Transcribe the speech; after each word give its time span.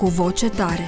cu 0.00 0.06
voce 0.06 0.48
tare. 0.50 0.86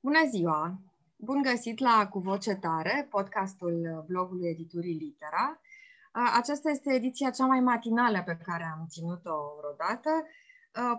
Bună 0.00 0.22
ziua! 0.30 0.80
Bun 1.16 1.42
găsit 1.42 1.78
la 1.78 2.08
Cu 2.10 2.18
Voce 2.18 2.54
Tare, 2.54 3.06
podcastul 3.10 4.04
blogului 4.06 4.48
editurii 4.48 4.98
Litera. 4.98 5.60
Aceasta 6.36 6.70
este 6.70 6.94
ediția 6.94 7.30
cea 7.30 7.46
mai 7.46 7.60
matinală 7.60 8.22
pe 8.26 8.38
care 8.44 8.64
am 8.64 8.86
ținut-o 8.88 9.36
vreodată. 9.58 10.10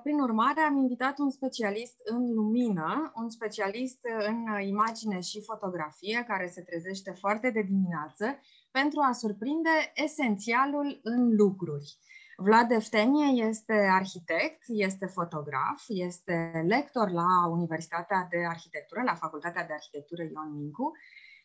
Prin 0.03 0.19
urmare, 0.19 0.61
am 0.61 0.77
invitat 0.77 1.19
un 1.19 1.29
specialist 1.29 1.95
în 2.03 2.33
lumină, 2.33 3.11
un 3.15 3.29
specialist 3.29 3.99
în 4.27 4.61
imagine 4.61 5.19
și 5.19 5.43
fotografie, 5.43 6.25
care 6.27 6.47
se 6.47 6.61
trezește 6.61 7.11
foarte 7.11 7.49
de 7.49 7.61
dimineață, 7.61 8.25
pentru 8.71 8.99
a 9.09 9.11
surprinde 9.11 9.75
esențialul 9.93 10.99
în 11.03 11.35
lucruri. 11.35 11.97
Vlad 12.41 12.71
Eftenie 12.71 13.47
este 13.47 13.73
arhitect, 13.73 14.63
este 14.67 15.05
fotograf, 15.05 15.83
este 15.87 16.63
lector 16.67 17.11
la 17.11 17.47
Universitatea 17.47 18.27
de 18.29 18.45
Arhitectură, 18.49 19.01
la 19.05 19.15
Facultatea 19.15 19.65
de 19.65 19.73
Arhitectură 19.73 20.23
Ion 20.23 20.53
Mincu 20.55 20.91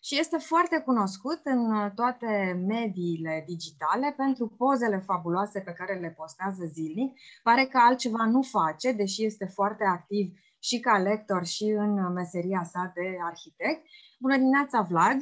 și 0.02 0.18
este 0.18 0.36
foarte 0.36 0.82
cunoscut 0.84 1.40
în 1.44 1.90
toate 1.94 2.62
mediile 2.66 3.44
digitale 3.46 4.14
pentru 4.16 4.48
pozele 4.48 4.98
fabuloase 4.98 5.60
pe 5.60 5.72
care 5.72 5.98
le 5.98 6.14
postează 6.16 6.64
zilnic. 6.64 7.18
Pare 7.42 7.64
că 7.64 7.78
altceva 7.78 8.24
nu 8.24 8.42
face, 8.42 8.92
deși 8.92 9.24
este 9.24 9.44
foarte 9.46 9.84
activ 9.84 10.38
și 10.58 10.80
ca 10.80 10.98
lector 10.98 11.44
și 11.44 11.64
în 11.64 12.12
meseria 12.12 12.62
sa 12.62 12.92
de 12.94 13.16
arhitect. 13.22 13.86
Bună 14.18 14.36
dimineața, 14.36 14.80
Vlad! 14.82 15.16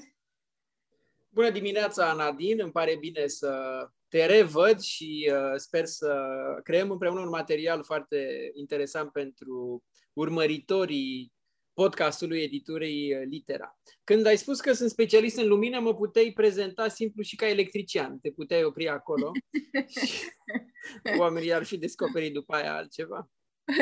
Bună 1.28 1.50
dimineața, 1.50 2.12
Nadine! 2.12 2.62
Îmi 2.62 2.72
pare 2.72 2.96
bine 3.00 3.26
să 3.26 3.50
te 4.12 4.26
revăd 4.26 4.80
și 4.80 5.30
uh, 5.32 5.56
sper 5.56 5.84
să 5.84 6.14
creăm 6.62 6.90
împreună 6.90 7.20
un 7.20 7.28
material 7.28 7.84
foarte 7.84 8.50
interesant 8.54 9.10
pentru 9.10 9.84
urmăritorii 10.12 11.32
podcastului 11.72 12.42
editurii 12.42 13.14
uh, 13.14 13.22
Litera. 13.30 13.78
Când 14.04 14.26
ai 14.26 14.36
spus 14.36 14.60
că 14.60 14.72
sunt 14.72 14.90
specialist 14.90 15.38
în 15.38 15.48
lumină, 15.48 15.80
mă 15.80 15.94
puteai 15.94 16.32
prezenta 16.34 16.88
simplu 16.88 17.22
și 17.22 17.36
ca 17.36 17.48
electrician. 17.48 18.18
Te 18.18 18.30
puteai 18.30 18.64
opri 18.64 18.88
acolo 18.88 19.30
și 19.86 20.20
oamenii 21.20 21.54
ar 21.54 21.64
fi 21.64 21.78
descoperit 21.78 22.32
după 22.32 22.54
aia 22.54 22.74
altceva. 22.74 23.30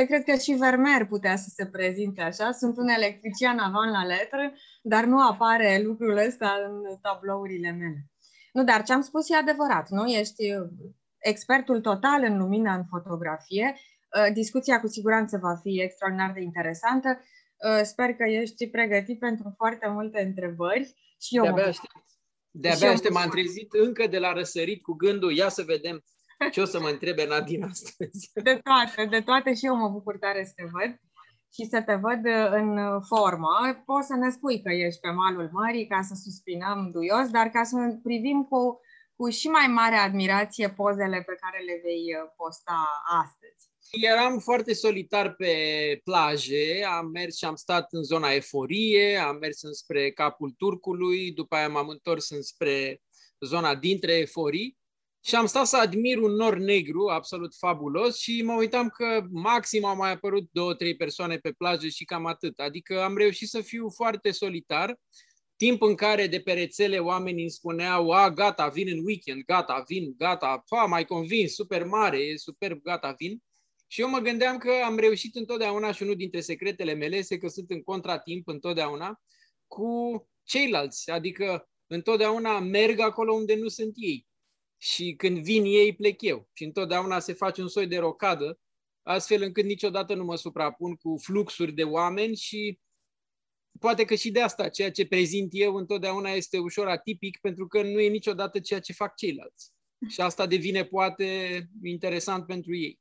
Cred 0.06 0.24
că 0.24 0.34
și 0.34 0.52
Vermeer 0.52 1.06
putea 1.06 1.36
să 1.36 1.48
se 1.54 1.66
prezinte 1.66 2.20
așa. 2.20 2.52
Sunt 2.52 2.76
un 2.76 2.88
electrician 2.88 3.58
avant 3.58 3.90
la 3.90 4.04
letră, 4.04 4.52
dar 4.82 5.04
nu 5.04 5.28
apare 5.28 5.82
lucrul 5.82 6.16
ăsta 6.16 6.56
în 6.68 6.98
tablourile 7.00 7.70
mele. 7.70 8.09
Nu, 8.52 8.64
dar 8.64 8.82
ce 8.82 8.92
am 8.92 9.00
spus 9.00 9.30
e 9.30 9.36
adevărat, 9.36 9.88
nu? 9.88 10.06
Ești 10.06 10.52
uh, 10.52 10.68
expertul 11.18 11.80
total 11.80 12.22
în 12.24 12.38
lumină, 12.38 12.70
în 12.70 12.84
fotografie. 12.84 13.74
Uh, 13.76 14.32
discuția 14.32 14.80
cu 14.80 14.86
siguranță 14.86 15.38
va 15.42 15.54
fi 15.54 15.80
extraordinar 15.80 16.32
de 16.32 16.40
interesantă. 16.40 17.08
Uh, 17.08 17.80
sper 17.82 18.14
că 18.14 18.24
ești 18.24 18.68
pregătit 18.68 19.18
pentru 19.18 19.54
foarte 19.56 19.88
multe 19.88 20.22
întrebări 20.22 20.94
și 21.20 21.36
eu 21.36 21.42
De-abia 21.42 21.66
aștept. 21.66 21.92
De-abia 22.50 22.90
aștept, 22.90 23.14
m-am 23.14 23.28
trezit 23.28 23.72
încă 23.72 24.06
de 24.06 24.18
la 24.18 24.32
răsărit 24.32 24.82
cu 24.82 24.92
gândul, 24.92 25.36
ia 25.36 25.48
să 25.48 25.62
vedem 25.62 26.04
ce 26.52 26.60
o 26.60 26.64
să 26.64 26.80
mă 26.80 26.88
întrebe 26.88 27.26
Nadine 27.26 27.64
astăzi. 27.64 28.30
De 28.34 28.60
toate, 28.62 29.08
de 29.10 29.20
toate 29.20 29.54
și 29.54 29.66
eu 29.66 29.76
mă 29.76 29.88
bucur 29.88 30.18
tare 30.18 30.44
să 30.44 30.52
te 30.56 30.62
văd 30.62 31.00
și 31.52 31.64
să 31.64 31.82
te 31.82 31.94
văd 31.94 32.22
în 32.60 33.00
formă. 33.00 33.82
Poți 33.84 34.06
să 34.06 34.14
ne 34.14 34.30
spui 34.30 34.62
că 34.62 34.70
ești 34.72 35.00
pe 35.00 35.10
malul 35.10 35.48
mării 35.52 35.86
ca 35.86 36.02
să 36.02 36.14
suspinăm 36.14 36.90
duios, 36.92 37.28
dar 37.30 37.46
ca 37.48 37.64
să 37.64 37.76
privim 38.02 38.46
cu, 38.50 38.80
cu 39.16 39.28
și 39.28 39.46
mai 39.48 39.66
mare 39.66 39.96
admirație 39.96 40.70
pozele 40.70 41.22
pe 41.26 41.34
care 41.40 41.58
le 41.64 41.80
vei 41.82 42.04
posta 42.36 42.78
astăzi. 43.22 43.68
Eram 43.90 44.38
foarte 44.38 44.72
solitar 44.74 45.34
pe 45.34 45.54
plaje, 46.04 46.84
am 46.84 47.06
mers 47.06 47.36
și 47.36 47.44
am 47.44 47.54
stat 47.54 47.92
în 47.92 48.02
zona 48.02 48.30
Eforie, 48.30 49.16
am 49.16 49.36
mers 49.36 49.62
înspre 49.62 50.10
capul 50.10 50.54
Turcului, 50.58 51.32
după 51.32 51.54
aia 51.54 51.68
m-am 51.68 51.88
întors 51.88 52.30
înspre 52.30 53.02
zona 53.40 53.74
dintre 53.74 54.12
Eforii 54.12 54.78
și 55.22 55.34
am 55.34 55.46
stat 55.46 55.66
să 55.66 55.76
admir 55.76 56.18
un 56.18 56.32
nor 56.32 56.56
negru 56.56 57.08
absolut 57.08 57.54
fabulos 57.54 58.18
și 58.18 58.42
mă 58.42 58.54
uitam 58.54 58.88
că 58.88 59.26
maxim 59.30 59.84
au 59.84 59.96
mai 59.96 60.12
apărut 60.12 60.48
două, 60.52 60.74
trei 60.74 60.96
persoane 60.96 61.36
pe 61.36 61.52
plajă 61.52 61.88
și 61.88 62.04
cam 62.04 62.26
atât. 62.26 62.58
Adică 62.58 63.02
am 63.02 63.16
reușit 63.16 63.48
să 63.48 63.60
fiu 63.60 63.90
foarte 63.90 64.30
solitar, 64.30 64.98
timp 65.56 65.82
în 65.82 65.94
care 65.94 66.26
de 66.26 66.40
pe 66.40 66.52
rețele 66.52 66.98
oamenii 66.98 67.42
îmi 67.42 67.50
spuneau, 67.50 68.10
a, 68.10 68.30
gata, 68.30 68.68
vin 68.68 68.88
în 68.88 69.04
weekend, 69.04 69.44
gata, 69.44 69.84
vin, 69.86 70.14
gata, 70.16 70.64
pa, 70.68 70.84
mai 70.84 71.04
convins, 71.04 71.54
super 71.54 71.84
mare, 71.84 72.18
e 72.18 72.36
superb, 72.36 72.82
gata, 72.82 73.14
vin. 73.18 73.42
Și 73.86 74.00
eu 74.00 74.08
mă 74.08 74.18
gândeam 74.18 74.58
că 74.58 74.72
am 74.84 74.98
reușit 74.98 75.34
întotdeauna 75.34 75.92
și 75.92 76.02
unul 76.02 76.16
dintre 76.16 76.40
secretele 76.40 76.94
mele 76.94 77.16
este 77.16 77.38
că 77.38 77.48
sunt 77.48 77.70
în 77.70 77.82
contratimp 77.82 78.48
întotdeauna 78.48 79.20
cu 79.66 79.90
ceilalți, 80.42 81.10
adică 81.10 81.68
întotdeauna 81.86 82.60
merg 82.60 83.00
acolo 83.00 83.32
unde 83.32 83.54
nu 83.54 83.68
sunt 83.68 83.92
ei 83.94 84.28
și 84.82 85.14
când 85.16 85.38
vin 85.38 85.64
ei, 85.64 85.94
plec 85.94 86.22
eu. 86.22 86.48
Și 86.52 86.64
întotdeauna 86.64 87.18
se 87.18 87.32
face 87.32 87.62
un 87.62 87.68
soi 87.68 87.86
de 87.86 87.98
rocadă, 87.98 88.60
astfel 89.02 89.42
încât 89.42 89.64
niciodată 89.64 90.14
nu 90.14 90.24
mă 90.24 90.36
suprapun 90.36 90.94
cu 90.94 91.16
fluxuri 91.22 91.72
de 91.72 91.84
oameni 91.84 92.36
și 92.36 92.80
poate 93.78 94.04
că 94.04 94.14
și 94.14 94.30
de 94.30 94.40
asta 94.40 94.68
ceea 94.68 94.90
ce 94.90 95.06
prezint 95.06 95.48
eu 95.52 95.74
întotdeauna 95.74 96.30
este 96.30 96.58
ușor 96.58 96.88
atipic, 96.88 97.38
pentru 97.40 97.66
că 97.66 97.82
nu 97.82 98.00
e 98.00 98.08
niciodată 98.08 98.60
ceea 98.60 98.80
ce 98.80 98.92
fac 98.92 99.14
ceilalți. 99.14 99.72
Și 100.08 100.20
asta 100.20 100.46
devine 100.46 100.84
poate 100.84 101.26
interesant 101.82 102.46
pentru 102.46 102.74
ei. 102.74 103.00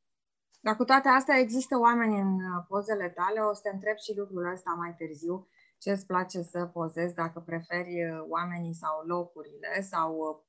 Dar 0.62 0.76
cu 0.76 0.84
toate 0.84 1.08
astea 1.08 1.38
există 1.38 1.78
oameni 1.78 2.20
în 2.20 2.38
pozele 2.68 3.10
tale, 3.10 3.40
o 3.40 3.54
să 3.54 3.60
te 3.64 3.70
întreb 3.70 3.98
și 3.98 4.18
lucrul 4.18 4.52
ăsta 4.52 4.76
mai 4.78 4.96
târziu, 4.98 5.48
ce 5.78 5.92
îți 5.92 6.06
place 6.06 6.42
să 6.42 6.66
pozezi, 6.66 7.16
dacă 7.16 7.40
preferi 7.40 7.96
oamenii 8.28 8.74
sau 8.74 9.06
locurile 9.06 9.82
sau 9.82 10.44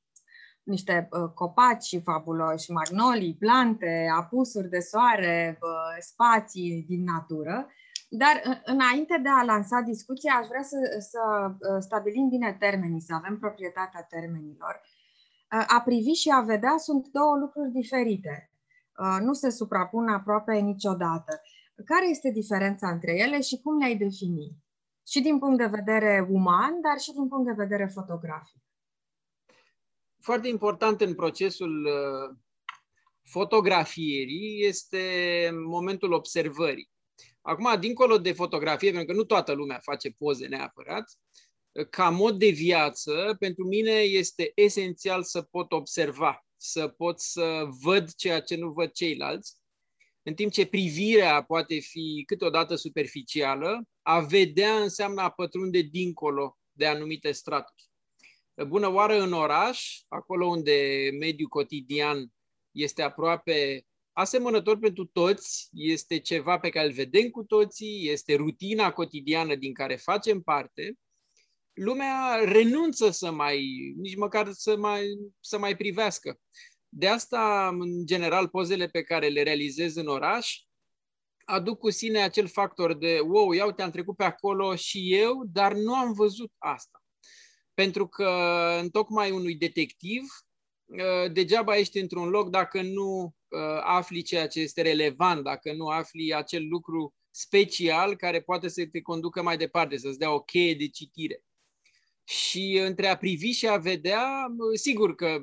niște 0.71 1.09
uh, 1.11 1.31
copaci 1.35 2.01
fabuloși, 2.05 2.71
magnolii, 2.71 3.37
plante, 3.45 4.07
apusuri 4.21 4.69
de 4.69 4.79
soare, 4.79 5.59
uh, 5.63 5.97
spații 5.99 6.85
din 6.89 7.03
natură. 7.05 7.67
Dar 8.09 8.35
uh, 8.47 8.61
înainte 8.65 9.19
de 9.23 9.29
a 9.29 9.45
lansa 9.45 9.81
discuția, 9.81 10.33
aș 10.35 10.47
vrea 10.47 10.63
să, 10.63 10.77
să 11.11 11.21
stabilim 11.79 12.29
bine 12.29 12.57
termenii, 12.59 13.01
să 13.01 13.15
avem 13.15 13.39
proprietatea 13.39 14.03
termenilor. 14.03 14.81
A 15.67 15.81
privi 15.85 16.13
și 16.13 16.31
a 16.31 16.41
vedea 16.41 16.75
sunt 16.77 17.09
două 17.09 17.37
lucruri 17.37 17.71
diferite. 17.71 18.51
Nu 19.21 19.33
se 19.33 19.51
suprapun 19.51 20.09
aproape 20.09 20.55
niciodată. 20.55 21.41
Care 21.85 22.09
este 22.09 22.31
diferența 22.31 22.91
între 22.91 23.13
ele 23.17 23.41
și 23.41 23.61
cum 23.61 23.79
le-ai 23.79 23.97
defini? 23.97 24.57
Și 25.07 25.21
din 25.21 25.39
punct 25.39 25.59
de 25.59 25.67
vedere 25.67 26.27
uman, 26.31 26.81
dar 26.81 26.99
și 26.99 27.13
din 27.13 27.29
punct 27.29 27.47
de 27.47 27.63
vedere 27.63 27.87
fotografic 27.87 28.63
foarte 30.21 30.49
important 30.49 31.01
în 31.01 31.15
procesul 31.15 31.85
uh, 31.85 32.37
fotografierii 33.23 34.65
este 34.65 35.01
momentul 35.67 36.13
observării. 36.13 36.91
Acum, 37.41 37.81
dincolo 37.81 38.19
de 38.19 38.33
fotografie, 38.33 38.91
pentru 38.91 39.13
că 39.13 39.19
nu 39.19 39.25
toată 39.25 39.53
lumea 39.53 39.79
face 39.79 40.11
poze 40.11 40.47
neapărat, 40.47 41.05
ca 41.91 42.11
mod 42.11 42.39
de 42.39 42.49
viață, 42.49 43.37
pentru 43.39 43.67
mine 43.67 43.91
este 43.91 44.53
esențial 44.55 45.23
să 45.23 45.43
pot 45.43 45.73
observa, 45.73 46.47
să 46.57 46.89
pot 46.89 47.21
să 47.21 47.69
văd 47.83 48.15
ceea 48.15 48.41
ce 48.41 48.57
nu 48.57 48.71
văd 48.71 48.91
ceilalți, 48.91 49.55
în 50.23 50.35
timp 50.35 50.53
ce 50.53 50.67
privirea 50.67 51.43
poate 51.43 51.79
fi 51.79 52.25
câteodată 52.27 52.75
superficială, 52.75 53.83
a 54.03 54.21
vedea 54.21 54.81
înseamnă 54.83 55.23
a 55.23 55.31
pătrunde 55.31 55.81
dincolo 55.81 56.59
de 56.73 56.87
anumite 56.87 57.33
straturi 57.33 57.90
bună 58.65 58.89
oară 58.89 59.21
în 59.21 59.33
oraș, 59.33 60.01
acolo 60.09 60.47
unde 60.47 61.09
mediul 61.19 61.49
cotidian 61.49 62.33
este 62.71 63.03
aproape 63.03 63.87
asemănător 64.13 64.79
pentru 64.79 65.05
toți, 65.05 65.69
este 65.73 66.19
ceva 66.19 66.59
pe 66.59 66.69
care 66.69 66.87
îl 66.87 66.93
vedem 66.93 67.29
cu 67.29 67.43
toții, 67.43 68.09
este 68.09 68.35
rutina 68.35 68.93
cotidiană 68.93 69.55
din 69.55 69.73
care 69.73 69.97
facem 69.97 70.41
parte, 70.41 70.95
lumea 71.73 72.41
renunță 72.45 73.11
să 73.11 73.31
mai, 73.31 73.93
nici 73.97 74.17
măcar 74.17 74.53
să 74.53 74.77
mai, 74.77 75.07
să 75.41 75.59
mai 75.59 75.77
privească. 75.77 76.41
De 76.89 77.09
asta, 77.09 77.69
în 77.79 78.07
general, 78.07 78.49
pozele 78.49 78.89
pe 78.89 79.03
care 79.03 79.29
le 79.29 79.43
realizez 79.43 79.97
în 79.97 80.07
oraș 80.07 80.59
aduc 81.45 81.79
cu 81.79 81.91
sine 81.91 82.23
acel 82.23 82.47
factor 82.47 82.95
de 82.95 83.21
wow, 83.21 83.53
iau 83.53 83.73
te-am 83.73 83.91
trecut 83.91 84.17
pe 84.17 84.25
acolo 84.25 84.75
și 84.75 85.15
eu, 85.15 85.45
dar 85.53 85.75
nu 85.75 85.95
am 85.95 86.13
văzut 86.13 86.53
asta. 86.59 87.00
Pentru 87.81 88.07
că 88.07 88.31
în 88.81 88.91
tocmai 88.91 89.31
unui 89.31 89.55
detectiv, 89.55 90.23
uh, 90.85 91.33
degeaba 91.33 91.77
ești 91.77 91.99
într-un 91.99 92.29
loc 92.29 92.51
dacă 92.51 92.83
nu 92.83 93.35
uh, 93.49 93.81
afli 93.83 94.23
ceea 94.23 94.49
ce 94.49 94.61
este 94.61 94.83
relevant, 94.83 95.45
dacă 95.45 95.73
nu 95.73 95.87
afli 95.87 96.35
acel 96.35 96.69
lucru 96.69 97.15
special 97.31 98.17
care 98.17 98.41
poate 98.41 98.69
să 98.69 98.87
te 98.87 99.01
conducă 99.01 99.43
mai 99.43 99.57
departe, 99.57 99.97
să-ți 99.97 100.19
dea 100.19 100.35
o 100.35 100.41
cheie 100.41 100.75
de 100.75 100.89
citire. 100.89 101.45
Și 102.25 102.81
între 102.85 103.07
a 103.07 103.17
privi 103.17 103.51
și 103.51 103.69
a 103.69 103.77
vedea, 103.77 104.47
sigur 104.75 105.15
că 105.15 105.39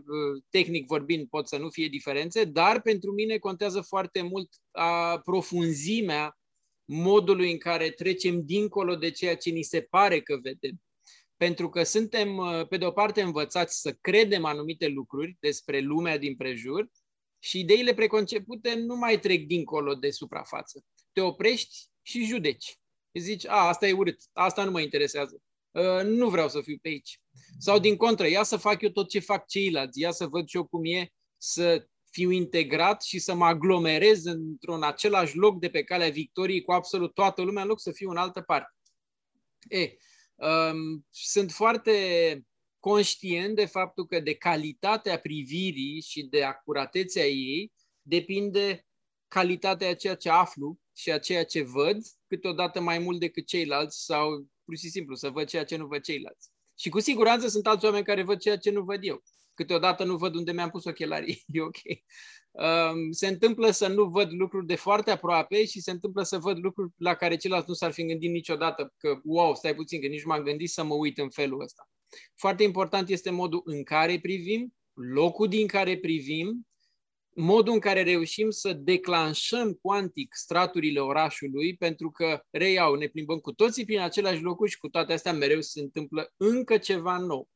tehnic 0.49 0.87
vorbind 0.87 1.27
pot 1.27 1.47
să 1.47 1.57
nu 1.57 1.69
fie 1.69 1.87
diferențe, 1.87 2.43
dar 2.43 2.81
pentru 2.81 3.11
mine 3.11 3.37
contează 3.37 3.81
foarte 3.81 4.21
mult 4.21 4.49
a 4.71 5.19
profunzimea 5.19 6.37
modului 6.85 7.51
în 7.51 7.57
care 7.57 7.89
trecem 7.89 8.45
dincolo 8.45 8.95
de 8.95 9.11
ceea 9.11 9.35
ce 9.35 9.49
ni 9.49 9.63
se 9.63 9.81
pare 9.81 10.21
că 10.21 10.37
vedem. 10.41 10.81
Pentru 11.37 11.69
că 11.69 11.83
suntem, 11.83 12.41
pe 12.69 12.77
de 12.77 12.85
o 12.85 12.91
parte, 12.91 13.21
învățați 13.21 13.81
să 13.81 13.93
credem 14.01 14.45
anumite 14.45 14.87
lucruri 14.87 15.37
despre 15.39 15.79
lumea 15.79 16.17
din 16.17 16.35
prejur 16.35 16.89
și 17.39 17.59
ideile 17.59 17.93
preconcepute 17.93 18.73
nu 18.73 18.95
mai 18.95 19.19
trec 19.19 19.45
dincolo 19.45 19.95
de 19.95 20.09
suprafață. 20.09 20.85
Te 21.13 21.21
oprești 21.21 21.77
și 22.01 22.25
judeci. 22.25 22.79
Zici, 23.13 23.47
a, 23.47 23.67
asta 23.67 23.87
e 23.87 23.93
urât, 23.93 24.21
asta 24.33 24.63
nu 24.63 24.71
mă 24.71 24.81
interesează. 24.81 25.41
Uh, 25.71 26.03
nu 26.03 26.29
vreau 26.29 26.49
să 26.49 26.61
fiu 26.61 26.77
pe 26.81 26.87
aici. 26.87 27.21
Sau 27.57 27.79
din 27.79 27.95
contră, 27.95 28.27
ia 28.27 28.43
să 28.43 28.57
fac 28.57 28.81
eu 28.81 28.89
tot 28.89 29.09
ce 29.09 29.19
fac 29.19 29.47
ceilalți, 29.47 29.99
ia 29.99 30.11
să 30.11 30.27
văd 30.27 30.47
și 30.47 30.55
eu 30.55 30.65
cum 30.65 30.85
e 30.85 31.11
să 31.37 31.87
fiu 32.11 32.29
integrat 32.29 33.03
și 33.03 33.19
să 33.19 33.33
mă 33.33 33.45
aglomerez 33.45 34.25
într-un 34.25 34.83
același 34.83 35.35
loc 35.35 35.59
de 35.59 35.69
pe 35.69 35.83
calea 35.83 36.09
victoriei 36.09 36.61
cu 36.61 36.71
absolut 36.71 37.13
toată 37.13 37.41
lumea, 37.41 37.61
în 37.61 37.67
loc 37.67 37.79
să 37.79 37.91
fiu 37.91 38.09
în 38.09 38.17
altă 38.17 38.41
parte. 38.41 38.73
E, 39.69 39.79
um, 39.79 39.89
sunt 41.09 41.51
foarte 41.51 41.93
conștient 42.79 43.55
de 43.55 43.65
faptul 43.65 44.05
că 44.05 44.19
de 44.19 44.33
calitatea 44.33 45.19
privirii 45.19 46.01
și 46.01 46.23
de 46.23 46.43
acuratețea 46.43 47.25
ei 47.25 47.73
depinde 48.01 48.85
calitatea 49.27 49.89
a 49.89 49.93
ceea 49.93 50.15
ce 50.15 50.29
aflu 50.29 50.79
și 50.95 51.11
a 51.11 51.19
ceea 51.19 51.45
ce 51.45 51.61
văd, 51.61 51.97
câteodată 52.27 52.81
mai 52.81 52.99
mult 52.99 53.19
decât 53.19 53.45
ceilalți 53.45 54.05
sau 54.05 54.47
pur 54.63 54.77
și 54.77 54.89
simplu, 54.89 55.15
să 55.15 55.29
văd 55.29 55.47
ceea 55.47 55.65
ce 55.65 55.75
nu 55.75 55.87
văd 55.87 56.01
ceilalți. 56.01 56.49
Și 56.79 56.89
cu 56.89 56.99
siguranță 56.99 57.47
sunt 57.47 57.67
alți 57.67 57.85
oameni 57.85 58.05
care 58.05 58.23
văd 58.23 58.39
ceea 58.39 58.57
ce 58.57 58.69
nu 58.69 58.83
văd 58.83 58.99
eu. 59.01 59.23
Câteodată 59.53 60.03
nu 60.03 60.17
văd 60.17 60.35
unde 60.35 60.51
mi-am 60.51 60.69
pus 60.69 60.85
ochelarii, 60.85 61.43
e 61.53 61.61
ok. 61.61 61.77
Um, 62.57 63.11
se 63.11 63.27
întâmplă 63.27 63.71
să 63.71 63.87
nu 63.87 64.03
văd 64.03 64.31
lucruri 64.31 64.65
de 64.65 64.75
foarte 64.75 65.11
aproape 65.11 65.65
și 65.65 65.81
se 65.81 65.91
întâmplă 65.91 66.23
să 66.23 66.37
văd 66.37 66.57
lucruri 66.61 66.91
la 66.97 67.13
care 67.13 67.35
ceilalți 67.35 67.69
nu 67.69 67.73
s-ar 67.73 67.91
fi 67.91 68.05
gândit 68.05 68.31
niciodată, 68.31 68.93
că 68.97 69.19
wow, 69.23 69.55
stai 69.55 69.75
puțin, 69.75 70.01
că 70.01 70.07
nici 70.07 70.23
m-am 70.23 70.43
gândit 70.43 70.69
să 70.69 70.83
mă 70.83 70.93
uit 70.93 71.17
în 71.17 71.29
felul 71.29 71.61
ăsta. 71.61 71.89
Foarte 72.35 72.63
important 72.63 73.09
este 73.09 73.29
modul 73.29 73.61
în 73.65 73.83
care 73.83 74.19
privim, 74.19 74.73
locul 74.93 75.47
din 75.47 75.67
care 75.67 75.97
privim 75.97 76.67
modul 77.37 77.73
în 77.73 77.79
care 77.79 78.03
reușim 78.03 78.49
să 78.49 78.73
declanșăm 78.73 79.73
cuantic 79.73 80.33
straturile 80.35 80.99
orașului, 80.99 81.75
pentru 81.75 82.11
că, 82.11 82.41
reiau, 82.49 82.95
ne 82.95 83.07
plimbăm 83.07 83.37
cu 83.37 83.51
toții 83.51 83.85
prin 83.85 83.99
același 83.99 84.41
locuri 84.41 84.71
și 84.71 84.77
cu 84.77 84.87
toate 84.87 85.13
astea 85.13 85.33
mereu 85.33 85.61
se 85.61 85.79
întâmplă 85.79 86.33
încă 86.37 86.77
ceva 86.77 87.17
nou. 87.17 87.49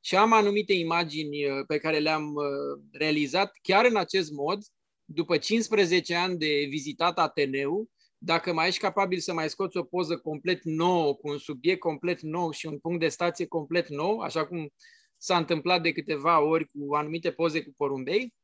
Și 0.00 0.16
am 0.16 0.32
anumite 0.32 0.72
imagini 0.72 1.44
uh, 1.44 1.64
pe 1.66 1.78
care 1.78 1.98
le-am 1.98 2.34
uh, 2.34 2.82
realizat 2.92 3.52
chiar 3.62 3.84
în 3.84 3.96
acest 3.96 4.32
mod, 4.32 4.62
după 5.04 5.36
15 5.36 6.14
ani 6.14 6.38
de 6.38 6.66
vizitat 6.68 7.18
Ateneu, 7.18 7.88
dacă 8.18 8.52
mai 8.52 8.68
ești 8.68 8.80
capabil 8.80 9.18
să 9.18 9.32
mai 9.32 9.48
scoți 9.48 9.76
o 9.76 9.82
poză 9.82 10.16
complet 10.18 10.64
nouă, 10.64 11.14
cu 11.14 11.28
un 11.28 11.38
subiect 11.38 11.80
complet 11.80 12.20
nou 12.20 12.50
și 12.50 12.66
un 12.66 12.78
punct 12.78 13.00
de 13.00 13.08
stație 13.08 13.46
complet 13.46 13.88
nou, 13.88 14.18
așa 14.18 14.46
cum 14.46 14.72
s-a 15.16 15.36
întâmplat 15.36 15.82
de 15.82 15.92
câteva 15.92 16.40
ori 16.40 16.70
cu 16.70 16.94
anumite 16.94 17.30
poze 17.30 17.62
cu 17.62 17.72
porumbei, 17.76 18.34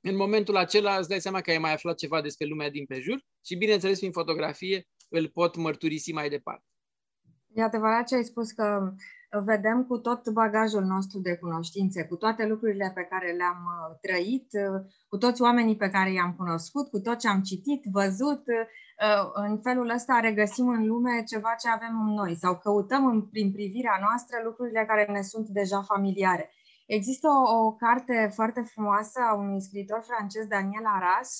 în 0.00 0.16
momentul 0.16 0.56
acela 0.56 0.96
îți 0.96 1.08
dai 1.08 1.20
seama 1.20 1.40
că 1.40 1.50
ai 1.50 1.58
mai 1.58 1.72
aflat 1.72 1.96
ceva 1.96 2.20
despre 2.20 2.46
lumea 2.46 2.70
din 2.70 2.86
prejur 2.86 3.24
și, 3.44 3.56
bineînțeles, 3.56 3.98
prin 3.98 4.12
fotografie 4.12 4.88
îl 5.08 5.28
pot 5.28 5.56
mărturisi 5.56 6.12
mai 6.12 6.28
departe. 6.28 6.64
E 7.54 7.62
adevărat 7.62 8.06
ce 8.06 8.14
ai 8.14 8.24
spus 8.24 8.50
că 8.50 8.94
vedem 9.30 9.84
cu 9.84 9.98
tot 9.98 10.28
bagajul 10.28 10.82
nostru 10.82 11.18
de 11.18 11.36
cunoștințe, 11.36 12.04
cu 12.04 12.16
toate 12.16 12.46
lucrurile 12.46 12.92
pe 12.94 13.02
care 13.10 13.32
le-am 13.32 13.62
uh, 13.64 13.96
trăit, 14.00 14.48
uh, 14.52 14.80
cu 15.08 15.16
toți 15.16 15.42
oamenii 15.42 15.76
pe 15.76 15.90
care 15.90 16.12
i-am 16.12 16.34
cunoscut, 16.34 16.88
cu 16.88 17.00
tot 17.00 17.18
ce 17.18 17.28
am 17.28 17.40
citit, 17.42 17.82
văzut, 17.92 18.42
uh, 18.46 19.30
în 19.32 19.60
felul 19.60 19.88
ăsta 19.90 20.20
regăsim 20.20 20.68
în 20.68 20.86
lume 20.86 21.22
ceva 21.26 21.54
ce 21.60 21.68
avem 21.68 22.00
în 22.06 22.14
noi 22.14 22.34
sau 22.36 22.58
căutăm 22.58 23.28
prin 23.32 23.52
privirea 23.52 23.98
noastră 24.00 24.36
lucrurile 24.44 24.84
care 24.86 25.06
ne 25.12 25.22
sunt 25.22 25.48
deja 25.48 25.82
familiare. 25.82 26.50
Există 26.86 27.28
o, 27.28 27.66
o 27.66 27.72
carte 27.72 28.30
foarte 28.34 28.60
frumoasă 28.60 29.20
a 29.30 29.34
unui 29.34 29.60
scriitor 29.60 30.02
francez, 30.02 30.46
Daniel 30.46 30.86
Arras, 30.96 31.30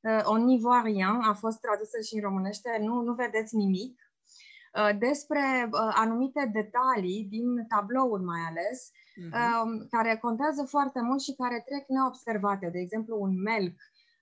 uh, 0.00 0.20
On 0.24 0.44
n'y 0.44 0.60
voit 0.60 0.84
rien, 0.84 1.20
a 1.30 1.34
fost 1.34 1.60
tradusă 1.60 1.98
și 2.06 2.14
în 2.14 2.20
românește, 2.20 2.78
nu, 2.80 2.94
nu 3.02 3.12
vedeți 3.12 3.56
nimic, 3.56 3.92
uh, 3.98 4.03
despre 4.98 5.68
uh, 5.70 5.92
anumite 5.94 6.50
detalii 6.52 7.26
din 7.30 7.66
tablouri 7.68 8.22
mai 8.22 8.40
ales, 8.48 8.90
uh-huh. 8.90 9.88
care 9.90 10.16
contează 10.16 10.64
foarte 10.64 11.00
mult 11.00 11.20
și 11.20 11.34
care 11.34 11.64
trec 11.66 11.84
neobservate. 11.88 12.68
De 12.72 12.78
exemplu, 12.78 13.16
un 13.20 13.42
melc 13.42 13.74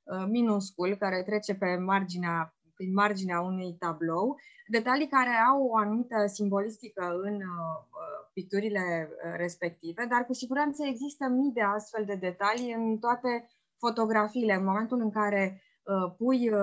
uh, 0.03 0.25
minuscul 0.29 0.97
care 0.97 1.23
trece 1.23 1.55
pe 1.55 1.77
marginea 1.77 2.55
prin 2.75 2.93
marginea 2.93 3.41
unui 3.41 3.77
tablou, 3.79 4.39
detalii 4.67 5.09
care 5.09 5.35
au 5.51 5.63
o 5.65 5.77
anumită 5.77 6.27
simbolistică 6.27 7.21
în 7.23 7.35
uh, 7.35 8.03
picturile 8.33 9.09
uh, 9.11 9.33
respective, 9.37 10.07
dar 10.09 10.25
cu 10.27 10.33
siguranță 10.33 10.85
există 10.85 11.29
mii 11.29 11.53
de 11.53 11.63
astfel 11.63 12.05
de 12.05 12.15
detalii 12.15 12.73
în 12.73 12.99
toate 12.99 13.49
fotografiile. 13.79 14.55
În 14.55 14.65
momentul 14.65 15.01
în 15.01 15.11
care 15.11 15.63
uh, 15.83 16.15
pui 16.17 16.51
uh, 16.51 16.59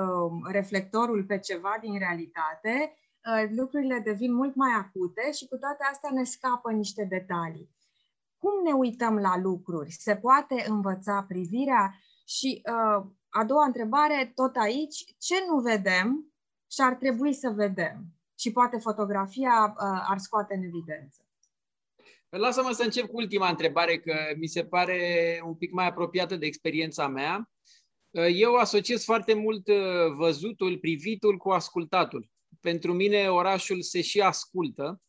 reflectorul 0.51 1.23
pe 1.23 1.37
ceva 1.37 1.77
din 1.81 1.97
realitate, 1.97 2.93
lucrurile 3.55 3.99
devin 3.99 4.33
mult 4.33 4.55
mai 4.55 4.71
acute 4.77 5.31
și 5.31 5.47
cu 5.47 5.57
toate 5.57 5.83
astea 5.91 6.09
ne 6.13 6.23
scapă 6.23 6.71
niște 6.71 7.03
detalii. 7.03 7.69
Cum 8.37 8.51
ne 8.63 8.71
uităm 8.71 9.17
la 9.17 9.37
lucruri? 9.37 9.91
Se 9.91 10.15
poate 10.15 10.65
învăța 10.67 11.25
privirea? 11.27 11.95
Și 12.27 12.61
a 13.29 13.43
doua 13.45 13.65
întrebare, 13.65 14.31
tot 14.35 14.55
aici, 14.55 15.03
ce 15.17 15.35
nu 15.47 15.59
vedem 15.59 16.33
și 16.71 16.81
ar 16.81 16.93
trebui 16.93 17.33
să 17.33 17.49
vedem? 17.49 18.05
Și 18.39 18.51
poate 18.51 18.77
fotografia 18.77 19.73
ar 20.07 20.17
scoate 20.17 20.55
în 20.55 20.63
evidență. 20.63 21.23
Lasă-mă 22.29 22.71
să 22.71 22.83
încep 22.83 23.05
cu 23.05 23.15
ultima 23.15 23.49
întrebare, 23.49 23.99
că 23.99 24.15
mi 24.37 24.47
se 24.47 24.65
pare 24.65 24.99
un 25.45 25.55
pic 25.55 25.71
mai 25.71 25.87
apropiată 25.87 26.35
de 26.35 26.45
experiența 26.45 27.07
mea. 27.07 27.49
Eu 28.33 28.55
asociez 28.55 29.03
foarte 29.03 29.33
mult 29.33 29.67
uh, 29.67 29.75
văzutul, 30.17 30.77
privitul 30.77 31.37
cu 31.37 31.49
ascultatul. 31.49 32.29
Pentru 32.59 32.93
mine 32.93 33.29
orașul 33.29 33.81
se 33.81 34.01
și 34.01 34.21
ascultă, 34.21 35.01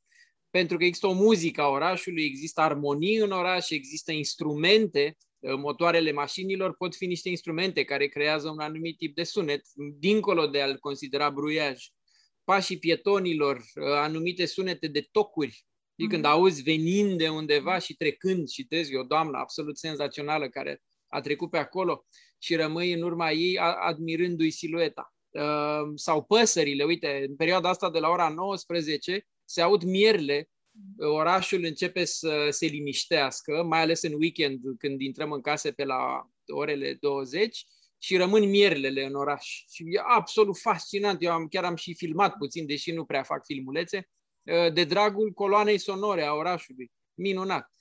pentru 0.51 0.77
că 0.77 0.85
există 0.85 1.07
o 1.07 1.13
muzică 1.13 1.61
a 1.61 1.69
orașului, 1.69 2.25
există 2.25 2.61
armonii 2.61 3.17
în 3.17 3.31
oraș, 3.31 3.71
există 3.71 4.13
instrumente, 4.13 5.17
uh, 5.39 5.55
motoarele 5.55 6.13
mașinilor 6.13 6.75
pot 6.77 6.95
fi 6.95 7.07
niște 7.07 7.29
instrumente 7.29 7.85
care 7.85 8.07
creează 8.07 8.49
un 8.49 8.59
anumit 8.59 8.97
tip 8.97 9.15
de 9.15 9.23
sunet, 9.23 9.63
dincolo 9.99 10.47
de 10.47 10.61
a-l 10.61 10.79
considera 10.79 11.31
bruiaj. 11.31 11.85
Pașii 12.45 12.79
pietonilor, 12.79 13.57
uh, 13.57 13.85
anumite 13.85 14.47
sunete 14.47 14.87
de 14.87 15.09
tocuri, 15.11 15.65
și 16.01 16.07
când 16.07 16.23
mhm. 16.23 16.33
auzi 16.33 16.63
venind 16.63 17.19
de 17.19 17.29
undeva 17.29 17.79
și 17.79 17.95
trecând 17.95 18.49
și 18.49 18.67
vezi 18.69 18.97
o 18.97 19.03
doamnă 19.03 19.39
absolut 19.39 19.79
senzațională 19.79 20.49
care 20.49 20.83
a 21.09 21.21
trecut 21.21 21.51
pe 21.51 21.59
acolo 21.59 22.07
și 22.39 22.55
rămâi 22.55 22.93
în 22.93 23.03
urma 23.03 23.31
ei 23.31 23.59
admirându-i 23.59 24.51
silueta. 24.51 25.15
Uh, 25.31 25.93
sau 25.95 26.25
păsările, 26.25 26.85
uite, 26.85 27.25
în 27.29 27.37
perioada 27.37 27.69
asta 27.69 27.91
de 27.91 27.99
la 27.99 28.09
ora 28.09 28.29
19 28.29 29.27
se 29.45 29.61
aud 29.61 29.83
mierle, 29.83 30.49
orașul 30.99 31.65
începe 31.65 32.05
să 32.05 32.47
se 32.51 32.67
liniștească, 32.67 33.63
mai 33.63 33.81
ales 33.81 34.03
în 34.03 34.13
weekend 34.13 34.61
când 34.79 35.01
intrăm 35.01 35.33
în 35.33 35.41
case 35.41 35.73
pe 35.73 35.85
la 35.85 36.31
orele 36.47 36.97
20 37.01 37.67
și 37.99 38.17
rămân 38.17 38.49
mierlele 38.49 39.05
în 39.05 39.15
oraș. 39.15 39.65
Și 39.69 39.85
e 39.87 40.03
absolut 40.05 40.59
fascinant. 40.59 41.23
Eu 41.23 41.33
am, 41.33 41.47
chiar 41.47 41.65
am 41.65 41.77
și 41.77 41.95
filmat 41.95 42.37
puțin, 42.37 42.67
deși 42.67 42.93
nu 42.93 43.05
prea 43.05 43.23
fac 43.23 43.45
filmulețe 43.45 44.09
Uh, 44.43 44.73
de 44.73 44.85
dragul 44.85 45.33
coloanei 45.33 45.79
sonore 45.79 46.23
a 46.23 46.33
orașului. 46.33 46.91
Minunat. 47.15 47.73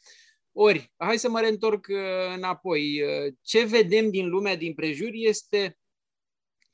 Ori, 0.52 0.94
hai 0.98 1.18
să 1.18 1.30
mă 1.30 1.40
reîntorc 1.40 1.88
uh, 1.90 2.36
înapoi. 2.36 3.02
Uh, 3.02 3.34
ce 3.42 3.64
vedem 3.64 4.10
din 4.10 4.30
lumea 4.30 4.56
din 4.56 4.74
prejur 4.74 5.10
este 5.12 5.79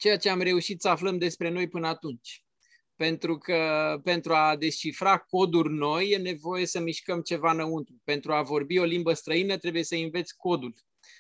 ceea 0.06 0.18
ce 0.18 0.30
am 0.30 0.42
reușit 0.42 0.82
să 0.82 0.88
aflăm 0.90 1.18
despre 1.18 1.50
noi 1.50 1.68
până 1.68 1.88
atunci. 1.88 2.44
Pentru 2.96 3.38
că 3.38 3.60
pentru 4.04 4.34
a 4.34 4.56
descifra 4.56 5.18
coduri 5.18 5.74
noi 5.74 6.10
e 6.10 6.18
nevoie 6.18 6.66
să 6.66 6.80
mișcăm 6.80 7.22
ceva 7.22 7.52
înăuntru. 7.52 7.96
Pentru 8.04 8.34
a 8.34 8.42
vorbi 8.42 8.80
o 8.80 8.84
limbă 8.84 9.14
străină 9.14 9.58
trebuie 9.58 9.84
să 9.84 9.96
înveți 9.96 10.36
codul. 10.36 10.76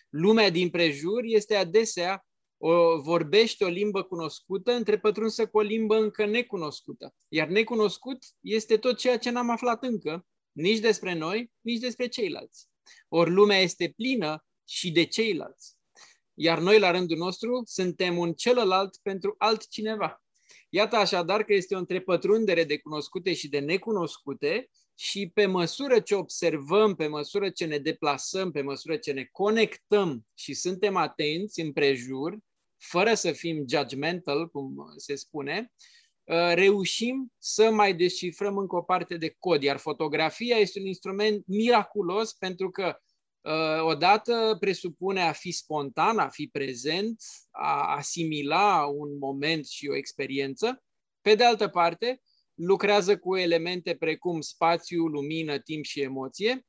Lumea 0.09 0.49
din 0.49 0.69
prejur 0.69 1.21
este 1.23 1.55
adesea 1.55 2.25
o, 2.57 3.01
vorbește 3.01 3.63
o 3.63 3.67
limbă 3.67 4.03
cunoscută 4.03 4.71
întrepătrunsă 4.71 5.47
cu 5.47 5.57
o 5.57 5.61
limbă 5.61 5.95
încă 5.95 6.25
necunoscută. 6.25 7.15
Iar 7.27 7.47
necunoscut 7.47 8.23
este 8.41 8.77
tot 8.77 8.97
ceea 8.97 9.17
ce 9.17 9.29
n-am 9.29 9.49
aflat 9.49 9.83
încă, 9.83 10.25
nici 10.51 10.79
despre 10.79 11.13
noi, 11.13 11.51
nici 11.61 11.79
despre 11.79 12.07
ceilalți. 12.07 12.67
Ori 13.07 13.31
lumea 13.31 13.57
este 13.57 13.93
plină 13.95 14.45
și 14.67 14.91
de 14.91 15.03
ceilalți. 15.03 15.74
Iar 16.37 16.59
noi, 16.59 16.79
la 16.79 16.91
rândul 16.91 17.17
nostru, 17.17 17.61
suntem 17.65 18.17
un 18.17 18.33
celălalt 18.33 18.97
pentru 19.01 19.35
altcineva. 19.37 20.23
Iată 20.69 20.95
așadar 20.95 21.43
că 21.43 21.53
este 21.53 21.75
o 21.75 21.77
întrepătrundere 21.77 22.63
de 22.63 22.77
cunoscute 22.77 23.33
și 23.33 23.49
de 23.49 23.59
necunoscute 23.59 24.69
și 24.95 25.31
pe 25.33 25.45
măsură 25.45 25.99
ce 25.99 26.15
observăm, 26.15 26.95
pe 26.95 27.07
măsură 27.07 27.49
ce 27.49 27.65
ne 27.65 27.77
deplasăm, 27.77 28.51
pe 28.51 28.61
măsură 28.61 28.97
ce 28.97 29.11
ne 29.11 29.23
conectăm 29.31 30.25
și 30.33 30.53
suntem 30.53 30.95
atenți 30.95 31.59
în 31.59 31.71
prejur, 31.71 32.37
fără 32.77 33.13
să 33.13 33.31
fim 33.31 33.65
judgmental, 33.69 34.49
cum 34.49 34.93
se 34.97 35.15
spune, 35.15 35.71
uh, 36.23 36.51
reușim 36.53 37.33
să 37.37 37.71
mai 37.71 37.95
descifrăm 37.95 38.57
încă 38.57 38.75
o 38.75 38.81
parte 38.81 39.17
de 39.17 39.35
cod. 39.39 39.63
Iar 39.63 39.77
fotografia 39.77 40.57
este 40.57 40.79
un 40.79 40.85
instrument 40.85 41.45
miraculos 41.47 42.33
pentru 42.33 42.69
că 42.69 42.85
uh, 42.85 43.14
odată 43.81 44.57
presupune 44.59 45.21
a 45.21 45.31
fi 45.31 45.51
spontan, 45.51 46.17
a 46.17 46.29
fi 46.29 46.47
prezent, 46.47 47.23
a 47.51 47.95
asimila 47.95 48.85
un 48.85 49.17
moment 49.17 49.67
și 49.67 49.87
o 49.87 49.95
experiență. 49.95 50.83
Pe 51.21 51.35
de 51.35 51.43
altă 51.43 51.67
parte, 51.67 52.21
lucrează 52.53 53.17
cu 53.17 53.35
elemente 53.35 53.95
precum 53.95 54.41
spațiu, 54.41 55.05
lumină, 55.05 55.57
timp 55.59 55.83
și 55.83 56.01
emoție 56.01 56.65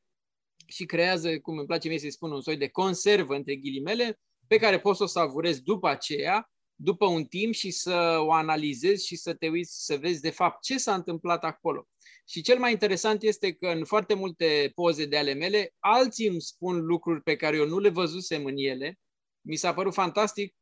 și 0.66 0.84
creează, 0.84 1.38
cum 1.40 1.58
îmi 1.58 1.66
place 1.66 1.88
mie 1.88 1.98
să 1.98 2.06
spun, 2.10 2.32
un 2.32 2.40
soi 2.40 2.56
de 2.56 2.68
conservă, 2.68 3.34
între 3.34 3.56
ghilimele, 3.56 4.20
pe 4.46 4.56
care 4.56 4.80
poți 4.80 4.96
să 4.96 5.02
o 5.02 5.06
savurezi 5.06 5.62
după 5.62 5.88
aceea, 5.88 6.50
după 6.76 7.06
un 7.06 7.24
timp 7.24 7.54
și 7.54 7.70
să 7.70 8.18
o 8.20 8.32
analizezi 8.32 9.06
și 9.06 9.16
să 9.16 9.34
te 9.34 9.48
uiți 9.48 9.84
să 9.84 9.96
vezi 9.96 10.20
de 10.20 10.30
fapt 10.30 10.62
ce 10.62 10.78
s-a 10.78 10.94
întâmplat 10.94 11.44
acolo. 11.44 11.88
Și 12.28 12.42
cel 12.42 12.58
mai 12.58 12.72
interesant 12.72 13.22
este 13.22 13.52
că 13.52 13.66
în 13.66 13.84
foarte 13.84 14.14
multe 14.14 14.72
poze 14.74 15.06
de 15.06 15.16
ale 15.16 15.32
mele, 15.32 15.74
alții 15.78 16.28
îmi 16.28 16.40
spun 16.40 16.84
lucruri 16.84 17.22
pe 17.22 17.36
care 17.36 17.56
eu 17.56 17.66
nu 17.66 17.78
le 17.78 17.88
văzusem 17.88 18.44
în 18.44 18.54
ele. 18.56 18.98
Mi 19.40 19.56
s-a 19.56 19.74
părut 19.74 19.92
fantastic 19.92 20.54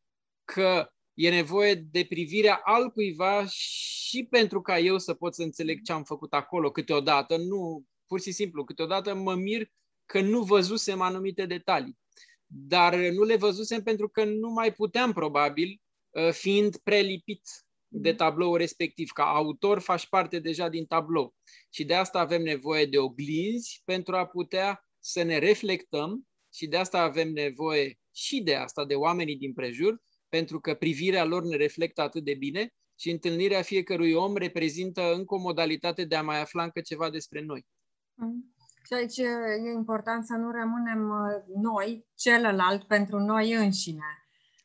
că 0.44 0.88
e 1.14 1.30
nevoie 1.30 1.74
de 1.74 2.04
privirea 2.08 2.60
altcuiva 2.64 3.46
și 3.46 4.26
pentru 4.30 4.60
ca 4.60 4.78
eu 4.78 4.98
să 4.98 5.14
pot 5.14 5.34
să 5.34 5.42
înțeleg 5.42 5.82
ce 5.82 5.92
am 5.92 6.04
făcut 6.04 6.32
acolo 6.32 6.70
câteodată. 6.70 7.36
Nu, 7.36 7.84
pur 8.06 8.20
și 8.20 8.32
simplu, 8.32 8.64
câteodată 8.64 9.14
mă 9.14 9.34
mir 9.34 9.68
că 10.06 10.20
nu 10.20 10.42
văzusem 10.42 11.00
anumite 11.00 11.46
detalii. 11.46 11.98
Dar 12.46 12.96
nu 12.96 13.22
le 13.22 13.36
văzusem 13.36 13.82
pentru 13.82 14.08
că 14.08 14.24
nu 14.24 14.50
mai 14.50 14.72
puteam, 14.72 15.12
probabil, 15.12 15.70
ă, 15.70 15.83
fiind 16.30 16.76
prelipit 16.76 17.42
de 17.88 18.14
tablou 18.14 18.56
respectiv. 18.56 19.10
Ca 19.10 19.24
autor 19.24 19.78
faci 19.78 20.08
parte 20.08 20.38
deja 20.38 20.68
din 20.68 20.86
tablou. 20.86 21.34
Și 21.70 21.84
de 21.84 21.94
asta 21.94 22.18
avem 22.18 22.42
nevoie 22.42 22.86
de 22.86 22.98
oglinzi 22.98 23.82
pentru 23.84 24.16
a 24.16 24.26
putea 24.26 24.86
să 24.98 25.22
ne 25.22 25.38
reflectăm 25.38 26.26
și 26.52 26.66
de 26.66 26.76
asta 26.76 26.98
avem 26.98 27.28
nevoie 27.28 27.98
și 28.14 28.42
de 28.42 28.54
asta, 28.54 28.84
de 28.84 28.94
oamenii 28.94 29.36
din 29.36 29.52
prejur, 29.52 30.02
pentru 30.28 30.60
că 30.60 30.74
privirea 30.74 31.24
lor 31.24 31.42
ne 31.42 31.56
reflectă 31.56 32.00
atât 32.00 32.24
de 32.24 32.34
bine 32.34 32.68
și 32.98 33.10
întâlnirea 33.10 33.62
fiecărui 33.62 34.12
om 34.12 34.36
reprezintă 34.36 35.14
încă 35.14 35.34
o 35.34 35.38
modalitate 35.38 36.04
de 36.04 36.16
a 36.16 36.22
mai 36.22 36.40
afla 36.40 36.62
încă 36.62 36.80
ceva 36.80 37.10
despre 37.10 37.40
noi. 37.40 37.66
Mm. 38.14 38.54
Și 38.86 38.92
aici 38.94 39.18
e 39.18 39.70
important 39.74 40.24
să 40.24 40.34
nu 40.36 40.50
rămânem 40.50 41.08
uh, 41.08 41.62
noi, 41.62 42.06
celălalt, 42.14 42.86
pentru 42.86 43.18
noi 43.18 43.52
înșine. 43.52 44.23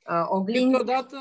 Uh, 0.10 0.26
oglinzi... 0.28 0.72
Câteodată, 0.78 1.18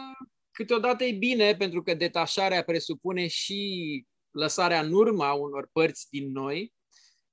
câteodată 0.50 1.04
e 1.04 1.12
bine, 1.12 1.56
pentru 1.56 1.82
că 1.82 1.94
detașarea 1.94 2.62
presupune 2.62 3.26
și 3.26 4.04
lăsarea 4.30 4.80
în 4.80 4.92
urmă 4.92 5.24
a 5.24 5.32
unor 5.32 5.68
părți 5.72 6.06
din 6.10 6.32
noi 6.32 6.72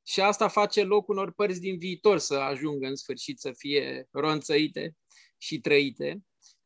și 0.07 0.21
asta 0.21 0.47
face 0.47 0.83
loc 0.83 1.07
unor 1.07 1.33
părți 1.33 1.59
din 1.59 1.77
viitor 1.77 2.17
să 2.17 2.35
ajungă 2.35 2.87
în 2.87 2.95
sfârșit 2.95 3.39
să 3.39 3.51
fie 3.57 4.07
ronțăite 4.11 4.95
și 5.37 5.59
trăite. 5.59 6.19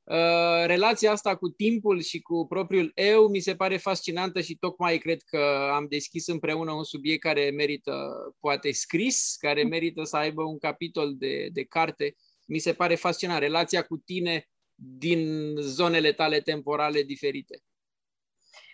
Uh, 0.04 0.66
relația 0.66 1.12
asta 1.12 1.36
cu 1.36 1.50
timpul 1.50 2.02
și 2.02 2.22
cu 2.22 2.46
propriul 2.48 2.92
eu 2.96 3.28
mi 3.28 3.40
se 3.40 3.56
pare 3.56 3.78
fascinantă 3.78 4.42
și 4.42 4.58
tocmai 4.58 4.98
cred 4.98 5.22
că 5.22 5.70
am 5.74 5.86
deschis 5.90 6.28
împreună 6.28 6.72
un 6.72 6.84
subiect 6.84 7.22
care 7.22 7.50
merită 7.50 7.94
poate 8.40 8.72
scris, 8.72 9.36
care 9.40 9.64
merită 9.64 10.04
să 10.04 10.18
aibă 10.18 10.44
un 10.44 10.58
capitol 10.58 11.16
de, 11.18 11.50
de 11.52 11.64
carte. 11.64 12.16
Mi 12.48 12.60
se 12.60 12.74
pare 12.74 12.96
fascinant 12.96 13.40
relația 13.40 13.84
cu 13.84 13.98
tine 13.98 14.50
din 14.82 15.56
zonele 15.60 16.12
tale 16.12 16.40
temporale 16.40 17.02
diferite. 17.02 17.64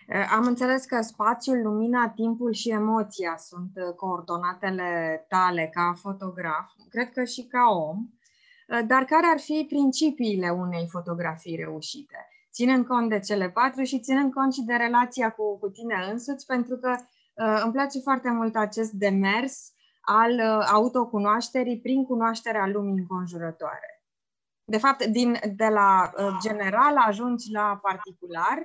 Uh, 0.08 0.28
am 0.30 0.46
înțeles 0.46 0.84
că 0.84 1.00
spațiul, 1.00 1.62
lumina, 1.62 2.08
timpul 2.08 2.52
și 2.52 2.70
emoția 2.70 3.36
sunt 3.36 3.72
uh, 3.74 3.94
coordonatele 3.94 5.24
tale 5.28 5.70
ca 5.72 5.94
fotograf, 6.00 6.70
cred 6.88 7.12
că 7.12 7.24
și 7.24 7.46
ca 7.46 7.70
om. 7.70 7.96
Uh, 7.98 8.86
dar 8.86 9.04
care 9.04 9.26
ar 9.26 9.38
fi 9.38 9.66
principiile 9.68 10.50
unei 10.50 10.86
fotografii 10.90 11.56
reușite? 11.56 12.28
Ținând 12.52 12.86
cont 12.86 13.08
de 13.08 13.18
cele 13.18 13.50
patru 13.50 13.82
și 13.82 14.00
ținând 14.00 14.32
cont 14.32 14.52
și 14.52 14.62
de 14.62 14.74
relația 14.74 15.30
cu, 15.30 15.58
cu 15.58 15.68
tine 15.68 16.08
însuți, 16.10 16.46
pentru 16.46 16.76
că 16.76 16.96
uh, 16.98 17.60
îmi 17.64 17.72
place 17.72 17.98
foarte 17.98 18.30
mult 18.30 18.56
acest 18.56 18.90
demers 18.90 19.72
al 20.00 20.32
uh, 20.32 20.66
autocunoașterii 20.72 21.80
prin 21.80 22.04
cunoașterea 22.04 22.66
lumii 22.66 22.98
înconjurătoare. 22.98 23.95
De 24.68 24.78
fapt, 24.78 25.04
din, 25.04 25.38
de 25.54 25.68
la 25.68 26.12
uh, 26.18 26.36
general 26.40 26.96
ajungi 26.96 27.52
la 27.52 27.78
particular, 27.82 28.58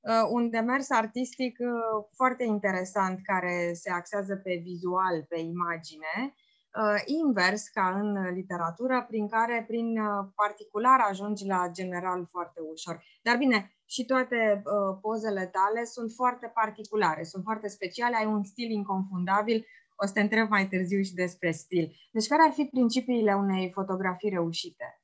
uh, 0.00 0.28
un 0.30 0.50
demers 0.50 0.90
artistic 0.90 1.58
uh, 1.60 2.04
foarte 2.16 2.44
interesant 2.44 3.20
care 3.22 3.72
se 3.72 3.90
axează 3.90 4.36
pe 4.36 4.60
vizual, 4.62 5.24
pe 5.28 5.38
imagine, 5.38 6.34
uh, 6.74 7.02
invers 7.04 7.68
ca 7.68 7.98
în 8.00 8.34
literatură, 8.34 9.04
prin 9.08 9.28
care 9.28 9.64
prin 9.66 9.98
uh, 9.98 10.26
particular 10.34 11.00
ajungi 11.08 11.46
la 11.46 11.68
general 11.72 12.28
foarte 12.30 12.60
ușor. 12.72 13.04
Dar 13.22 13.36
bine, 13.36 13.74
și 13.86 14.04
toate 14.04 14.62
uh, 14.64 14.98
pozele 15.00 15.46
tale 15.46 15.84
sunt 15.84 16.12
foarte 16.12 16.46
particulare, 16.54 17.22
sunt 17.24 17.42
foarte 17.42 17.68
speciale, 17.68 18.16
ai 18.16 18.26
un 18.26 18.44
stil 18.44 18.70
inconfundabil, 18.70 19.66
o 19.96 20.06
să 20.06 20.12
te 20.12 20.20
întreb 20.20 20.48
mai 20.48 20.68
târziu 20.68 21.02
și 21.02 21.14
despre 21.14 21.50
stil. 21.50 21.96
Deci 22.12 22.28
care 22.28 22.42
ar 22.42 22.52
fi 22.52 22.64
principiile 22.64 23.34
unei 23.34 23.70
fotografii 23.74 24.30
reușite? 24.30 25.00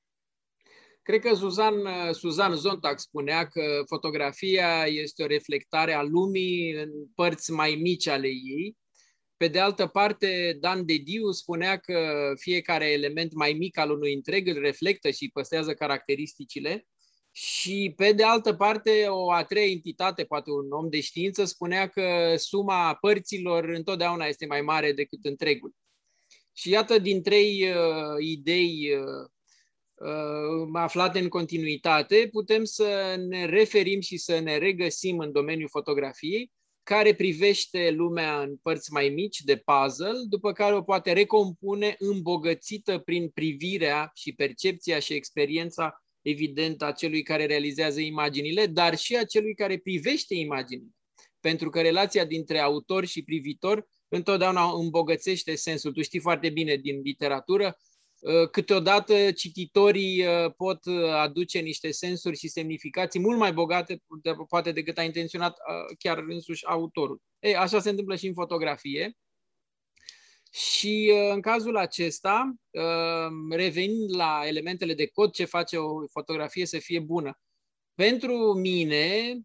Cred 1.06 1.20
că 1.20 1.34
Suzan, 1.34 1.74
Suzan 2.12 2.54
Zontag 2.54 2.98
spunea 2.98 3.46
că 3.46 3.82
fotografia 3.86 4.86
este 4.86 5.22
o 5.22 5.26
reflectare 5.26 5.92
a 5.92 6.02
lumii 6.02 6.72
în 6.72 6.90
părți 7.14 7.52
mai 7.52 7.74
mici 7.74 8.06
ale 8.06 8.28
ei 8.28 8.76
pe 9.36 9.48
de 9.48 9.60
altă 9.60 9.86
parte, 9.86 10.56
Dan 10.60 10.86
de 10.86 10.96
Diu 10.96 11.30
spunea 11.30 11.76
că 11.78 12.32
fiecare 12.36 12.90
element 12.90 13.34
mai 13.34 13.52
mic 13.52 13.78
al 13.78 13.90
unui 13.90 14.14
întreg 14.14 14.48
îl 14.48 14.60
reflectă 14.60 15.10
și 15.10 15.30
păstrează 15.32 15.74
caracteristicile. 15.74 16.86
Și 17.32 17.92
pe 17.96 18.12
de 18.12 18.22
altă 18.22 18.54
parte, 18.54 19.06
o 19.08 19.30
a 19.30 19.44
treia 19.44 19.70
entitate, 19.70 20.24
poate 20.24 20.50
un 20.50 20.70
om 20.70 20.88
de 20.88 21.00
știință, 21.00 21.44
spunea 21.44 21.88
că 21.88 22.34
suma 22.36 22.94
părților 22.94 23.64
întotdeauna 23.64 24.24
este 24.24 24.46
mai 24.46 24.60
mare 24.60 24.92
decât 24.92 25.24
întregul. 25.24 25.74
Și 26.52 26.70
iată, 26.70 26.98
din 26.98 27.22
trei 27.22 27.68
uh, 27.70 28.16
idei 28.18 28.94
uh, 28.94 29.00
uh, 29.00 29.30
aflate 30.72 31.18
în 31.18 31.28
continuitate, 31.28 32.28
putem 32.32 32.64
să 32.64 33.16
ne 33.28 33.44
referim 33.44 34.00
și 34.00 34.16
să 34.16 34.38
ne 34.38 34.58
regăsim 34.58 35.18
în 35.18 35.32
domeniul 35.32 35.68
fotografiei 35.68 36.52
care 36.82 37.14
privește 37.14 37.90
lumea 37.90 38.40
în 38.40 38.56
părți 38.56 38.92
mai 38.92 39.08
mici 39.08 39.40
de 39.40 39.56
puzzle, 39.56 40.18
după 40.28 40.52
care 40.52 40.74
o 40.74 40.82
poate 40.82 41.12
recompune 41.12 41.94
îmbogățită 41.98 42.98
prin 42.98 43.28
privirea 43.28 44.10
și 44.14 44.32
percepția 44.32 44.98
și 44.98 45.12
experiența 45.12 46.04
evident 46.22 46.82
a 46.82 46.92
celui 46.92 47.22
care 47.22 47.46
realizează 47.46 48.00
imaginile, 48.00 48.66
dar 48.66 48.96
și 48.96 49.16
a 49.16 49.24
celui 49.24 49.54
care 49.54 49.78
privește 49.78 50.34
imaginile. 50.34 50.90
Pentru 51.40 51.70
că 51.70 51.80
relația 51.80 52.24
dintre 52.24 52.58
autor 52.58 53.04
și 53.04 53.24
privitor 53.24 53.88
întotdeauna 54.08 54.72
îmbogățește 54.72 55.54
sensul. 55.54 55.92
Tu 55.92 56.02
știi 56.02 56.20
foarte 56.20 56.50
bine 56.50 56.76
din 56.76 57.00
literatură 57.00 57.66
Uh, 57.66 57.85
câteodată 58.50 59.32
cititorii 59.32 60.26
uh, 60.26 60.52
pot 60.56 60.84
uh, 60.84 61.10
aduce 61.10 61.58
niște 61.58 61.90
sensuri 61.90 62.36
și 62.36 62.48
semnificații 62.48 63.20
mult 63.20 63.38
mai 63.38 63.52
bogate, 63.52 64.02
poate 64.48 64.72
decât 64.72 64.98
a 64.98 65.02
intenționat 65.02 65.56
chiar 65.98 66.24
însuși 66.28 66.66
autorul. 66.66 67.22
Ei, 67.38 67.56
așa 67.56 67.80
se 67.80 67.90
întâmplă 67.90 68.16
și 68.16 68.26
în 68.26 68.34
fotografie. 68.34 69.16
Și 70.52 71.12
în 71.32 71.40
cazul 71.40 71.76
acesta, 71.76 72.54
revenind 73.50 74.16
la 74.16 74.42
elementele 74.44 74.94
de 74.94 75.06
cod, 75.06 75.32
ce 75.32 75.44
face 75.44 75.76
o 75.76 76.06
fotografie 76.06 76.66
să 76.66 76.78
fie 76.78 77.00
bună. 77.00 77.38
Pentru 77.94 78.52
mine, 78.52 79.36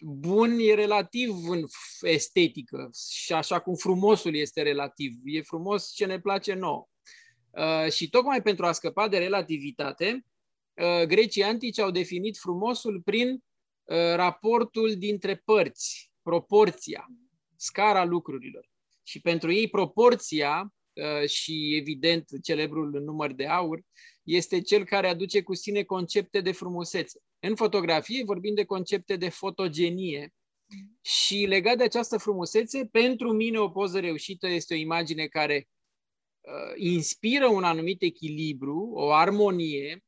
bun 0.00 0.58
e 0.58 0.74
relativ 0.74 1.30
în 1.48 1.64
estetică 2.00 2.90
și 3.22 3.32
așa 3.32 3.60
cum 3.60 3.74
frumosul 3.74 4.34
este 4.34 4.62
relativ. 4.62 5.12
E 5.24 5.42
frumos 5.42 5.92
ce 5.92 6.06
ne 6.06 6.20
place 6.20 6.54
nouă. 6.54 6.88
Uh, 7.50 7.92
și 7.92 8.08
tocmai 8.08 8.42
pentru 8.42 8.66
a 8.66 8.72
scăpa 8.72 9.08
de 9.08 9.18
relativitate, 9.18 10.24
uh, 10.74 11.06
grecii 11.06 11.42
antici 11.42 11.78
au 11.78 11.90
definit 11.90 12.36
frumosul 12.36 13.00
prin 13.04 13.30
uh, 13.30 13.96
raportul 14.14 14.94
dintre 14.98 15.36
părți, 15.36 16.12
proporția, 16.22 17.06
scara 17.56 18.04
lucrurilor. 18.04 18.70
Și 19.02 19.20
pentru 19.20 19.52
ei 19.52 19.68
proporția 19.68 20.74
uh, 20.92 21.28
și, 21.28 21.76
evident, 21.76 22.28
celebrul 22.42 23.02
număr 23.04 23.32
de 23.32 23.46
aur 23.46 23.80
este 24.22 24.60
cel 24.60 24.84
care 24.84 25.08
aduce 25.08 25.42
cu 25.42 25.54
sine 25.54 25.82
concepte 25.82 26.40
de 26.40 26.52
frumusețe. 26.52 27.20
În 27.38 27.54
fotografie 27.54 28.24
vorbim 28.24 28.54
de 28.54 28.64
concepte 28.64 29.16
de 29.16 29.28
fotogenie, 29.28 30.34
și 31.00 31.44
legat 31.48 31.76
de 31.76 31.82
această 31.82 32.18
frumusețe, 32.18 32.86
pentru 32.86 33.32
mine 33.32 33.58
o 33.58 33.68
poză 33.68 34.00
reușită 34.00 34.48
este 34.48 34.74
o 34.74 34.76
imagine 34.76 35.26
care 35.26 35.68
uh, 35.68 35.79
inspiră 36.76 37.46
un 37.46 37.64
anumit 37.64 38.02
echilibru, 38.02 38.90
o 38.94 39.12
armonie, 39.12 40.04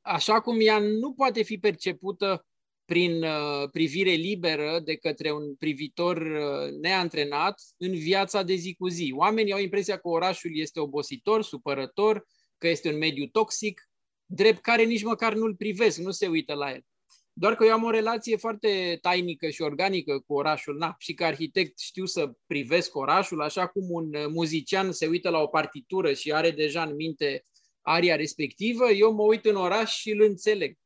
așa 0.00 0.40
cum 0.40 0.60
ea 0.60 0.78
nu 0.78 1.12
poate 1.12 1.42
fi 1.42 1.58
percepută 1.58 2.44
prin 2.84 3.22
uh, 3.22 3.68
privire 3.72 4.10
liberă 4.10 4.80
de 4.84 4.96
către 4.96 5.32
un 5.32 5.54
privitor 5.54 6.16
uh, 6.16 6.72
neantrenat 6.80 7.60
în 7.76 7.94
viața 7.94 8.42
de 8.42 8.54
zi 8.54 8.74
cu 8.74 8.88
zi. 8.88 9.12
Oamenii 9.16 9.52
au 9.52 9.58
impresia 9.58 9.96
că 9.98 10.08
orașul 10.08 10.50
este 10.54 10.80
obositor, 10.80 11.42
supărător, 11.42 12.26
că 12.58 12.68
este 12.68 12.92
un 12.92 12.98
mediu 12.98 13.26
toxic, 13.26 13.88
drept 14.26 14.60
care 14.60 14.84
nici 14.84 15.02
măcar 15.02 15.34
nu-l 15.34 15.54
privesc, 15.54 15.98
nu 15.98 16.10
se 16.10 16.26
uită 16.26 16.54
la 16.54 16.70
el. 16.70 16.84
Doar 17.40 17.54
că 17.54 17.64
eu 17.64 17.72
am 17.72 17.84
o 17.84 17.90
relație 17.90 18.36
foarte 18.36 18.98
tainică 19.00 19.48
și 19.48 19.62
organică 19.62 20.18
cu 20.18 20.34
orașul. 20.34 20.76
Na, 20.76 20.94
și 20.98 21.14
ca 21.14 21.26
arhitect 21.26 21.78
știu 21.78 22.04
să 22.04 22.32
privesc 22.46 22.96
orașul, 22.96 23.42
așa 23.42 23.66
cum 23.66 23.90
un 23.90 24.14
uh, 24.14 24.26
muzician 24.26 24.92
se 24.92 25.06
uită 25.06 25.30
la 25.30 25.38
o 25.38 25.46
partitură 25.46 26.12
și 26.12 26.32
are 26.32 26.50
deja 26.50 26.82
în 26.82 26.94
minte 26.94 27.44
aria 27.80 28.16
respectivă, 28.16 28.90
eu 28.90 29.12
mă 29.12 29.22
uit 29.22 29.44
în 29.44 29.56
oraș 29.56 29.96
și 29.96 30.10
îl 30.10 30.20
înțeleg. 30.20 30.76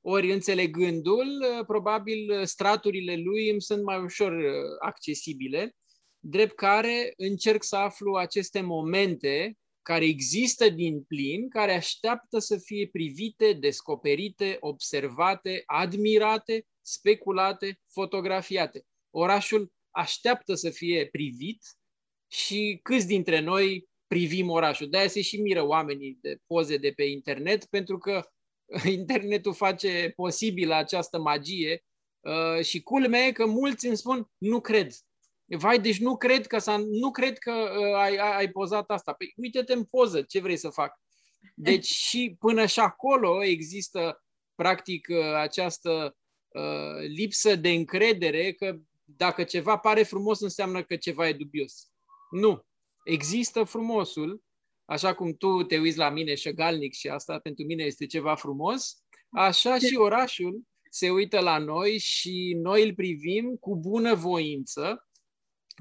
Ori 0.00 0.32
înțelegându-l, 0.32 1.44
uh, 1.58 1.64
probabil 1.66 2.30
uh, 2.30 2.44
straturile 2.44 3.16
lui 3.16 3.50
îmi 3.50 3.62
sunt 3.62 3.82
mai 3.82 4.02
ușor 4.02 4.34
accesibile, 4.80 5.76
drept 6.18 6.54
care 6.54 7.12
încerc 7.16 7.62
să 7.62 7.76
aflu 7.76 8.14
aceste 8.14 8.60
momente 8.60 9.56
care 9.86 10.04
există 10.04 10.68
din 10.68 11.02
plin, 11.02 11.48
care 11.48 11.74
așteaptă 11.74 12.38
să 12.38 12.58
fie 12.58 12.88
privite, 12.92 13.52
descoperite, 13.52 14.56
observate, 14.60 15.62
admirate, 15.66 16.66
speculate, 16.80 17.80
fotografiate. 17.92 18.84
Orașul 19.10 19.72
așteaptă 19.90 20.54
să 20.54 20.70
fie 20.70 21.06
privit 21.06 21.62
și 22.30 22.80
câți 22.82 23.06
dintre 23.06 23.40
noi 23.40 23.88
privim 24.06 24.50
orașul. 24.50 24.88
De-aia 24.88 25.08
se 25.08 25.20
și 25.20 25.40
miră 25.40 25.62
oamenii 25.62 26.18
de 26.20 26.38
poze 26.46 26.76
de 26.76 26.90
pe 26.90 27.04
internet, 27.04 27.64
pentru 27.64 27.98
că 27.98 28.22
internetul 29.00 29.54
face 29.54 30.12
posibilă 30.16 30.74
această 30.74 31.18
magie 31.18 31.84
uh, 32.20 32.64
și 32.64 32.82
culme 32.82 33.32
că 33.32 33.46
mulți 33.46 33.86
îmi 33.86 33.96
spun, 33.96 34.30
nu 34.38 34.60
cred, 34.60 34.92
Vai, 35.48 35.80
deci 35.80 35.98
nu 35.98 36.16
cred 36.16 36.46
că, 36.46 36.58
s-a, 36.58 36.76
nu 36.76 37.10
cred 37.10 37.38
că 37.38 37.52
uh, 37.52 37.94
ai, 37.94 38.16
ai 38.16 38.48
pozat 38.50 38.90
asta. 38.90 39.12
Păi 39.12 39.32
uite-te 39.36 39.72
în 39.72 39.84
poză, 39.84 40.22
ce 40.22 40.40
vrei 40.40 40.56
să 40.56 40.68
fac? 40.68 41.00
Deci 41.54 41.86
și 42.06 42.36
până 42.38 42.66
și 42.66 42.80
acolo 42.80 43.44
există 43.44 44.24
practic 44.54 45.06
uh, 45.10 45.34
această 45.34 46.16
uh, 46.48 47.06
lipsă 47.16 47.56
de 47.56 47.70
încredere 47.70 48.52
că 48.52 48.76
dacă 49.04 49.44
ceva 49.44 49.78
pare 49.78 50.02
frumos 50.02 50.40
înseamnă 50.40 50.82
că 50.82 50.96
ceva 50.96 51.28
e 51.28 51.32
dubios. 51.32 51.90
Nu. 52.30 52.64
Există 53.04 53.64
frumosul, 53.64 54.42
așa 54.84 55.14
cum 55.14 55.34
tu 55.34 55.62
te 55.62 55.78
uiți 55.78 55.98
la 55.98 56.10
mine 56.10 56.34
șăgalnic 56.34 56.94
și 56.94 57.08
asta 57.08 57.38
pentru 57.38 57.64
mine 57.64 57.84
este 57.84 58.06
ceva 58.06 58.34
frumos, 58.34 59.04
așa 59.30 59.78
și 59.88 59.96
orașul 59.96 60.60
se 60.90 61.10
uită 61.10 61.40
la 61.40 61.58
noi 61.58 61.98
și 61.98 62.56
noi 62.62 62.88
îl 62.88 62.94
privim 62.94 63.56
cu 63.60 63.76
bună 63.76 64.14
voință 64.14 65.05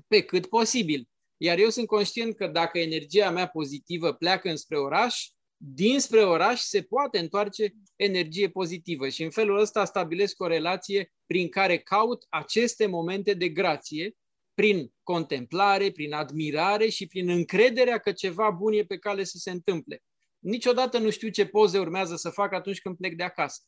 pe 0.07 0.21
cât 0.21 0.45
posibil. 0.45 1.07
Iar 1.37 1.57
eu 1.57 1.69
sunt 1.69 1.87
conștient 1.87 2.35
că 2.35 2.47
dacă 2.47 2.79
energia 2.79 3.31
mea 3.31 3.47
pozitivă 3.47 4.13
pleacă 4.13 4.49
înspre 4.49 4.77
oraș, 4.77 5.27
dinspre 5.57 6.23
oraș 6.23 6.61
se 6.61 6.81
poate 6.81 7.19
întoarce 7.19 7.73
energie 7.95 8.49
pozitivă 8.49 9.09
și 9.09 9.23
în 9.23 9.29
felul 9.29 9.59
ăsta 9.59 9.85
stabilesc 9.85 10.41
o 10.41 10.47
relație 10.47 11.13
prin 11.25 11.49
care 11.49 11.77
caut 11.77 12.25
aceste 12.29 12.85
momente 12.85 13.33
de 13.33 13.49
grație, 13.49 14.15
prin 14.53 14.93
contemplare, 15.03 15.91
prin 15.91 16.13
admirare 16.13 16.89
și 16.89 17.07
prin 17.07 17.29
încrederea 17.29 17.97
că 17.97 18.11
ceva 18.11 18.49
bun 18.49 18.73
e 18.73 18.83
pe 18.83 18.97
cale 18.97 19.23
să 19.23 19.37
se 19.37 19.51
întâmple. 19.51 20.03
Niciodată 20.39 20.97
nu 20.97 21.09
știu 21.09 21.29
ce 21.29 21.45
poze 21.45 21.79
urmează 21.79 22.15
să 22.15 22.29
fac 22.29 22.53
atunci 22.53 22.81
când 22.81 22.97
plec 22.97 23.15
de 23.15 23.23
acasă. 23.23 23.61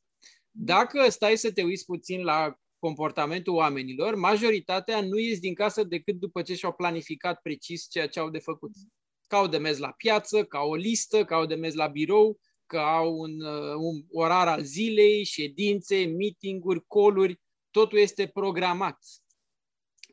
Dacă 0.52 1.10
stai 1.10 1.38
să 1.38 1.52
te 1.52 1.64
uiți 1.64 1.86
puțin 1.86 2.24
la 2.24 2.58
comportamentul 2.80 3.54
oamenilor, 3.54 4.16
majoritatea 4.16 5.02
nu 5.02 5.18
ies 5.18 5.40
din 5.40 5.54
casă 5.54 5.84
decât 5.84 6.16
după 6.16 6.42
ce 6.42 6.56
și-au 6.56 6.74
planificat 6.74 7.42
precis 7.42 7.88
ceea 7.90 8.08
ce 8.08 8.20
au 8.20 8.30
de 8.30 8.40
făcut. 8.40 8.72
Că 9.28 9.36
au 9.36 9.48
de 9.48 9.58
mers 9.58 9.78
la 9.78 9.92
piață, 9.92 10.46
ca 10.46 10.60
o 10.60 10.76
listă, 10.76 11.26
că 11.26 11.34
au 11.34 11.46
de 11.46 11.56
mers 11.56 11.74
la 11.74 11.88
birou, 11.88 12.40
că 12.66 12.78
au 12.78 13.18
un, 13.18 13.42
uh, 13.42 13.76
un 13.76 14.06
orar 14.12 14.48
al 14.48 14.64
zilei, 14.64 15.24
ședințe, 15.24 16.06
meeting-uri, 16.06 16.84
coluri, 16.88 17.42
totul 17.72 17.98
este 17.98 18.28
programat. 18.28 18.98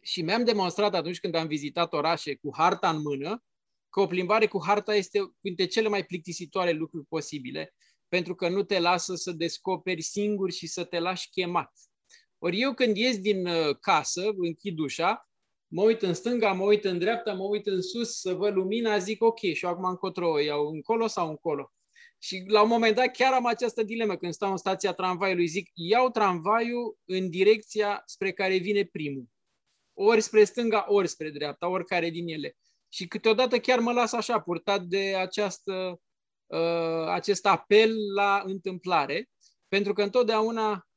Și 0.03 0.23
mi-am 0.23 0.45
demonstrat 0.45 0.95
atunci 0.95 1.21
când 1.21 1.35
am 1.35 1.47
vizitat 1.47 1.93
orașe 1.93 2.35
cu 2.35 2.51
harta 2.57 2.91
în 2.91 3.01
mână, 3.01 3.45
că 3.91 4.01
o 4.01 4.07
plimbare 4.07 4.47
cu 4.47 4.65
harta 4.65 4.95
este 4.95 5.19
dintre 5.41 5.67
cele 5.67 5.89
mai 5.89 6.05
plictisitoare 6.05 6.73
lucruri 6.73 7.07
posibile, 7.07 7.75
pentru 8.09 8.35
că 8.35 8.49
nu 8.49 8.63
te 8.63 8.79
lasă 8.79 9.15
să 9.15 9.33
descoperi 9.33 10.03
singur 10.03 10.53
și 10.53 10.67
să 10.67 10.85
te 10.85 10.99
lași 10.99 11.31
chemat. 11.31 11.73
Ori 12.45 12.61
eu 12.61 12.75
când 12.75 12.97
ies 12.97 13.19
din 13.19 13.47
uh, 13.47 13.77
casă, 13.81 14.33
închid 14.37 14.79
ușa, 14.79 15.29
mă 15.67 15.83
uit 15.83 16.03
în 16.03 16.15
stânga, 16.15 16.53
mă 16.53 16.65
uit 16.65 16.85
în 16.85 16.99
dreapta, 16.99 17.33
mă 17.33 17.45
uit 17.45 17.67
în 17.67 17.83
sus 17.83 18.21
să 18.21 18.35
văd 18.35 18.55
lumina, 18.55 18.99
zic 18.99 19.23
ok, 19.23 19.39
și 19.39 19.65
acum 19.65 19.85
încotro 19.85 20.31
o 20.31 20.39
iau, 20.39 20.67
încolo 20.67 21.07
sau 21.07 21.29
încolo? 21.29 21.73
Și 22.19 22.45
la 22.47 22.63
un 22.63 22.69
moment 22.69 22.95
dat 22.95 23.11
chiar 23.11 23.33
am 23.33 23.47
această 23.47 23.83
dilemă 23.83 24.17
când 24.17 24.33
stau 24.33 24.51
în 24.51 24.57
stația 24.57 24.93
tramvaiului, 24.93 25.47
zic 25.47 25.71
iau 25.75 26.11
tramvaiul 26.11 26.99
în 27.05 27.31
direcția 27.31 28.03
spre 28.07 28.33
care 28.33 28.57
vine 28.57 28.85
primul. 28.85 29.27
Ori 29.93 30.21
spre 30.21 30.45
stânga, 30.45 30.85
ori 30.89 31.09
spre 31.09 31.31
dreapta, 31.31 31.69
oricare 31.69 32.11
din 32.11 32.29
ele. 32.29 32.57
Și 32.89 33.07
câteodată 33.07 33.59
chiar 33.59 33.79
mă 33.79 33.93
las 33.93 34.13
așa, 34.13 34.41
purtat 34.41 34.83
de 34.83 35.15
această, 35.17 36.01
uh, 36.47 37.07
acest 37.09 37.47
apel 37.47 37.95
la 38.15 38.43
întâmplare, 38.47 39.31
pentru 39.69 39.93
că 39.93 40.03
întotdeauna 40.03 40.73
Ehm, 40.73 40.94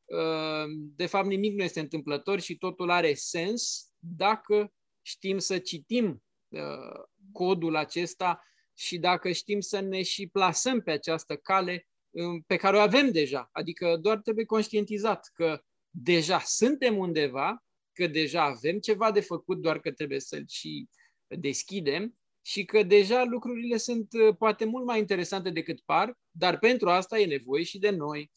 de 0.95 1.05
fapt 1.05 1.27
nimic 1.27 1.55
nu 1.55 1.63
este 1.63 1.79
întâmplător 1.79 2.39
și 2.39 2.57
totul 2.57 2.89
are 2.89 3.13
sens 3.13 3.91
dacă 3.99 4.73
știm 5.01 5.37
să 5.37 5.57
citim 5.57 6.23
ehm, 6.49 7.09
codul 7.31 7.75
acesta 7.75 8.43
și 8.73 8.97
dacă 8.97 9.31
știm 9.31 9.59
să 9.59 9.79
ne 9.79 10.01
și 10.03 10.27
plasăm 10.27 10.81
pe 10.81 10.91
această 10.91 11.35
cale 11.35 11.87
ehm, 12.11 12.43
pe 12.47 12.55
care 12.55 12.77
o 12.77 12.79
avem 12.79 13.11
deja. 13.11 13.49
Adică 13.51 13.97
doar 13.97 14.17
trebuie 14.17 14.45
conștientizat 14.45 15.31
că 15.33 15.61
deja 15.89 16.39
suntem 16.39 16.97
undeva, 16.97 17.63
că 17.93 18.07
deja 18.07 18.43
avem 18.43 18.79
ceva 18.79 19.11
de 19.11 19.19
făcut, 19.19 19.57
doar 19.57 19.79
că 19.79 19.91
trebuie 19.91 20.19
să-l 20.19 20.43
și 20.47 20.89
deschidem 21.27 22.17
și 22.41 22.65
că 22.65 22.83
deja 22.83 23.23
lucrurile 23.23 23.77
sunt 23.77 24.07
poate 24.37 24.65
mult 24.65 24.85
mai 24.85 24.99
interesante 24.99 25.49
decât 25.49 25.79
par, 25.79 26.17
dar 26.31 26.59
pentru 26.59 26.89
asta 26.89 27.19
e 27.19 27.25
nevoie 27.25 27.63
și 27.63 27.79
de 27.79 27.89
noi, 27.89 28.31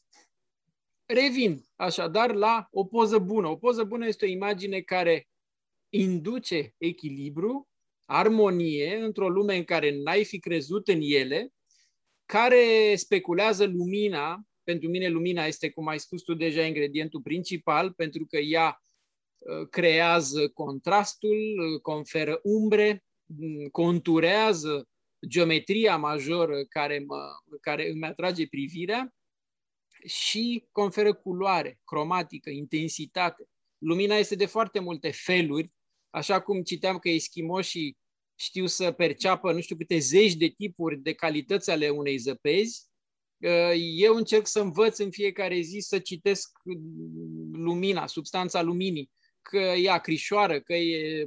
Revin 1.13 1.65
așadar 1.77 2.35
la 2.35 2.69
o 2.71 2.85
poză 2.85 3.19
bună. 3.19 3.49
O 3.49 3.57
poză 3.57 3.85
bună 3.85 4.07
este 4.07 4.25
o 4.25 4.29
imagine 4.29 4.81
care 4.81 5.29
induce 5.89 6.75
echilibru, 6.79 7.69
armonie 8.05 8.97
într-o 8.97 9.29
lume 9.29 9.57
în 9.57 9.65
care 9.65 9.97
n-ai 10.03 10.25
fi 10.25 10.39
crezut 10.39 10.89
în 10.89 10.99
ele, 11.03 11.53
care 12.27 12.95
speculează 12.95 13.65
lumina. 13.65 14.43
Pentru 14.63 14.89
mine 14.89 15.09
lumina 15.09 15.45
este, 15.45 15.71
cum 15.71 15.87
ai 15.87 15.99
spus 15.99 16.23
tu 16.23 16.35
deja, 16.35 16.65
ingredientul 16.65 17.21
principal, 17.21 17.93
pentru 17.93 18.27
că 18.27 18.37
ea 18.37 18.83
uh, 19.39 19.69
creează 19.69 20.49
contrastul, 20.49 21.37
uh, 21.59 21.81
conferă 21.81 22.41
umbre, 22.43 23.05
mm, 23.25 23.69
conturează 23.69 24.89
geometria 25.27 25.97
majoră 25.97 26.65
care, 26.65 27.05
mă, 27.07 27.21
care 27.61 27.91
îmi 27.91 28.05
atrage 28.05 28.47
privirea 28.49 29.15
și 30.07 30.69
conferă 30.73 31.15
culoare, 31.15 31.81
cromatică, 31.85 32.51
intensitate. 32.51 33.49
Lumina 33.79 34.17
este 34.17 34.35
de 34.35 34.47
foarte 34.47 34.81
multe 34.81 35.11
feluri, 35.11 35.73
așa 36.11 36.41
cum 36.41 36.63
citeam 36.63 36.99
că 36.99 37.09
eschimoșii 37.09 37.99
știu 38.35 38.67
să 38.67 38.93
perceapă 38.93 39.53
nu 39.53 39.61
știu 39.61 39.77
câte 39.77 39.99
zeci 39.99 40.35
de 40.35 40.49
tipuri 40.49 40.99
de 40.99 41.13
calități 41.13 41.71
ale 41.71 41.89
unei 41.89 42.17
zăpezi, 42.17 42.89
uh, 43.39 43.73
eu 43.95 44.15
încerc 44.15 44.47
să 44.47 44.61
învăț 44.61 44.99
în 44.99 45.11
fiecare 45.11 45.61
zi 45.61 45.79
să 45.79 45.99
citesc 45.99 46.51
lumina, 47.53 48.07
substanța 48.07 48.63
luminii, 48.63 49.11
că 49.43 49.59
e 49.59 49.91
acrișoară, 49.91 50.61
că 50.61 50.75
e 50.75 51.27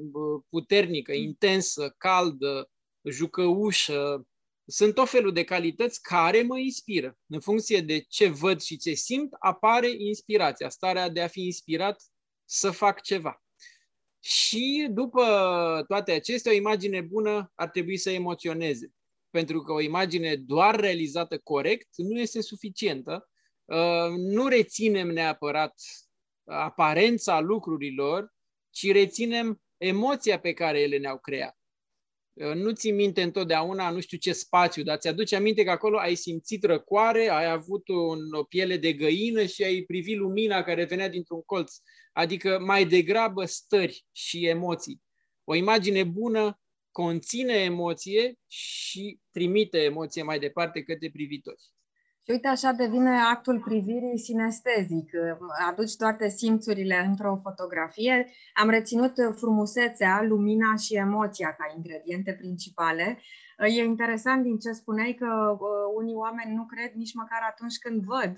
puternică, 0.50 1.14
intensă, 1.14 1.96
caldă, 1.98 2.72
jucăușă, 3.10 4.28
sunt 4.66 4.94
tot 4.94 5.10
felul 5.10 5.34
de 5.34 5.44
calități 5.44 6.02
care 6.02 6.42
mă 6.42 6.60
inspiră. 6.60 7.18
În 7.28 7.40
funcție 7.40 7.82
de 7.82 8.00
ce 8.00 8.28
văd 8.28 8.62
și 8.62 8.78
ce 8.78 8.94
simt, 8.94 9.34
apare 9.40 9.90
inspirația, 9.98 10.70
starea 10.70 11.10
de 11.10 11.22
a 11.22 11.28
fi 11.28 11.42
inspirat 11.42 12.04
să 12.46 12.72
fac 12.72 13.02
ceva. 13.02 13.44
Și 14.20 14.88
după 14.92 15.24
toate 15.88 16.12
acestea, 16.12 16.52
o 16.52 16.56
imagine 16.56 17.02
bună 17.02 17.52
ar 17.56 17.70
trebui 17.70 17.98
să 17.98 18.10
emoționeze. 18.10 18.92
Pentru 19.30 19.62
că 19.62 19.72
o 19.72 19.82
imagine 19.82 20.36
doar 20.36 20.80
realizată 20.80 21.38
corect 21.38 21.88
nu 21.96 22.20
este 22.20 22.42
suficientă. 22.42 23.30
Uh, 23.66 24.10
nu 24.18 24.48
reținem 24.48 25.08
neapărat 25.08 25.74
aparența 26.46 27.40
lucrurilor, 27.40 28.34
ci 28.70 28.92
reținem 28.92 29.62
emoția 29.78 30.40
pe 30.40 30.54
care 30.54 30.80
ele 30.80 30.98
ne-au 30.98 31.20
creat. 31.20 31.58
Uh, 32.34 32.54
nu 32.54 32.72
ți 32.72 32.92
minte 32.92 33.22
întotdeauna, 33.22 33.90
nu 33.90 34.00
știu 34.00 34.18
ce 34.18 34.34
spațiu, 34.34 34.84
dar 34.84 34.98
ți-aduce 34.98 35.36
aminte 35.36 35.64
că 35.64 35.72
acolo 35.72 35.98
ai 35.98 36.16
simțit 36.16 36.64
răcoare, 36.64 37.30
ai 37.30 37.52
avut 37.52 37.88
un, 37.88 38.20
o 38.32 38.44
piele 38.44 38.78
de 38.78 38.94
găină 38.94 39.46
și 39.46 39.64
ai 39.64 39.82
privit 39.82 40.18
lumina 40.18 40.64
care 40.64 40.84
venea 40.84 41.10
dintr-un 41.10 41.42
colț. 41.42 41.76
Adică 42.14 42.60
mai 42.60 42.86
degrabă 42.86 43.46
stări 43.46 44.06
și 44.12 44.48
emoții. 44.48 45.02
O 45.44 45.56
imagine 45.56 46.04
bună 46.04 46.62
conține 46.92 47.54
emoție 47.54 48.40
și 48.48 49.20
trimite 49.32 49.78
emoție 49.78 50.24
mai 50.24 50.40
departe 50.40 50.84
către 50.84 51.10
privitori. 51.10 51.73
Și 52.26 52.32
uite, 52.32 52.48
așa 52.48 52.72
devine 52.72 53.20
actul 53.20 53.60
privirii 53.60 54.20
sinestezic. 54.20 55.10
Aduci 55.70 55.96
toate 55.96 56.30
simțurile 56.30 57.06
într-o 57.08 57.40
fotografie. 57.44 58.32
Am 58.54 58.70
reținut 58.70 59.14
frumusețea, 59.36 60.22
lumina 60.22 60.76
și 60.76 60.96
emoția 60.96 61.56
ca 61.58 61.74
ingrediente 61.76 62.34
principale. 62.34 63.22
E 63.58 63.84
interesant 63.84 64.44
din 64.44 64.58
ce 64.58 64.72
spuneai 64.72 65.14
că 65.14 65.58
uh, 65.60 65.68
unii 65.96 66.16
oameni 66.16 66.56
nu 66.56 66.66
cred 66.66 66.92
nici 66.94 67.14
măcar 67.14 67.40
atunci 67.50 67.78
când 67.78 68.04
văd 68.04 68.34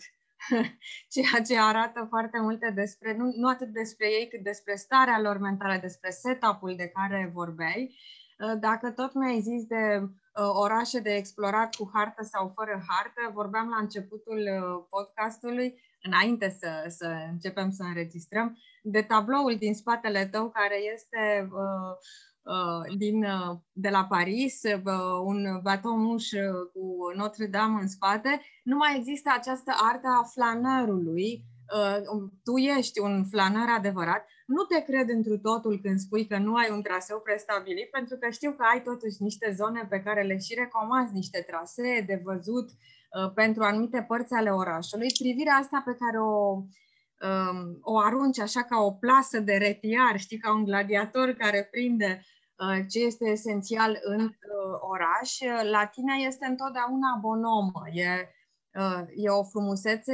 ceea 1.13 1.41
ce 1.47 1.59
arată 1.59 2.05
foarte 2.09 2.39
multe 2.39 2.71
despre, 2.75 3.15
nu, 3.17 3.33
nu 3.35 3.47
atât 3.47 3.67
despre 3.67 4.07
ei, 4.07 4.27
cât 4.27 4.43
despre 4.43 4.75
starea 4.75 5.19
lor 5.19 5.37
mentală, 5.37 5.77
despre 5.81 6.09
setup-ul 6.09 6.73
de 6.75 6.87
care 6.87 7.31
vorbeai. 7.33 7.95
Uh, 8.37 8.59
dacă 8.59 8.91
tot 8.91 9.13
mi-ai 9.13 9.41
zis 9.41 9.63
de 9.65 9.99
uh, 10.01 10.09
orașe 10.53 10.99
de 10.99 11.13
explorat 11.15 11.75
cu 11.75 11.89
hartă 11.93 12.23
sau 12.23 12.51
fără 12.55 12.83
hartă, 12.87 13.31
vorbeam 13.33 13.69
la 13.69 13.77
începutul 13.77 14.37
uh, 14.37 14.85
podcastului, 14.89 15.81
înainte 16.01 16.49
să, 16.59 16.85
să 16.87 17.15
începem 17.31 17.71
să 17.71 17.83
înregistrăm, 17.83 18.57
de 18.83 19.01
tabloul 19.01 19.55
din 19.55 19.73
spatele 19.73 20.25
tău 20.25 20.49
care 20.49 20.77
este 20.93 21.47
uh, 21.51 21.95
uh, 22.41 22.97
din, 22.97 23.23
uh, 23.23 23.57
de 23.71 23.89
la 23.89 24.05
Paris, 24.05 24.61
uh, 24.63 25.19
un 25.23 25.59
baton 25.61 25.99
muș 25.99 26.29
cu 26.73 27.11
Notre-Dame 27.15 27.81
în 27.81 27.87
spate, 27.87 28.41
nu 28.63 28.75
mai 28.75 28.97
există 28.97 29.29
această 29.37 29.71
artă 29.91 30.07
a 30.07 30.23
flanărului. 30.23 31.45
Uh, 31.73 32.29
tu 32.43 32.57
ești 32.57 32.99
un 32.99 33.25
flanăr 33.25 33.67
adevărat, 33.77 34.25
nu 34.45 34.63
te 34.63 34.81
cred 34.81 35.09
întru 35.09 35.37
totul 35.37 35.79
când 35.81 35.99
spui 35.99 36.27
că 36.27 36.37
nu 36.37 36.55
ai 36.55 36.69
un 36.71 36.81
traseu 36.81 37.19
prestabilit, 37.19 37.89
pentru 37.89 38.17
că 38.17 38.29
știu 38.29 38.51
că 38.51 38.63
ai 38.73 38.81
totuși 38.81 39.23
niște 39.23 39.53
zone 39.55 39.87
pe 39.89 39.99
care 39.99 40.21
le 40.23 40.37
și 40.37 40.53
recomanzi, 40.57 41.13
niște 41.13 41.45
trasee 41.47 42.01
de 42.01 42.21
văzut 42.23 42.69
uh, 42.69 43.31
pentru 43.33 43.63
anumite 43.63 44.05
părți 44.07 44.33
ale 44.33 44.49
orașului. 44.49 45.07
Privirea 45.19 45.53
asta 45.53 45.81
pe 45.85 45.95
care 45.99 46.19
o, 46.19 46.51
um, 47.27 47.79
o 47.81 47.99
arunci 47.99 48.39
așa 48.39 48.63
ca 48.63 48.77
o 48.79 48.91
plasă 48.91 49.39
de 49.39 49.55
retiar, 49.55 50.19
știi, 50.19 50.37
ca 50.37 50.53
un 50.53 50.63
gladiator 50.63 51.31
care 51.31 51.67
prinde 51.71 52.21
uh, 52.21 52.79
ce 52.89 52.99
este 52.99 53.25
esențial 53.29 53.99
în 54.01 54.23
uh, 54.23 54.31
oraș, 54.79 55.31
la 55.71 55.85
tine 55.85 56.13
este 56.27 56.45
întotdeauna 56.45 57.17
bonomă. 57.21 57.83
E, 57.91 58.29
e 59.15 59.29
o 59.29 59.43
frumusețe, 59.43 60.13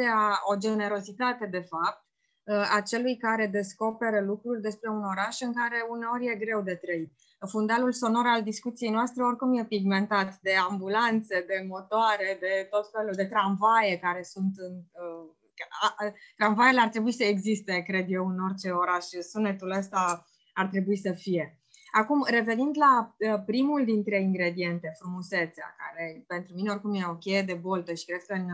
o 0.51 0.55
generozitate, 0.55 1.45
de 1.45 1.59
fapt, 1.59 2.05
Uh, 2.43 2.75
a 2.75 2.81
celui 2.81 3.17
care 3.17 3.47
descoperă 3.47 4.21
lucruri 4.21 4.61
despre 4.61 4.89
un 4.89 5.03
oraș 5.03 5.39
în 5.39 5.53
care 5.53 5.85
uneori 5.89 6.27
e 6.27 6.35
greu 6.35 6.61
de 6.61 6.75
trăit. 6.75 7.13
Fundalul 7.49 7.91
sonor 7.91 8.25
al 8.25 8.43
discuției 8.43 8.91
noastre 8.91 9.23
oricum 9.23 9.57
e 9.57 9.65
pigmentat 9.65 10.39
de 10.41 10.53
ambulanțe, 10.69 11.43
de 11.47 11.65
motoare, 11.67 12.37
de 12.39 12.67
tot 12.69 12.91
felul 12.91 13.13
de 13.13 13.25
tramvaie 13.25 13.97
care 13.97 14.23
sunt 14.23 14.53
în, 14.57 14.73
uh, 14.73 16.13
tramvaiele 16.37 16.81
ar 16.81 16.89
trebui 16.89 17.11
să 17.11 17.23
existe, 17.23 17.83
cred 17.87 18.05
eu, 18.09 18.27
în 18.27 18.39
orice 18.39 18.69
oraș. 18.69 19.03
Sunetul 19.03 19.71
ăsta 19.71 20.25
ar 20.53 20.67
trebui 20.67 20.97
să 20.97 21.11
fie. 21.11 21.60
Acum, 21.91 22.25
revenind 22.29 22.77
la 22.77 23.15
uh, 23.17 23.43
primul 23.45 23.85
dintre 23.85 24.21
ingrediente, 24.21 24.93
frumusețea, 24.99 25.75
care 25.77 26.23
pentru 26.27 26.53
mine 26.55 26.69
oricum 26.69 26.93
e 26.93 27.05
o 27.09 27.15
cheie 27.15 27.41
de 27.41 27.53
boltă 27.53 27.93
și 27.93 28.05
cred 28.05 28.23
că 28.23 28.33
în, 28.33 28.47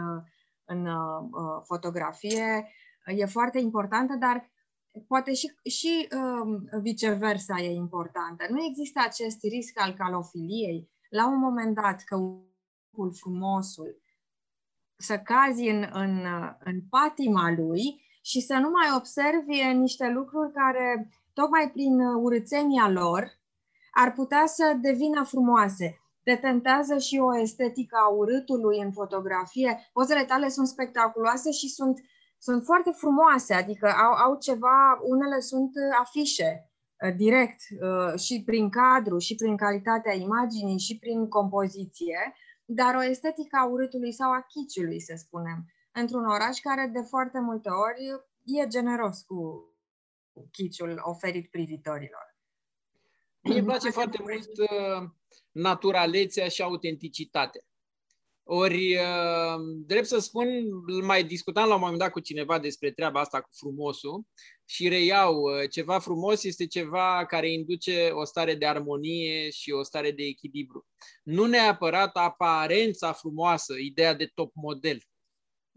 în 0.66 0.86
uh, 0.86 1.62
fotografie 1.64 2.72
e 3.06 3.26
foarte 3.26 3.60
importantă, 3.60 4.16
dar 4.16 4.52
poate 5.08 5.34
și, 5.34 5.54
și 5.70 6.08
um, 6.12 6.82
viceversa 6.82 7.62
e 7.62 7.72
importantă. 7.72 8.46
Nu 8.50 8.64
există 8.64 9.00
acest 9.04 9.44
risc 9.44 9.82
al 9.82 9.94
calofiliei. 9.94 10.90
La 11.10 11.28
un 11.28 11.40
moment 11.40 11.76
dat, 11.76 12.04
căutul 12.04 13.14
frumosul, 13.14 14.02
să 14.98 15.20
cazi 15.20 15.68
în, 15.68 15.90
în, 15.92 16.26
în 16.60 16.82
patima 16.90 17.52
lui 17.52 18.06
și 18.22 18.42
să 18.42 18.54
nu 18.54 18.70
mai 18.70 18.88
observi 18.96 19.78
niște 19.78 20.10
lucruri 20.10 20.52
care, 20.54 21.10
tocmai 21.40 21.70
prin 21.72 22.00
urățenia 22.00 22.90
lor, 22.90 23.24
ar 23.92 24.12
putea 24.14 24.46
să 24.46 24.78
devină 24.82 25.24
frumoase. 25.24 25.88
Te 26.24 26.36
tentează 26.36 26.98
și 26.98 27.18
o 27.18 27.40
estetică 27.40 27.98
a 28.06 28.08
urâtului 28.08 28.78
în 28.80 28.92
fotografie. 28.92 29.90
Pozele 29.94 30.26
tale 30.26 30.50
sunt 30.50 30.68
spectaculoase 30.68 31.52
și 31.52 31.68
sunt 31.70 32.00
sunt 32.40 32.64
foarte 32.64 32.92
frumoase, 32.92 33.54
adică 33.54 33.88
au, 33.88 34.14
au 34.26 34.38
ceva, 34.38 35.00
unele 35.04 35.40
sunt 35.40 35.72
uh, 35.76 35.98
afișe 36.00 36.52
uh, 37.06 37.16
direct 37.16 37.62
uh, 37.82 38.20
și 38.20 38.44
prin 38.46 38.70
cadru, 38.70 39.18
și 39.18 39.36
prin 39.36 39.58
calitatea 39.58 40.14
imaginii, 40.14 40.80
și 40.80 41.00
prin 41.00 41.28
compoziție, 41.28 42.34
dar 42.66 42.96
o 42.96 43.04
estetică 43.04 43.58
a 43.62 43.66
urâtului 43.66 44.14
sau 44.14 44.32
a 44.32 44.46
chiciului, 44.48 45.00
să 45.02 45.14
spunem, 45.18 45.66
într-un 45.92 46.26
oraș 46.26 46.60
care 46.60 46.90
de 46.94 47.02
foarte 47.02 47.40
multe 47.40 47.70
ori 47.70 48.02
e 48.44 48.68
generos 48.68 49.22
cu 49.22 49.38
chiciul 50.52 51.00
oferit 51.04 51.50
privitorilor. 51.50 52.36
Mie 53.42 53.58
îmi 53.58 53.68
place 53.68 53.90
foarte 53.90 54.18
mult 54.22 54.50
naturalețea 55.52 56.48
și 56.48 56.62
autenticitatea. 56.62 57.62
Ori, 58.50 58.96
uh, 58.96 59.62
drept 59.86 60.06
să 60.06 60.20
spun, 60.20 60.48
mai 61.04 61.24
discutam 61.24 61.68
la 61.68 61.74
un 61.74 61.80
moment 61.80 62.00
dat 62.00 62.12
cu 62.12 62.20
cineva 62.20 62.60
despre 62.60 62.92
treaba 62.92 63.20
asta 63.20 63.42
cu 63.42 63.50
frumosul 63.52 64.24
și 64.66 64.88
reiau, 64.88 65.42
uh, 65.42 65.70
ceva 65.70 66.00
frumos 66.00 66.44
este 66.44 66.68
ceva 66.68 67.26
care 67.26 67.52
induce 67.52 68.10
o 68.10 68.24
stare 68.24 68.56
de 68.56 68.66
armonie 68.66 69.50
și 69.50 69.72
o 69.72 69.84
stare 69.84 70.12
de 70.12 70.24
echilibru. 70.24 70.86
Nu 71.24 71.46
neapărat 71.46 72.16
aparența 72.16 73.14
frumoasă, 73.14 73.74
ideea 73.78 74.14
de 74.14 74.32
top 74.34 74.52
model. 74.56 74.98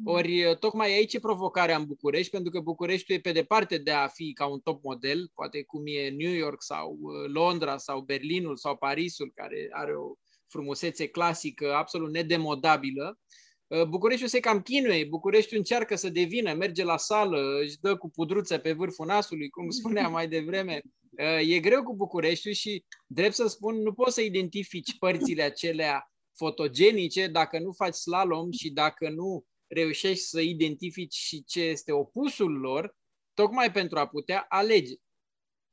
Ori 0.05 0.45
uh, 0.45 0.57
tocmai 0.57 0.93
aici 0.93 1.15
e 1.15 1.19
provocarea 1.19 1.77
în 1.77 1.85
București, 1.85 2.31
pentru 2.31 2.51
că 2.51 2.61
București 2.61 3.13
e 3.13 3.21
pe 3.21 3.33
departe 3.33 3.79
de 3.79 3.91
a 3.91 4.07
fi 4.07 4.33
ca 4.33 4.47
un 4.47 4.61
top 4.61 4.83
model, 4.83 5.31
poate 5.35 5.63
cum 5.63 5.83
e 5.87 6.09
New 6.09 6.33
York 6.33 6.63
sau 6.63 6.99
Londra 7.33 7.77
sau 7.77 8.01
Berlinul 8.01 8.57
sau 8.57 8.77
Parisul, 8.77 9.33
care 9.35 9.69
are 9.71 9.93
o 9.97 10.13
frumusețe 10.47 11.07
clasică, 11.07 11.75
absolut 11.75 12.11
nedemodabilă, 12.11 13.19
uh, 13.67 13.85
Bucureștiul 13.85 14.29
se 14.29 14.41
cam 14.41 14.61
chinuie, 14.61 15.05
Bucureștiul 15.05 15.59
încearcă 15.59 15.97
să 15.97 16.09
devină, 16.09 16.53
merge 16.53 16.85
la 16.85 16.97
sală, 16.97 17.61
își 17.63 17.79
dă 17.81 17.97
cu 17.97 18.11
pudruță 18.11 18.59
pe 18.59 18.73
vârful 18.73 19.07
nasului, 19.07 19.49
cum 19.49 19.71
spuneam 19.71 20.13
mai 20.13 20.29
devreme. 20.29 20.81
Uh, 21.11 21.55
e 21.55 21.61
greu 21.61 21.83
cu 21.83 21.97
Bucureștiul 21.97 22.55
și, 22.55 22.85
drept 23.07 23.35
să 23.35 23.47
spun, 23.47 23.83
nu 23.83 23.93
poți 23.93 24.15
să 24.15 24.21
identifici 24.21 24.99
părțile 24.99 25.43
acelea 25.43 26.11
fotogenice 26.37 27.27
dacă 27.27 27.59
nu 27.59 27.73
faci 27.73 27.95
slalom 27.95 28.51
și 28.51 28.71
dacă 28.71 29.09
nu 29.09 29.45
reușești 29.71 30.25
să 30.25 30.41
identifici 30.41 31.15
și 31.15 31.45
ce 31.45 31.61
este 31.61 31.93
opusul 31.93 32.53
lor, 32.53 32.97
tocmai 33.35 33.73
pentru 33.73 33.99
a 33.99 34.07
putea 34.07 34.47
alege. 34.49 34.95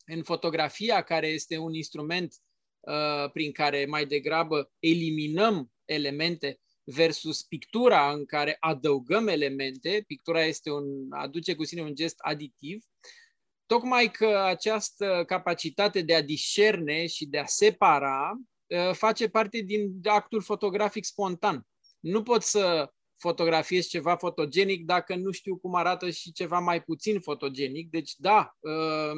În 0.05 0.23
fotografia, 0.23 1.01
care 1.01 1.27
este 1.27 1.57
un 1.57 1.73
instrument 1.73 2.33
Uh, 2.87 3.31
prin 3.31 3.51
care 3.51 3.85
mai 3.85 4.05
degrabă 4.05 4.71
eliminăm 4.79 5.71
elemente 5.85 6.59
versus 6.83 7.43
pictura 7.43 8.11
în 8.11 8.25
care 8.25 8.57
adăugăm 8.59 9.27
elemente. 9.27 10.03
Pictura 10.07 10.43
este 10.43 10.71
un, 10.71 10.85
aduce 11.09 11.55
cu 11.55 11.63
sine 11.63 11.81
un 11.81 11.95
gest 11.95 12.15
aditiv. 12.17 12.83
Tocmai 13.65 14.11
că 14.11 14.37
această 14.37 15.23
capacitate 15.25 16.01
de 16.01 16.15
a 16.15 16.21
discerne 16.21 17.07
și 17.07 17.25
de 17.25 17.37
a 17.37 17.45
separa 17.45 18.31
uh, 18.67 18.93
face 18.93 19.29
parte 19.29 19.59
din 19.59 19.99
actul 20.03 20.41
fotografic 20.41 21.05
spontan. 21.05 21.67
Nu 21.99 22.23
pot 22.23 22.41
să 22.41 22.93
fotografiez 23.17 23.85
ceva 23.85 24.15
fotogenic 24.15 24.85
dacă 24.85 25.15
nu 25.15 25.31
știu 25.31 25.57
cum 25.57 25.75
arată 25.75 26.09
și 26.09 26.31
ceva 26.31 26.59
mai 26.59 26.81
puțin 26.83 27.19
fotogenic. 27.19 27.89
Deci, 27.89 28.13
da, 28.17 28.55
uh, 28.59 29.11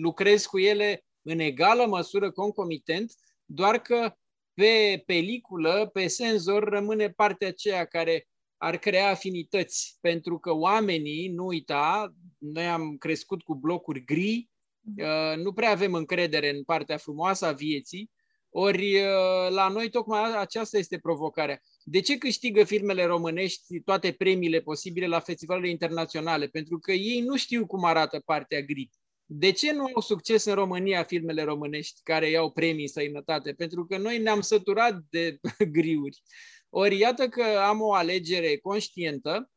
lucrez 0.00 0.46
cu 0.46 0.58
ele 0.58 1.04
în 1.22 1.38
egală 1.38 1.86
măsură 1.86 2.30
concomitent, 2.30 3.12
doar 3.44 3.78
că 3.78 4.14
pe 4.54 5.02
peliculă, 5.06 5.90
pe 5.92 6.06
senzor, 6.06 6.64
rămâne 6.64 7.10
partea 7.10 7.48
aceea 7.48 7.84
care 7.84 8.26
ar 8.56 8.76
crea 8.78 9.10
afinități, 9.10 9.98
pentru 10.00 10.38
că 10.38 10.52
oamenii, 10.52 11.28
nu 11.28 11.46
uita, 11.46 12.14
noi 12.38 12.66
am 12.66 12.96
crescut 12.96 13.42
cu 13.42 13.54
blocuri 13.54 14.04
gri, 14.04 14.50
uh, 14.98 15.36
nu 15.36 15.52
prea 15.52 15.70
avem 15.70 15.94
încredere 15.94 16.50
în 16.50 16.62
partea 16.64 16.96
frumoasă 16.96 17.46
a 17.46 17.52
vieții, 17.52 18.10
ori 18.50 18.94
uh, 18.94 19.50
la 19.50 19.68
noi 19.68 19.90
tocmai 19.90 20.36
aceasta 20.36 20.78
este 20.78 20.98
provocarea. 20.98 21.60
De 21.84 22.00
ce 22.00 22.18
câștigă 22.18 22.64
filmele 22.64 23.04
românești 23.04 23.80
toate 23.80 24.12
premiile 24.12 24.60
posibile 24.60 25.06
la 25.06 25.20
festivalele 25.20 25.68
internaționale? 25.68 26.46
Pentru 26.46 26.78
că 26.78 26.92
ei 26.92 27.20
nu 27.20 27.36
știu 27.36 27.66
cum 27.66 27.84
arată 27.84 28.22
partea 28.24 28.60
gri. 28.60 28.90
De 29.26 29.50
ce 29.50 29.72
nu 29.72 29.84
au 29.94 30.00
succes 30.00 30.44
în 30.44 30.54
România 30.54 31.02
filmele 31.02 31.42
românești 31.42 32.00
care 32.02 32.30
iau 32.30 32.50
premii 32.50 32.82
în 32.82 32.88
sănătate? 32.88 33.52
Pentru 33.52 33.86
că 33.86 33.98
noi 33.98 34.18
ne-am 34.18 34.40
săturat 34.40 35.00
de 35.10 35.38
griuri. 35.72 36.22
Ori 36.68 36.98
iată 36.98 37.28
că 37.28 37.42
am 37.42 37.80
o 37.80 37.92
alegere 37.92 38.56
conștientă 38.56 39.50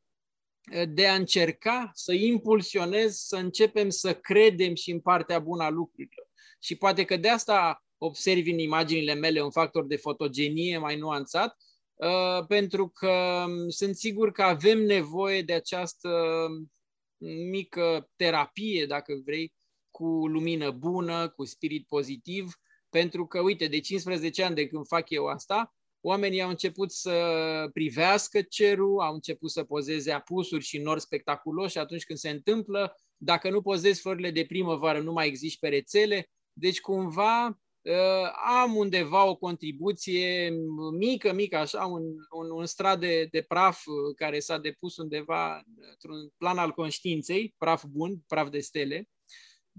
eh, 0.72 0.90
de 0.90 1.08
a 1.08 1.16
încerca 1.16 1.92
să 1.94 2.14
impulsionez, 2.14 3.16
să 3.16 3.36
începem 3.36 3.90
să 3.90 4.14
credem 4.14 4.76
și 4.76 4.92
în 4.92 5.00
partea 5.00 5.40
bună 5.40 5.64
a 5.64 5.70
lucrurilor. 5.70 6.28
Și 6.60 6.76
poate 6.76 7.04
că 7.04 7.18
de 7.18 7.30
asta 7.30 7.84
observi 7.98 8.52
în 8.52 8.60
imaginile 8.60 9.14
mele 9.14 9.42
un 9.42 9.52
factor 9.52 9.86
de 9.86 9.96
fotogenie 9.96 10.78
mai 10.78 10.98
nuanțat, 10.98 11.58
eh, 11.58 11.75
pentru 12.48 12.88
că 12.88 13.44
mm, 13.48 13.70
sunt 13.70 13.96
sigur 13.96 14.32
că 14.32 14.42
avem 14.42 14.80
nevoie 14.80 15.42
de 15.42 15.54
această 15.54 16.10
mică 17.52 18.10
terapie, 18.16 18.86
dacă 18.86 19.22
vrei, 19.26 19.54
cu 19.92 20.28
lumină 20.28 20.72
bună, 20.72 21.30
cu 21.30 21.46
spirit 21.46 21.88
pozitiv, 21.88 22.54
pentru 22.90 23.28
că, 23.28 23.40
uite, 23.42 23.68
de 23.68 23.80
15 23.80 24.44
ani 24.44 24.56
de 24.56 24.68
când 24.68 24.88
fac 24.88 25.10
eu 25.10 25.26
asta, 25.26 25.76
oamenii 26.02 26.42
au 26.42 26.50
început 26.50 26.92
să 26.92 27.70
privească 27.74 28.42
cerul, 28.42 29.00
au 29.00 29.14
început 29.14 29.52
să 29.52 29.64
pozeze 29.64 30.12
apusuri 30.12 30.64
și 30.64 30.78
nori 30.78 31.02
spectaculoși 31.02 31.78
atunci 31.78 32.06
când 32.06 32.20
se 32.20 32.30
întâmplă. 32.30 32.96
Dacă 33.18 33.50
nu 33.50 33.62
pozezi 33.62 34.02
florile 34.02 34.32
de 34.32 34.46
primăvară, 34.46 35.00
nu 35.00 35.12
mai 35.12 35.28
există 35.28 35.58
pe 35.62 35.76
rețele. 35.76 36.30
Deci, 36.54 36.82
cumva, 36.82 37.48
uh, 37.48 37.56
am 38.62 38.76
undeva 38.76 39.26
o 39.26 39.36
contribuție 39.36 40.54
mică, 40.98 41.34
mică, 41.34 41.58
așa, 41.58 41.86
un, 41.86 42.04
un, 42.32 42.50
un 42.52 42.66
strat 42.66 43.00
de, 43.00 43.28
de 43.32 43.42
praf 43.42 43.84
care 44.16 44.40
s-a 44.40 44.58
depus 44.58 44.98
undeva 44.98 45.64
într-un 45.90 46.30
plan 46.38 46.58
al 46.58 46.72
conștiinței, 46.72 47.56
praf 47.58 47.84
bun, 47.84 48.24
praf 48.28 48.50
de 48.50 48.60
stele, 48.60 49.10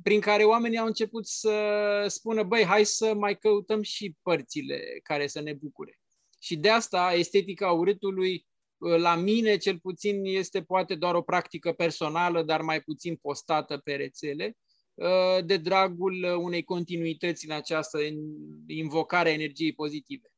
prin 0.03 0.21
care 0.21 0.45
oamenii 0.45 0.79
au 0.79 0.87
început 0.87 1.27
să 1.27 2.05
spună, 2.09 2.43
băi, 2.43 2.65
hai 2.65 2.85
să 2.85 3.15
mai 3.15 3.39
căutăm 3.39 3.83
și 3.83 4.17
părțile 4.23 5.01
care 5.03 5.27
să 5.27 5.41
ne 5.41 5.53
bucure. 5.53 6.01
Și 6.41 6.57
de 6.57 6.69
asta 6.71 7.13
estetica 7.15 7.71
urâtului, 7.71 8.47
la 8.79 9.15
mine 9.15 9.57
cel 9.57 9.79
puțin, 9.79 10.25
este 10.25 10.63
poate 10.63 10.95
doar 10.95 11.15
o 11.15 11.23
practică 11.23 11.73
personală, 11.73 12.43
dar 12.43 12.61
mai 12.61 12.81
puțin 12.81 13.17
postată 13.17 13.79
pe 13.79 13.95
rețele, 13.95 14.57
de 15.45 15.57
dragul 15.57 16.25
unei 16.39 16.65
continuități 16.65 17.47
în 17.49 17.57
această 17.57 17.99
invocare 18.67 19.29
a 19.29 19.33
energiei 19.33 19.73
pozitive. 19.73 20.33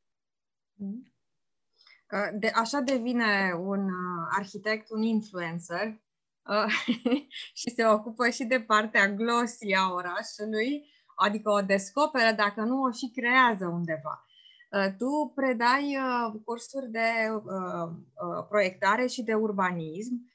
De, 2.39 2.47
așa 2.55 2.81
devine 2.81 3.53
un 3.59 3.89
arhitect, 4.31 4.91
un 4.91 5.03
influencer, 5.03 6.01
și 7.61 7.71
se 7.71 7.87
ocupă 7.87 8.29
și 8.29 8.45
de 8.45 8.61
partea 8.61 9.09
glossy 9.09 9.73
a 9.73 9.93
orașului, 9.93 10.85
adică 11.17 11.51
o 11.51 11.61
descoperă, 11.61 12.33
dacă 12.33 12.61
nu 12.61 12.83
o 12.83 12.91
și 12.91 13.11
creează 13.15 13.67
undeva. 13.67 14.29
Uh, 14.71 14.95
tu 14.99 15.33
predai 15.35 15.97
uh, 15.97 16.41
cursuri 16.45 16.91
de 16.91 17.09
uh, 17.45 18.45
proiectare 18.49 19.07
și 19.07 19.23
de 19.23 19.35
urbanism. 19.35 20.33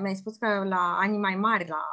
Mi-ai 0.00 0.14
spus 0.14 0.36
că 0.36 0.64
la 0.64 0.96
anii 0.98 1.18
mai 1.18 1.36
mari, 1.36 1.68
la 1.68 1.84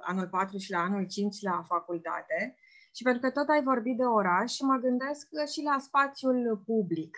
anul 0.00 0.28
4 0.28 0.58
și 0.58 0.70
la 0.70 0.78
anul 0.78 1.06
5 1.06 1.36
la 1.40 1.62
facultate, 1.66 2.56
și 2.94 3.02
pentru 3.02 3.20
că 3.20 3.30
tot 3.30 3.48
ai 3.48 3.62
vorbit 3.62 3.96
de 3.96 4.04
oraș, 4.04 4.58
mă 4.60 4.76
gândesc 4.76 5.26
și 5.52 5.62
la 5.62 5.78
spațiul 5.78 6.62
public. 6.66 7.16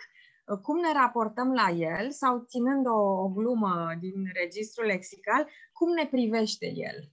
Cum 0.61 0.79
ne 0.79 0.91
raportăm 0.93 1.53
la 1.53 1.69
el 1.69 2.11
sau, 2.11 2.45
ținând 2.47 2.85
o, 2.87 2.99
o 3.23 3.29
glumă 3.29 3.95
din 3.99 4.13
registrul 4.33 4.85
lexical, 4.85 5.47
cum 5.71 5.93
ne 5.93 6.07
privește 6.07 6.65
el 6.65 7.11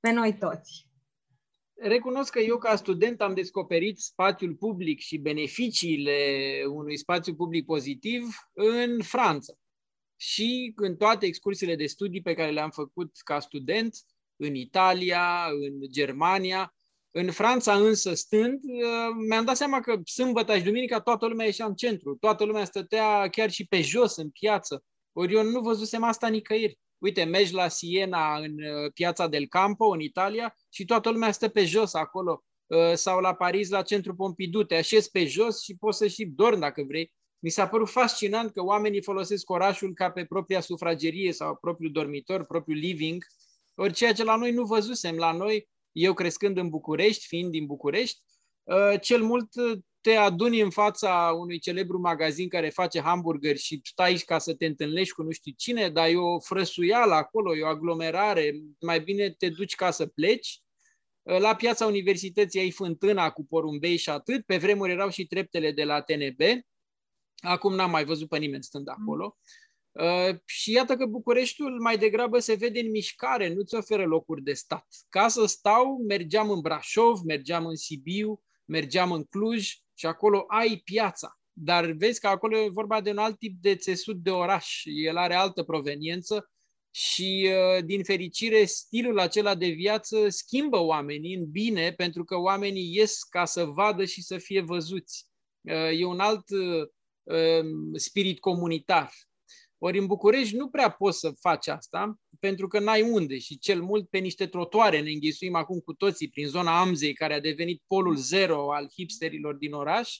pe 0.00 0.10
noi 0.10 0.36
toți? 0.38 0.86
Recunosc 1.80 2.32
că 2.32 2.38
eu, 2.38 2.58
ca 2.58 2.76
student, 2.76 3.20
am 3.20 3.34
descoperit 3.34 3.98
spațiul 3.98 4.54
public 4.54 4.98
și 4.98 5.18
beneficiile 5.18 6.18
unui 6.70 6.96
spațiu 6.96 7.34
public 7.34 7.64
pozitiv 7.64 8.22
în 8.52 9.02
Franța. 9.02 9.52
Și 10.20 10.72
în 10.76 10.96
toate 10.96 11.26
excursiile 11.26 11.76
de 11.76 11.86
studii 11.86 12.22
pe 12.22 12.34
care 12.34 12.50
le-am 12.50 12.70
făcut 12.70 13.16
ca 13.24 13.40
student, 13.40 13.96
în 14.36 14.54
Italia, 14.54 15.46
în 15.50 15.90
Germania, 15.90 16.74
în 17.10 17.30
Franța 17.30 17.74
însă 17.74 18.14
stând, 18.14 18.60
mi-am 19.28 19.44
dat 19.44 19.56
seama 19.56 19.80
că 19.80 20.00
sâmbătă 20.04 20.56
și 20.56 20.62
duminica 20.62 21.00
toată 21.00 21.26
lumea 21.26 21.46
ieșea 21.46 21.66
în 21.66 21.74
centru, 21.74 22.16
toată 22.16 22.44
lumea 22.44 22.64
stătea 22.64 23.28
chiar 23.28 23.50
și 23.50 23.66
pe 23.66 23.80
jos, 23.80 24.16
în 24.16 24.30
piață. 24.30 24.84
Ori 25.12 25.34
eu 25.34 25.42
nu 25.42 25.60
văzusem 25.60 26.02
asta 26.02 26.28
nicăieri. 26.28 26.78
Uite, 26.98 27.24
mergi 27.24 27.54
la 27.54 27.68
Siena, 27.68 28.38
în 28.38 28.52
uh, 28.52 28.92
piața 28.94 29.28
del 29.28 29.46
Campo, 29.46 29.86
în 29.86 30.00
Italia, 30.00 30.56
și 30.68 30.84
toată 30.84 31.10
lumea 31.10 31.32
stă 31.32 31.48
pe 31.48 31.64
jos 31.64 31.94
acolo. 31.94 32.44
Uh, 32.66 32.92
sau 32.94 33.20
la 33.20 33.34
Paris, 33.34 33.68
la 33.68 33.82
centru 33.82 34.14
Pompidou, 34.14 34.62
te 34.62 34.74
așezi 34.74 35.10
pe 35.10 35.26
jos 35.26 35.62
și 35.62 35.76
poți 35.76 35.98
să 35.98 36.06
și 36.06 36.24
dormi 36.24 36.60
dacă 36.60 36.84
vrei. 36.88 37.12
Mi 37.38 37.50
s-a 37.50 37.68
părut 37.68 37.88
fascinant 37.88 38.52
că 38.52 38.62
oamenii 38.62 39.02
folosesc 39.02 39.50
orașul 39.50 39.94
ca 39.94 40.10
pe 40.10 40.24
propria 40.24 40.60
sufragerie 40.60 41.32
sau 41.32 41.56
propriul 41.56 41.92
dormitor, 41.92 42.46
propriul 42.46 42.78
living, 42.78 43.24
ori 43.74 43.92
ceea 43.92 44.12
ce 44.12 44.24
la 44.24 44.36
noi 44.36 44.52
nu 44.52 44.64
văzusem. 44.64 45.16
La 45.16 45.32
noi, 45.32 45.68
eu 45.92 46.14
crescând 46.14 46.56
în 46.56 46.68
București, 46.68 47.26
fiind 47.26 47.50
din 47.50 47.66
București, 47.66 48.20
uh, 48.64 49.00
cel 49.00 49.22
mult 49.22 49.48
te 50.00 50.14
aduni 50.14 50.60
în 50.60 50.70
fața 50.70 51.32
unui 51.38 51.58
celebru 51.58 51.98
magazin 51.98 52.48
care 52.48 52.68
face 52.68 53.00
hamburgeri 53.00 53.58
și 53.58 53.80
stai 53.84 54.14
ca 54.14 54.38
să 54.38 54.54
te 54.54 54.66
întâlnești 54.66 55.14
cu 55.14 55.22
nu 55.22 55.30
știu 55.30 55.52
cine, 55.56 55.88
dar 55.88 56.08
e 56.08 56.16
o 56.16 56.40
frăsuială 56.40 57.14
acolo, 57.14 57.56
e 57.56 57.62
o 57.62 57.66
aglomerare, 57.66 58.60
mai 58.80 59.00
bine 59.00 59.30
te 59.30 59.48
duci 59.48 59.74
ca 59.74 59.90
să 59.90 60.06
pleci. 60.06 60.60
La 61.22 61.54
piața 61.54 61.86
universității 61.86 62.60
ai 62.60 62.70
fântâna 62.70 63.30
cu 63.30 63.46
porumbei 63.46 63.96
și 63.96 64.10
atât, 64.10 64.44
pe 64.44 64.56
vremuri 64.56 64.92
erau 64.92 65.08
și 65.10 65.26
treptele 65.26 65.72
de 65.72 65.84
la 65.84 66.00
TNB, 66.00 66.40
acum 67.40 67.74
n-am 67.74 67.90
mai 67.90 68.04
văzut 68.04 68.28
pe 68.28 68.38
nimeni 68.38 68.62
stând 68.62 68.88
acolo. 68.88 69.38
Uh, 69.92 70.36
și 70.44 70.72
iată 70.72 70.96
că 70.96 71.06
Bucureștiul 71.06 71.80
mai 71.80 71.98
degrabă 71.98 72.38
se 72.38 72.54
vede 72.54 72.80
în 72.80 72.90
mișcare, 72.90 73.54
nu-ți 73.54 73.74
oferă 73.74 74.04
locuri 74.04 74.42
de 74.42 74.52
stat. 74.52 74.86
Ca 75.08 75.28
să 75.28 75.46
stau, 75.46 76.04
mergeam 76.08 76.50
în 76.50 76.60
Brașov, 76.60 77.20
mergeam 77.20 77.66
în 77.66 77.76
Sibiu, 77.76 78.42
mergeam 78.64 79.12
în 79.12 79.24
Cluj, 79.24 79.72
și 79.94 80.06
acolo 80.06 80.44
ai 80.48 80.80
piața. 80.84 81.40
Dar 81.52 81.90
vezi 81.90 82.20
că 82.20 82.26
acolo 82.26 82.58
e 82.58 82.68
vorba 82.68 83.00
de 83.00 83.10
un 83.10 83.18
alt 83.18 83.38
tip 83.38 83.56
de 83.60 83.76
țesut 83.76 84.16
de 84.16 84.30
oraș. 84.30 84.82
El 84.84 85.16
are 85.16 85.34
altă 85.34 85.62
proveniență 85.62 86.50
și, 86.90 87.50
uh, 87.50 87.84
din 87.84 88.04
fericire, 88.04 88.64
stilul 88.64 89.18
acela 89.18 89.54
de 89.54 89.68
viață 89.68 90.28
schimbă 90.28 90.78
oamenii 90.78 91.34
în 91.34 91.50
bine, 91.50 91.92
pentru 91.92 92.24
că 92.24 92.36
oamenii 92.36 92.94
ies 92.94 93.22
ca 93.22 93.44
să 93.44 93.64
vadă 93.64 94.04
și 94.04 94.22
să 94.22 94.38
fie 94.38 94.60
văzuți. 94.60 95.26
Uh, 95.60 96.00
e 96.00 96.04
un 96.04 96.20
alt 96.20 96.50
uh, 96.50 96.60
um, 96.60 96.92
spirit 97.94 98.38
comunitar. 98.40 99.10
Ori 99.78 99.98
în 99.98 100.06
București 100.06 100.56
nu 100.56 100.68
prea 100.68 100.90
poți 100.90 101.18
să 101.18 101.32
faci 101.40 101.66
asta, 101.66 102.18
pentru 102.40 102.68
că 102.68 102.78
n-ai 102.78 103.02
unde 103.02 103.38
și 103.38 103.58
cel 103.58 103.82
mult 103.82 104.08
pe 104.08 104.18
niște 104.18 104.46
trotuare 104.46 105.00
ne 105.00 105.10
înghesuim 105.10 105.54
acum 105.54 105.78
cu 105.78 105.92
toții 105.92 106.28
prin 106.28 106.46
zona 106.46 106.80
Amzei, 106.80 107.12
care 107.12 107.34
a 107.34 107.40
devenit 107.40 107.82
polul 107.86 108.16
zero 108.16 108.72
al 108.72 108.88
hipsterilor 108.94 109.54
din 109.54 109.72
oraș. 109.72 110.16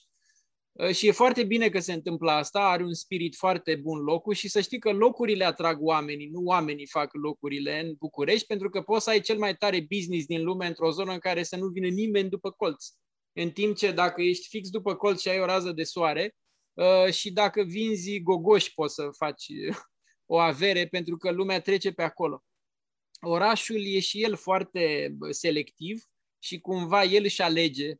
Uh, 0.71 0.89
și 0.89 1.07
e 1.07 1.11
foarte 1.11 1.43
bine 1.43 1.69
că 1.69 1.79
se 1.79 1.93
întâmplă 1.93 2.31
asta, 2.31 2.59
are 2.59 2.83
un 2.83 2.93
spirit 2.93 3.35
foarte 3.35 3.75
bun 3.75 3.99
locul 3.99 4.33
și 4.33 4.47
să 4.47 4.61
știi 4.61 4.79
că 4.79 4.91
locurile 4.91 5.45
atrag 5.45 5.81
oamenii, 5.81 6.27
nu 6.27 6.41
oamenii 6.43 6.87
fac 6.87 7.13
locurile 7.13 7.79
în 7.79 7.93
București, 7.97 8.47
pentru 8.47 8.69
că 8.69 8.81
poți 8.81 9.03
să 9.03 9.09
ai 9.09 9.21
cel 9.21 9.37
mai 9.37 9.55
tare 9.55 9.85
business 9.89 10.25
din 10.25 10.43
lume 10.43 10.67
într-o 10.67 10.91
zonă 10.91 11.11
în 11.11 11.19
care 11.19 11.43
să 11.43 11.55
nu 11.55 11.67
vină 11.67 11.87
nimeni 11.87 12.29
după 12.29 12.51
colț. 12.51 12.85
În 13.33 13.51
timp 13.51 13.75
ce 13.75 13.91
dacă 13.91 14.21
ești 14.21 14.47
fix 14.47 14.69
după 14.69 14.95
colț 14.95 15.21
și 15.21 15.29
ai 15.29 15.39
o 15.39 15.45
rază 15.45 15.71
de 15.71 15.83
soare, 15.83 16.23
uh, 16.23 16.48
și 17.11 17.31
dacă 17.31 17.63
vinzi 17.63 18.21
gogoși 18.21 18.73
poți 18.73 18.93
să 18.93 19.09
faci 19.17 19.45
o 20.25 20.37
avere 20.37 20.87
pentru 20.87 21.17
că 21.17 21.31
lumea 21.31 21.61
trece 21.61 21.91
pe 21.91 22.03
acolo. 22.03 22.43
Orașul 23.21 23.85
e 23.85 23.99
și 23.99 24.23
el 24.23 24.35
foarte 24.35 25.15
selectiv 25.29 26.03
și 26.39 26.59
cumva 26.59 27.03
el 27.03 27.23
își 27.23 27.41
alege 27.41 27.89
uh, 27.89 27.97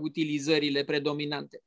utilizările 0.00 0.84
predominante. 0.84 1.62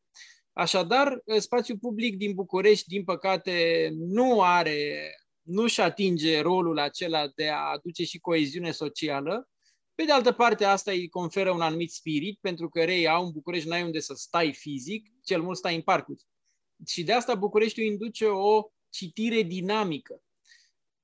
Așadar, 0.53 1.21
uh, 1.25 1.37
spațiul 1.37 1.77
public 1.77 2.17
din 2.17 2.33
București, 2.33 2.87
din 2.87 3.03
păcate, 3.03 3.89
nu 3.93 4.41
are, 4.41 5.11
nu 5.41 5.67
și 5.67 5.81
atinge 5.81 6.39
rolul 6.41 6.79
acela 6.79 7.27
de 7.27 7.49
a 7.49 7.71
aduce 7.71 8.03
și 8.03 8.19
coeziune 8.19 8.71
socială, 8.71 9.49
Pe 9.95 10.03
de 10.03 10.11
altă 10.11 10.31
parte, 10.31 10.65
asta 10.65 10.91
îi 10.91 11.09
conferă 11.09 11.51
un 11.51 11.61
anumit 11.61 11.91
spirit, 11.91 12.37
pentru 12.41 12.69
că 12.69 12.83
rei 12.83 13.07
au 13.07 13.25
în 13.25 13.31
București, 13.31 13.67
n-ai 13.67 13.83
unde 13.83 13.99
să 13.99 14.13
stai 14.13 14.53
fizic, 14.53 15.09
cel 15.23 15.41
mult 15.41 15.57
stai 15.57 15.75
în 15.75 15.81
parcuri. 15.81 16.23
Și 16.85 17.03
de 17.03 17.13
asta 17.13 17.35
Bucureștiul 17.35 17.85
induce 17.85 18.25
o 18.25 18.63
citire 18.89 19.41
dinamică. 19.41 20.21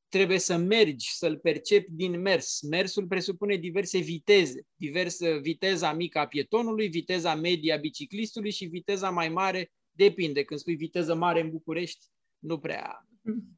Trebuie 0.07 0.39
să 0.39 0.57
mergi, 0.57 1.11
să-l 1.11 1.37
percepi 1.37 1.91
din 1.91 2.21
mers. 2.21 2.61
Mersul 2.61 3.07
presupune 3.07 3.55
diverse 3.55 3.99
viteze. 3.99 4.67
Diversă 4.75 5.37
viteza 5.41 5.93
mică 5.93 6.19
a 6.19 6.27
pietonului, 6.27 6.87
viteza 6.87 7.35
medie 7.35 7.73
a 7.73 7.77
biciclistului 7.77 8.51
și 8.51 8.65
viteza 8.65 9.09
mai 9.09 9.29
mare 9.29 9.71
depinde. 9.91 10.43
Când 10.43 10.59
spui 10.59 10.75
viteză 10.75 11.15
mare 11.15 11.41
în 11.41 11.49
București, 11.49 12.05
nu 12.39 12.59
prea 12.59 13.07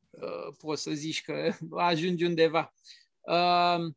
uh, 0.09 0.55
poți 0.57 0.81
să 0.81 0.91
zici 0.91 1.21
că 1.21 1.51
ajungi 1.71 2.25
undeva. 2.25 2.73
Uh, 3.21 3.93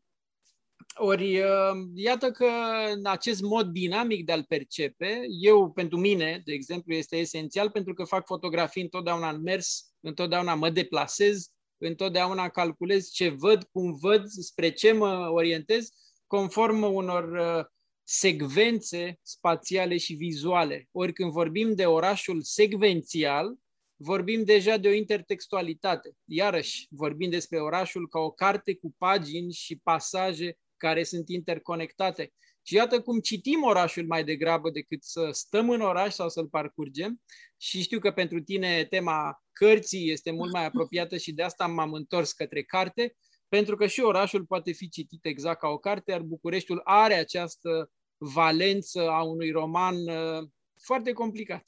ori, 0.99 1.39
uh, 1.39 1.73
iată 1.95 2.31
că 2.31 2.47
în 2.95 3.07
acest 3.07 3.41
mod 3.41 3.67
dinamic 3.67 4.25
de 4.25 4.33
a-l 4.33 4.45
percepe, 4.49 5.21
eu, 5.41 5.71
pentru 5.71 5.99
mine, 5.99 6.43
de 6.45 6.53
exemplu, 6.53 6.95
este 6.95 7.17
esențial 7.17 7.71
pentru 7.71 7.95
că 7.95 8.05
fac 8.05 8.27
fotografii 8.27 8.83
întotdeauna 8.83 9.31
în 9.31 9.43
mers, 9.43 9.93
întotdeauna 10.01 10.55
mă 10.55 10.71
deplasez, 10.71 11.51
întotdeauna 11.77 12.49
calculez 12.49 13.11
ce 13.11 13.29
văd, 13.29 13.65
cum 13.65 13.99
văd, 14.01 14.27
spre 14.27 14.71
ce 14.71 14.93
mă 14.93 15.29
orientez, 15.31 15.89
conform 16.27 16.83
unor 16.83 17.33
uh, 17.33 17.65
secvențe 18.03 19.19
spațiale 19.23 19.97
și 19.97 20.15
vizuale. 20.15 20.89
Ori 20.93 21.13
când 21.13 21.31
vorbim 21.31 21.75
de 21.75 21.87
orașul 21.87 22.43
secvențial, 22.43 23.57
vorbim 23.97 24.45
deja 24.45 24.77
de 24.77 24.89
o 24.89 24.93
intertextualitate. 24.93 26.17
Iarăși, 26.25 26.87
vorbim 26.91 27.31
despre 27.31 27.61
orașul 27.61 28.09
ca 28.09 28.19
o 28.19 28.31
carte 28.31 28.75
cu 28.75 28.95
pagini 28.99 29.53
și 29.53 29.81
pasaje 29.83 30.59
care 30.79 31.03
sunt 31.03 31.29
interconectate. 31.29 32.33
Și 32.63 32.75
iată 32.75 33.01
cum 33.01 33.19
citim 33.19 33.63
orașul 33.63 34.07
mai 34.07 34.25
degrabă 34.25 34.71
decât 34.71 35.05
să 35.05 35.29
stăm 35.33 35.71
în 35.71 35.81
oraș 35.81 36.15
sau 36.15 36.29
să-l 36.29 36.49
parcurgem. 36.49 37.21
Și 37.57 37.83
știu 37.83 37.99
că 37.99 38.11
pentru 38.11 38.41
tine 38.41 38.85
tema 38.85 39.43
cărții 39.53 40.11
este 40.11 40.31
mult 40.31 40.53
mai 40.53 40.65
apropiată 40.65 41.17
și 41.17 41.33
de 41.33 41.43
asta 41.43 41.67
m-am 41.67 41.93
întors 41.93 42.33
către 42.33 42.63
carte, 42.63 43.17
pentru 43.49 43.77
că 43.77 43.87
și 43.87 44.01
orașul 44.01 44.47
poate 44.47 44.73
fi 44.73 44.89
citit 44.89 45.25
exact 45.25 45.61
ca 45.61 45.69
o 45.69 45.79
carte, 45.79 46.11
iar 46.11 46.21
Bucureștiul 46.21 46.81
are 46.85 47.15
această 47.15 47.91
valență 48.17 49.09
a 49.09 49.23
unui 49.23 49.51
roman 49.51 49.95
uh, 50.09 50.49
foarte 50.83 51.13
complicat. 51.13 51.65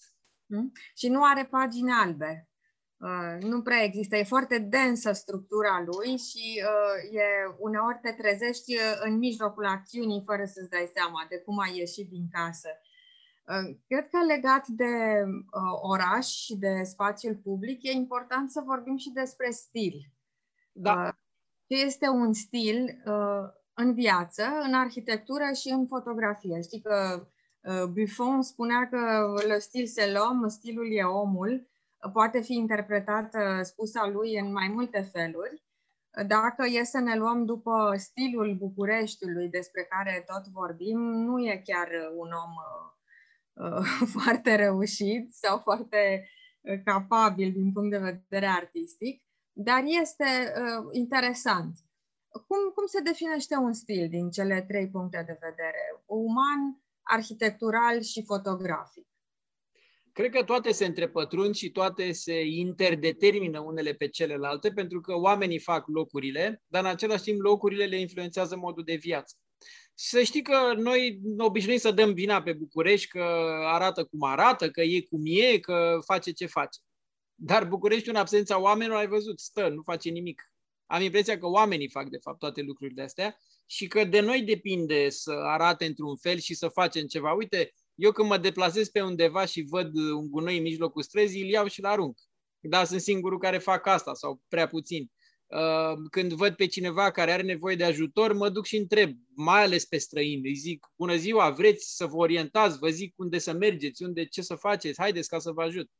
Mm? 0.46 0.72
Și 0.94 1.08
nu 1.08 1.24
are 1.24 1.44
pagini 1.44 1.90
albe. 1.90 2.49
Uh, 3.00 3.42
nu 3.42 3.62
prea 3.62 3.82
există. 3.82 4.16
E 4.16 4.22
foarte 4.22 4.58
densă 4.58 5.12
structura 5.12 5.84
lui 5.86 6.16
și 6.16 6.62
uh, 6.64 7.18
e, 7.18 7.54
uneori 7.58 7.98
te 8.02 8.12
trezești 8.12 8.74
uh, 8.74 9.00
în 9.00 9.18
mijlocul 9.18 9.66
acțiunii 9.66 10.22
fără 10.26 10.44
să-ți 10.44 10.70
dai 10.70 10.90
seama 10.94 11.26
de 11.28 11.38
cum 11.38 11.58
ai 11.58 11.76
ieșit 11.76 12.08
din 12.08 12.28
casă. 12.32 12.68
Uh, 13.46 13.76
cred 13.86 14.08
că 14.08 14.24
legat 14.24 14.66
de 14.66 15.22
uh, 15.24 15.78
oraș 15.82 16.26
și 16.26 16.56
de 16.56 16.82
spațiul 16.82 17.34
public, 17.34 17.82
e 17.82 17.90
important 17.90 18.50
să 18.50 18.62
vorbim 18.64 18.96
și 18.96 19.10
despre 19.10 19.50
stil. 19.50 19.94
Da. 20.72 20.92
Uh, 20.92 21.12
ce 21.66 21.84
este 21.84 22.08
un 22.08 22.32
stil 22.32 23.02
uh, 23.06 23.48
în 23.74 23.94
viață, 23.94 24.42
în 24.62 24.74
arhitectură 24.74 25.44
și 25.54 25.68
în 25.68 25.86
fotografie. 25.86 26.60
Știi 26.62 26.80
că 26.80 27.26
uh, 27.60 27.84
Buffon 27.84 28.42
spunea 28.42 28.88
că 28.88 29.32
le 29.46 29.58
stil 29.58 29.86
se 29.86 30.12
l'homme, 30.12 30.46
stilul 30.46 30.86
e 30.92 31.02
omul, 31.02 31.69
poate 32.12 32.40
fi 32.40 32.54
interpretată 32.54 33.60
spusa 33.62 34.06
lui 34.06 34.38
în 34.38 34.52
mai 34.52 34.68
multe 34.68 35.00
feluri. 35.00 35.62
Dacă 36.26 36.66
e 36.66 36.84
să 36.84 36.98
ne 36.98 37.16
luăm 37.16 37.44
după 37.44 37.94
stilul 37.96 38.54
Bucureștiului 38.54 39.48
despre 39.48 39.82
care 39.82 40.24
tot 40.26 40.52
vorbim, 40.52 40.98
nu 40.98 41.38
e 41.38 41.62
chiar 41.64 41.88
un 42.16 42.30
om 42.32 42.52
uh, 43.52 43.86
foarte 44.16 44.54
reușit 44.54 45.34
sau 45.34 45.58
foarte 45.58 46.28
uh, 46.60 46.80
capabil 46.84 47.52
din 47.52 47.72
punct 47.72 47.90
de 47.90 47.98
vedere 47.98 48.46
artistic, 48.46 49.22
dar 49.52 49.82
este 50.02 50.24
uh, 50.24 50.88
interesant. 50.90 51.78
Cum, 52.30 52.70
cum 52.74 52.86
se 52.86 53.00
definește 53.00 53.56
un 53.56 53.72
stil 53.72 54.08
din 54.08 54.30
cele 54.30 54.62
trei 54.62 54.88
puncte 54.88 55.22
de 55.26 55.38
vedere? 55.40 56.02
Uman, 56.06 56.82
arhitectural 57.02 58.00
și 58.00 58.24
fotografic. 58.24 59.09
Cred 60.20 60.32
că 60.32 60.44
toate 60.44 60.72
se 60.72 60.84
întrepătrund 60.84 61.54
și 61.54 61.70
toate 61.70 62.12
se 62.12 62.44
interdetermină 62.44 63.60
unele 63.60 63.92
pe 63.92 64.08
celelalte, 64.08 64.72
pentru 64.72 65.00
că 65.00 65.14
oamenii 65.14 65.58
fac 65.58 65.86
locurile, 65.86 66.62
dar 66.66 66.84
în 66.84 66.90
același 66.90 67.22
timp 67.22 67.40
locurile 67.40 67.84
le 67.84 68.00
influențează 68.00 68.56
modul 68.56 68.84
de 68.84 68.94
viață. 68.94 69.36
Să 69.94 70.22
știi 70.22 70.42
că 70.42 70.72
noi 70.76 71.20
obișnuim 71.38 71.78
să 71.78 71.90
dăm 71.90 72.12
vina 72.12 72.42
pe 72.42 72.52
București 72.52 73.08
că 73.08 73.22
arată 73.64 74.04
cum 74.04 74.22
arată, 74.22 74.70
că 74.70 74.82
e 74.82 75.00
cum 75.00 75.20
e, 75.24 75.58
că 75.58 75.98
face 76.04 76.30
ce 76.30 76.46
face. 76.46 76.80
Dar 77.34 77.66
București, 77.66 78.08
în 78.08 78.16
absența 78.16 78.60
oamenilor, 78.60 78.98
ai 78.98 79.08
văzut, 79.08 79.38
stă, 79.38 79.68
nu 79.68 79.82
face 79.82 80.08
nimic. 80.08 80.52
Am 80.86 81.02
impresia 81.02 81.38
că 81.38 81.46
oamenii 81.46 81.90
fac, 81.90 82.08
de 82.08 82.18
fapt, 82.22 82.38
toate 82.38 82.60
lucrurile 82.60 83.02
astea 83.02 83.38
și 83.66 83.86
că 83.86 84.04
de 84.04 84.20
noi 84.20 84.42
depinde 84.42 85.08
să 85.08 85.32
arate 85.32 85.84
într-un 85.84 86.16
fel 86.16 86.38
și 86.38 86.54
să 86.54 86.68
facem 86.68 87.06
ceva. 87.06 87.32
Uite, 87.32 87.72
eu 88.00 88.12
când 88.12 88.28
mă 88.28 88.38
deplasez 88.38 88.88
pe 88.88 89.00
undeva 89.02 89.44
și 89.44 89.62
văd 89.68 89.94
un 89.94 90.30
gunoi 90.30 90.56
în 90.56 90.62
mijlocul 90.62 91.02
străzii, 91.02 91.42
îl 91.42 91.48
iau 91.48 91.66
și 91.66 91.80
îl 91.80 91.86
arunc. 91.86 92.18
Da, 92.60 92.84
sunt 92.84 93.00
singurul 93.00 93.38
care 93.38 93.58
fac 93.58 93.86
asta 93.86 94.14
sau 94.14 94.42
prea 94.48 94.66
puțin. 94.66 95.10
Uh, 95.46 95.92
când 96.10 96.32
văd 96.32 96.54
pe 96.54 96.66
cineva 96.66 97.10
care 97.10 97.32
are 97.32 97.42
nevoie 97.42 97.76
de 97.76 97.84
ajutor, 97.84 98.32
mă 98.32 98.48
duc 98.48 98.64
și 98.64 98.76
întreb, 98.76 99.16
mai 99.34 99.62
ales 99.62 99.84
pe 99.84 99.98
străini. 99.98 100.48
Îi 100.48 100.54
zic, 100.54 100.86
bună 100.96 101.16
ziua, 101.16 101.50
vreți 101.50 101.96
să 101.96 102.06
vă 102.06 102.16
orientați, 102.16 102.78
vă 102.78 102.88
zic 102.88 103.14
unde 103.16 103.38
să 103.38 103.52
mergeți, 103.52 104.02
unde 104.02 104.24
ce 104.24 104.42
să 104.42 104.54
faceți, 104.54 105.00
haideți 105.00 105.28
ca 105.28 105.38
să 105.38 105.52
vă 105.52 105.62
ajut. 105.62 105.90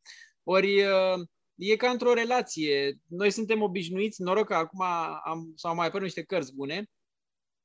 Ori 0.42 0.82
uh, 0.82 1.20
e 1.54 1.76
ca 1.76 1.90
într-o 1.90 2.14
relație. 2.14 2.98
Noi 3.06 3.30
suntem 3.30 3.62
obișnuiți, 3.62 4.22
noroc 4.22 4.46
că 4.46 4.54
acum 4.54 4.82
am, 5.24 5.52
sau 5.54 5.74
mai 5.74 5.86
apărut 5.86 6.04
niște 6.04 6.22
cărți 6.24 6.54
bune, 6.54 6.90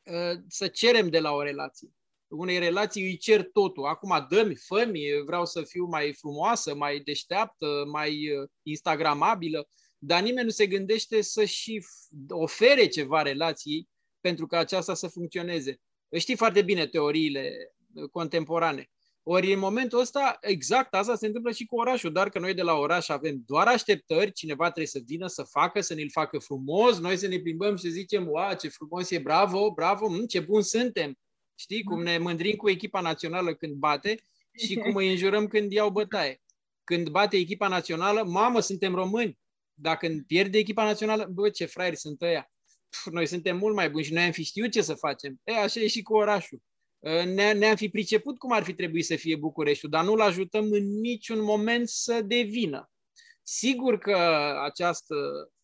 uh, 0.03 0.39
să 0.47 0.67
cerem 0.67 1.09
de 1.09 1.19
la 1.19 1.31
o 1.31 1.41
relație 1.41 1.89
unei 2.27 2.59
relații 2.59 3.03
îi 3.03 3.17
cer 3.17 3.43
totul. 3.43 3.85
Acum 3.85 4.27
dă-mi, 4.29 4.55
fă 4.55 4.91
vreau 5.25 5.45
să 5.45 5.61
fiu 5.61 5.85
mai 5.85 6.13
frumoasă, 6.13 6.75
mai 6.75 6.99
deșteaptă, 6.99 7.83
mai 7.91 8.11
uh, 8.11 8.49
instagramabilă, 8.63 9.69
dar 9.97 10.21
nimeni 10.21 10.45
nu 10.45 10.51
se 10.51 10.67
gândește 10.67 11.21
să 11.21 11.45
și 11.45 11.85
ofere 12.29 12.87
ceva 12.87 13.21
relației 13.21 13.89
pentru 14.21 14.45
ca 14.45 14.57
aceasta 14.57 14.93
să 14.93 15.07
funcționeze. 15.07 15.81
Știi 16.17 16.35
foarte 16.35 16.61
bine 16.61 16.87
teoriile 16.87 17.51
uh, 17.93 18.09
contemporane. 18.09 18.89
Ori 19.27 19.53
în 19.53 19.59
momentul 19.59 19.99
ăsta, 19.99 20.37
exact 20.41 20.93
asta 20.93 21.15
se 21.15 21.25
întâmplă 21.25 21.51
și 21.51 21.65
cu 21.65 21.75
orașul, 21.75 22.11
doar 22.11 22.29
că 22.29 22.39
noi 22.39 22.53
de 22.53 22.61
la 22.61 22.73
oraș 22.73 23.09
avem 23.09 23.43
doar 23.45 23.67
așteptări, 23.67 24.31
cineva 24.31 24.63
trebuie 24.63 24.87
să 24.87 25.01
vină 25.05 25.27
să 25.27 25.43
facă, 25.43 25.81
să 25.81 25.93
ne-l 25.93 26.09
facă 26.11 26.37
frumos, 26.37 26.99
noi 26.99 27.17
să 27.17 27.27
ne 27.27 27.39
plimbăm 27.39 27.75
și 27.75 27.83
să 27.83 27.89
zicem, 27.89 28.27
wow, 28.27 28.53
ce 28.59 28.67
frumos 28.67 29.11
e, 29.11 29.19
bravo, 29.19 29.71
bravo, 29.71 30.09
mh, 30.09 30.27
ce 30.27 30.39
bun 30.39 30.61
suntem. 30.61 31.17
Știi? 31.55 31.83
Cum 31.83 32.03
ne 32.03 32.17
mândrim 32.17 32.55
cu 32.55 32.69
echipa 32.69 33.01
națională 33.01 33.55
când 33.55 33.73
bate 33.73 34.23
și 34.57 34.75
cum 34.83 34.95
îi 34.95 35.11
înjurăm 35.11 35.47
când 35.47 35.71
iau 35.71 35.89
bătaie. 35.89 36.41
Când 36.83 37.09
bate 37.09 37.37
echipa 37.37 37.67
națională, 37.67 38.23
mamă, 38.23 38.59
suntem 38.59 38.95
români. 38.95 39.39
Dacă 39.73 40.07
când 40.07 40.25
pierde 40.25 40.57
echipa 40.57 40.83
națională, 40.83 41.29
bă, 41.33 41.49
ce 41.49 41.65
fraieri 41.65 41.97
sunt 41.97 42.21
ăia. 42.21 42.51
Pf, 42.89 43.05
noi 43.05 43.25
suntem 43.25 43.57
mult 43.57 43.75
mai 43.75 43.89
buni 43.89 44.03
și 44.03 44.13
noi 44.13 44.23
am 44.23 44.31
fi 44.31 44.43
știut 44.43 44.71
ce 44.71 44.81
să 44.81 44.93
facem. 44.93 45.41
E, 45.43 45.55
așa 45.55 45.79
e 45.79 45.87
și 45.87 46.01
cu 46.01 46.13
orașul. 46.13 46.61
Ne, 47.25 47.51
ne-am 47.51 47.75
fi 47.75 47.89
priceput 47.89 48.37
cum 48.37 48.51
ar 48.51 48.63
fi 48.63 48.73
trebuit 48.73 49.05
să 49.05 49.15
fie 49.15 49.35
Bucureștiul, 49.35 49.91
dar 49.91 50.03
nu-l 50.03 50.21
ajutăm 50.21 50.71
în 50.71 50.99
niciun 50.99 51.41
moment 51.41 51.89
să 51.89 52.21
devină. 52.21 52.89
Sigur 53.43 53.97
că 53.97 54.15
această 54.63 55.15
Ă, 55.15 55.54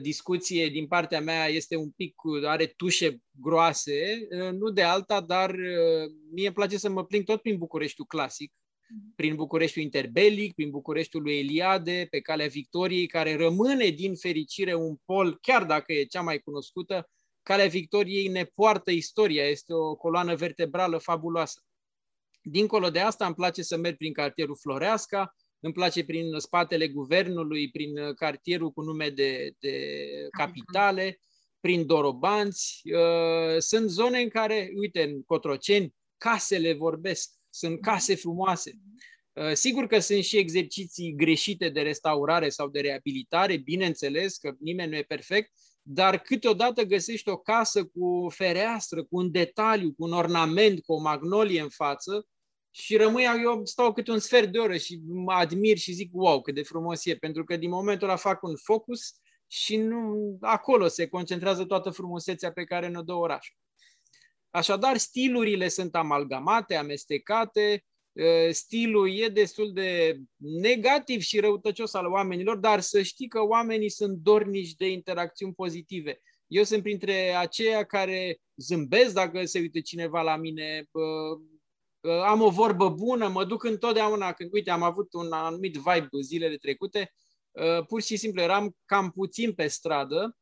discuție 0.00 0.68
din 0.68 0.86
partea 0.86 1.20
mea 1.20 1.46
este 1.46 1.76
un 1.76 1.90
pic, 1.90 2.14
are 2.44 2.66
tușe 2.66 3.22
groase, 3.40 4.28
ă, 4.40 4.50
nu 4.50 4.70
de 4.70 4.82
alta, 4.82 5.20
dar 5.20 5.50
ă, 5.50 6.06
mie 6.32 6.46
îmi 6.46 6.54
place 6.54 6.78
să 6.78 6.88
mă 6.88 7.04
plimb 7.04 7.24
tot 7.24 7.42
prin 7.42 7.58
Bucureștiul 7.58 8.06
clasic, 8.06 8.52
prin 9.16 9.34
Bucureștiul 9.34 9.84
interbelic, 9.84 10.54
prin 10.54 10.70
Bucureștiul 10.70 11.22
lui 11.22 11.38
Eliade, 11.38 12.06
pe 12.10 12.20
calea 12.20 12.46
Victoriei, 12.46 13.06
care 13.06 13.36
rămâne 13.36 13.88
din 13.88 14.14
fericire 14.14 14.74
un 14.74 14.96
pol, 15.04 15.38
chiar 15.40 15.64
dacă 15.64 15.92
e 15.92 16.04
cea 16.04 16.22
mai 16.22 16.38
cunoscută, 16.38 17.10
calea 17.42 17.66
Victoriei 17.66 18.28
ne 18.28 18.44
poartă 18.44 18.90
istoria, 18.90 19.44
este 19.44 19.74
o 19.74 19.94
coloană 19.94 20.34
vertebrală 20.34 20.98
fabuloasă. 20.98 21.60
Dincolo 22.42 22.90
de 22.90 23.00
asta, 23.00 23.26
îmi 23.26 23.34
place 23.34 23.62
să 23.62 23.76
merg 23.76 23.96
prin 23.96 24.12
cartierul 24.12 24.56
Floreasca, 24.56 25.34
îmi 25.66 25.74
place 25.74 26.04
prin 26.04 26.38
spatele 26.38 26.88
guvernului, 26.88 27.70
prin 27.70 27.98
uh, 27.98 28.14
cartierul 28.14 28.70
cu 28.70 28.82
nume 28.82 29.08
de, 29.08 29.54
de 29.58 29.98
capitale, 30.30 31.20
prin 31.60 31.86
Dorobanți. 31.86 32.82
Uh, 32.84 33.58
sunt 33.58 33.90
zone 33.90 34.20
în 34.20 34.28
care, 34.28 34.70
uite, 34.76 35.02
în 35.02 35.22
Cotroceni, 35.22 35.94
casele 36.16 36.72
vorbesc, 36.72 37.30
sunt 37.50 37.80
case 37.80 38.14
frumoase. 38.14 38.72
Uh, 39.32 39.52
sigur 39.52 39.86
că 39.86 39.98
sunt 39.98 40.24
și 40.24 40.36
exerciții 40.36 41.14
greșite 41.16 41.68
de 41.68 41.80
restaurare 41.80 42.48
sau 42.48 42.68
de 42.68 42.80
reabilitare, 42.80 43.56
bineînțeles 43.56 44.36
că 44.36 44.52
nimeni 44.58 44.90
nu 44.90 44.96
e 44.96 45.02
perfect, 45.02 45.52
dar 45.82 46.18
câteodată 46.18 46.82
găsești 46.82 47.28
o 47.28 47.36
casă 47.36 47.84
cu 47.84 48.06
o 48.06 48.28
fereastră, 48.28 49.04
cu 49.04 49.16
un 49.16 49.30
detaliu, 49.30 49.92
cu 49.92 50.04
un 50.04 50.12
ornament, 50.12 50.84
cu 50.84 50.92
o 50.92 51.00
magnolie 51.00 51.60
în 51.60 51.68
față 51.68 52.26
și 52.78 52.96
rămâi, 52.96 53.24
eu 53.42 53.64
stau 53.64 53.92
câte 53.92 54.10
un 54.10 54.18
sfert 54.18 54.52
de 54.52 54.58
oră 54.58 54.76
și 54.76 55.00
mă 55.06 55.32
admir 55.32 55.76
și 55.76 55.92
zic, 55.92 56.10
wow, 56.12 56.40
cât 56.40 56.54
de 56.54 56.62
frumos 56.62 57.04
e, 57.04 57.14
pentru 57.14 57.44
că 57.44 57.56
din 57.56 57.70
momentul 57.70 58.08
ăla 58.08 58.16
fac 58.16 58.42
un 58.42 58.56
focus 58.56 59.20
și 59.46 59.76
nu, 59.76 60.36
acolo 60.40 60.86
se 60.86 61.06
concentrează 61.06 61.64
toată 61.64 61.90
frumusețea 61.90 62.52
pe 62.52 62.64
care 62.64 62.88
ne 62.88 63.02
dă 63.02 63.12
orașul. 63.12 63.56
Așadar, 64.50 64.96
stilurile 64.96 65.68
sunt 65.68 65.94
amalgamate, 65.94 66.74
amestecate, 66.74 67.84
stilul 68.50 69.18
e 69.18 69.28
destul 69.28 69.72
de 69.72 70.18
negativ 70.36 71.20
și 71.20 71.40
răutăcios 71.40 71.94
al 71.94 72.06
oamenilor, 72.06 72.56
dar 72.56 72.80
să 72.80 73.02
știi 73.02 73.28
că 73.28 73.40
oamenii 73.40 73.90
sunt 73.90 74.16
dornici 74.16 74.74
de 74.74 74.88
interacțiuni 74.88 75.54
pozitive. 75.54 76.20
Eu 76.46 76.62
sunt 76.62 76.82
printre 76.82 77.34
aceia 77.34 77.84
care 77.84 78.40
zâmbesc 78.56 79.14
dacă 79.14 79.44
se 79.44 79.58
uite 79.58 79.80
cineva 79.80 80.22
la 80.22 80.36
mine, 80.36 80.88
am 82.26 82.40
o 82.40 82.50
vorbă 82.50 82.88
bună, 82.88 83.28
mă 83.28 83.44
duc 83.44 83.64
întotdeauna 83.64 84.32
când, 84.32 84.52
uite, 84.52 84.70
am 84.70 84.82
avut 84.82 85.12
un 85.12 85.32
anumit 85.32 85.74
vibe 85.74 86.08
zilele 86.22 86.56
trecute, 86.56 87.12
pur 87.86 88.02
și 88.02 88.16
simplu 88.16 88.40
eram 88.40 88.76
cam 88.84 89.10
puțin 89.10 89.52
pe 89.52 89.66
stradă 89.66 90.36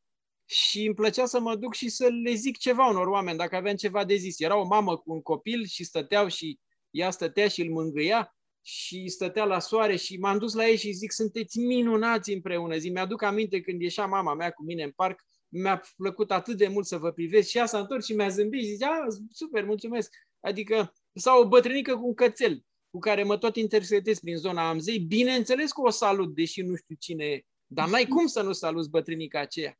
și 0.45 0.85
îmi 0.85 0.95
plăcea 0.95 1.25
să 1.25 1.39
mă 1.39 1.55
duc 1.55 1.73
și 1.73 1.89
să 1.89 2.07
le 2.23 2.33
zic 2.33 2.57
ceva 2.57 2.85
unor 2.87 3.07
oameni, 3.07 3.37
dacă 3.37 3.55
aveam 3.55 3.75
ceva 3.75 4.03
de 4.03 4.15
zis. 4.15 4.39
Era 4.39 4.57
o 4.57 4.65
mamă 4.65 4.97
cu 4.97 5.13
un 5.13 5.21
copil 5.21 5.65
și 5.65 5.83
stăteau 5.83 6.27
și 6.27 6.59
ea 6.89 7.09
stătea 7.09 7.47
și 7.47 7.61
îl 7.61 7.71
mângâia 7.71 8.35
și 8.61 9.07
stătea 9.07 9.45
la 9.45 9.59
soare 9.59 9.95
și 9.95 10.17
m-am 10.17 10.37
dus 10.37 10.53
la 10.53 10.67
ei 10.67 10.77
și 10.77 10.91
zic, 10.91 11.11
sunteți 11.11 11.59
minunați 11.59 12.31
împreună. 12.31 12.77
Zi, 12.77 12.89
mi-aduc 12.89 13.21
aminte 13.21 13.61
când 13.61 13.81
ieșea 13.81 14.05
mama 14.05 14.33
mea 14.33 14.51
cu 14.51 14.63
mine 14.63 14.83
în 14.83 14.91
parc, 14.91 15.19
mi-a 15.47 15.83
plăcut 15.95 16.31
atât 16.31 16.57
de 16.57 16.67
mult 16.67 16.85
să 16.85 16.97
vă 16.97 17.11
privesc 17.11 17.49
și 17.49 17.57
ea 17.57 17.65
s-a 17.65 17.79
întors 17.79 18.05
și 18.05 18.13
mi-a 18.13 18.29
zâmbit 18.29 18.61
și 18.61 18.71
zicea, 18.71 19.07
super, 19.31 19.65
mulțumesc. 19.65 20.13
Adică, 20.39 20.93
sau 21.15 21.41
o 21.41 21.47
bătrânică 21.47 21.97
cu 21.97 22.05
un 22.05 22.13
cățel 22.13 22.63
cu 22.89 22.99
care 22.99 23.23
mă 23.23 23.37
tot 23.37 23.55
intersetez 23.55 24.19
prin 24.19 24.37
zona 24.37 24.69
Amzei, 24.69 24.99
bineînțeles 24.99 25.71
că 25.71 25.81
o 25.81 25.89
salut, 25.89 26.35
deși 26.35 26.61
nu 26.61 26.75
știu 26.75 26.95
cine 26.99 27.25
e, 27.25 27.41
dar 27.65 27.89
n-ai 27.89 28.05
cum 28.05 28.27
să 28.27 28.41
nu 28.41 28.51
saluți 28.51 28.89
bătrânica 28.89 29.39
aceea. 29.39 29.79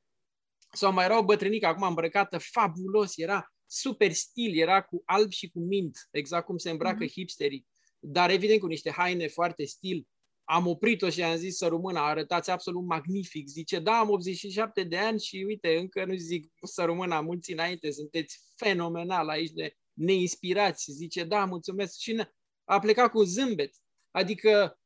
Sau 0.72 0.94
mai 0.94 1.06
era 1.06 1.18
o 1.18 1.24
bătrânică 1.24 1.66
acum 1.66 1.88
îmbrăcată 1.88 2.38
fabulos, 2.38 3.18
era 3.18 3.54
super 3.66 4.12
stil, 4.12 4.58
era 4.58 4.82
cu 4.82 5.02
alb 5.06 5.32
și 5.32 5.50
cu 5.50 5.60
mint, 5.60 5.98
exact 6.12 6.46
cum 6.46 6.58
se 6.58 6.70
îmbracă 6.70 7.06
mm-hmm. 7.06 7.12
hipsterii, 7.12 7.68
dar 8.00 8.30
evident 8.30 8.60
cu 8.60 8.68
niște 8.68 8.92
haine 8.92 9.28
foarte 9.28 9.66
stil. 9.66 10.08
Am 10.44 10.68
oprit-o 10.68 11.10
și 11.10 11.24
am 11.24 11.36
zis 11.36 11.58
să 11.58 11.68
rămână, 11.68 12.00
arătați 12.00 12.52
absolut 12.52 12.86
magnific. 12.86 13.48
Zice, 13.48 13.80
da, 13.80 14.00
am 14.00 14.10
87 14.10 14.84
de 14.84 14.98
ani 14.98 15.20
și 15.20 15.44
uite, 15.48 15.78
încă 15.78 16.06
nu 16.06 16.16
zic 16.16 16.52
să 16.62 16.84
rămână 16.84 17.22
mulți 17.22 17.52
înainte, 17.52 17.92
sunteți 17.92 18.40
fenomenal 18.56 19.30
aici 19.30 19.52
de 19.52 19.76
neinspirați. 19.96 20.92
Zice, 20.92 21.24
da, 21.24 21.46
mulțumesc. 21.46 22.00
Și 22.00 22.28
a 22.64 22.80
plecat 22.80 23.12
cu 23.12 23.24
zâmbet. 23.24 23.72
Adică 24.12 24.80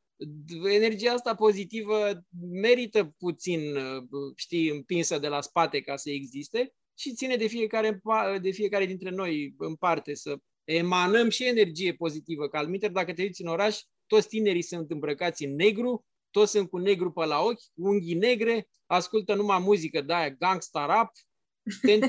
energia 0.71 1.11
asta 1.11 1.35
pozitivă 1.35 2.25
merită 2.51 3.15
puțin, 3.17 3.61
știi, 4.35 4.69
împinsă 4.69 5.19
de 5.19 5.27
la 5.27 5.41
spate 5.41 5.81
ca 5.81 5.95
să 5.95 6.09
existe 6.09 6.73
și 6.97 7.13
ține 7.13 7.35
de 7.35 7.47
fiecare, 7.47 8.01
de 8.41 8.51
fiecare 8.51 8.85
dintre 8.85 9.09
noi 9.09 9.53
în 9.57 9.75
parte 9.75 10.13
să 10.13 10.37
emanăm 10.63 11.29
și 11.29 11.47
energie 11.47 11.93
pozitivă. 11.93 12.47
Că 12.47 12.57
almiter, 12.57 12.91
dacă 12.91 13.13
te 13.13 13.21
uiți 13.21 13.41
în 13.41 13.47
oraș, 13.47 13.79
toți 14.05 14.27
tinerii 14.27 14.61
sunt 14.61 14.91
îmbrăcați 14.91 15.45
în 15.45 15.55
negru, 15.55 16.05
toți 16.29 16.51
sunt 16.51 16.69
cu 16.69 16.77
negru 16.77 17.11
pe 17.11 17.25
la 17.25 17.39
ochi, 17.39 17.61
cu 17.73 17.87
unghii 17.87 18.13
negre, 18.13 18.67
ascultă 18.85 19.35
numai 19.35 19.59
muzică 19.59 20.01
de 20.01 20.13
aia, 20.13 20.29
gangsta 20.29 20.85
rap. 20.85 21.11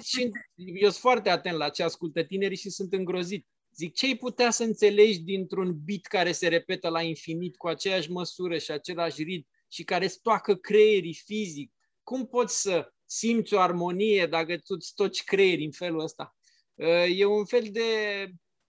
Și 0.03 0.30
eu 0.57 0.88
sunt 0.88 0.94
foarte 0.94 1.30
atent 1.30 1.57
la 1.57 1.68
ce 1.68 1.82
ascultă 1.82 2.22
tinerii 2.22 2.57
și 2.57 2.70
sunt 2.70 2.92
îngrozit. 2.92 3.46
Zic, 3.74 3.94
ce 3.94 4.07
ai 4.07 4.16
putea 4.16 4.51
să 4.51 4.64
înțelegi 4.64 5.20
dintr-un 5.20 5.78
beat 5.84 6.01
care 6.01 6.32
se 6.32 6.48
repetă 6.48 6.88
la 6.88 7.03
infinit 7.03 7.57
cu 7.57 7.68
aceeași 7.68 8.11
măsură 8.11 8.59
și 8.59 8.70
același 8.70 9.22
ritm 9.22 9.48
și 9.68 9.84
care 9.84 10.07
stoacă 10.07 10.55
creierii 10.55 11.14
fizic? 11.14 11.72
Cum 12.03 12.26
poți 12.26 12.61
să 12.61 12.92
simți 13.05 13.55
o 13.55 13.61
armonie 13.61 14.26
dacă 14.26 14.57
tu 14.57 14.74
îți 14.74 14.94
toci 14.94 15.24
creierii 15.24 15.64
în 15.64 15.72
felul 15.72 16.01
ăsta? 16.01 16.36
E 17.09 17.24
un 17.24 17.44
fel 17.44 17.66
de 17.70 17.80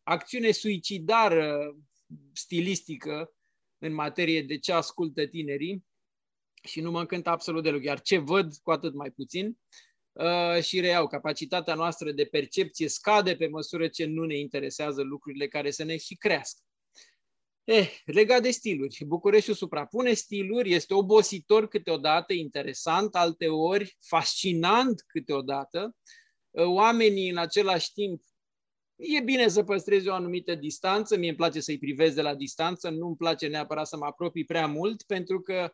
acțiune 0.03 0.51
suicidară 0.51 1.75
stilistică 2.33 3.33
în 3.77 3.93
materie 3.93 4.41
de 4.41 4.57
ce 4.57 4.71
ascultă 4.71 5.25
tinerii 5.27 5.85
și 6.63 6.81
nu 6.81 6.91
mă 6.91 6.99
încântă 6.99 7.29
absolut 7.29 7.63
deloc. 7.63 7.83
Iar 7.83 8.01
ce 8.01 8.17
văd, 8.17 8.55
cu 8.63 8.71
atât 8.71 8.93
mai 8.93 9.11
puțin. 9.11 9.47
Uh, 9.47 9.90
și 10.61 10.79
reiau, 10.79 11.07
capacitatea 11.07 11.73
noastră 11.73 12.11
de 12.11 12.25
percepție 12.25 12.87
scade 12.87 13.35
pe 13.35 13.47
măsură 13.47 13.87
ce 13.87 14.05
nu 14.05 14.25
ne 14.25 14.37
interesează 14.37 15.01
lucrurile 15.01 15.47
care 15.47 15.71
să 15.71 15.83
ne 15.83 15.97
și 15.97 16.15
crească. 16.15 16.61
Eh, 17.63 17.87
legat 18.05 18.41
de 18.41 18.51
stiluri, 18.51 19.03
Bucureștiul 19.05 19.55
suprapune 19.55 20.13
stiluri, 20.13 20.73
este 20.73 20.93
obositor 20.93 21.67
câteodată, 21.67 22.33
interesant, 22.33 23.15
alteori 23.15 23.97
fascinant 23.99 25.03
câteodată. 25.07 25.95
Uh, 26.49 26.65
oamenii 26.65 27.29
în 27.29 27.37
același 27.37 27.93
timp 27.93 28.21
E 29.03 29.21
bine 29.21 29.47
să 29.47 29.63
păstrezi 29.63 30.07
o 30.07 30.13
anumită 30.13 30.55
distanță, 30.55 31.17
mie 31.17 31.27
îmi 31.27 31.37
place 31.37 31.59
să-i 31.59 31.77
privesc 31.77 32.15
de 32.15 32.21
la 32.21 32.35
distanță, 32.35 32.89
nu 32.89 33.07
îmi 33.07 33.15
place 33.15 33.47
neapărat 33.47 33.87
să 33.87 33.97
mă 33.97 34.05
apropii 34.05 34.45
prea 34.45 34.67
mult, 34.67 35.03
pentru 35.03 35.41
că, 35.41 35.73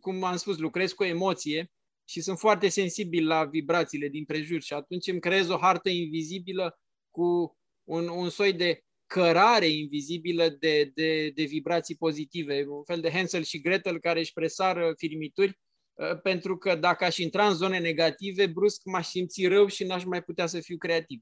cum 0.00 0.24
am 0.24 0.36
spus, 0.36 0.58
lucrez 0.58 0.92
cu 0.92 1.04
emoție 1.04 1.70
și 2.08 2.20
sunt 2.20 2.38
foarte 2.38 2.68
sensibil 2.68 3.26
la 3.26 3.44
vibrațiile 3.44 4.08
din 4.08 4.24
prejur 4.24 4.62
și 4.62 4.72
atunci 4.72 5.06
îmi 5.06 5.20
creez 5.20 5.48
o 5.48 5.56
hartă 5.56 5.88
invizibilă 5.88 6.78
cu 7.10 7.56
un, 7.84 8.08
un 8.08 8.28
soi 8.28 8.52
de 8.52 8.80
cărare 9.06 9.66
invizibilă 9.66 10.48
de, 10.48 10.90
de, 10.94 11.30
de 11.34 11.44
vibrații 11.44 11.96
pozitive, 11.96 12.64
un 12.68 12.84
fel 12.84 13.00
de 13.00 13.10
Hansel 13.10 13.42
și 13.42 13.60
Gretel 13.60 14.00
care 14.00 14.18
își 14.18 14.32
presară 14.32 14.92
firmituri, 14.96 15.58
uh, 15.94 16.20
pentru 16.22 16.56
că 16.56 16.74
dacă 16.74 17.04
aș 17.04 17.16
intra 17.16 17.48
în 17.48 17.54
zone 17.54 17.78
negative, 17.78 18.46
brusc 18.46 18.80
m-aș 18.84 19.06
simți 19.06 19.46
rău 19.46 19.66
și 19.66 19.84
n-aș 19.84 20.04
mai 20.04 20.22
putea 20.22 20.46
să 20.46 20.60
fiu 20.60 20.76
creativ. 20.76 21.20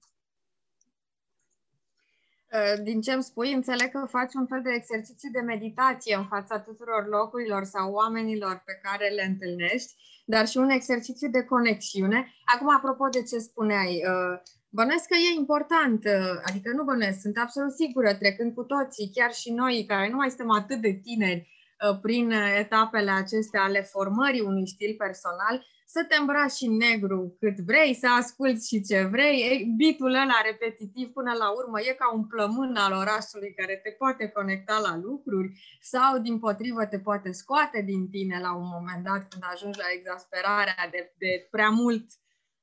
Uh, 2.55 2.83
din 2.83 3.01
ce 3.01 3.13
îmi 3.13 3.23
spui, 3.23 3.53
înțeleg 3.53 3.91
că 3.91 4.07
faci 4.09 4.35
un 4.35 4.47
fel 4.47 4.63
de 4.63 4.71
exercițiu 4.75 5.31
de 5.33 5.41
meditație 5.41 6.15
în 6.17 6.27
fața 6.27 6.59
tuturor 6.61 7.07
locurilor 7.09 7.65
sau 7.65 7.93
oamenilor 7.93 8.63
pe 8.65 8.81
care 8.83 9.09
le 9.09 9.25
întâlnești, 9.25 9.93
dar 10.25 10.47
și 10.47 10.57
un 10.57 10.71
exercițiu 10.71 11.29
de 11.29 11.43
conexiune. 11.43 12.35
Acum, 12.45 12.75
apropo 12.75 13.09
de 13.09 13.23
ce 13.23 13.39
spuneai, 13.39 13.93
uh, 14.11 14.35
bănesc 14.69 15.07
că 15.09 15.17
e 15.17 15.39
important, 15.39 16.05
uh, 16.05 16.41
adică 16.45 16.71
nu 16.77 16.85
bănesc, 16.85 17.21
sunt 17.21 17.39
absolut 17.39 17.73
sigură, 17.73 18.15
trecând 18.15 18.55
cu 18.55 18.63
toții, 18.63 19.11
chiar 19.15 19.33
și 19.33 19.53
noi 19.53 19.85
care 19.87 20.09
nu 20.11 20.17
mai 20.17 20.29
suntem 20.29 20.51
atât 20.51 20.81
de 20.81 20.93
tineri 21.03 21.54
prin 22.03 22.31
etapele 22.59 23.11
acestea 23.11 23.63
ale 23.63 23.83
formării 23.83 24.41
unui 24.41 24.69
stil 24.69 24.95
personal, 24.99 25.67
să 25.87 26.05
te 26.09 26.17
îmbraci 26.17 26.61
în 26.61 26.77
negru 26.77 27.37
cât 27.39 27.57
vrei, 27.59 27.95
să 27.95 28.09
asculți 28.09 28.69
și 28.69 28.83
ce 28.83 29.03
vrei. 29.03 29.73
Bitul 29.77 30.15
ăla 30.15 30.41
repetitiv 30.45 31.13
până 31.13 31.33
la 31.39 31.49
urmă 31.51 31.81
e 31.81 31.93
ca 31.93 32.13
un 32.15 32.25
plămân 32.27 32.77
al 32.77 32.93
orașului 32.93 33.55
care 33.55 33.81
te 33.83 33.91
poate 33.91 34.29
conecta 34.29 34.79
la 34.79 34.97
lucruri 34.97 35.79
sau 35.81 36.19
din 36.19 36.39
potrivă 36.39 36.87
te 36.87 36.99
poate 36.99 37.33
scoate 37.33 37.83
din 37.83 38.09
tine 38.11 38.41
la 38.41 38.55
un 38.55 38.67
moment 38.67 39.05
dat 39.05 39.29
când 39.29 39.43
ajungi 39.53 39.79
la 39.79 39.85
exasperarea 39.97 40.89
de, 40.91 41.13
de 41.19 41.49
prea 41.51 41.71
mult 41.71 42.07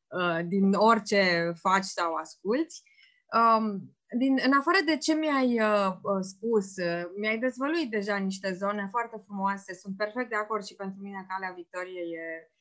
uh, 0.08 0.40
din 0.46 0.74
orice 0.74 1.54
faci 1.60 1.84
sau 1.84 2.14
asculți. 2.14 2.84
Um, 3.34 3.96
din, 4.18 4.40
în 4.46 4.54
afară 4.54 4.78
de 4.86 4.98
ce 4.98 5.14
mi-ai 5.14 5.62
uh, 5.62 5.92
uh 6.02 6.22
spus, 6.22 6.76
uh, 6.76 7.04
mi-ai 7.18 7.40
dezvăluit 7.40 7.90
deja 7.90 8.18
niște 8.18 8.54
zone 8.54 8.88
foarte 8.90 9.22
frumoase, 9.26 9.74
sunt 9.74 9.98
perfect 9.98 10.30
de 10.30 10.36
acord 10.36 10.64
și 10.64 10.76
pentru 10.76 11.02
mine 11.02 11.26
Calea 11.28 11.54
Victoriei 11.56 12.12
e 12.12 12.52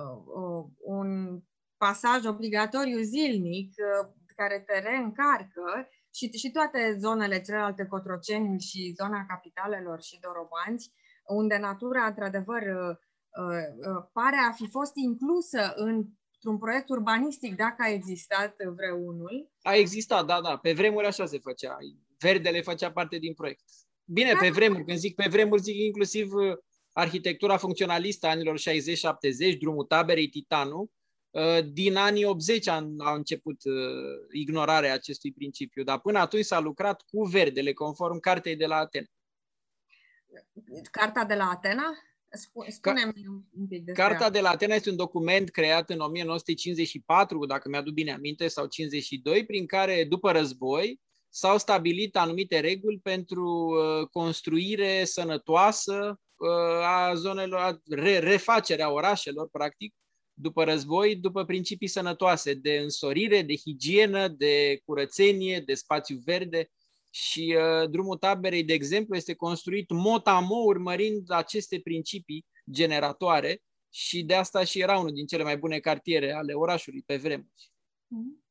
uh, 0.00 0.64
un 0.78 1.40
pasaj 1.76 2.24
obligatoriu 2.24 2.98
zilnic 3.00 3.70
uh, 3.76 4.10
care 4.36 4.64
te 4.66 4.78
reîncarcă 4.78 5.88
și, 6.14 6.30
și 6.32 6.50
toate 6.50 6.96
zonele 6.98 7.40
celelalte, 7.40 7.86
Cotroceni 7.86 8.60
și 8.60 8.94
zona 9.00 9.26
capitalelor 9.28 10.02
și 10.02 10.20
Dorobanți, 10.20 10.92
unde 11.26 11.56
natura, 11.58 12.06
într-adevăr, 12.06 12.62
uh, 12.62 12.96
uh, 13.42 14.04
pare 14.12 14.36
a 14.48 14.52
fi 14.52 14.68
fost 14.68 14.92
inclusă 14.94 15.72
în 15.74 16.04
într-un 16.42 16.58
proiect 16.58 16.88
urbanistic, 16.88 17.56
dacă 17.56 17.76
a 17.78 17.88
existat 17.88 18.56
vreunul. 18.74 19.50
A 19.62 19.74
existat, 19.74 20.26
da, 20.26 20.40
da. 20.40 20.56
Pe 20.56 20.72
vremuri 20.72 21.06
așa 21.06 21.26
se 21.26 21.38
făcea. 21.38 21.76
Verdele 22.18 22.60
făcea 22.60 22.92
parte 22.92 23.18
din 23.18 23.34
proiect. 23.34 23.60
Bine, 24.04 24.32
pe 24.40 24.50
vremuri, 24.50 24.84
când 24.84 24.98
zic 24.98 25.14
pe 25.14 25.28
vremuri, 25.30 25.62
zic 25.62 25.76
inclusiv 25.76 26.30
arhitectura 26.92 27.56
funcționalistă 27.56 28.26
anilor 28.26 28.58
60-70, 28.58 29.58
drumul 29.58 29.84
taberei 29.84 30.28
Titanu, 30.28 30.90
uh, 31.30 31.58
din 31.72 31.96
anii 31.96 32.24
80 32.24 32.66
a, 32.66 32.88
a 32.98 33.14
început 33.14 33.64
uh, 33.64 33.74
ignorarea 34.32 34.92
acestui 34.92 35.32
principiu, 35.32 35.82
dar 35.82 36.00
până 36.00 36.18
atunci 36.18 36.44
s-a 36.44 36.60
lucrat 36.60 37.02
cu 37.02 37.22
verdele, 37.22 37.72
conform 37.72 38.18
cartei 38.18 38.56
de 38.56 38.66
la 38.66 38.76
Atena. 38.76 39.06
Carta 40.90 41.24
de 41.24 41.34
la 41.34 41.48
Atena? 41.50 41.92
Spune-mi 42.68 43.26
un 43.58 43.66
pic 43.68 43.84
despre 43.84 44.02
Carta 44.04 44.30
de 44.30 44.40
la 44.40 44.50
Atena 44.50 44.74
este 44.74 44.90
un 44.90 44.96
document 44.96 45.50
creat 45.50 45.90
în 45.90 46.00
1954, 46.00 47.46
dacă 47.46 47.68
mi-aduc 47.68 47.94
bine 47.94 48.12
aminte, 48.12 48.48
sau 48.48 48.66
52, 48.66 49.46
prin 49.46 49.66
care, 49.66 50.04
după 50.04 50.30
război, 50.30 51.00
s-au 51.28 51.58
stabilit 51.58 52.16
anumite 52.16 52.60
reguli 52.60 52.98
pentru 52.98 53.46
uh, 53.46 54.06
construire 54.06 55.04
sănătoasă 55.04 56.20
uh, 56.36 56.84
a 56.84 57.14
zonelor, 57.14 57.60
a 57.60 57.80
re, 57.90 58.18
refacerea 58.18 58.92
orașelor, 58.92 59.48
practic, 59.48 59.94
după 60.34 60.64
război, 60.64 61.16
după 61.16 61.44
principii 61.44 61.88
sănătoase 61.88 62.54
de 62.54 62.76
însorire, 62.76 63.42
de 63.42 63.56
higienă, 63.56 64.28
de 64.28 64.80
curățenie, 64.84 65.60
de 65.60 65.74
spațiu 65.74 66.20
verde 66.24 66.70
și 67.14 67.56
uh, 67.58 67.90
drumul 67.90 68.16
taberei, 68.16 68.64
de 68.64 68.72
exemplu, 68.72 69.16
este 69.16 69.34
construit 69.34 69.90
mot-amo 69.90 70.56
urmărind 70.64 71.30
aceste 71.30 71.80
principii 71.80 72.46
generatoare 72.70 73.62
și 73.90 74.22
de 74.22 74.34
asta 74.34 74.64
și 74.64 74.80
era 74.80 74.98
unul 74.98 75.12
din 75.12 75.26
cele 75.26 75.42
mai 75.42 75.56
bune 75.56 75.78
cartiere 75.78 76.32
ale 76.32 76.52
orașului 76.52 77.02
pe 77.06 77.16
vremuri. 77.16 77.72
Mm-hmm. 78.06 78.42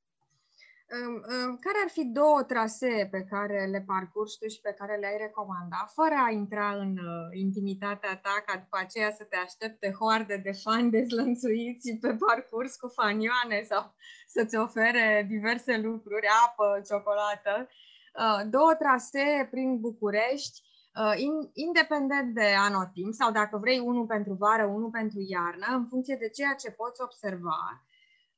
Care 1.66 1.78
ar 1.84 1.90
fi 1.90 2.06
două 2.06 2.44
trasee 2.44 3.08
pe 3.12 3.24
care 3.30 3.66
le 3.66 3.84
parcurgi 3.88 4.38
tu 4.38 4.48
și 4.48 4.60
pe 4.62 4.76
care 4.78 4.96
le-ai 4.98 5.18
recomanda, 5.18 5.92
fără 5.94 6.16
a 6.26 6.30
intra 6.32 6.76
în 6.76 6.98
uh, 6.98 7.30
intimitatea 7.32 8.18
ta, 8.18 8.44
ca 8.46 8.58
după 8.58 8.78
aceea 8.80 9.12
să 9.12 9.24
te 9.24 9.36
aștepte 9.36 9.92
hoarde 10.00 10.38
de 10.38 10.52
fani 10.52 10.92
dezlănțuiți 10.92 11.98
pe 12.02 12.18
parcurs 12.26 12.76
cu 12.76 12.88
fanioane 12.88 13.62
sau 13.62 13.94
să-ți 14.28 14.56
ofere 14.56 15.26
diverse 15.30 15.78
lucruri, 15.78 16.28
apă, 16.46 16.82
ciocolată? 16.88 17.68
Uh, 18.12 18.42
două 18.50 18.74
trasee 18.80 19.48
prin 19.52 19.80
București, 19.80 20.62
uh, 20.96 21.14
independent 21.54 22.34
de 22.34 22.54
anotimp 22.58 23.14
sau 23.14 23.32
dacă 23.32 23.58
vrei 23.58 23.80
unul 23.80 24.06
pentru 24.06 24.34
vară, 24.34 24.66
unul 24.66 24.90
pentru 24.90 25.20
iarnă, 25.28 25.66
în 25.76 25.88
funcție 25.88 26.16
de 26.16 26.30
ceea 26.30 26.54
ce 26.54 26.72
poți 26.72 27.02
observa 27.02 27.84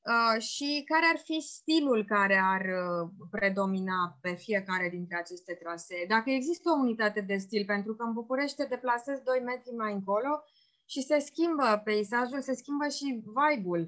Uh, 0.04 0.42
și 0.42 0.84
care 0.86 1.06
ar 1.14 1.20
fi 1.24 1.40
stilul 1.40 2.06
care 2.06 2.42
ar 2.44 2.62
uh, 2.62 3.10
predomina 3.30 4.18
pe 4.22 4.34
fiecare 4.34 4.90
dintre 4.90 5.18
aceste 5.18 5.54
trasee. 5.54 6.06
Dacă 6.08 6.30
există 6.30 6.70
o 6.70 6.80
unitate 6.80 7.22
de 7.22 7.38
stil, 7.38 7.66
pentru 7.66 7.96
că 7.96 8.04
în 8.04 8.14
București 8.14 8.58
te 8.58 8.66
deplasezi 8.66 9.24
2 9.24 9.42
metri 9.46 9.76
mai 9.76 9.94
încolo 9.94 10.44
și 10.86 11.02
se 11.02 11.20
schimbă 11.20 11.82
peisajul, 11.84 12.42
se 12.42 12.54
schimbă 12.54 12.88
și 12.88 13.24
vibe-ul 13.38 13.80
uh, 13.80 13.88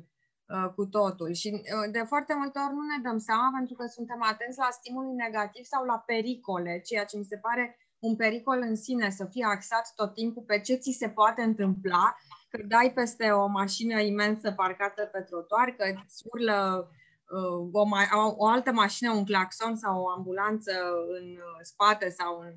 cu 0.76 0.86
totul. 0.86 1.34
Și 1.34 1.50
uh, 1.52 1.92
de 1.92 2.04
foarte 2.08 2.34
multe 2.34 2.60
ori 2.66 2.74
nu 2.74 2.82
ne 2.82 3.10
dăm 3.10 3.18
seama 3.18 3.50
pentru 3.58 3.76
că 3.76 3.86
suntem 3.86 4.22
atenți 4.22 4.58
la 4.58 4.70
stimuli 4.72 5.12
negativ 5.24 5.64
sau 5.64 5.86
la 5.86 6.04
pericole, 6.06 6.82
ceea 6.86 7.06
ce 7.06 7.18
mi 7.18 7.30
se 7.32 7.38
pare 7.38 7.78
un 8.00 8.16
pericol 8.16 8.60
în 8.70 8.76
sine, 8.76 9.10
să 9.10 9.26
fie 9.26 9.46
axat 9.46 9.94
tot 9.96 10.14
timpul 10.14 10.44
pe 10.44 10.60
ce 10.60 10.76
ți 10.76 10.98
se 11.00 11.10
poate 11.10 11.42
întâmpla 11.42 12.16
că 12.50 12.64
dai 12.68 12.92
peste 12.96 13.30
o 13.30 13.48
mașină 13.48 14.02
imensă 14.02 14.52
parcată 14.52 15.06
pe 15.06 15.22
trotuar, 15.22 15.70
că 15.70 15.84
îți 16.06 16.24
urlă 16.32 16.90
uh, 17.30 17.70
o, 17.72 17.86
ma- 17.86 18.36
o 18.36 18.48
altă 18.48 18.72
mașină, 18.72 19.12
un 19.12 19.26
claxon 19.26 19.76
sau 19.76 20.02
o 20.02 20.10
ambulanță 20.10 20.72
în 21.20 21.28
uh, 21.30 21.60
spate 21.62 22.10
sau 22.10 22.40
în 22.40 22.54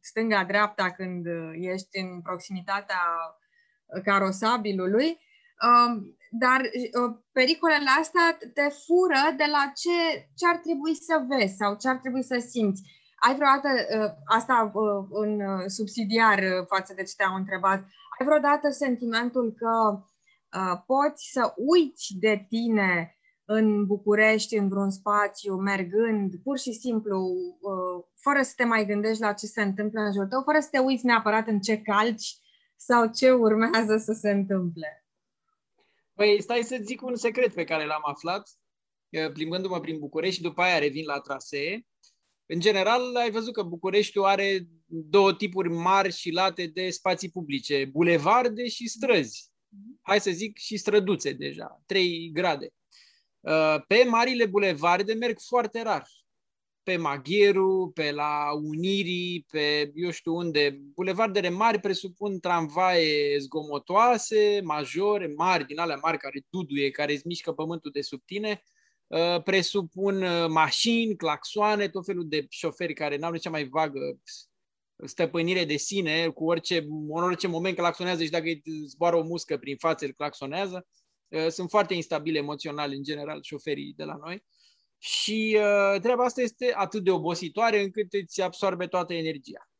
stânga-dreapta 0.00 0.90
când 0.90 1.26
uh, 1.26 1.50
ești 1.52 1.98
în 1.98 2.20
proximitatea 2.22 3.00
carosabilului. 4.04 5.18
Um, 6.36 6.38
dar 6.38 6.60
pericolele 7.32 7.90
astea 8.00 8.38
te 8.54 8.68
fură 8.84 9.24
de 9.36 9.44
la 9.56 9.72
ce, 9.82 9.98
ce 10.38 10.46
ar 10.46 10.56
trebui 10.56 10.94
să 10.94 11.24
vezi 11.28 11.56
sau 11.56 11.76
ce 11.76 11.88
ar 11.88 11.96
trebui 11.96 12.22
să 12.22 12.44
simți. 12.48 12.82
Ai 13.26 13.34
vreodată, 13.34 13.68
asta 14.24 14.72
în 15.10 15.40
subsidiar 15.68 16.38
față 16.68 16.92
de 16.96 17.02
ce 17.02 17.14
te-am 17.16 17.34
întrebat, 17.34 17.80
ai 18.18 18.26
vreodată 18.26 18.70
sentimentul 18.70 19.52
că 19.52 20.02
uh, 20.58 20.80
poți 20.86 21.30
să 21.32 21.52
uiți 21.56 22.14
de 22.18 22.46
tine 22.48 23.16
în 23.44 23.86
București, 23.86 24.56
în 24.56 24.68
vreun 24.68 24.90
spațiu, 24.90 25.54
mergând, 25.54 26.34
pur 26.42 26.58
și 26.58 26.72
simplu, 26.72 27.18
uh, 27.18 28.04
fără 28.20 28.42
să 28.42 28.52
te 28.56 28.64
mai 28.64 28.86
gândești 28.86 29.22
la 29.22 29.32
ce 29.32 29.46
se 29.46 29.62
întâmplă 29.62 30.00
în 30.00 30.12
jurul 30.12 30.28
tău, 30.28 30.42
fără 30.42 30.60
să 30.60 30.68
te 30.70 30.78
uiți 30.78 31.06
neapărat 31.06 31.46
în 31.46 31.60
ce 31.60 31.82
calci 31.82 32.36
sau 32.76 33.06
ce 33.06 33.30
urmează 33.30 33.96
să 33.96 34.12
se 34.12 34.30
întâmple? 34.30 35.05
Păi, 36.16 36.42
stai 36.42 36.62
să 36.62 36.78
zic 36.82 37.02
un 37.02 37.16
secret 37.16 37.54
pe 37.54 37.64
care 37.64 37.86
l-am 37.86 38.02
aflat 38.04 38.50
plimbându-mă 39.32 39.80
prin 39.80 39.98
București 39.98 40.36
și 40.36 40.42
după 40.42 40.62
aia 40.62 40.78
revin 40.78 41.04
la 41.04 41.20
trasee. 41.20 41.86
În 42.46 42.60
general, 42.60 43.16
ai 43.16 43.30
văzut 43.30 43.52
că 43.52 43.62
Bucureștiul 43.62 44.24
are 44.24 44.66
două 44.86 45.34
tipuri 45.34 45.68
mari 45.68 46.12
și 46.12 46.30
late 46.30 46.66
de 46.66 46.90
spații 46.90 47.30
publice, 47.30 47.84
bulevarde 47.84 48.68
și 48.68 48.88
străzi. 48.88 49.50
Hai 50.02 50.20
să 50.20 50.30
zic 50.30 50.58
și 50.58 50.76
străduțe 50.76 51.32
deja, 51.32 51.82
trei 51.86 52.30
grade. 52.32 52.68
Uh, 53.40 53.76
pe 53.88 54.04
marile 54.08 54.46
bulevarde 54.46 55.12
merg 55.12 55.38
foarte 55.40 55.82
rar. 55.82 56.08
Pe 56.86 56.96
Magheru, 56.96 57.90
pe 57.94 58.10
la 58.10 58.52
Unirii, 58.62 59.46
pe 59.50 59.92
eu 59.94 60.10
știu 60.10 60.34
unde. 60.34 60.80
Bulevardele 60.94 61.48
mari 61.48 61.80
presupun 61.80 62.40
tramvaie 62.40 63.38
zgomotoase, 63.38 64.60
majore, 64.64 65.32
mari, 65.36 65.66
din 65.66 65.78
alea 65.78 65.98
mari 66.02 66.18
care 66.18 66.44
duduie, 66.50 66.90
care 66.90 67.12
îți 67.12 67.26
mișcă 67.26 67.52
pământul 67.52 67.90
de 67.90 68.00
sub 68.00 68.20
tine 68.24 68.62
Uh, 69.06 69.42
presupun 69.42 70.22
uh, 70.22 70.48
mașini, 70.48 71.16
claxoane, 71.16 71.88
tot 71.88 72.04
felul 72.04 72.28
de 72.28 72.46
șoferi 72.48 72.94
care 72.94 73.16
n-au 73.16 73.36
cea 73.36 73.50
mai 73.50 73.68
vagă 73.68 74.20
stăpânire 75.04 75.64
de 75.64 75.76
sine, 75.76 76.28
cu 76.28 76.44
orice, 76.44 76.78
în 76.88 77.22
orice 77.22 77.46
moment 77.46 77.76
claxonează 77.76 78.24
și 78.24 78.30
dacă 78.30 78.44
îi 78.44 78.62
zboară 78.86 79.16
o 79.16 79.22
muscă 79.22 79.56
prin 79.56 79.76
față, 79.76 80.04
îl 80.04 80.12
claxonează. 80.12 80.86
Uh, 81.28 81.48
sunt 81.48 81.70
foarte 81.70 81.94
instabili 81.94 82.38
emoțional, 82.38 82.90
în 82.90 83.02
general, 83.02 83.42
șoferii 83.42 83.94
de 83.96 84.04
la 84.04 84.16
noi. 84.24 84.44
Și 84.98 85.58
uh, 85.58 86.00
treaba 86.00 86.24
asta 86.24 86.40
este 86.40 86.72
atât 86.74 87.04
de 87.04 87.10
obositoare 87.10 87.82
încât 87.82 88.12
îți 88.12 88.42
absorbe 88.42 88.86
toată 88.86 89.14
energia. 89.14 89.70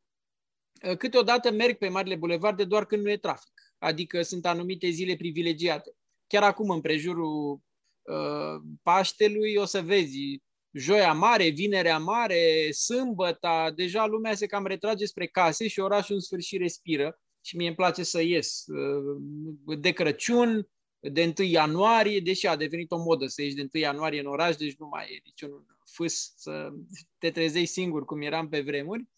Uh, 0.89 0.97
câteodată 0.97 1.51
merg 1.51 1.79
pe 1.79 1.89
marile 1.89 2.17
bulevarde 2.17 2.65
doar 2.65 2.87
când 2.87 3.03
nu 3.03 3.11
e 3.11 3.17
trafic, 3.17 3.75
adică 3.79 4.23
sunt 4.23 4.47
anumite 4.47 4.89
zile 4.89 5.17
privilegiate. 5.17 5.91
Chiar 6.27 6.43
acum, 6.43 6.71
în 6.71 6.81
prejurul 6.81 7.61
Uh, 8.07 8.63
Paștelui 8.83 9.55
o 9.57 9.65
să 9.65 9.81
vezi 9.81 10.43
joia 10.73 11.13
mare, 11.13 11.49
vinerea 11.49 11.99
mare, 11.99 12.71
sâmbăta, 12.73 13.73
deja 13.77 14.07
lumea 14.07 14.35
se 14.35 14.47
cam 14.47 14.67
retrage 14.67 15.05
spre 15.05 15.27
case 15.27 15.69
și 15.69 15.81
orașul 15.81 16.15
în 16.15 16.21
sfârșit 16.21 16.61
respiră 16.61 17.21
și 17.41 17.57
mie 17.57 17.67
îmi 17.67 17.77
place 17.77 18.03
să 18.03 18.23
ies. 18.23 18.65
Uh, 18.67 19.79
de 19.79 19.91
Crăciun, 19.91 20.69
de 21.13 21.35
1 21.39 21.49
ianuarie, 21.49 22.21
deși 22.21 22.47
a 22.47 22.57
devenit 22.57 22.91
o 22.91 23.03
modă 23.03 23.27
să 23.27 23.43
ieși 23.43 23.55
de 23.55 23.69
1 23.73 23.83
ianuarie 23.83 24.21
în 24.21 24.27
oraș, 24.27 24.57
deci 24.57 24.77
nu 24.77 24.87
mai 24.87 25.05
e 25.05 25.21
niciun 25.25 25.67
fâs 25.85 26.33
să 26.37 26.73
te 27.19 27.31
trezești 27.31 27.73
singur 27.73 28.05
cum 28.05 28.23
eram 28.23 28.49
pe 28.49 28.61
vremuri. 28.61 29.09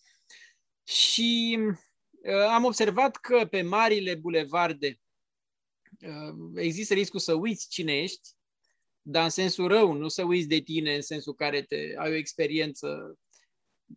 Și 0.84 1.58
uh, 1.60 2.48
am 2.50 2.64
observat 2.64 3.16
că 3.16 3.46
pe 3.50 3.62
marile 3.62 4.14
bulevarde 4.14 5.00
există 6.54 6.94
riscul 6.94 7.20
să 7.20 7.34
uiți 7.34 7.68
cine 7.68 7.98
ești, 7.98 8.28
dar 9.02 9.24
în 9.24 9.30
sensul 9.30 9.68
rău, 9.68 9.92
nu 9.92 10.08
să 10.08 10.24
uiți 10.24 10.48
de 10.48 10.58
tine 10.58 10.94
în 10.94 11.02
sensul 11.02 11.34
care 11.34 11.62
te, 11.62 11.94
ai 11.96 12.10
o 12.10 12.14
experiență 12.14 13.18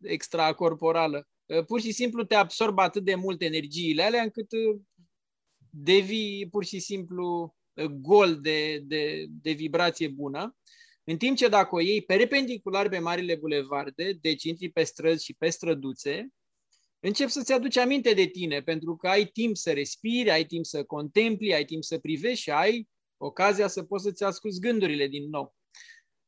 extracorporală. 0.02 1.28
Uh, 1.46 1.66
pur 1.66 1.82
și 1.82 1.92
simplu 1.92 2.24
te 2.24 2.36
absorbă 2.36 2.82
atât 2.82 3.04
de 3.04 3.16
mult 3.16 3.42
energiile 3.42 4.04
alea 4.04 4.22
încât 4.22 4.52
uh, 4.52 4.82
devii 5.70 6.50
pur 6.50 6.66
și 6.66 6.80
simplu 6.80 7.42
uh, 7.42 7.61
gol 7.88 8.40
de, 8.42 8.80
de, 8.84 9.26
de 9.42 9.52
vibrație 9.52 10.08
bună. 10.08 10.56
În 11.04 11.18
timp 11.18 11.38
ce 11.38 11.48
dacă 11.48 11.76
o 11.76 11.80
iei 11.80 12.02
perpendicular 12.02 12.90
pe 12.90 13.00
marile 13.00 13.36
bulevarde, 13.36 14.18
deci 14.22 14.44
intri 14.44 14.70
pe 14.70 14.84
străzi 14.84 15.26
și 15.26 15.34
pe 15.34 15.50
străduțe, 15.50 16.28
încep 17.00 17.30
să-ți 17.30 17.54
aduci 17.54 17.78
aminte 17.78 18.14
de 18.14 18.26
tine, 18.26 18.62
pentru 18.62 18.96
că 18.96 19.08
ai 19.08 19.26
timp 19.26 19.58
să 19.58 19.72
respiri, 19.72 20.32
ai 20.32 20.46
timp 20.46 20.66
să 20.66 20.84
contempli, 20.84 21.54
ai 21.54 21.66
timp 21.66 21.84
să 21.84 21.98
privești 21.98 22.42
și 22.42 22.50
ai 22.50 22.88
ocazia 23.18 23.68
să 23.68 23.84
poți 23.84 24.04
să-ți 24.04 24.24
asculți 24.24 24.60
gândurile 24.60 25.08
din 25.08 25.30
nou. 25.30 25.56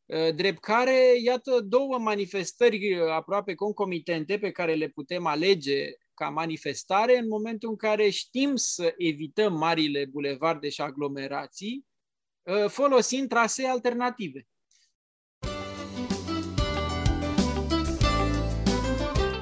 Uh, 0.06 0.36
drept 0.36 0.60
care, 0.60 1.22
iată, 1.24 1.60
două 1.60 1.98
manifestări 1.98 3.00
aproape 3.10 3.54
concomitente 3.56 4.38
pe 4.38 4.52
care 4.52 4.74
le 4.74 4.88
putem 4.88 5.26
alege 5.26 5.90
ca 6.14 6.30
manifestare 6.30 7.18
în 7.18 7.28
momentul 7.28 7.70
în 7.70 7.76
care 7.76 8.10
știm 8.10 8.56
să 8.56 8.94
evităm 8.98 9.54
marile 9.54 10.06
bulevarde 10.06 10.70
și 10.70 10.82
aglomerații, 10.82 11.86
uh, 12.42 12.70
folosind 12.70 13.30
trasee 13.30 13.68
alternative. 13.68 14.48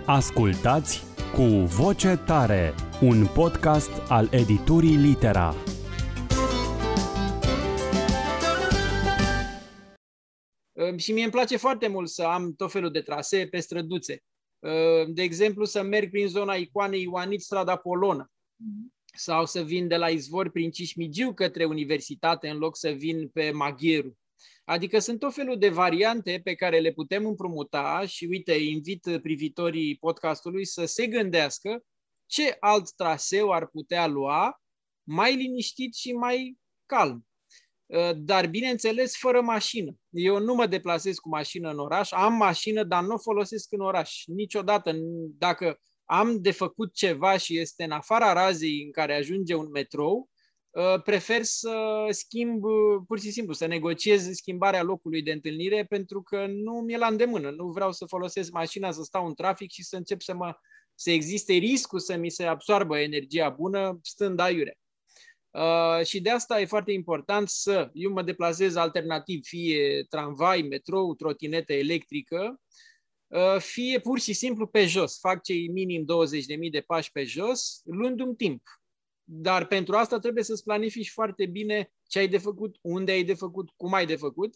Ascultați 0.06 1.04
cu 1.34 1.44
voce 1.66 2.22
tare, 2.26 2.74
un 3.02 3.28
podcast 3.34 3.92
al 4.10 4.28
editurii 4.32 4.96
Litera. 4.96 5.56
Și 10.98 11.12
mie 11.12 11.24
îmi 11.24 11.32
place 11.32 11.58
foarte 11.58 11.88
mult 11.88 12.10
să 12.10 12.24
am 12.24 12.54
tot 12.54 12.72
felul 12.72 12.92
de 12.92 13.02
trasee 13.02 13.48
pe 13.48 13.60
străduțe. 13.60 14.24
De 15.08 15.22
exemplu, 15.22 15.66
să 15.66 15.82
merg 15.82 16.10
prin 16.10 16.28
zona 16.28 16.54
Icoanei 16.54 17.02
Ioanit, 17.02 17.42
strada 17.42 17.76
Polonă. 17.76 18.32
Mhm. 18.56 18.94
sau 19.14 19.46
să 19.46 19.62
vin 19.62 19.88
de 19.88 19.96
la 19.96 20.10
izvor 20.10 20.50
prin 20.50 20.72
Cismigiu 20.72 21.34
către 21.34 21.66
universitate 21.66 22.50
în 22.50 22.58
loc 22.58 22.78
să 22.78 22.90
vin 22.90 23.30
pe 23.30 23.52
Magheru. 23.52 24.18
Adică 24.64 25.00
sunt 25.00 25.20
tot 25.20 25.34
felul 25.34 25.58
de 25.58 25.70
variante 25.70 26.42
pe 26.44 26.56
care 26.56 26.80
le 26.80 26.92
putem 26.92 27.26
împrumuta 27.26 28.06
și 28.06 28.26
uite, 28.26 28.54
invit 28.54 29.20
privitorii 29.22 29.98
podcastului 29.98 30.66
să 30.66 30.86
se 30.86 31.08
gândească 31.08 31.84
ce 32.26 32.58
alt 32.60 32.92
traseu 32.96 33.52
ar 33.52 33.68
putea 33.68 34.08
lua 34.08 34.62
mai 35.04 35.36
liniștit 35.36 35.96
și 35.96 36.12
mai 36.12 36.58
calm. 36.86 37.28
Uh, 37.92 38.12
dar, 38.16 38.48
bineînțeles, 38.48 39.18
fără 39.18 39.42
mașină. 39.42 39.92
Eu 40.10 40.40
nu 40.40 40.54
mă 40.54 40.66
deplasez 40.66 41.18
cu 41.18 41.30
mașină 41.30 41.70
în 41.70 41.80
oraș, 41.80 42.12
am 42.12 42.34
mașină, 42.34 42.84
dar 42.84 43.04
nu 43.04 43.14
o 43.14 43.18
folosesc 43.18 43.72
în 43.72 43.80
oraș. 43.80 44.24
Niciodată, 44.26 44.96
dacă 45.38 45.80
am 46.06 46.42
de 46.42 46.52
făcut 46.52 46.94
ceva 46.94 47.38
și 47.38 47.60
este 47.60 47.84
în 47.84 47.92
afara 47.92 48.34
razei 48.34 48.84
în 48.86 48.92
care 48.92 49.16
ajunge 49.16 49.56
un 49.56 49.70
metrou, 49.72 50.30
uh, 50.70 51.02
prefer 51.04 51.44
să 51.44 52.06
schimb, 52.10 52.64
uh, 52.64 53.02
pur 53.08 53.20
și 53.20 53.32
simplu, 53.32 53.54
să 53.54 53.66
negociez 53.66 54.30
schimbarea 54.32 54.84
locului 54.84 55.22
de 55.22 55.32
întâlnire 55.32 55.86
pentru 55.90 56.22
că 56.22 56.46
nu 56.48 56.74
mi-e 56.74 56.98
la 56.98 57.08
îndemână. 57.08 57.50
Nu 57.50 57.68
vreau 57.68 57.92
să 57.92 58.06
folosesc 58.06 58.52
mașina, 58.52 58.92
să 58.92 59.04
stau 59.04 59.26
în 59.26 59.34
trafic 59.34 59.72
și 59.72 59.84
să 59.84 59.96
încep 59.96 60.22
să 60.22 60.34
mă 60.34 60.56
să 60.96 61.12
existe 61.12 61.54
riscul 61.54 62.00
să 62.00 62.16
mi 62.16 62.30
se 62.30 62.44
absoarbă 62.44 62.98
energia 63.00 63.50
bună 63.50 64.00
stând 64.02 64.40
aiure. 64.40 64.81
Uh, 65.52 66.06
și 66.06 66.22
de 66.22 66.30
asta 66.30 66.62
e 66.62 66.66
foarte 66.66 66.92
important 66.92 67.50
să 67.50 67.90
eu 67.94 68.12
mă 68.12 68.22
deplasez 68.22 68.76
alternativ, 68.76 69.46
fie 69.46 70.06
tramvai, 70.10 70.62
metrou, 70.62 71.16
trotinetă 71.16 71.74
electrică, 71.74 72.62
uh, 73.28 73.58
fie 73.58 74.00
pur 74.00 74.20
și 74.20 74.34
simplu 74.34 74.68
pe 74.68 74.86
jos. 74.86 75.20
Fac 75.20 75.44
cei 75.44 75.68
minim 75.68 76.06
20.000 76.06 76.70
de 76.72 76.82
pași 76.82 77.12
pe 77.12 77.24
jos, 77.24 77.82
luând 77.84 78.20
un 78.20 78.36
timp. 78.36 78.64
Dar 79.24 79.66
pentru 79.66 79.96
asta 79.96 80.20
trebuie 80.20 80.44
să-ți 80.44 80.64
planifici 80.64 81.10
foarte 81.10 81.46
bine 81.46 81.92
ce 82.04 82.20
ai 82.20 82.28
de 82.28 82.38
făcut, 82.38 82.78
unde 82.82 83.12
ai 83.12 83.24
de 83.24 83.34
făcut, 83.34 83.70
cum 83.76 83.94
ai 83.94 84.06
de 84.06 84.16
făcut, 84.16 84.56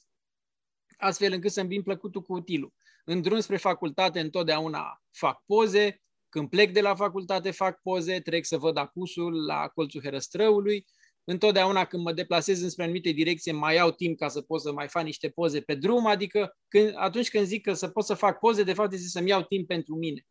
astfel 0.98 1.34
încât 1.34 1.52
să 1.52 1.62
îmbin 1.62 1.84
plăcutul 1.84 2.22
cu 2.22 2.34
utilul. 2.34 2.74
În 3.06 3.22
drum 3.22 3.40
spre 3.40 3.58
facultate 3.58 4.20
întotdeauna 4.20 5.04
fac 5.12 5.44
poze, 5.46 6.02
când 6.36 6.50
plec 6.50 6.74
de 6.74 6.82
la 6.82 6.96
facultate, 6.96 7.52
fac 7.52 7.82
poze, 7.82 8.20
trec 8.20 8.46
să 8.46 8.58
văd 8.58 8.78
apusul 8.78 9.46
la 9.46 9.68
colțul 9.68 10.02
Herăstrăului. 10.02 10.86
Întotdeauna 11.24 11.86
când 11.86 12.04
mă 12.04 12.14
deplasez 12.14 12.62
înspre 12.62 12.84
anumite 12.84 13.10
direcție, 13.10 13.52
mai 13.52 13.78
au 13.78 13.92
timp 13.92 14.18
ca 14.18 14.28
să 14.28 14.42
pot 14.42 14.62
să 14.62 14.72
mai 14.72 14.88
fac 14.88 15.04
niște 15.04 15.30
poze 15.30 15.62
pe 15.62 15.76
drum, 15.76 16.06
adică 16.06 16.58
când, 16.68 16.92
atunci 16.96 17.30
când 17.30 17.46
zic 17.46 17.64
că 17.64 17.74
să 17.74 17.88
pot 17.88 18.04
să 18.04 18.14
fac 18.14 18.40
poze, 18.40 18.64
de 18.64 18.74
fapt 18.74 18.94
este 18.94 19.08
să-mi 19.08 19.30
iau 19.30 19.42
timp 19.42 19.68
pentru 19.68 19.96
mine. 19.96 20.26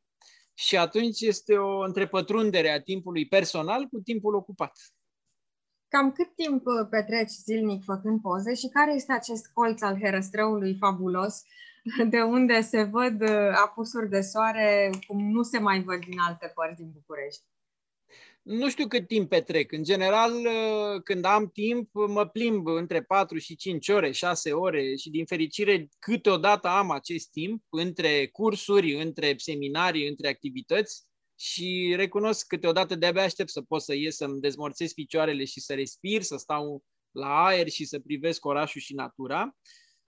Și 0.54 0.76
atunci 0.76 1.20
este 1.20 1.56
o 1.56 1.78
întrepătrundere 1.78 2.70
a 2.70 2.82
timpului 2.82 3.28
personal 3.28 3.86
cu 3.86 4.00
timpul 4.00 4.34
ocupat. 4.34 4.72
Cam 5.88 6.12
cât 6.12 6.34
timp 6.34 6.66
uh, 6.66 6.86
petreci 6.90 7.30
zilnic 7.44 7.84
făcând 7.84 8.20
poze 8.20 8.54
și 8.54 8.68
care 8.68 8.94
este 8.94 9.12
acest 9.12 9.46
colț 9.52 9.82
al 9.82 9.98
Herăstrăului 10.00 10.76
fabulos 10.76 11.42
de 12.10 12.20
unde 12.20 12.60
se 12.60 12.82
văd 12.82 13.20
uh, 13.20 13.52
apusuri 13.64 14.08
de 14.08 14.20
soare 14.20 14.90
cum 15.06 15.30
nu 15.30 15.42
se 15.42 15.58
mai 15.58 15.82
văd 15.82 15.98
din 15.98 16.18
alte 16.18 16.52
părți 16.54 16.82
din 16.82 16.90
București. 16.92 17.42
Nu 18.42 18.68
știu 18.68 18.86
cât 18.86 19.06
timp 19.06 19.28
petrec. 19.28 19.72
În 19.72 19.82
general, 19.82 20.32
uh, 20.32 21.02
când 21.02 21.24
am 21.24 21.48
timp, 21.48 21.90
mă 21.92 22.26
plimb 22.26 22.66
între 22.66 23.02
4 23.02 23.38
și 23.38 23.56
5 23.56 23.88
ore, 23.88 24.10
6 24.10 24.52
ore 24.52 24.96
și 24.96 25.10
din 25.10 25.24
fericire 25.24 25.88
câteodată 25.98 26.68
am 26.68 26.90
acest 26.90 27.30
timp 27.30 27.64
între 27.68 28.26
cursuri, 28.26 28.94
între 28.94 29.34
seminarii, 29.36 30.08
între 30.08 30.28
activități 30.28 31.04
și 31.38 31.92
recunosc 31.96 32.46
câteodată 32.46 32.94
de-abia 32.94 33.22
aștept 33.22 33.50
să 33.50 33.62
pot 33.62 33.82
să 33.82 33.94
ies 33.94 34.16
să-mi 34.16 34.40
dezmorțez 34.40 34.92
picioarele 34.92 35.44
și 35.44 35.60
să 35.60 35.74
respir, 35.74 36.22
să 36.22 36.36
stau 36.36 36.84
la 37.10 37.44
aer 37.44 37.68
și 37.68 37.84
să 37.84 37.98
privesc 37.98 38.44
orașul 38.44 38.80
și 38.80 38.94
natura. 38.94 39.56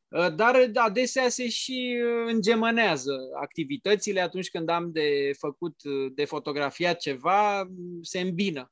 Uh, 0.09 0.35
dar 0.35 0.71
adesea 0.75 1.29
se 1.29 1.49
și 1.49 1.97
uh, 2.03 2.33
îngemănează 2.33 3.13
activitățile 3.41 4.21
atunci 4.21 4.49
când 4.49 4.69
am 4.69 4.93
de 4.93 5.31
făcut, 5.39 5.83
uh, 5.85 6.13
de 6.15 6.25
fotografiat 6.25 6.99
ceva, 6.99 7.71
se 8.03 8.21
îmbină 8.21 8.71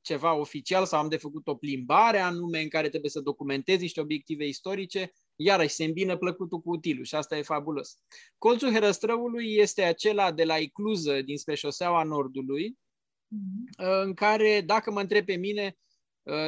ceva 0.00 0.34
oficial 0.34 0.86
sau 0.86 1.00
am 1.00 1.08
de 1.08 1.16
făcut 1.16 1.46
o 1.46 1.54
plimbare 1.54 2.18
anume 2.18 2.60
în 2.60 2.68
care 2.68 2.88
trebuie 2.88 3.10
să 3.10 3.20
documentez 3.20 3.80
niște 3.80 4.00
obiective 4.00 4.46
istorice, 4.46 5.12
iarăși 5.36 5.74
se 5.74 5.84
îmbină 5.84 6.16
plăcutul 6.16 6.60
cu 6.60 6.70
utilul 6.70 7.04
și 7.04 7.14
asta 7.14 7.36
e 7.36 7.42
fabulos. 7.42 7.98
Colțul 8.38 8.72
Herăstrăului 8.72 9.54
este 9.54 9.82
acela 9.82 10.32
de 10.32 10.44
la 10.44 10.56
Icluză 10.56 11.22
dinspre 11.22 11.54
șoseaua 11.54 12.02
Nordului, 12.02 12.70
mm-hmm. 12.70 14.02
în 14.04 14.14
care, 14.14 14.62
dacă 14.66 14.90
mă 14.90 15.00
întreb 15.00 15.24
pe 15.24 15.36
mine, 15.36 15.64
Uh, 15.66 15.85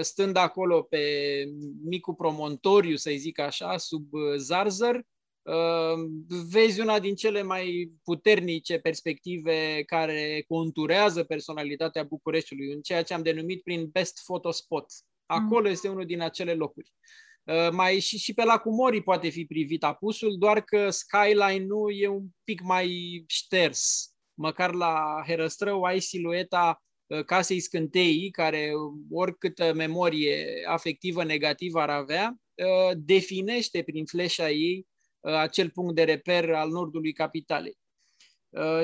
stând 0.01 0.37
acolo 0.37 0.83
pe 0.83 0.99
micul 1.85 2.14
promontoriu, 2.14 2.97
să 2.97 3.11
zic 3.16 3.39
așa, 3.39 3.76
sub 3.76 4.12
uh, 4.12 4.35
Zarzăr, 4.37 4.95
uh, 5.43 6.09
vezi 6.51 6.81
una 6.81 6.99
din 6.99 7.14
cele 7.14 7.43
mai 7.43 7.93
puternice 8.05 8.79
perspective 8.79 9.83
care 9.87 10.45
conturează 10.49 11.24
personalitatea 11.24 12.03
Bucureștiului, 12.03 12.72
în 12.72 12.81
ceea 12.81 13.03
ce 13.03 13.14
am 13.14 13.22
denumit 13.22 13.62
prin 13.62 13.89
best 13.93 14.22
photo 14.24 14.51
spot. 14.51 14.87
Acolo 15.26 15.66
mm. 15.66 15.72
este 15.72 15.89
unul 15.89 16.07
din 16.07 16.20
acele 16.20 16.55
locuri. 16.55 16.93
Mai 17.72 18.01
și, 18.01 18.18
și 18.18 18.35
pe 18.35 18.45
la 18.45 18.59
Cumorii 18.59 19.03
poate 19.03 19.29
fi 19.29 19.45
privit 19.45 19.85
apusul, 19.85 20.37
doar 20.39 20.61
că 20.61 20.91
skyline-ul 20.91 21.93
e 21.97 22.07
un 22.07 22.26
pic 22.45 22.61
mai 22.62 23.24
șters. 23.26 24.12
Măcar 24.35 24.74
la 24.74 25.22
Herăstrău 25.26 25.83
ai 25.83 26.01
silueta 26.01 26.83
Uh, 26.83 26.88
casei 27.27 27.61
scânteii, 27.61 28.31
care 28.31 28.71
oricâtă 29.11 29.73
memorie 29.75 30.63
afectivă 30.67 31.25
negativă 31.25 31.81
ar 31.81 31.91
avea, 31.91 32.37
uh, 32.55 32.97
definește 32.97 33.83
prin 33.83 34.05
fleșa 34.05 34.51
ei 34.51 34.87
uh, 35.21 35.33
acel 35.33 35.71
punct 35.71 35.95
de 35.95 36.03
reper 36.03 36.53
al 36.55 36.71
nordului 36.71 37.13
capitalei. 37.13 37.79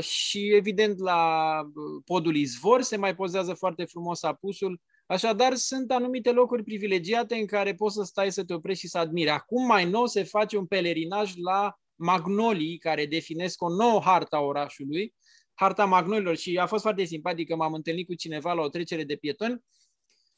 Și 0.01 0.53
evident 0.55 0.99
la 0.99 1.62
podul 2.05 2.37
izvor 2.37 2.83
se 2.83 2.97
mai 2.97 3.14
pozează 3.14 3.55
foarte 3.55 3.85
frumos 3.85 4.22
apusul, 4.22 4.81
Așadar, 5.07 5.55
sunt 5.55 5.91
anumite 5.91 6.33
locuri 6.33 6.62
privilegiate 6.62 7.35
în 7.35 7.47
care 7.47 7.75
poți 7.75 7.95
să 7.95 8.03
stai 8.03 8.33
să 8.33 8.45
te 8.45 8.55
oprești 8.55 8.85
și 8.85 8.89
să 8.89 8.99
admiri. 8.99 9.31
Acum, 9.31 9.66
mai 9.66 9.91
nou, 9.91 10.07
se 10.07 10.22
face 10.22 10.57
un 10.57 10.66
pelerinaj 10.66 11.33
la 11.37 11.75
magnolii 11.95 12.79
care 12.79 13.07
definesc 13.07 13.62
o 13.62 13.68
nouă 13.68 14.01
harta 14.01 14.41
orașului, 14.41 15.14
harta 15.55 15.84
magnolilor 15.84 16.36
și 16.36 16.59
a 16.59 16.66
fost 16.66 16.82
foarte 16.82 17.05
simpatic 17.05 17.48
că 17.48 17.57
m-am 17.57 17.72
întâlnit 17.72 18.07
cu 18.07 18.14
cineva 18.14 18.52
la 18.52 18.62
o 18.62 18.68
trecere 18.68 19.05
de 19.05 19.16
pietoni 19.16 19.64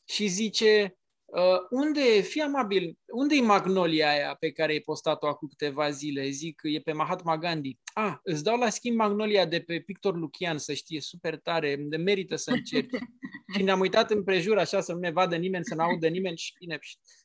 și 0.04 0.26
zice, 0.26 0.98
uh, 1.24 1.58
unde, 1.70 2.20
fii 2.20 2.40
amabil, 2.40 2.98
unde 3.06 3.34
e 3.34 3.40
magnolia 3.40 4.08
aia 4.08 4.36
pe 4.40 4.50
care 4.50 4.72
ai 4.72 4.80
postat-o 4.80 5.26
acum 5.26 5.48
câteva 5.48 5.90
zile? 5.90 6.28
Zic, 6.28 6.60
e 6.62 6.80
pe 6.80 6.92
Mahatma 6.92 7.38
Gandhi. 7.38 7.78
Ah, 7.94 8.14
îți 8.22 8.42
dau 8.42 8.58
la 8.58 8.70
schimb 8.70 8.96
magnolia 8.96 9.46
de 9.46 9.60
pe 9.60 9.80
Pictor 9.80 10.16
Lucian, 10.16 10.58
să 10.58 10.72
știe, 10.72 11.00
super 11.00 11.36
tare, 11.38 11.76
de 11.78 11.96
merită 11.96 12.36
să 12.36 12.50
încerci. 12.50 12.90
și 13.56 13.62
ne-am 13.62 13.80
uitat 13.80 14.10
împrejur 14.10 14.58
așa 14.58 14.80
să 14.80 14.92
nu 14.92 14.98
ne 14.98 15.10
vadă 15.10 15.36
nimeni, 15.36 15.64
să 15.64 15.74
nu 15.74 15.82
audă 15.82 16.08
nimeni 16.08 16.36
și 16.36 16.52
bine, 16.58 16.78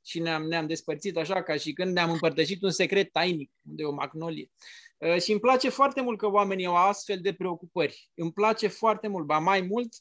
și 0.05 0.19
ne-am, 0.19 0.43
ne-am 0.43 0.67
despărțit 0.67 1.17
așa 1.17 1.43
ca 1.43 1.55
și 1.55 1.73
când 1.73 1.93
ne-am 1.93 2.11
împărtășit 2.11 2.61
un 2.61 2.71
secret 2.71 3.11
tainic, 3.11 3.51
unde 3.69 3.81
e 3.81 3.85
o 3.85 3.93
magnolie. 3.93 4.49
Uh, 5.01 5.21
și 5.21 5.31
îmi 5.31 5.39
place 5.39 5.69
foarte 5.69 6.01
mult 6.01 6.17
că 6.17 6.27
oamenii 6.27 6.65
au 6.65 6.75
astfel 6.75 7.19
de 7.21 7.33
preocupări. 7.33 8.09
Îmi 8.13 8.31
place 8.31 8.67
foarte 8.67 9.07
mult, 9.07 9.25
ba 9.25 9.39
mai 9.39 9.61
mult, 9.61 9.93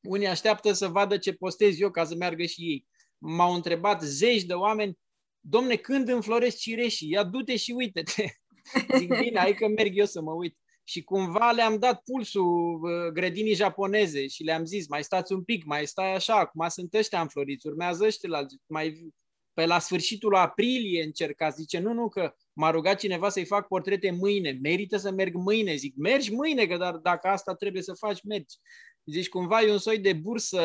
unii 0.00 0.26
așteaptă 0.26 0.72
să 0.72 0.88
vadă 0.88 1.18
ce 1.18 1.32
postez 1.32 1.80
eu 1.80 1.90
ca 1.90 2.04
să 2.04 2.14
meargă 2.14 2.44
și 2.44 2.60
ei. 2.60 2.86
M-au 3.18 3.54
întrebat 3.54 4.02
zeci 4.02 4.42
de 4.42 4.54
oameni, 4.54 4.98
domne, 5.40 5.76
când 5.76 6.08
înfloresc 6.08 6.56
cireșii? 6.56 7.10
Ia 7.10 7.24
du-te 7.24 7.56
și 7.56 7.72
uite-te. 7.72 8.26
Zic, 8.98 9.18
bine, 9.18 9.38
hai 9.38 9.54
că 9.54 9.68
merg 9.68 9.96
eu 9.96 10.06
să 10.06 10.20
mă 10.20 10.32
uit. 10.32 10.56
Și 10.84 11.02
cumva 11.02 11.50
le-am 11.50 11.78
dat 11.78 12.02
pulsul 12.02 12.80
uh, 12.82 13.12
grădinii 13.12 13.54
japoneze 13.54 14.26
și 14.26 14.42
le-am 14.42 14.64
zis, 14.64 14.88
mai 14.88 15.04
stați 15.04 15.32
un 15.32 15.44
pic, 15.44 15.64
mai 15.64 15.86
stai 15.86 16.14
așa, 16.14 16.38
acum 16.38 16.68
sunt 16.68 16.94
ăștia 16.94 17.20
înfloriți, 17.20 17.66
urmează 17.66 18.04
ăștia, 18.04 18.46
mai 18.66 19.12
pe 19.54 19.66
la 19.66 19.78
sfârșitul 19.78 20.34
aprilie 20.34 21.02
încerca, 21.02 21.48
zice, 21.48 21.78
nu, 21.78 21.92
nu, 21.92 22.08
că 22.08 22.34
m-a 22.52 22.70
rugat 22.70 22.98
cineva 22.98 23.28
să-i 23.28 23.44
fac 23.44 23.66
portrete 23.66 24.10
mâine, 24.10 24.58
merită 24.62 24.96
să 24.96 25.10
merg 25.10 25.34
mâine, 25.34 25.74
zic, 25.74 25.96
mergi 25.96 26.32
mâine, 26.32 26.66
că 26.66 26.76
dar 26.76 26.96
dacă 26.96 27.28
asta 27.28 27.54
trebuie 27.54 27.82
să 27.82 27.92
faci, 27.92 28.22
mergi. 28.22 28.56
Zici, 29.04 29.28
cumva 29.28 29.60
e 29.60 29.72
un 29.72 29.78
soi 29.78 29.98
de 29.98 30.12
bursă 30.12 30.60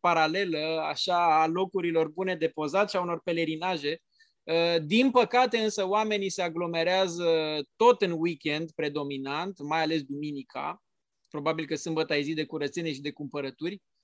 paralelă, 0.00 0.84
așa, 0.88 1.42
a 1.42 1.46
locurilor 1.46 2.08
bune 2.08 2.34
de 2.34 2.48
pozat 2.48 2.90
și 2.90 2.96
a 2.96 3.00
unor 3.00 3.20
pelerinaje. 3.24 4.02
Uh, 4.42 4.82
din 4.84 5.10
păcate, 5.10 5.58
însă, 5.58 5.88
oamenii 5.88 6.30
se 6.30 6.42
aglomerează 6.42 7.58
tot 7.76 8.02
în 8.02 8.14
weekend 8.16 8.70
predominant, 8.72 9.62
mai 9.62 9.82
ales 9.82 10.02
duminica, 10.02 10.82
probabil 11.30 11.66
că 11.66 11.74
sâmbătă 11.74 12.14
e 12.14 12.20
zi 12.20 12.34
de 12.34 12.44
curățenie 12.44 12.92
și 12.92 13.00
de 13.00 13.10
cumpărături, 13.10 13.74
uh, 13.74 13.95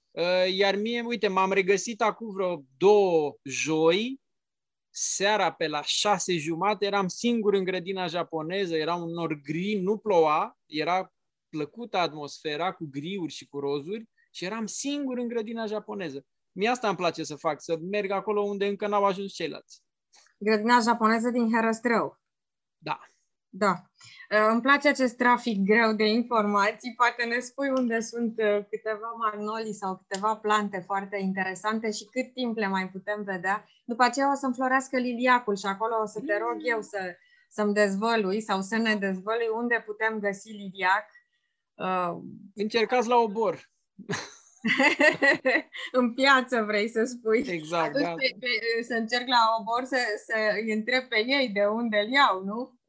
iar 0.51 0.77
mie, 0.77 1.01
uite, 1.01 1.29
m-am 1.29 1.53
regăsit 1.53 2.01
acum 2.01 2.33
vreo 2.33 2.65
două 2.77 3.37
joi 3.43 4.21
seara 4.95 5.53
pe 5.53 5.69
la 5.69 5.83
șase 5.83 6.37
jumate 6.37 6.87
eram 6.87 7.09
singur 7.09 7.55
în 7.55 7.65
grădina 7.65 8.07
japoneză, 8.07 8.77
era 8.77 8.95
un 8.95 9.11
nor 9.11 9.41
gri, 9.41 9.81
nu 9.83 9.97
ploua, 9.97 10.59
era 10.67 11.13
plăcută 11.49 11.97
atmosfera 11.97 12.73
cu 12.73 12.89
griuri 12.91 13.33
și 13.33 13.47
cu 13.47 13.59
rozuri 13.59 14.09
Și 14.31 14.45
eram 14.45 14.67
singur 14.67 15.19
în 15.19 15.29
grădina 15.29 15.67
japoneză. 15.67 16.27
Mie 16.53 16.69
asta 16.69 16.89
îmi 16.89 16.97
place 16.97 17.25
să 17.25 17.37
fac, 17.37 17.63
să 17.63 17.79
merg 17.79 18.11
acolo 18.11 18.43
unde 18.43 18.67
încă 18.67 18.87
n-au 18.87 19.05
ajuns 19.05 19.33
ceilalți. 19.33 19.83
Grădina 20.39 20.81
japoneză 20.81 21.31
din 21.31 21.53
Herăstrău. 21.53 22.21
Da. 22.79 23.01
Da. 23.55 23.73
Uh, 24.31 24.49
îmi 24.51 24.61
place 24.61 24.89
acest 24.89 25.17
trafic 25.17 25.65
greu 25.65 25.93
de 25.93 26.05
informații. 26.05 26.95
Poate 26.97 27.25
ne 27.25 27.39
spui 27.39 27.71
unde 27.71 28.01
sunt 28.01 28.35
uh, 28.39 28.65
câteva 28.71 29.15
magnolii 29.19 29.75
sau 29.75 29.97
câteva 29.97 30.37
plante 30.37 30.83
foarte 30.87 31.17
interesante 31.17 31.91
și 31.91 32.05
cât 32.05 32.33
timp 32.33 32.57
le 32.57 32.67
mai 32.67 32.89
putem 32.89 33.23
vedea. 33.23 33.65
După 33.85 34.03
aceea 34.03 34.31
o 34.31 34.35
să 34.35 34.47
înflorească 34.47 34.99
liliacul 34.99 35.57
și 35.57 35.67
acolo 35.67 35.95
o 36.03 36.07
să 36.07 36.21
te 36.27 36.39
rog 36.39 36.57
eu 36.63 36.83
să, 36.83 37.17
să-mi 37.49 37.75
dezvălui 37.75 38.41
sau 38.41 38.61
să 38.61 38.77
ne 38.77 38.95
dezvălui 38.95 39.49
unde 39.55 39.83
putem 39.87 40.19
găsi 40.19 40.51
liliac. 40.51 41.07
Uh, 41.75 42.17
Încercați 42.55 43.09
la 43.09 43.17
obor. 43.17 43.71
în 45.93 46.15
piață 46.15 46.63
vrei 46.63 46.89
să 46.89 47.05
spui. 47.05 47.45
Exact, 47.49 47.99
da. 47.99 48.15
Pe, 48.15 48.37
pe, 48.41 48.83
să 48.83 48.95
încerc 48.95 49.27
la 49.27 49.57
obor 49.61 49.85
să, 49.85 49.97
să 50.27 50.35
îi 50.63 50.73
întreb 50.73 51.03
pe 51.03 51.19
ei 51.27 51.49
de 51.49 51.65
unde 51.65 51.99
îl 51.99 52.13
iau, 52.13 52.45
nu? 52.45 52.81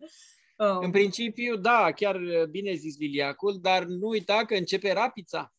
Oh. 0.55 0.77
În 0.81 0.91
principiu, 0.91 1.55
da, 1.55 1.91
chiar 1.91 2.19
bine 2.49 2.73
zis 2.73 2.97
Liliacul, 2.97 3.57
dar 3.61 3.83
nu 3.83 4.07
uita 4.07 4.45
că 4.45 4.55
începe 4.55 4.91
rapița. 4.91 5.53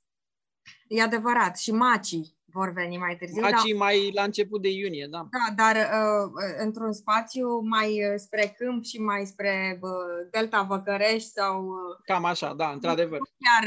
E 0.89 1.03
adevărat, 1.03 1.59
și 1.59 1.71
macii 1.71 2.34
vor 2.55 2.73
veni 2.73 2.97
mai 2.97 3.17
târziu. 3.17 3.41
Macii 3.41 3.73
dar... 3.73 3.83
mai 3.85 4.11
la 4.15 4.23
început 4.23 4.61
de 4.63 4.71
iunie, 4.71 5.07
da. 5.11 5.29
Da, 5.37 5.47
dar 5.63 5.77
uh, 5.77 6.31
într-un 6.65 6.93
spațiu 6.93 7.47
mai 7.75 7.89
uh, 8.05 8.15
spre 8.17 8.55
câmp 8.59 8.85
și 8.85 8.99
mai 9.01 9.25
spre 9.25 9.79
uh, 9.81 9.91
Delta 10.31 10.63
Văcărești 10.63 11.31
sau... 11.39 11.65
Uh, 11.65 12.05
Cam 12.05 12.25
așa, 12.25 12.55
da, 12.55 12.69
într-adevăr. 12.69 13.19
Nu 13.19 13.31
chiar, 13.45 13.65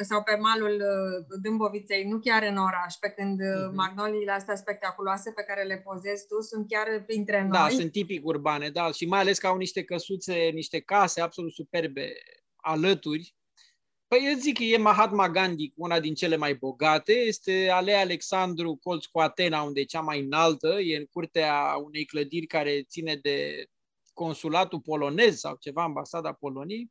sau 0.00 0.22
pe 0.22 0.34
malul 0.40 0.74
uh, 0.74 1.38
Dâmboviței, 1.42 2.04
nu 2.04 2.18
chiar 2.18 2.42
în 2.42 2.56
oraș, 2.56 2.94
pe 3.00 3.08
când 3.08 3.40
uh-huh. 3.40 3.74
magnoliile 3.74 4.32
astea 4.32 4.56
spectaculoase 4.56 5.32
pe 5.32 5.42
care 5.42 5.62
le 5.62 5.82
pozezi 5.84 6.26
tu 6.26 6.40
sunt 6.40 6.66
chiar 6.68 7.02
printre 7.06 7.36
da, 7.36 7.58
noi. 7.58 7.68
Da, 7.70 7.76
sunt 7.80 7.92
tipic 7.92 8.26
urbane, 8.26 8.68
da, 8.70 8.90
și 8.90 9.06
mai 9.06 9.20
ales 9.20 9.38
că 9.38 9.46
au 9.46 9.56
niște 9.56 9.82
căsuțe, 9.84 10.34
niște 10.34 10.80
case 10.80 11.20
absolut 11.20 11.52
superbe 11.52 12.12
alături, 12.56 13.36
Păi 14.08 14.26
eu 14.26 14.38
zic 14.38 14.56
că 14.56 14.62
e 14.62 14.76
Mahatma 14.76 15.28
Gandhi, 15.28 15.72
una 15.76 16.00
din 16.00 16.14
cele 16.14 16.36
mai 16.36 16.54
bogate, 16.54 17.12
este 17.12 17.68
Alea 17.68 18.00
Alexandru, 18.00 18.78
colț 18.82 19.04
cu 19.04 19.18
Atena, 19.20 19.62
unde 19.62 19.80
e 19.80 19.84
cea 19.84 20.00
mai 20.00 20.20
înaltă, 20.20 20.80
e 20.80 20.96
în 20.96 21.06
curtea 21.06 21.76
unei 21.82 22.04
clădiri 22.04 22.46
care 22.46 22.82
ține 22.82 23.16
de 23.16 23.66
consulatul 24.12 24.80
polonez 24.80 25.38
sau 25.38 25.56
ceva, 25.60 25.82
ambasada 25.82 26.32
Poloniei. 26.32 26.90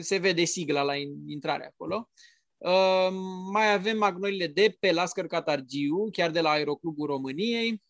Se 0.00 0.16
vede 0.16 0.44
sigla 0.44 0.82
la 0.82 0.94
intrare 1.26 1.66
acolo. 1.66 2.10
Uh, 2.56 3.08
mai 3.52 3.72
avem 3.72 3.98
magnolile 3.98 4.46
de 4.46 4.76
pe 4.80 4.92
Lascăr 4.92 5.26
Catargiu, 5.26 6.08
chiar 6.12 6.30
de 6.30 6.40
la 6.40 6.50
Aeroclubul 6.50 7.06
României. 7.06 7.82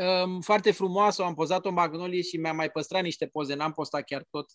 Uh, 0.00 0.38
foarte 0.40 0.70
frumoasă, 0.70 1.22
am 1.22 1.34
pozat 1.34 1.66
o 1.66 1.70
magnolie 1.70 2.22
și 2.22 2.36
mi-am 2.36 2.56
mai 2.56 2.70
păstrat 2.70 3.02
niște 3.02 3.26
poze, 3.26 3.54
n-am 3.54 3.72
postat 3.72 4.04
chiar 4.04 4.26
tot 4.30 4.46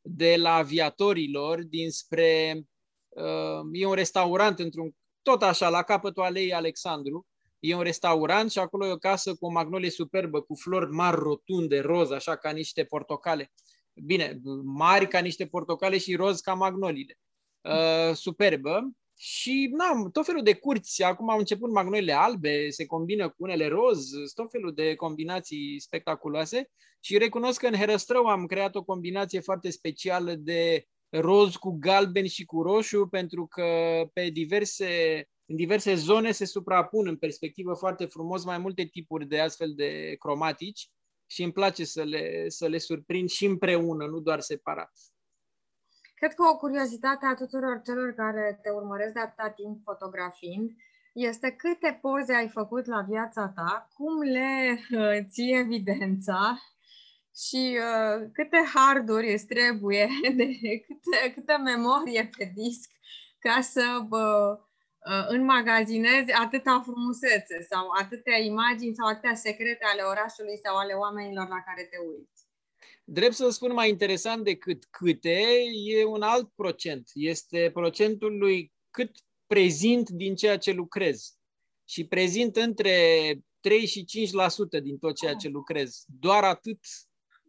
de 0.00 0.36
la 0.36 0.54
aviatorilor 0.54 1.62
dinspre... 1.62 2.62
Uh, 3.08 3.68
e 3.72 3.86
un 3.86 3.94
restaurant 3.94 4.58
într-un... 4.58 4.90
Tot 5.22 5.42
așa, 5.42 5.68
la 5.68 5.82
capătul 5.82 6.22
aleii 6.22 6.52
Alexandru. 6.52 7.26
E 7.58 7.74
un 7.74 7.82
restaurant 7.82 8.50
și 8.50 8.58
acolo 8.58 8.86
e 8.86 8.92
o 8.92 8.96
casă 8.96 9.34
cu 9.34 9.46
o 9.46 9.50
magnolie 9.50 9.90
superbă, 9.90 10.40
cu 10.40 10.54
flori 10.54 10.90
mari, 10.90 11.16
rotunde, 11.16 11.80
roz, 11.80 12.10
așa 12.10 12.36
ca 12.36 12.50
niște 12.50 12.84
portocale. 12.84 13.52
Bine, 13.94 14.40
mari 14.64 15.08
ca 15.08 15.18
niște 15.18 15.46
portocale 15.46 15.98
și 15.98 16.14
roz 16.14 16.40
ca 16.40 16.54
magnoliile. 16.54 17.18
Uh, 17.60 18.14
superbă. 18.14 18.90
Și 19.22 19.70
n-am 19.72 20.10
tot 20.10 20.24
felul 20.26 20.42
de 20.42 20.54
curți. 20.54 21.02
Acum 21.02 21.30
au 21.30 21.38
început 21.38 21.70
magnoliile 21.70 22.12
albe, 22.12 22.70
se 22.70 22.86
combină 22.86 23.28
cu 23.28 23.34
unele 23.36 23.68
roz, 23.68 24.10
tot 24.34 24.50
felul 24.50 24.74
de 24.74 24.94
combinații 24.94 25.80
spectaculoase. 25.80 26.70
Și 27.00 27.18
recunosc 27.18 27.60
că 27.60 27.66
în 27.66 27.74
Herăstrău 27.74 28.26
am 28.26 28.46
creat 28.46 28.74
o 28.74 28.84
combinație 28.84 29.40
foarte 29.40 29.70
specială 29.70 30.34
de 30.34 30.84
roz 31.08 31.56
cu 31.56 31.76
galben 31.78 32.26
și 32.26 32.44
cu 32.44 32.62
roșu, 32.62 33.06
pentru 33.10 33.46
că 33.46 33.64
pe 34.12 34.28
diverse, 34.28 35.24
în 35.46 35.56
diverse 35.56 35.94
zone 35.94 36.30
se 36.32 36.44
suprapun 36.44 37.06
în 37.06 37.16
perspectivă 37.16 37.74
foarte 37.74 38.04
frumos 38.04 38.44
mai 38.44 38.58
multe 38.58 38.84
tipuri 38.84 39.26
de 39.26 39.40
astfel 39.40 39.72
de 39.74 40.16
cromatici 40.18 40.88
și 41.26 41.42
îmi 41.42 41.52
place 41.52 41.84
să 41.84 42.02
le, 42.02 42.48
să 42.48 42.66
le 42.66 42.78
surprind 42.78 43.28
și 43.28 43.44
împreună, 43.44 44.06
nu 44.06 44.20
doar 44.20 44.40
separat. 44.40 44.90
Cred 46.20 46.34
că 46.34 46.42
o 46.52 46.56
curiozitate 46.56 47.26
a 47.26 47.34
tuturor 47.34 47.80
celor 47.84 48.12
care 48.12 48.58
te 48.62 48.70
urmăresc 48.70 49.12
de 49.12 49.20
atâta 49.20 49.50
timp 49.50 49.80
fotografiind 49.84 50.70
este 51.12 51.50
câte 51.50 51.98
poze 52.00 52.34
ai 52.34 52.48
făcut 52.48 52.86
la 52.86 53.00
viața 53.08 53.52
ta, 53.54 53.88
cum 53.94 54.20
le 54.20 54.80
uh, 54.90 55.18
ții 55.28 55.58
evidența 55.58 56.58
și 57.44 57.78
uh, 57.78 58.28
câte 58.32 58.60
harduri 58.74 59.32
îți 59.32 59.46
trebuie, 59.46 60.08
de, 60.38 60.46
câte, 60.86 61.32
câte 61.34 61.56
memorie 61.56 62.30
pe 62.38 62.52
disc 62.54 62.90
ca 63.38 63.60
să 63.60 63.86
uh, 64.10 64.52
uh, 65.10 65.24
înmagazinezi 65.28 66.32
atâta 66.32 66.80
frumusețe 66.84 67.56
sau 67.70 67.84
atâtea 68.00 68.38
imagini 68.38 68.94
sau 68.94 69.06
atâtea 69.08 69.34
secrete 69.34 69.84
ale 69.92 70.02
orașului 70.02 70.58
sau 70.64 70.76
ale 70.76 70.92
oamenilor 70.92 71.48
la 71.48 71.60
care 71.68 71.82
te 71.90 71.98
uiți. 72.08 72.39
Drept 73.12 73.34
să 73.34 73.48
spun 73.48 73.72
mai 73.72 73.88
interesant 73.88 74.44
decât 74.44 74.84
câte, 74.90 75.42
e 75.84 76.04
un 76.04 76.22
alt 76.22 76.50
procent. 76.54 77.10
Este 77.14 77.70
procentul 77.72 78.38
lui 78.38 78.72
cât 78.90 79.10
prezint 79.46 80.10
din 80.10 80.34
ceea 80.34 80.58
ce 80.58 80.72
lucrez. 80.72 81.32
Și 81.88 82.06
prezint 82.06 82.56
între 82.56 82.94
3 83.60 83.86
și 83.86 84.04
5% 84.78 84.82
din 84.82 84.98
tot 84.98 85.16
ceea 85.16 85.34
ce 85.34 85.48
lucrez. 85.48 86.04
Doar 86.06 86.44
atât 86.44 86.78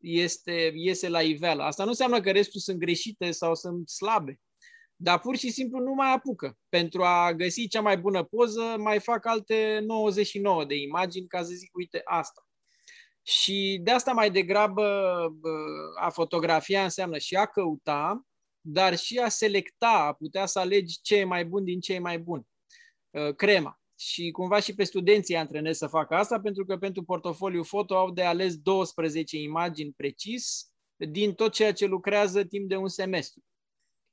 este, 0.02 0.72
iese 0.76 1.10
la 1.10 1.22
iveală. 1.22 1.64
Asta 1.64 1.84
nu 1.84 1.90
înseamnă 1.90 2.22
că 2.22 2.32
restul 2.32 2.60
sunt 2.60 2.78
greșite 2.78 3.32
sau 3.32 3.56
sunt 3.56 3.90
slabe, 3.90 4.40
dar 4.96 5.20
pur 5.20 5.36
și 5.38 5.52
simplu 5.52 5.80
nu 5.80 5.94
mai 5.94 6.14
apucă. 6.14 6.58
Pentru 6.70 7.04
a 7.04 7.34
găsi 7.34 7.68
cea 7.68 7.82
mai 7.82 7.98
bună 7.98 8.24
poză, 8.24 8.76
mai 8.78 9.00
fac 9.00 9.26
alte 9.26 9.80
99 9.86 10.66
de 10.66 10.76
imagini 10.76 11.28
ca 11.28 11.44
să 11.44 11.54
zic, 11.54 11.76
uite, 11.76 12.02
asta. 12.04 12.46
Și 13.24 13.80
de 13.84 13.92
asta 13.92 14.12
mai 14.12 14.32
degrabă 14.32 14.84
a 16.00 16.10
fotografia 16.10 16.84
înseamnă 16.84 17.18
și 17.18 17.36
a 17.36 17.46
căuta, 17.46 18.26
dar 18.62 18.98
și 18.98 19.18
a 19.18 19.30
selecta, 19.30 20.06
a 20.08 20.14
putea 20.14 20.46
să 20.46 20.60
alegi 20.60 21.02
ce 21.02 21.16
e 21.16 21.24
mai 21.24 21.46
bun 21.46 21.64
din 21.64 21.80
ce 21.80 21.94
e 21.94 22.00
mai 22.00 22.20
bun. 22.20 22.48
Ă, 23.14 23.34
crema. 23.34 23.82
Și 23.96 24.32
cumva 24.32 24.60
și 24.60 24.76
pe 24.76 24.84
studenții 24.84 25.36
antrenez 25.36 25.78
să 25.78 25.88
facă 25.88 26.16
asta, 26.16 26.40
pentru 26.40 26.66
că 26.66 26.78
pentru 26.78 27.04
portofoliu 27.04 27.64
foto 27.64 27.96
au 27.96 28.12
de 28.12 28.24
ales 28.24 28.58
12 28.58 29.38
imagini 29.38 29.94
precis 29.98 30.72
din 30.96 31.34
tot 31.34 31.54
ceea 31.54 31.74
ce 31.74 31.86
lucrează 31.86 32.44
timp 32.44 32.70
de 32.70 32.76
un 32.76 32.88
semestru. 32.88 33.44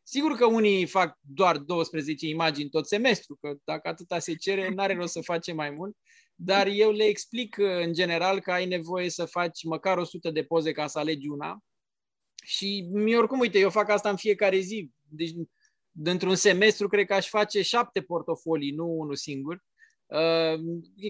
Sigur 0.03 0.37
că 0.37 0.47
unii 0.47 0.87
fac 0.87 1.19
doar 1.21 1.59
12 1.59 2.27
imagini 2.27 2.69
tot 2.69 2.87
semestru, 2.87 3.37
că 3.41 3.55
dacă 3.65 3.89
atâta 3.89 4.19
se 4.19 4.35
cere, 4.35 4.69
n-are 4.69 4.95
rost 4.95 5.13
să 5.13 5.21
facem 5.21 5.57
mai 5.57 5.71
mult, 5.71 5.97
dar 6.41 6.67
eu 6.67 6.91
le 6.91 7.05
explic 7.05 7.57
în 7.59 7.93
general 7.93 8.41
că 8.41 8.53
ai 8.53 8.67
nevoie 8.67 9.11
să 9.11 9.25
faci 9.25 9.65
măcar 9.65 9.99
100 9.99 10.31
de 10.31 10.43
poze 10.43 10.73
ca 10.73 10.87
să 10.87 10.99
alegi 10.99 11.29
una. 11.29 11.59
Și 12.45 12.89
mi 12.93 13.17
oricum, 13.17 13.39
uite, 13.39 13.59
eu 13.59 13.71
fac 13.71 13.89
asta 13.89 14.11
în 14.11 14.17
fiecare 14.17 14.59
zi. 14.59 14.91
Deci, 15.09 15.31
dintr-un 15.91 16.35
semestru, 16.35 16.89
cred 16.89 17.07
că 17.07 17.15
aș 17.15 17.29
face 17.29 17.63
șapte 17.63 18.01
portofolii, 18.01 18.71
nu 18.71 18.87
unul 18.87 19.17
singur. 19.17 19.65
Uh, 20.07 20.61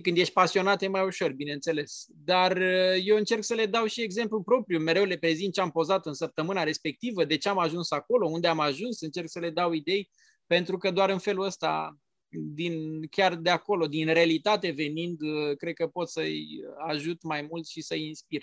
când 0.03 0.17
ești 0.17 0.33
pasionat 0.33 0.83
e 0.83 0.89
mai 0.89 1.05
ușor, 1.05 1.33
bineînțeles. 1.33 2.07
Dar 2.25 2.57
uh, 2.57 2.97
eu 3.05 3.17
încerc 3.17 3.45
să 3.45 3.55
le 3.55 3.67
dau 3.67 3.87
și 3.87 4.03
exemplu 4.03 4.43
propriu. 4.43 4.79
Mereu 4.79 5.05
le 5.05 5.17
prezint 5.17 5.53
ce 5.53 5.61
am 5.61 5.71
pozat 5.71 6.07
în 6.07 6.15
săptămâna 6.15 6.63
respectivă, 6.63 7.25
de 7.25 7.37
ce 7.37 7.49
am 7.49 7.59
ajuns 7.59 7.91
acolo, 7.91 8.29
unde 8.29 8.47
am 8.47 8.61
ajuns, 8.61 9.01
încerc 9.01 9.29
să 9.29 9.39
le 9.39 9.51
dau 9.51 9.73
idei, 9.73 10.11
pentru 10.47 10.79
că 10.79 10.91
doar 10.91 11.11
în 11.11 11.19
felul 11.19 11.45
ăsta 11.45 11.99
din, 12.31 13.07
chiar 13.07 13.35
de 13.35 13.51
acolo, 13.51 13.87
din 13.87 14.13
realitate 14.13 14.71
venind, 14.71 15.21
uh, 15.21 15.57
cred 15.57 15.75
că 15.75 15.87
pot 15.87 16.09
să-i 16.09 16.47
ajut 16.87 17.23
mai 17.23 17.43
mult 17.43 17.67
și 17.67 17.81
să-i 17.81 18.07
inspir. 18.07 18.43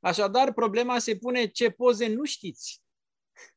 Așadar, 0.00 0.52
problema 0.52 0.98
se 0.98 1.16
pune 1.16 1.46
ce 1.46 1.70
poze 1.70 2.06
nu 2.06 2.24
știți. 2.24 2.82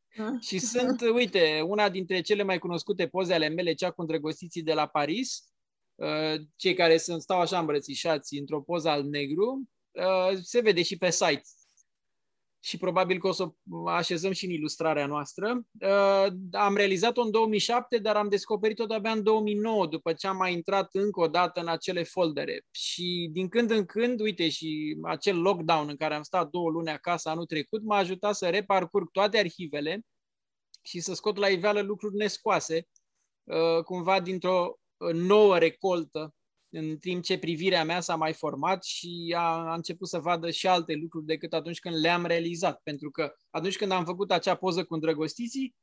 și 0.47 0.59
sunt, 0.59 1.01
uite, 1.01 1.61
una 1.65 1.89
dintre 1.89 2.21
cele 2.21 2.43
mai 2.43 2.59
cunoscute 2.59 3.07
poze 3.07 3.33
ale 3.33 3.47
mele, 3.47 3.73
cea 3.73 3.91
cu 3.91 4.01
îndrăgostiții 4.01 4.63
de 4.63 4.73
la 4.73 4.87
Paris, 4.87 5.51
uh, 5.95 6.41
cei 6.55 6.73
care 6.73 6.97
sunt, 6.97 7.21
stau 7.21 7.39
așa 7.39 7.59
îmbrățișați 7.59 8.37
într-o 8.37 8.61
poză 8.61 8.89
al 8.89 9.03
negru, 9.03 9.69
uh, 9.91 10.37
se 10.41 10.59
vede 10.59 10.83
și 10.83 10.97
pe 10.97 11.11
site 11.11 11.41
și 12.63 12.77
probabil 12.77 13.19
că 13.19 13.27
o 13.27 13.31
să 13.31 13.51
așezăm 13.85 14.31
și 14.31 14.45
în 14.45 14.51
ilustrarea 14.51 15.05
noastră. 15.05 15.61
Uh, 15.79 16.27
am 16.51 16.75
realizat-o 16.75 17.21
în 17.21 17.31
2007, 17.31 17.97
dar 17.97 18.15
am 18.15 18.29
descoperit-o 18.29 18.85
de-abia 18.85 19.11
în 19.11 19.23
2009, 19.23 19.87
după 19.87 20.13
ce 20.13 20.27
am 20.27 20.37
mai 20.37 20.53
intrat 20.53 20.89
încă 20.91 21.19
o 21.19 21.27
dată 21.27 21.59
în 21.59 21.67
acele 21.67 22.03
foldere. 22.03 22.65
Și 22.71 23.29
din 23.31 23.49
când 23.49 23.71
în 23.71 23.85
când, 23.85 24.19
uite, 24.19 24.49
și 24.49 24.97
acel 25.03 25.41
lockdown 25.41 25.89
în 25.89 25.95
care 25.95 26.13
am 26.13 26.23
stat 26.23 26.49
două 26.49 26.69
luni 26.69 26.89
acasă 26.89 27.29
anul 27.29 27.45
trecut, 27.45 27.83
m-a 27.83 27.97
ajutat 27.97 28.35
să 28.35 28.49
reparcurg 28.49 29.11
toate 29.11 29.37
arhivele 29.37 30.01
și 30.81 30.99
să 30.99 31.13
scot 31.13 31.37
la 31.37 31.47
iveală 31.47 31.81
lucruri 31.81 32.15
nescoase, 32.15 32.87
uh, 33.43 33.83
cumva 33.83 34.19
dintr-o 34.19 34.79
uh, 34.97 35.13
nouă 35.13 35.57
recoltă, 35.57 36.35
în 36.71 36.97
timp 36.97 37.23
ce 37.23 37.37
privirea 37.37 37.83
mea 37.83 37.99
s-a 37.99 38.15
mai 38.15 38.33
format 38.33 38.83
și 38.83 39.33
a, 39.37 39.69
a 39.69 39.73
început 39.73 40.07
să 40.07 40.19
vadă 40.19 40.51
și 40.51 40.67
alte 40.67 40.93
lucruri 40.93 41.25
decât 41.25 41.53
atunci 41.53 41.79
când 41.79 41.95
le-am 41.99 42.25
realizat. 42.25 42.81
Pentru 42.83 43.11
că 43.11 43.33
atunci 43.49 43.77
când 43.77 43.91
am 43.91 44.05
făcut 44.05 44.31
acea 44.31 44.55
poză 44.55 44.83
cu 44.83 44.93
îndrăgostiții, 44.93 45.75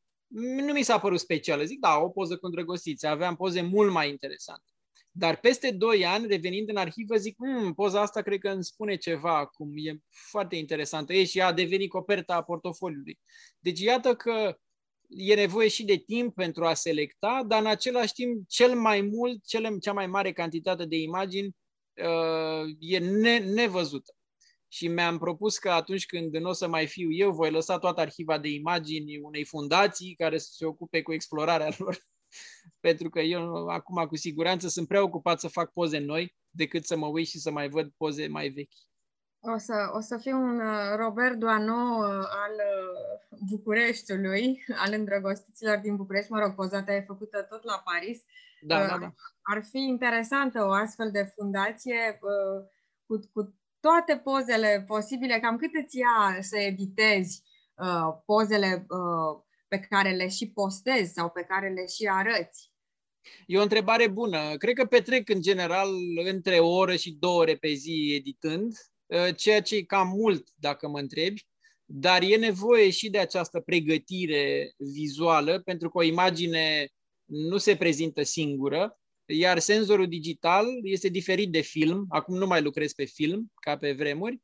nu 0.66 0.72
mi 0.72 0.82
s-a 0.82 0.99
părut 0.99 1.20
specială. 1.20 1.64
Zic, 1.64 1.78
da, 1.80 1.97
o 1.97 2.09
poză 2.09 2.36
cu 2.36 2.47
îndrăgostiții. 2.47 3.09
Aveam 3.09 3.36
poze 3.36 3.61
mult 3.61 3.93
mai 3.93 4.09
interesante. 4.11 4.72
Dar 5.11 5.41
peste 5.41 5.70
2 5.70 6.07
ani, 6.07 6.26
revenind 6.26 6.68
în 6.68 6.76
arhivă, 6.76 7.16
zic, 7.16 7.36
hmm, 7.36 7.74
poza 7.74 8.01
asta 8.01 8.22
cred 8.22 8.39
că 8.39 8.49
îmi 8.49 8.64
spune 8.64 8.97
ceva 8.97 9.39
acum, 9.39 9.72
e 9.74 9.99
foarte 10.09 10.57
interesantă. 10.57 11.12
E 11.12 11.24
și 11.24 11.41
a 11.41 11.53
devenit 11.53 11.91
coperta 11.91 12.34
a 12.34 12.43
portofoliului. 12.43 13.18
Deci 13.59 13.80
iată 13.80 14.14
că 14.14 14.59
e 15.09 15.34
nevoie 15.34 15.68
și 15.68 15.84
de 15.84 15.96
timp 15.96 16.34
pentru 16.34 16.64
a 16.64 16.74
selecta, 16.74 17.42
dar 17.46 17.61
în 17.61 17.66
același 17.66 18.12
timp 18.12 18.48
cel 18.48 18.74
mai 18.74 19.00
mult, 19.00 19.46
cele, 19.46 19.78
cea 19.80 19.92
mai 19.92 20.06
mare 20.06 20.32
cantitate 20.32 20.84
de 20.84 20.96
imagini 20.96 21.56
uh, 21.94 22.76
e 22.78 22.98
ne, 22.98 23.38
nevăzută. 23.38 24.12
Și 24.68 24.88
mi-am 24.88 25.18
propus 25.18 25.59
că 25.59 25.70
atunci 25.70 26.06
când 26.06 26.36
nu 26.36 26.48
o 26.48 26.52
să 26.52 26.68
mai 26.68 26.86
fiu 26.86 27.12
eu, 27.12 27.32
voi 27.32 27.50
lăsa 27.50 27.78
toată 27.78 28.00
arhiva 28.00 28.38
de 28.38 28.48
imagini 28.48 29.18
unei 29.18 29.44
fundații 29.44 30.14
care 30.14 30.38
să 30.38 30.48
se 30.52 30.64
ocupe 30.64 31.02
cu 31.02 31.12
explorarea 31.12 31.70
lor 31.78 31.98
pentru 32.80 33.09
că 33.09 33.20
eu 33.20 33.66
acum 33.66 34.06
cu 34.06 34.16
siguranță 34.16 34.68
sunt 34.68 34.88
prea 34.88 35.02
ocupat 35.02 35.40
să 35.40 35.48
fac 35.48 35.72
poze 35.72 35.98
noi 35.98 36.36
decât 36.50 36.84
să 36.84 36.96
mă 36.96 37.06
uit 37.06 37.26
și 37.26 37.38
să 37.38 37.50
mai 37.50 37.68
văd 37.68 37.92
poze 37.96 38.26
mai 38.26 38.48
vechi. 38.48 38.72
O 39.41 39.59
să, 39.59 39.91
o 39.93 40.01
să 40.01 40.18
fiu 40.18 40.36
un 40.36 40.61
uh, 40.61 40.97
Robert 40.97 41.34
Doano 41.34 41.97
uh, 41.99 42.09
al 42.14 42.55
uh, 42.55 43.39
Bucureștiului, 43.51 44.64
al 44.84 44.93
îndrăgostiților 44.93 45.78
din 45.78 45.97
București. 45.97 46.32
Mă 46.32 46.39
rog, 46.39 46.55
poza 46.55 46.82
ta 46.82 46.95
e 46.95 47.01
făcută 47.07 47.43
tot 47.43 47.64
la 47.64 47.82
Paris. 47.84 48.22
Da, 48.61 48.86
da, 48.86 48.99
da. 48.99 49.12
Ar 49.43 49.64
fi 49.70 49.78
interesantă 49.78 50.64
o 50.64 50.70
astfel 50.70 51.11
de 51.11 51.32
fundație 51.34 52.18
cu, 53.07 53.28
cu 53.32 53.55
toate 53.80 54.16
pozele 54.16 54.84
posibile. 54.86 55.41
Cam 55.41 55.57
cât 55.57 55.70
îți 55.84 55.99
ia 55.99 56.39
să 56.41 56.57
editezi 56.57 57.43
pozele 58.24 58.86
pe 59.68 59.78
care 59.78 60.11
le 60.11 60.28
și 60.28 60.51
postezi 60.51 61.12
sau 61.12 61.30
pe 61.30 61.43
care 61.43 61.68
le 61.68 61.86
și 61.86 62.09
arăți? 62.11 62.72
E 63.47 63.59
o 63.59 63.62
întrebare 63.62 64.09
bună. 64.09 64.57
Cred 64.57 64.74
că 64.74 64.84
petrec 64.84 65.28
în 65.28 65.41
general 65.41 65.89
între 66.24 66.59
o 66.59 66.68
oră 66.68 66.97
și 66.97 67.16
două 67.20 67.41
ore 67.41 67.57
pe 67.57 67.72
zi 67.72 68.14
editând, 68.18 68.72
ă, 68.72 68.97
ceea 69.36 69.62
ce 69.62 69.76
e 69.76 69.82
cam 69.82 70.09
mult 70.09 70.48
dacă 70.54 70.88
mă 70.88 70.98
întrebi, 70.98 71.46
dar 71.84 72.22
e 72.22 72.36
nevoie 72.36 72.90
și 72.90 73.11
de 73.11 73.18
această 73.18 73.61
pregătire 73.61 74.72
vizuală, 74.76 75.61
pentru 75.61 75.88
că 75.90 75.98
o 75.98 76.02
imagine 76.02 76.88
nu 77.24 77.56
se 77.56 77.76
prezintă 77.76 78.22
singură, 78.22 78.98
iar 79.26 79.59
senzorul 79.59 80.09
digital 80.09 80.66
este 80.82 81.09
diferit 81.09 81.52
de 81.52 81.61
film. 81.61 82.06
Acum 82.09 82.36
nu 82.36 82.46
mai 82.46 82.62
lucrez 82.62 82.92
pe 82.92 83.04
film, 83.04 83.52
ca 83.54 83.76
pe 83.76 83.92
vremuri, 83.92 84.40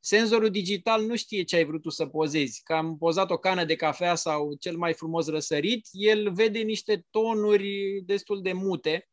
Senzorul 0.00 0.50
digital 0.50 1.06
nu 1.06 1.16
știe 1.16 1.42
ce 1.42 1.56
ai 1.56 1.64
vrut 1.64 1.82
tu 1.82 1.88
să 1.88 2.06
pozezi. 2.06 2.62
Că 2.62 2.72
am 2.72 2.98
pozat 2.98 3.30
o 3.30 3.38
cană 3.38 3.64
de 3.64 3.76
cafea 3.76 4.14
sau 4.14 4.54
cel 4.54 4.76
mai 4.76 4.92
frumos 4.92 5.26
răsărit, 5.28 5.88
el 5.92 6.32
vede 6.32 6.58
niște 6.58 7.06
tonuri 7.10 8.02
destul 8.04 8.42
de 8.42 8.52
mute 8.52 9.08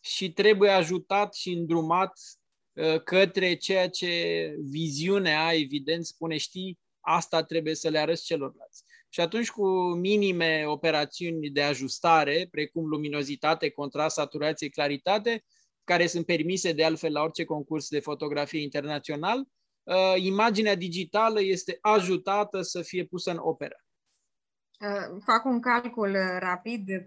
și 0.00 0.32
trebuie 0.32 0.70
ajutat 0.70 1.34
și 1.34 1.50
îndrumat 1.50 2.12
uh, 2.12 2.39
către 3.04 3.54
ceea 3.54 3.88
ce 3.88 4.54
viziunea, 4.58 5.52
evident, 5.52 6.04
spune, 6.04 6.36
știi, 6.36 6.78
asta 7.00 7.42
trebuie 7.42 7.74
să 7.74 7.88
le 7.88 7.98
arăți 7.98 8.24
celorlalți. 8.24 8.84
Și 9.08 9.20
atunci 9.20 9.50
cu 9.50 9.68
minime 9.94 10.64
operațiuni 10.66 11.50
de 11.50 11.62
ajustare, 11.62 12.48
precum 12.50 12.88
luminozitate, 12.88 13.70
contrast, 13.70 14.14
saturație, 14.14 14.68
claritate, 14.68 15.44
care 15.84 16.06
sunt 16.06 16.26
permise 16.26 16.72
de 16.72 16.84
altfel 16.84 17.12
la 17.12 17.22
orice 17.22 17.44
concurs 17.44 17.88
de 17.88 18.00
fotografie 18.00 18.60
internațional, 18.60 19.44
uh, 19.82 20.14
imaginea 20.16 20.74
digitală 20.74 21.42
este 21.42 21.78
ajutată 21.80 22.62
să 22.62 22.82
fie 22.82 23.04
pusă 23.04 23.30
în 23.30 23.38
operă. 23.40 23.84
Uh, 24.80 25.20
fac 25.24 25.44
un 25.44 25.60
calcul 25.60 26.16
rapid, 26.38 26.88
4-6 26.88 27.04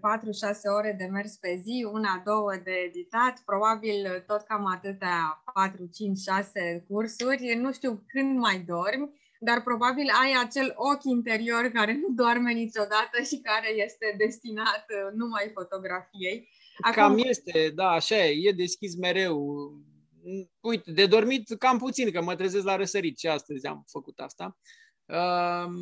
ore 0.76 0.94
de 0.98 1.04
mers 1.04 1.36
pe 1.36 1.60
zi, 1.62 1.86
una, 1.92 2.22
două 2.24 2.52
de 2.64 2.70
editat, 2.86 3.42
probabil 3.44 4.24
tot 4.26 4.42
cam 4.42 4.66
atâtea 4.66 5.42
4, 5.54 5.88
5, 5.94 6.18
6 6.18 6.84
cursuri. 6.88 7.54
Nu 7.60 7.72
știu 7.72 8.04
când 8.06 8.38
mai 8.38 8.58
dormi, 8.66 9.10
dar 9.40 9.62
probabil 9.62 10.06
ai 10.22 10.32
acel 10.44 10.72
ochi 10.76 11.04
interior 11.04 11.64
care 11.74 11.92
nu 11.92 12.14
doarme 12.14 12.52
niciodată 12.52 13.22
și 13.28 13.40
care 13.42 13.70
este 13.84 14.14
destinat 14.18 14.84
numai 15.14 15.50
fotografiei. 15.54 16.48
Acum... 16.80 17.02
Cam 17.02 17.18
este, 17.18 17.72
da, 17.74 17.88
așa 17.88 18.16
e, 18.16 18.48
e 18.48 18.52
deschis 18.52 18.96
mereu 18.96 19.38
uite, 20.60 20.92
de 20.92 21.06
dormit 21.06 21.54
cam 21.58 21.78
puțin, 21.78 22.10
că 22.10 22.22
mă 22.22 22.34
trezesc 22.34 22.64
la 22.64 22.76
răsărit 22.76 23.18
și 23.18 23.26
astăzi 23.26 23.66
am 23.66 23.84
făcut 23.86 24.18
asta. 24.18 24.56
Uh, 24.58 24.83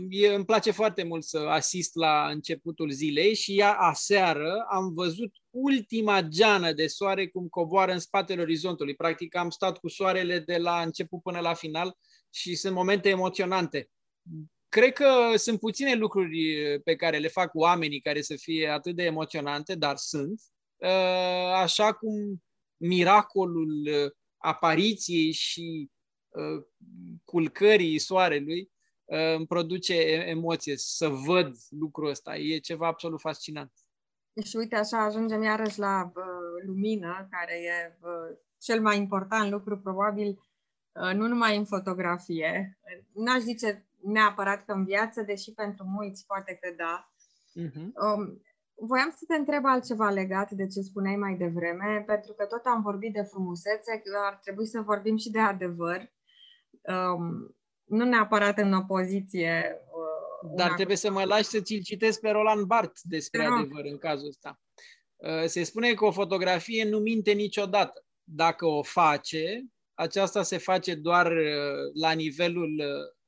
e, 0.09 0.35
îmi 0.35 0.45
place 0.45 0.71
foarte 0.71 1.03
mult 1.03 1.25
să 1.25 1.39
asist 1.39 1.95
la 1.95 2.29
începutul 2.29 2.91
zilei 2.91 3.35
și 3.35 3.59
ea 3.59 3.73
aseară 3.73 4.67
am 4.71 4.95
văzut 4.95 5.33
ultima 5.51 6.23
geană 6.23 6.73
de 6.73 6.87
soare 6.87 7.29
cum 7.29 7.49
coboară 7.49 7.93
în 7.93 7.99
spatele 7.99 8.41
orizontului. 8.41 8.95
Practic 8.95 9.37
am 9.37 9.51
stat 9.51 9.79
cu 9.79 9.89
soarele 9.89 10.39
de 10.39 10.57
la 10.57 10.83
început 10.83 11.23
până 11.23 11.41
la 11.41 11.55
final 11.55 11.97
și 12.31 12.55
sunt 12.55 12.75
momente 12.75 13.09
emoționante. 13.09 13.91
Cred 14.69 14.93
că 14.93 15.37
sunt 15.37 15.59
puține 15.59 15.95
lucruri 15.95 16.81
pe 16.85 16.97
care 16.97 17.19
le 17.19 17.29
fac 17.29 17.55
oamenii 17.55 18.01
care 18.01 18.23
să 18.23 18.37
fie 18.37 18.69
atât 18.69 18.97
de 18.97 19.03
emoționante, 19.03 19.75
dar 19.75 19.97
sunt. 19.97 20.41
Uh, 20.77 21.53
așa 21.55 21.93
cum 21.93 22.43
miracolul 22.77 23.91
apariției 24.37 25.33
și 25.33 25.91
uh, 26.29 26.65
culcării 27.25 27.99
soarelui 27.99 28.61
uh, 28.61 28.72
îmi 29.37 29.47
produce 29.47 29.95
emoție 30.27 30.77
să 30.77 31.09
văd 31.09 31.57
lucrul 31.71 32.09
ăsta. 32.09 32.37
E 32.37 32.59
ceva 32.59 32.87
absolut 32.87 33.21
fascinant. 33.21 33.73
Și 34.45 34.57
uite, 34.57 34.77
așa 34.77 35.05
ajungem 35.05 35.43
iarăși 35.43 35.79
la 35.79 36.13
uh, 36.15 36.65
lumină, 36.67 37.29
care 37.31 37.55
e 37.55 37.99
uh, 38.01 38.37
cel 38.59 38.81
mai 38.81 38.97
important 38.97 39.51
lucru, 39.51 39.79
probabil, 39.79 40.29
uh, 40.93 41.15
nu 41.15 41.27
numai 41.27 41.57
în 41.57 41.65
fotografie. 41.65 42.79
N-aș 43.15 43.41
zice 43.41 43.87
neapărat 44.03 44.65
că 44.65 44.73
în 44.73 44.85
viață, 44.85 45.23
deși 45.23 45.53
pentru 45.53 45.85
mulți 45.85 46.27
poate 46.27 46.59
că 46.61 46.75
da. 46.77 47.13
Uh-huh. 47.61 48.17
Um, 48.17 48.43
Voiam 48.75 49.11
să 49.11 49.25
te 49.27 49.35
întreb 49.35 49.65
altceva 49.65 50.11
legat 50.11 50.51
de 50.51 50.67
ce 50.67 50.81
spuneai 50.81 51.17
mai 51.17 51.35
devreme, 51.35 52.03
pentru 52.07 52.33
că 52.33 52.45
tot 52.45 52.65
am 52.65 52.83
vorbit 52.83 53.13
de 53.13 53.23
frumusețe, 53.23 54.03
ar 54.25 54.39
trebui 54.43 54.67
să 54.67 54.81
vorbim 54.81 55.17
și 55.17 55.31
de 55.31 55.39
adevăr. 55.39 56.13
Um, 56.71 57.57
nu 57.93 58.05
neapărat 58.05 58.59
în 58.59 58.73
opoziție. 58.73 59.77
Uh, 60.43 60.51
Dar 60.57 60.73
trebuie 60.73 60.97
să 60.97 61.11
mă 61.11 61.25
lași 61.25 61.45
să 61.45 61.61
ți-l 61.61 61.83
citesc 61.83 62.21
pe 62.21 62.31
Roland 62.31 62.65
Barthes 62.65 63.03
despre 63.05 63.49
no. 63.49 63.55
adevăr 63.55 63.85
în 63.85 63.99
cazul 63.99 64.29
ăsta. 64.29 64.61
Uh, 65.17 65.45
se 65.47 65.63
spune 65.63 65.95
că 65.95 66.05
o 66.05 66.11
fotografie 66.11 66.85
nu 66.85 66.99
minte 66.99 67.33
niciodată. 67.33 68.05
Dacă 68.25 68.67
o 68.67 68.83
face, 68.83 69.65
aceasta 69.95 70.43
se 70.43 70.59
face 70.59 70.95
doar 70.95 71.27
uh, 71.33 71.93
la 72.01 72.13
nivelul 72.13 72.79
uh, 72.79 73.21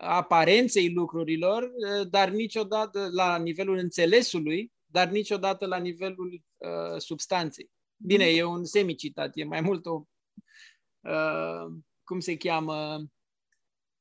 aparenței 0.00 0.92
lucrurilor, 0.92 1.62
eh, 1.62 2.08
dar 2.10 2.28
niciodată 2.28 3.08
la 3.12 3.38
nivelul 3.38 3.76
înțelesului, 3.76 4.72
dar 4.86 5.08
niciodată 5.08 5.66
la 5.66 5.76
nivelul 5.76 6.42
uh, 6.56 6.98
substanței. 6.98 7.70
Bine, 7.96 8.24
e 8.24 8.44
un 8.44 8.64
semicitat, 8.64 9.30
e 9.34 9.44
mai 9.44 9.60
mult 9.60 9.86
o, 9.86 10.02
uh, 11.00 11.72
cum 12.04 12.20
se 12.20 12.36
cheamă? 12.36 13.04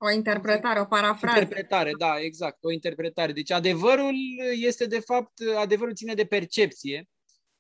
O 0.01 0.09
interpretare, 0.11 0.79
o 0.79 0.85
parafrază. 0.85 1.39
Interpretare, 1.39 1.91
da, 1.97 2.19
exact, 2.19 2.63
o 2.63 2.71
interpretare. 2.71 3.31
Deci 3.31 3.51
adevărul 3.51 4.15
este, 4.51 4.85
de 4.85 4.99
fapt, 4.99 5.33
adevărul 5.57 5.93
ține 5.93 6.13
de 6.13 6.25
percepție 6.25 7.09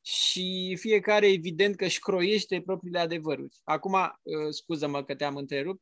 și 0.01 0.77
fiecare, 0.79 1.27
evident, 1.27 1.75
că 1.75 1.85
își 1.85 1.99
croiește 1.99 2.61
propriile 2.65 2.99
adevăruri. 2.99 3.57
Acum, 3.63 3.93
uh, 3.93 4.49
scuză-mă 4.49 5.03
că 5.03 5.15
te-am 5.15 5.35
întrerupt, 5.35 5.81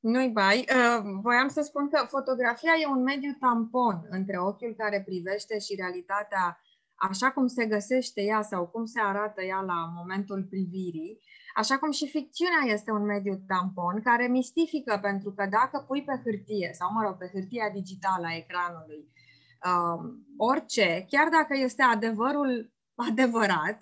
nu-i 0.00 0.28
bai. 0.28 0.58
Uh, 0.58 1.18
voiam 1.22 1.48
să 1.48 1.60
spun 1.60 1.88
că 1.88 2.06
fotografia 2.08 2.72
e 2.82 2.86
un 2.86 3.02
mediu 3.02 3.36
tampon 3.40 4.06
între 4.10 4.38
ochiul 4.38 4.74
care 4.76 5.02
privește 5.02 5.58
și 5.58 5.74
realitatea 5.74 6.60
așa 6.96 7.30
cum 7.30 7.46
se 7.46 7.66
găsește 7.66 8.22
ea 8.22 8.42
sau 8.42 8.66
cum 8.66 8.84
se 8.84 9.00
arată 9.00 9.42
ea 9.42 9.60
la 9.60 9.92
momentul 9.96 10.46
privirii, 10.50 11.20
așa 11.54 11.78
cum 11.78 11.90
și 11.90 12.08
ficțiunea 12.08 12.62
este 12.74 12.90
un 12.90 13.04
mediu 13.04 13.44
tampon 13.46 14.00
care 14.02 14.26
mistifică, 14.26 14.98
pentru 15.02 15.32
că 15.32 15.46
dacă 15.50 15.84
pui 15.86 16.04
pe 16.04 16.20
hârtie, 16.24 16.70
sau 16.72 16.92
mă 16.92 17.02
rog, 17.02 17.16
pe 17.16 17.30
hârtia 17.32 17.70
digitală 17.72 18.26
a 18.26 18.36
ecranului, 18.36 19.02
uh, 19.68 19.98
orice, 20.36 21.06
chiar 21.08 21.28
dacă 21.28 21.54
este 21.56 21.82
adevărul 21.82 22.72
adevărat, 23.10 23.78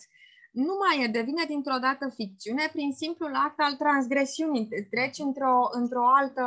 nu 0.53 0.75
mai 0.83 1.05
e, 1.05 1.09
devine 1.09 1.45
dintr-o 1.47 1.79
dată 1.81 2.09
ficțiune 2.09 2.69
prin 2.73 2.93
simplul 2.93 3.35
act 3.35 3.59
al 3.61 3.75
transgresiunii. 3.75 4.69
Treci 4.91 5.19
într-o, 5.19 5.57
într-o 5.71 6.07
altă 6.21 6.45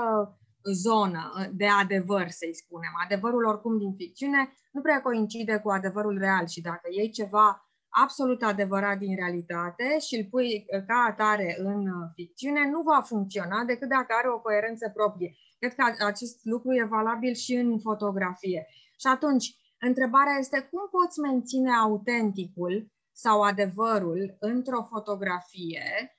zonă 0.74 1.50
de 1.54 1.68
adevăr, 1.68 2.30
să-i 2.30 2.56
spunem. 2.56 2.92
Adevărul 3.06 3.46
oricum 3.46 3.78
din 3.78 3.94
ficțiune 3.96 4.54
nu 4.72 4.82
prea 4.82 5.02
coincide 5.02 5.58
cu 5.64 5.70
adevărul 5.70 6.18
real 6.18 6.48
și 6.48 6.62
dacă 6.62 6.88
iei 6.92 7.10
ceva 7.10 7.62
absolut 7.90 8.44
adevărat 8.44 8.98
din 8.98 9.16
realitate 9.16 10.00
și 10.00 10.16
îl 10.16 10.26
pui 10.30 10.66
ca 10.88 11.06
atare 11.10 11.56
în 11.60 11.84
ficțiune, 12.16 12.70
nu 12.70 12.82
va 12.82 13.02
funcționa 13.02 13.64
decât 13.64 13.90
dacă 13.90 14.14
are 14.18 14.30
o 14.30 14.40
coerență 14.40 14.90
proprie. 14.94 15.36
Cred 15.60 15.74
că 15.76 16.06
acest 16.06 16.40
lucru 16.44 16.74
e 16.74 16.84
valabil 16.84 17.34
și 17.34 17.54
în 17.54 17.80
fotografie. 17.80 18.68
Și 19.00 19.08
atunci, 19.08 19.58
întrebarea 19.80 20.36
este 20.40 20.60
cum 20.72 20.82
poți 20.92 21.20
menține 21.20 21.72
autenticul 21.72 22.92
sau 23.12 23.42
adevărul 23.42 24.38
într-o 24.40 24.88
fotografie, 24.90 25.86
uh, 26.02 26.17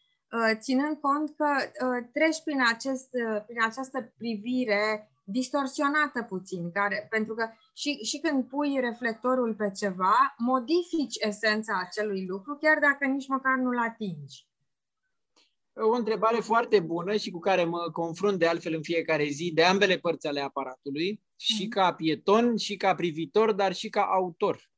ținând 0.58 0.96
cont 1.00 1.36
că 1.36 1.46
uh, 1.56 2.08
treci 2.12 2.42
prin, 2.44 2.60
acest, 2.74 3.08
uh, 3.12 3.42
prin 3.46 3.62
această 3.62 4.12
privire 4.18 5.10
distorsionată 5.24 6.22
puțin, 6.22 6.72
care, 6.72 7.06
pentru 7.10 7.34
că 7.34 7.48
și, 7.74 7.92
și 8.04 8.18
când 8.18 8.44
pui 8.44 8.80
reflectorul 8.80 9.54
pe 9.54 9.70
ceva, 9.76 10.34
modifici 10.36 11.16
esența 11.18 11.80
acelui 11.86 12.26
lucru, 12.26 12.58
chiar 12.60 12.78
dacă 12.78 13.04
nici 13.04 13.28
măcar 13.28 13.56
nu-l 13.56 13.78
atingi. 13.78 14.46
O 15.72 15.90
întrebare 15.90 16.40
foarte 16.40 16.80
bună 16.80 17.16
și 17.16 17.30
cu 17.30 17.38
care 17.38 17.64
mă 17.64 17.90
confrunt 17.92 18.38
de 18.38 18.46
altfel 18.46 18.74
în 18.74 18.82
fiecare 18.82 19.24
zi 19.24 19.52
de 19.54 19.64
ambele 19.64 19.98
părți 19.98 20.26
ale 20.26 20.40
aparatului, 20.40 21.22
și 21.36 21.62
mm. 21.62 21.68
ca 21.68 21.94
pieton, 21.94 22.56
și 22.56 22.76
ca 22.76 22.94
privitor, 22.94 23.52
dar 23.52 23.74
și 23.74 23.88
ca 23.88 24.02
autor. 24.02 24.70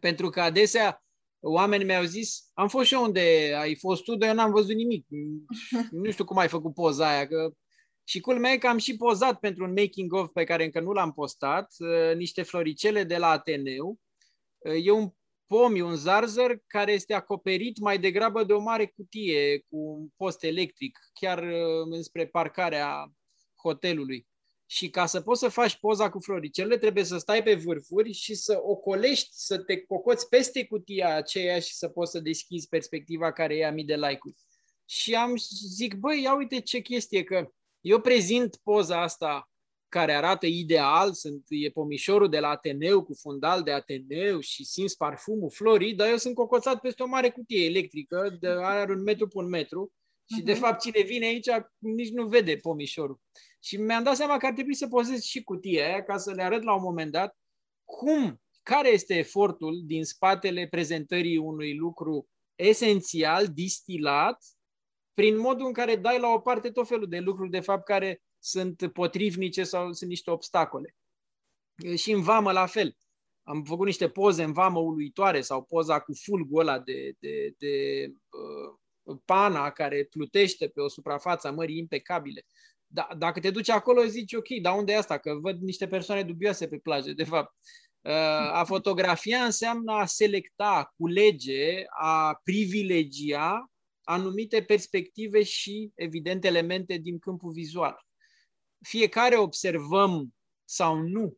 Pentru 0.00 0.28
că 0.28 0.40
adesea 0.40 1.03
oamenii 1.46 1.86
mi-au 1.86 2.04
zis, 2.04 2.50
am 2.54 2.68
fost 2.68 2.86
și 2.86 2.94
eu 2.94 3.02
unde 3.02 3.54
ai 3.56 3.76
fost 3.76 4.02
tu, 4.02 4.16
dar 4.16 4.28
eu 4.28 4.34
n-am 4.34 4.50
văzut 4.50 4.74
nimic. 4.74 5.06
Nu 5.90 6.10
știu 6.10 6.24
cum 6.24 6.38
ai 6.38 6.48
făcut 6.48 6.74
poza 6.74 7.08
aia, 7.08 7.26
că 7.26 7.52
și 8.04 8.20
culmea 8.20 8.52
e 8.52 8.58
că 8.58 8.66
am 8.66 8.78
și 8.78 8.96
pozat 8.96 9.38
pentru 9.38 9.64
un 9.64 9.72
making-of 9.72 10.30
pe 10.32 10.44
care 10.44 10.64
încă 10.64 10.80
nu 10.80 10.92
l-am 10.92 11.12
postat, 11.12 11.74
uh, 11.78 12.16
niște 12.16 12.42
floricele 12.42 13.04
de 13.04 13.16
la 13.16 13.28
Ateneu. 13.28 13.98
Uh, 14.58 14.86
e 14.86 14.90
un 14.90 15.10
pom, 15.46 15.76
e 15.76 15.82
un 15.82 15.96
zarzăr 15.96 16.58
care 16.66 16.92
este 16.92 17.14
acoperit 17.14 17.78
mai 17.78 17.98
degrabă 17.98 18.44
de 18.44 18.52
o 18.52 18.60
mare 18.60 18.86
cutie 18.86 19.58
cu 19.58 19.76
un 19.76 20.08
post 20.16 20.44
electric, 20.44 20.98
chiar 21.12 21.42
uh, 21.42 21.86
înspre 21.90 22.26
parcarea 22.26 23.12
hotelului. 23.62 24.26
Și 24.66 24.90
ca 24.90 25.06
să 25.06 25.20
poți 25.20 25.40
să 25.40 25.48
faci 25.48 25.76
poza 25.76 26.10
cu 26.10 26.20
floricele, 26.20 26.78
trebuie 26.78 27.04
să 27.04 27.18
stai 27.18 27.42
pe 27.42 27.54
vârfuri 27.54 28.12
și 28.12 28.34
să 28.34 28.60
ocolești, 28.62 29.28
să 29.30 29.58
te 29.58 29.80
cocoți 29.80 30.28
peste 30.28 30.66
cutia 30.66 31.14
aceea 31.14 31.60
și 31.60 31.74
să 31.74 31.88
poți 31.88 32.10
să 32.10 32.20
deschizi 32.20 32.68
perspectiva 32.68 33.32
care 33.32 33.56
ia 33.56 33.72
mii 33.72 33.84
de 33.84 33.94
like-uri. 33.94 34.36
Și 34.84 35.14
am 35.14 35.36
zic, 35.76 35.94
băi, 35.94 36.22
ia 36.22 36.36
uite 36.36 36.60
ce 36.60 36.80
chestie, 36.80 37.24
că 37.24 37.48
eu 37.80 38.00
prezint 38.00 38.60
poza 38.62 39.02
asta 39.02 39.48
care 39.88 40.12
arată 40.12 40.46
ideal, 40.46 41.12
sunt, 41.12 41.44
e 41.48 41.70
pomișorul 41.70 42.28
de 42.28 42.38
la 42.38 42.48
Ateneu 42.48 43.04
cu 43.04 43.14
fundal 43.14 43.62
de 43.62 43.72
Ateneu 43.72 44.40
și 44.40 44.64
simți 44.64 44.96
parfumul 44.96 45.50
florii, 45.50 45.94
dar 45.94 46.08
eu 46.08 46.16
sunt 46.16 46.34
cocoțat 46.34 46.80
peste 46.80 47.02
o 47.02 47.06
mare 47.06 47.30
cutie 47.30 47.64
electrică, 47.64 48.36
de 48.40 48.48
are 48.48 48.92
un 48.92 49.02
metru 49.02 49.28
pe 49.28 49.38
un 49.38 49.48
metru 49.48 49.92
și 50.32 50.40
uh-huh. 50.40 50.44
de 50.44 50.52
mhm. 50.52 50.60
fapt 50.60 50.80
cine 50.80 51.02
vine 51.02 51.26
aici 51.26 51.48
nici 51.78 52.10
nu 52.10 52.26
vede 52.26 52.56
pomișorul. 52.56 53.20
Și 53.64 53.76
mi-am 53.76 54.02
dat 54.02 54.16
seama 54.16 54.36
că 54.36 54.46
ar 54.46 54.52
trebui 54.52 54.74
să 54.74 54.88
pozez 54.88 55.22
și 55.22 55.42
cutia 55.42 55.86
aia 55.86 56.02
ca 56.02 56.16
să 56.16 56.32
le 56.32 56.42
arăt 56.42 56.62
la 56.62 56.74
un 56.74 56.82
moment 56.82 57.12
dat 57.12 57.36
cum, 57.84 58.42
care 58.62 58.88
este 58.88 59.14
efortul 59.14 59.82
din 59.84 60.04
spatele 60.04 60.66
prezentării 60.66 61.36
unui 61.36 61.76
lucru 61.76 62.28
esențial, 62.54 63.48
distilat, 63.48 64.44
prin 65.14 65.38
modul 65.38 65.66
în 65.66 65.72
care 65.72 65.96
dai 65.96 66.20
la 66.20 66.28
o 66.28 66.38
parte 66.38 66.70
tot 66.70 66.88
felul 66.88 67.08
de 67.08 67.18
lucruri, 67.18 67.50
de 67.50 67.60
fapt, 67.60 67.84
care 67.84 68.22
sunt 68.38 68.90
potrivnice 68.92 69.64
sau 69.64 69.92
sunt 69.92 70.10
niște 70.10 70.30
obstacole. 70.30 70.96
Și 71.96 72.12
în 72.12 72.22
vamă 72.22 72.52
la 72.52 72.66
fel. 72.66 72.96
Am 73.42 73.62
făcut 73.62 73.86
niște 73.86 74.08
poze 74.08 74.42
în 74.42 74.52
vamă 74.52 74.78
uluitoare 74.78 75.40
sau 75.40 75.62
poza 75.62 76.00
cu 76.00 76.12
fulgul 76.14 76.60
ăla 76.60 76.78
de, 76.78 77.14
de, 77.18 77.54
de 77.58 78.06
uh, 78.08 79.18
pana 79.24 79.70
care 79.70 80.04
plutește 80.04 80.68
pe 80.68 80.80
o 80.80 80.88
suprafață 80.88 81.48
a 81.48 81.50
mării 81.50 81.78
impecabile. 81.78 82.46
Da, 82.94 83.08
dacă 83.18 83.40
te 83.40 83.50
duci 83.50 83.68
acolo, 83.68 84.04
zici, 84.04 84.32
ok, 84.32 84.48
dar 84.62 84.76
unde 84.78 84.92
e 84.92 84.96
asta? 84.96 85.18
Că 85.18 85.34
văd 85.40 85.60
niște 85.60 85.86
persoane 85.86 86.22
dubioase 86.22 86.68
pe 86.68 86.78
plajă, 86.78 87.12
de 87.12 87.24
fapt. 87.24 87.54
Uh, 88.00 88.12
a 88.52 88.64
fotografia 88.64 89.44
înseamnă 89.44 89.92
a 89.92 90.06
selecta, 90.06 90.64
a 90.64 90.92
culege, 90.96 91.82
a 91.98 92.40
privilegia 92.44 93.70
anumite 94.02 94.62
perspective 94.62 95.42
și, 95.42 95.90
evident, 95.94 96.44
elemente 96.44 96.96
din 96.96 97.18
câmpul 97.18 97.52
vizual. 97.52 98.06
Fiecare 98.80 99.36
observăm 99.36 100.34
sau 100.64 100.96
nu 100.96 101.36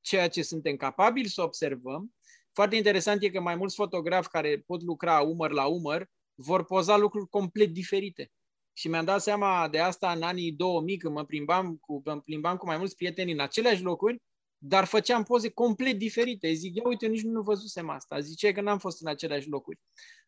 ceea 0.00 0.28
ce 0.28 0.42
suntem 0.42 0.76
capabili 0.76 1.28
să 1.28 1.42
observăm. 1.42 2.14
Foarte 2.52 2.76
interesant 2.76 3.22
e 3.22 3.30
că 3.30 3.40
mai 3.40 3.56
mulți 3.56 3.74
fotografi 3.74 4.28
care 4.28 4.62
pot 4.66 4.82
lucra 4.82 5.20
umăr 5.20 5.50
la 5.50 5.66
umăr 5.66 6.10
vor 6.34 6.64
poza 6.64 6.96
lucruri 6.96 7.28
complet 7.28 7.68
diferite. 7.68 8.32
Și 8.78 8.88
mi-am 8.88 9.04
dat 9.04 9.22
seama 9.22 9.68
de 9.68 9.78
asta 9.78 10.12
în 10.12 10.22
anii 10.22 10.52
2000, 10.52 10.96
când 10.96 11.14
mă 11.14 11.24
plimbam 11.24 11.76
cu, 11.76 12.02
mă 12.04 12.20
plimbam 12.20 12.56
cu 12.56 12.66
mai 12.66 12.76
mulți 12.76 12.96
prieteni 12.96 13.32
în 13.32 13.40
aceleași 13.40 13.82
locuri, 13.82 14.22
dar 14.58 14.84
făceam 14.84 15.22
poze 15.22 15.50
complet 15.50 15.98
diferite. 15.98 16.52
Zic, 16.52 16.74
ia 16.76 16.82
uite, 16.86 17.06
nici 17.06 17.22
nu 17.22 17.42
văzusem 17.42 17.88
asta. 17.88 18.20
Zice 18.20 18.52
că 18.52 18.60
n-am 18.60 18.78
fost 18.78 19.00
în 19.00 19.08
aceleași 19.08 19.48
locuri. 19.48 19.78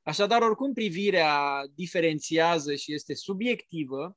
Așadar, 0.03 0.43
oricum 0.43 0.73
privirea 0.73 1.63
diferențiază 1.75 2.75
și 2.75 2.95
este 2.95 3.15
subiectivă, 3.15 4.17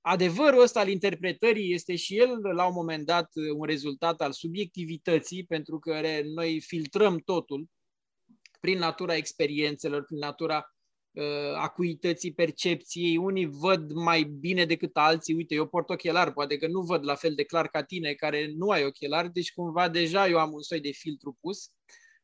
adevărul 0.00 0.62
ăsta 0.62 0.80
al 0.80 0.88
interpretării 0.88 1.72
este 1.72 1.96
și 1.96 2.18
el, 2.18 2.38
la 2.54 2.66
un 2.66 2.74
moment 2.74 3.06
dat, 3.06 3.30
un 3.56 3.64
rezultat 3.64 4.20
al 4.20 4.32
subiectivității, 4.32 5.44
pentru 5.44 5.78
că 5.78 6.00
noi 6.24 6.60
filtrăm 6.60 7.18
totul 7.18 7.66
prin 8.60 8.78
natura 8.78 9.16
experiențelor, 9.16 10.04
prin 10.04 10.18
natura 10.18 10.56
uh, 10.56 10.77
acuității 11.56 12.32
percepției. 12.32 13.16
Unii 13.16 13.46
văd 13.46 13.92
mai 13.92 14.22
bine 14.22 14.64
decât 14.64 14.96
alții. 14.96 15.34
Uite, 15.34 15.54
eu 15.54 15.66
port 15.66 15.90
ochelari, 15.90 16.32
poate 16.32 16.56
că 16.56 16.66
nu 16.66 16.80
văd 16.80 17.04
la 17.04 17.14
fel 17.14 17.34
de 17.34 17.44
clar 17.44 17.68
ca 17.68 17.82
tine, 17.82 18.12
care 18.12 18.52
nu 18.56 18.68
ai 18.68 18.84
ochelari, 18.84 19.32
deci 19.32 19.52
cumva 19.52 19.88
deja 19.88 20.28
eu 20.28 20.38
am 20.38 20.52
un 20.52 20.62
soi 20.62 20.80
de 20.80 20.90
filtru 20.90 21.38
pus. 21.40 21.70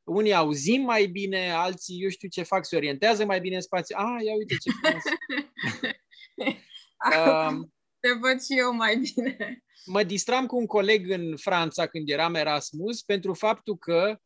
Unii 0.05 0.34
auzim 0.34 0.82
mai 0.82 1.07
bine, 1.07 1.51
alții, 1.51 2.03
eu 2.03 2.09
știu 2.09 2.28
ce 2.28 2.42
fac, 2.42 2.66
se 2.66 2.76
orientează 2.76 3.24
mai 3.24 3.40
bine 3.40 3.55
în 3.55 3.61
spațiu. 3.61 3.97
Ah, 3.99 4.24
ia 4.24 4.34
uite 4.34 4.55
ce 4.55 4.70
frumos! 4.82 5.03
um, 7.51 7.72
Te 8.01 8.09
văd 8.20 8.42
și 8.42 8.59
eu 8.59 8.72
mai 8.72 8.97
bine. 8.97 9.64
Mă 9.86 10.03
distram 10.03 10.47
cu 10.47 10.57
un 10.57 10.66
coleg 10.66 11.11
în 11.11 11.36
Franța 11.36 11.86
când 11.86 12.09
eram 12.09 12.34
Erasmus 12.34 13.03
pentru 13.03 13.34
faptul 13.34 13.76
că 13.76 14.18
Uh, 14.18 14.20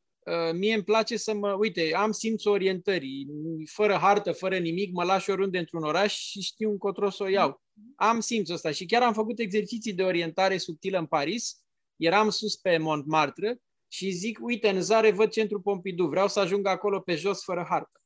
mie 0.54 0.74
îmi 0.74 0.84
place 0.84 1.16
să 1.16 1.34
mă, 1.34 1.52
uite, 1.52 1.94
am 1.94 2.12
simțul 2.12 2.52
orientării, 2.52 3.26
fără 3.66 3.94
hartă, 3.94 4.32
fără 4.32 4.58
nimic, 4.58 4.92
mă 4.92 5.04
lași 5.04 5.30
oriunde 5.30 5.58
într-un 5.58 5.82
oraș 5.82 6.14
și 6.14 6.40
știu 6.40 6.70
încotro 6.70 7.10
să 7.10 7.22
o 7.22 7.28
iau. 7.28 7.62
Am 7.96 8.20
simțul 8.20 8.54
ăsta 8.54 8.70
și 8.70 8.86
chiar 8.86 9.02
am 9.02 9.12
făcut 9.12 9.38
exerciții 9.38 9.92
de 9.92 10.02
orientare 10.02 10.58
subtilă 10.58 10.98
în 10.98 11.06
Paris, 11.06 11.62
eram 11.96 12.30
sus 12.30 12.56
pe 12.56 12.78
Montmartre 12.78 13.60
și 13.88 14.10
zic, 14.10 14.38
uite, 14.42 14.68
în 14.68 14.80
zare 14.80 15.10
văd 15.10 15.30
centrul 15.30 15.60
Pompidou, 15.60 16.08
vreau 16.08 16.28
să 16.28 16.40
ajung 16.40 16.66
acolo 16.66 17.00
pe 17.00 17.14
jos 17.14 17.42
fără 17.42 17.66
hartă. 17.68 18.00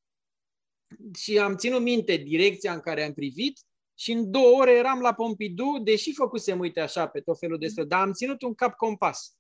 Și 1.19 1.39
am 1.39 1.57
ținut 1.57 1.83
minte 1.83 2.17
direcția 2.17 2.73
în 2.73 2.81
care 2.81 3.05
am 3.05 3.13
privit 3.13 3.61
și 3.95 4.13
în 4.13 4.31
două 4.31 4.61
ore 4.61 4.73
eram 4.73 5.01
la 5.01 5.15
Pompidou, 5.15 5.79
deși 5.79 6.15
făcusem, 6.15 6.59
uite 6.59 6.81
așa, 6.81 7.07
pe 7.07 7.21
tot 7.21 7.39
felul 7.39 7.59
de 7.59 7.67
străzi, 7.67 7.89
dar 7.89 8.01
am 8.01 8.13
ținut 8.13 8.43
un 8.43 8.55
cap 8.55 8.77
compas 8.77 9.37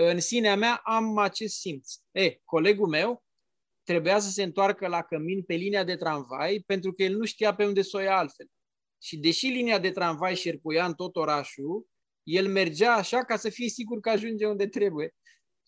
în 0.00 0.20
sinea 0.20 0.56
mea 0.56 0.80
am 0.84 1.18
acest 1.18 1.58
simț. 1.58 1.92
E, 2.10 2.38
colegul 2.44 2.88
meu 2.88 3.24
trebuia 3.82 4.18
să 4.18 4.30
se 4.30 4.42
întoarcă 4.42 4.86
la 4.86 5.02
cămin 5.02 5.42
pe 5.42 5.54
linia 5.54 5.84
de 5.84 5.96
tramvai 5.96 6.62
pentru 6.66 6.92
că 6.92 7.02
el 7.02 7.16
nu 7.16 7.24
știa 7.24 7.54
pe 7.54 7.64
unde 7.64 7.82
să 7.82 7.96
o 7.96 8.00
ia 8.00 8.16
altfel. 8.16 8.46
Și 9.02 9.16
deși 9.16 9.46
linia 9.46 9.78
de 9.78 9.90
tramvai 9.90 10.36
șerpuia 10.36 10.84
în 10.84 10.94
tot 10.94 11.16
orașul, 11.16 11.86
el 12.22 12.48
mergea 12.48 12.94
așa 12.94 13.24
ca 13.24 13.36
să 13.36 13.48
fie 13.48 13.68
sigur 13.68 14.00
că 14.00 14.10
ajunge 14.10 14.46
unde 14.46 14.66
trebuie. 14.66 15.14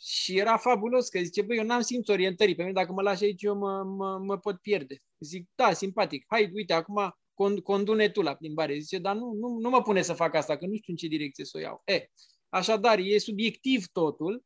Și 0.00 0.38
era 0.38 0.56
fabulos, 0.56 1.08
că 1.08 1.20
zice, 1.20 1.42
băi, 1.42 1.56
eu 1.56 1.64
n-am 1.64 1.80
simț 1.80 2.08
orientării, 2.08 2.54
pe 2.54 2.62
mine 2.62 2.74
dacă 2.74 2.92
mă 2.92 3.02
lași 3.02 3.24
aici 3.24 3.42
eu 3.42 3.56
mă, 3.56 3.82
mă, 3.82 4.18
mă 4.18 4.38
pot 4.38 4.56
pierde. 4.56 5.02
Zic, 5.18 5.48
da, 5.54 5.72
simpatic, 5.72 6.24
hai, 6.28 6.50
uite, 6.54 6.72
acum 6.72 7.14
condune 7.62 8.08
tu 8.08 8.22
la 8.22 8.34
plimbare. 8.34 8.78
Zice, 8.78 8.98
dar 8.98 9.14
nu, 9.14 9.32
nu, 9.32 9.58
nu 9.58 9.70
mă 9.70 9.82
pune 9.82 10.02
să 10.02 10.12
fac 10.12 10.34
asta, 10.34 10.56
că 10.56 10.66
nu 10.66 10.74
știu 10.74 10.92
în 10.92 10.96
ce 10.96 11.06
direcție 11.06 11.44
să 11.44 11.56
o 11.56 11.60
iau. 11.60 11.82
E, 11.84 12.06
Așadar, 12.50 12.98
e 12.98 13.18
subiectiv 13.18 13.86
totul 13.92 14.44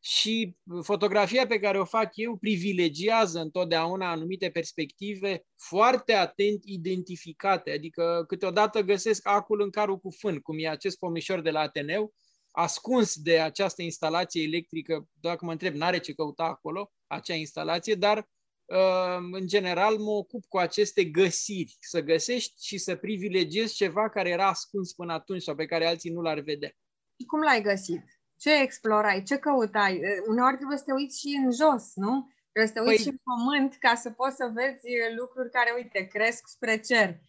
și 0.00 0.56
fotografia 0.82 1.46
pe 1.46 1.58
care 1.58 1.80
o 1.80 1.84
fac 1.84 2.10
eu 2.14 2.36
privilegiază 2.36 3.40
întotdeauna 3.40 4.10
anumite 4.10 4.50
perspective 4.50 5.46
foarte 5.56 6.12
atent 6.12 6.64
identificate, 6.64 7.70
adică 7.70 8.24
câteodată 8.26 8.80
găsesc 8.80 9.28
acul 9.28 9.60
în 9.60 9.70
carul 9.70 9.98
cu 9.98 10.10
fân, 10.10 10.38
cum 10.38 10.58
e 10.58 10.68
acest 10.68 10.98
pomișor 10.98 11.40
de 11.40 11.50
la 11.50 11.60
Ateneu, 11.60 12.14
ascuns 12.50 13.16
de 13.16 13.40
această 13.40 13.82
instalație 13.82 14.42
electrică, 14.42 15.08
dacă 15.20 15.44
mă 15.44 15.52
întreb, 15.52 15.74
n-are 15.74 15.98
ce 15.98 16.14
căuta 16.14 16.44
acolo, 16.44 16.92
acea 17.06 17.34
instalație, 17.34 17.94
dar 17.94 18.18
uh, 18.64 19.16
în 19.32 19.46
general 19.46 19.96
mă 19.98 20.10
ocup 20.10 20.44
cu 20.48 20.58
aceste 20.58 21.04
găsiri, 21.04 21.76
să 21.80 22.00
găsești 22.00 22.66
și 22.66 22.78
să 22.78 22.96
privilegiezi 22.96 23.74
ceva 23.74 24.08
care 24.08 24.28
era 24.28 24.48
ascuns 24.48 24.92
până 24.92 25.12
atunci 25.12 25.42
sau 25.42 25.54
pe 25.54 25.66
care 25.66 25.86
alții 25.86 26.10
nu 26.10 26.20
l-ar 26.20 26.40
vedea. 26.40 26.70
Și 27.18 27.26
cum 27.26 27.40
l-ai 27.40 27.62
găsit? 27.62 28.04
Ce 28.36 28.60
explorai? 28.60 29.22
Ce 29.22 29.36
căutai? 29.36 30.00
Uneori 30.28 30.56
trebuie 30.56 30.78
să 30.78 30.84
te 30.84 30.92
uiți 30.92 31.20
și 31.20 31.40
în 31.44 31.50
jos, 31.50 31.84
nu? 31.94 32.28
Trebuie 32.52 32.72
să 32.72 32.78
te 32.78 32.80
uiți 32.88 33.02
păi... 33.02 33.04
și 33.04 33.08
în 33.08 33.20
pământ 33.30 33.76
ca 33.78 33.94
să 33.94 34.10
poți 34.10 34.36
să 34.36 34.50
vezi 34.54 34.86
lucruri 35.16 35.50
care, 35.50 35.72
uite, 35.76 36.06
cresc 36.06 36.42
spre 36.48 36.80
cer. 36.80 37.20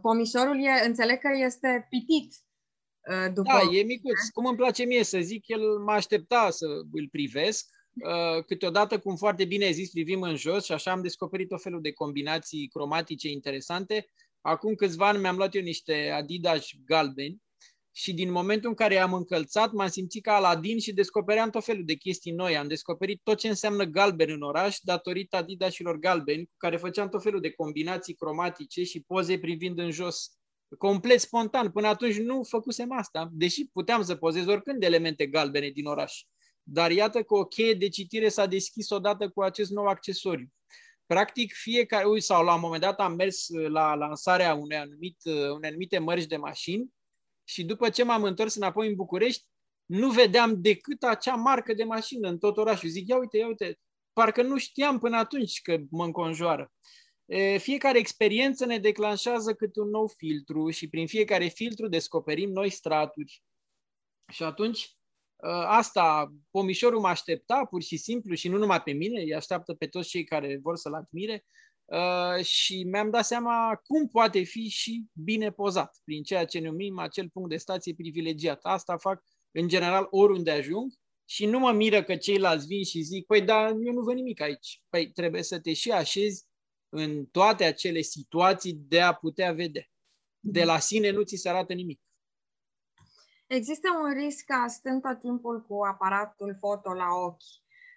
Pomișorul, 0.00 0.64
e, 0.64 0.86
înțeleg 0.86 1.18
că 1.18 1.30
este 1.44 1.86
pitit 1.88 2.34
Uh, 3.06 3.32
după... 3.32 3.52
Da, 3.52 3.78
e 3.78 3.82
micuț. 3.82 4.28
Cum 4.34 4.46
îmi 4.46 4.56
place 4.56 4.84
mie 4.84 5.02
să 5.02 5.18
zic, 5.20 5.48
el 5.48 5.78
mă 5.78 5.92
aștepta 5.92 6.50
să 6.50 6.66
îl 6.92 7.08
privesc. 7.10 7.68
Uh, 7.92 8.44
câteodată, 8.44 8.98
cum 8.98 9.16
foarte 9.16 9.44
bine 9.44 9.64
ai 9.64 9.72
zis, 9.72 9.90
privim 9.90 10.22
în 10.22 10.36
jos 10.36 10.64
și 10.64 10.72
așa 10.72 10.90
am 10.90 11.02
descoperit 11.02 11.50
o 11.50 11.56
felul 11.56 11.80
de 11.80 11.92
combinații 11.92 12.68
cromatice 12.68 13.28
interesante. 13.28 14.08
Acum 14.40 14.74
câțiva 14.74 15.08
ani 15.08 15.18
mi-am 15.18 15.36
luat 15.36 15.54
eu 15.54 15.62
niște 15.62 16.10
Adidas 16.14 16.66
galbeni 16.86 17.42
și 17.98 18.12
din 18.14 18.30
momentul 18.30 18.68
în 18.68 18.74
care 18.74 18.94
i-am 18.94 19.12
încălțat, 19.12 19.72
m-am 19.72 19.88
simțit 19.88 20.22
ca 20.22 20.34
Aladin 20.34 20.78
și 20.78 20.92
descopeream 20.92 21.50
tot 21.50 21.64
felul 21.64 21.84
de 21.84 21.94
chestii 21.94 22.32
noi. 22.32 22.56
Am 22.56 22.68
descoperit 22.68 23.20
tot 23.22 23.38
ce 23.38 23.48
înseamnă 23.48 23.84
galben 23.84 24.30
în 24.30 24.42
oraș 24.42 24.78
datorită 24.82 25.36
Adidasilor 25.36 25.98
galbeni, 25.98 26.46
cu 26.46 26.54
care 26.56 26.76
făceam 26.76 27.08
tot 27.08 27.22
felul 27.22 27.40
de 27.40 27.50
combinații 27.50 28.14
cromatice 28.14 28.84
și 28.84 29.00
poze 29.00 29.38
privind 29.38 29.78
în 29.78 29.90
jos 29.90 30.30
complet 30.78 31.20
spontan. 31.20 31.70
Până 31.70 31.86
atunci 31.86 32.18
nu 32.18 32.42
făcusem 32.42 32.92
asta, 32.92 33.28
deși 33.32 33.66
puteam 33.72 34.02
să 34.02 34.14
pozez 34.14 34.46
oricând 34.46 34.82
elemente 34.82 35.26
galbene 35.26 35.68
din 35.68 35.86
oraș. 35.86 36.22
Dar 36.62 36.90
iată 36.90 37.22
că 37.22 37.34
o 37.34 37.44
cheie 37.44 37.74
de 37.74 37.88
citire 37.88 38.28
s-a 38.28 38.46
deschis 38.46 38.90
odată 38.90 39.28
cu 39.28 39.42
acest 39.42 39.70
nou 39.70 39.86
accesoriu. 39.86 40.46
Practic, 41.06 41.52
fiecare, 41.54 42.04
ui, 42.06 42.20
sau 42.20 42.44
la 42.44 42.54
un 42.54 42.60
moment 42.60 42.82
dat 42.82 43.00
am 43.00 43.14
mers 43.14 43.46
la 43.48 43.94
lansarea 43.94 44.54
unei, 44.54 44.78
anumit, 44.78 45.16
unei 45.24 45.68
anumite 45.68 45.98
mărci 45.98 46.26
de 46.26 46.36
mașini 46.36 46.94
și 47.48 47.64
după 47.64 47.90
ce 47.90 48.04
m-am 48.04 48.22
întors 48.22 48.54
înapoi 48.54 48.88
în 48.88 48.94
București, 48.94 49.44
nu 49.84 50.10
vedeam 50.10 50.60
decât 50.60 51.02
acea 51.02 51.34
marcă 51.34 51.74
de 51.74 51.84
mașină 51.84 52.28
în 52.28 52.38
tot 52.38 52.56
orașul. 52.56 52.88
Zic, 52.88 53.08
ia 53.08 53.18
uite, 53.18 53.36
ia 53.36 53.46
uite, 53.46 53.80
parcă 54.12 54.42
nu 54.42 54.58
știam 54.58 54.98
până 54.98 55.16
atunci 55.16 55.60
că 55.60 55.78
mă 55.90 56.04
înconjoară 56.04 56.72
fiecare 57.58 57.98
experiență 57.98 58.66
ne 58.66 58.78
declanșează 58.78 59.54
câte 59.54 59.80
un 59.80 59.88
nou 59.88 60.08
filtru 60.16 60.70
și 60.70 60.88
prin 60.88 61.06
fiecare 61.06 61.46
filtru 61.46 61.88
descoperim 61.88 62.50
noi 62.50 62.70
straturi. 62.70 63.42
Și 64.32 64.42
atunci 64.42 64.96
asta, 65.66 66.34
pomișorul 66.50 67.00
mă 67.00 67.08
aștepta 67.08 67.64
pur 67.64 67.82
și 67.82 67.96
simplu 67.96 68.34
și 68.34 68.48
nu 68.48 68.58
numai 68.58 68.82
pe 68.82 68.92
mine, 68.92 69.20
îi 69.20 69.34
așteaptă 69.34 69.74
pe 69.74 69.86
toți 69.86 70.08
cei 70.08 70.24
care 70.24 70.58
vor 70.62 70.76
să-l 70.76 70.94
admire 70.94 71.44
și 72.42 72.84
mi-am 72.84 73.10
dat 73.10 73.24
seama 73.24 73.80
cum 73.84 74.08
poate 74.08 74.42
fi 74.42 74.68
și 74.68 75.04
bine 75.12 75.50
pozat 75.50 76.00
prin 76.04 76.22
ceea 76.22 76.44
ce 76.44 76.60
numim 76.60 76.98
acel 76.98 77.30
punct 77.30 77.48
de 77.48 77.56
stație 77.56 77.94
privilegiat. 77.94 78.58
Asta 78.62 78.96
fac 78.96 79.22
în 79.50 79.68
general 79.68 80.06
oriunde 80.10 80.50
ajung 80.50 80.92
și 81.24 81.46
nu 81.46 81.58
mă 81.58 81.72
miră 81.72 82.02
că 82.02 82.16
ceilalți 82.16 82.66
vin 82.66 82.84
și 82.84 83.00
zic, 83.00 83.26
păi 83.26 83.42
da, 83.42 83.68
eu 83.68 83.92
nu 83.92 84.00
văd 84.00 84.14
nimic 84.14 84.40
aici. 84.40 84.82
Păi 84.88 85.10
trebuie 85.10 85.42
să 85.42 85.60
te 85.60 85.72
și 85.72 85.90
așezi 85.90 86.44
în 86.88 87.26
toate 87.26 87.64
acele 87.64 88.00
situații 88.00 88.72
de 88.72 89.00
a 89.00 89.12
putea 89.12 89.52
vedea. 89.52 89.90
De 90.40 90.64
la 90.64 90.78
sine 90.78 91.10
nu 91.10 91.22
ți 91.22 91.36
se 91.36 91.48
arată 91.48 91.72
nimic. 91.72 92.00
Există 93.46 93.88
un 94.02 94.12
risc 94.12 94.44
ca 94.44 94.66
stând 94.68 95.02
tot 95.02 95.20
timpul 95.20 95.62
cu 95.62 95.84
aparatul 95.84 96.56
foto 96.58 96.92
la 96.92 97.08
ochi, 97.24 97.42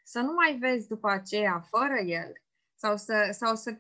să 0.04 0.20
nu 0.20 0.34
mai 0.34 0.58
vezi 0.58 0.88
după 0.88 1.10
aceea 1.10 1.68
fără 1.70 2.00
el 2.06 2.34
sau 2.82 2.98
să, 2.98 3.30
sau 3.32 3.56
să 3.56 3.78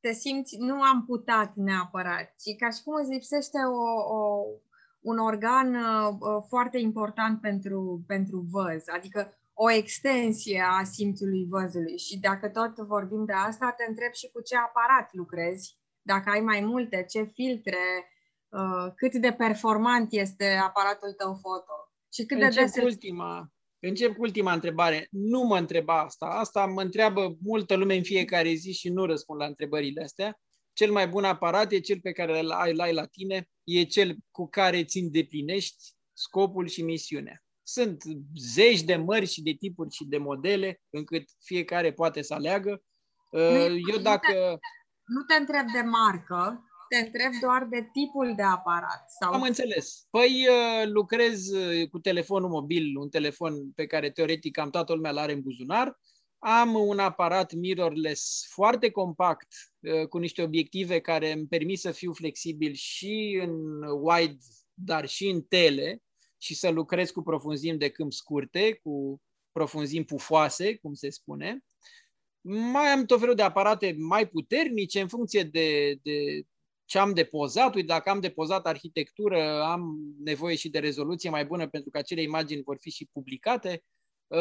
te 0.00 0.12
simți 0.12 0.56
nu 0.58 0.82
am 0.82 1.04
putat 1.04 1.54
neapărat, 1.54 2.34
ci 2.38 2.56
ca 2.58 2.70
și 2.70 2.82
cum 2.82 2.94
îți 2.94 3.10
lipsește 3.10 3.58
o, 3.58 4.14
o, 4.16 4.42
un 5.00 5.18
organ 5.18 5.74
uh, 5.74 6.42
foarte 6.48 6.78
important 6.78 7.40
pentru, 7.40 8.04
pentru 8.06 8.46
văz. 8.50 8.84
Adică 8.96 9.32
o 9.52 9.70
extensie 9.70 10.62
a 10.80 10.84
simțului 10.84 11.46
văzului. 11.48 11.98
Și 11.98 12.18
dacă 12.18 12.48
tot 12.48 12.76
vorbim 12.76 13.24
de 13.24 13.32
asta, 13.32 13.74
te 13.76 13.84
întreb 13.88 14.12
și 14.12 14.30
cu 14.30 14.40
ce 14.40 14.56
aparat 14.56 15.08
lucrezi, 15.12 15.78
dacă 16.02 16.30
ai 16.30 16.40
mai 16.40 16.60
multe, 16.60 17.04
ce 17.08 17.22
filtre, 17.22 17.84
uh, 18.48 18.92
cât 18.96 19.14
de 19.14 19.32
performant 19.32 20.12
este 20.12 20.60
aparatul 20.62 21.12
tău 21.12 21.38
foto 21.42 21.76
și 22.12 22.24
cât 22.26 22.42
încep 22.42 22.54
de 22.54 22.60
des... 22.60 22.78
Cu 22.78 22.84
ultima, 22.84 23.52
încep 23.80 24.14
cu 24.14 24.22
ultima 24.22 24.52
întrebare. 24.52 25.08
Nu 25.10 25.42
mă 25.42 25.58
întreba 25.58 26.00
asta. 26.02 26.26
Asta 26.26 26.66
mă 26.66 26.82
întreabă 26.82 27.36
multă 27.42 27.74
lume 27.74 27.94
în 27.96 28.02
fiecare 28.02 28.52
zi 28.52 28.72
și 28.72 28.88
nu 28.88 29.06
răspund 29.06 29.40
la 29.40 29.46
întrebările 29.46 30.02
astea. 30.02 30.40
Cel 30.72 30.92
mai 30.92 31.08
bun 31.08 31.24
aparat 31.24 31.72
e 31.72 31.78
cel 31.78 32.00
pe 32.00 32.12
care 32.12 32.38
îl 32.38 32.50
ai, 32.50 32.72
îl 32.72 32.80
ai 32.80 32.92
la 32.92 33.06
tine, 33.06 33.48
e 33.64 33.82
cel 33.82 34.16
cu 34.30 34.48
care 34.48 34.84
ți 34.84 34.98
îndeplinești 34.98 35.84
scopul 36.12 36.68
și 36.68 36.82
misiunea. 36.82 37.42
Sunt 37.62 38.02
zeci 38.36 38.82
de 38.82 38.96
mări 38.96 39.26
și 39.26 39.42
de 39.42 39.52
tipuri 39.52 39.94
și 39.94 40.04
de 40.04 40.18
modele, 40.18 40.80
încât 40.90 41.24
fiecare 41.44 41.92
poate 41.92 42.22
să 42.22 42.34
aleagă. 42.34 42.82
Eu 43.92 43.98
dacă... 44.02 44.58
Nu 45.04 45.22
te 45.22 45.34
întreb 45.34 45.66
de 45.72 45.80
marcă, 45.80 46.67
te 46.88 46.96
întreb 46.96 47.32
doar 47.40 47.66
de 47.70 47.88
tipul 47.92 48.32
de 48.36 48.42
aparat. 48.42 49.04
Sau... 49.20 49.32
Am 49.32 49.42
înțeles. 49.42 50.06
Păi 50.10 50.46
lucrez 50.84 51.48
cu 51.90 51.98
telefonul 51.98 52.48
mobil, 52.48 52.96
un 52.96 53.08
telefon 53.08 53.70
pe 53.72 53.86
care 53.86 54.10
teoretic 54.10 54.58
am 54.58 54.70
toată 54.70 54.94
lumea 54.94 55.10
l-are 55.10 55.32
în 55.32 55.40
buzunar. 55.40 55.98
Am 56.38 56.74
un 56.74 56.98
aparat 56.98 57.52
mirrorless 57.52 58.46
foarte 58.48 58.90
compact, 58.90 59.48
cu 60.08 60.18
niște 60.18 60.42
obiective 60.42 61.00
care 61.00 61.32
îmi 61.32 61.46
permit 61.46 61.78
să 61.78 61.90
fiu 61.90 62.12
flexibil 62.12 62.72
și 62.72 63.40
în 63.42 63.82
wide, 64.02 64.38
dar 64.74 65.08
și 65.08 65.28
în 65.28 65.42
tele, 65.42 66.02
și 66.36 66.54
să 66.54 66.68
lucrez 66.68 67.10
cu 67.10 67.22
profunzimi 67.22 67.78
de 67.78 67.88
câmp 67.88 68.12
scurte, 68.12 68.80
cu 68.82 69.22
profunzimi 69.52 70.04
pufoase, 70.04 70.76
cum 70.76 70.94
se 70.94 71.10
spune. 71.10 71.64
Mai 72.40 72.86
am 72.86 73.04
tot 73.04 73.20
felul 73.20 73.34
de 73.34 73.42
aparate 73.42 73.96
mai 73.98 74.28
puternice 74.28 75.00
în 75.00 75.08
funcție 75.08 75.42
de, 75.42 75.98
de 76.02 76.42
ce 76.88 76.98
am 76.98 77.12
depozat. 77.12 77.74
Uite, 77.74 77.86
dacă 77.86 78.10
am 78.10 78.20
depozat 78.20 78.66
arhitectură, 78.66 79.62
am 79.62 79.98
nevoie 80.24 80.56
și 80.56 80.68
de 80.68 80.78
rezoluție 80.78 81.30
mai 81.30 81.44
bună 81.44 81.68
pentru 81.68 81.90
că 81.90 81.98
acele 81.98 82.22
imagini 82.22 82.62
vor 82.62 82.76
fi 82.80 82.90
și 82.90 83.08
publicate. 83.12 83.82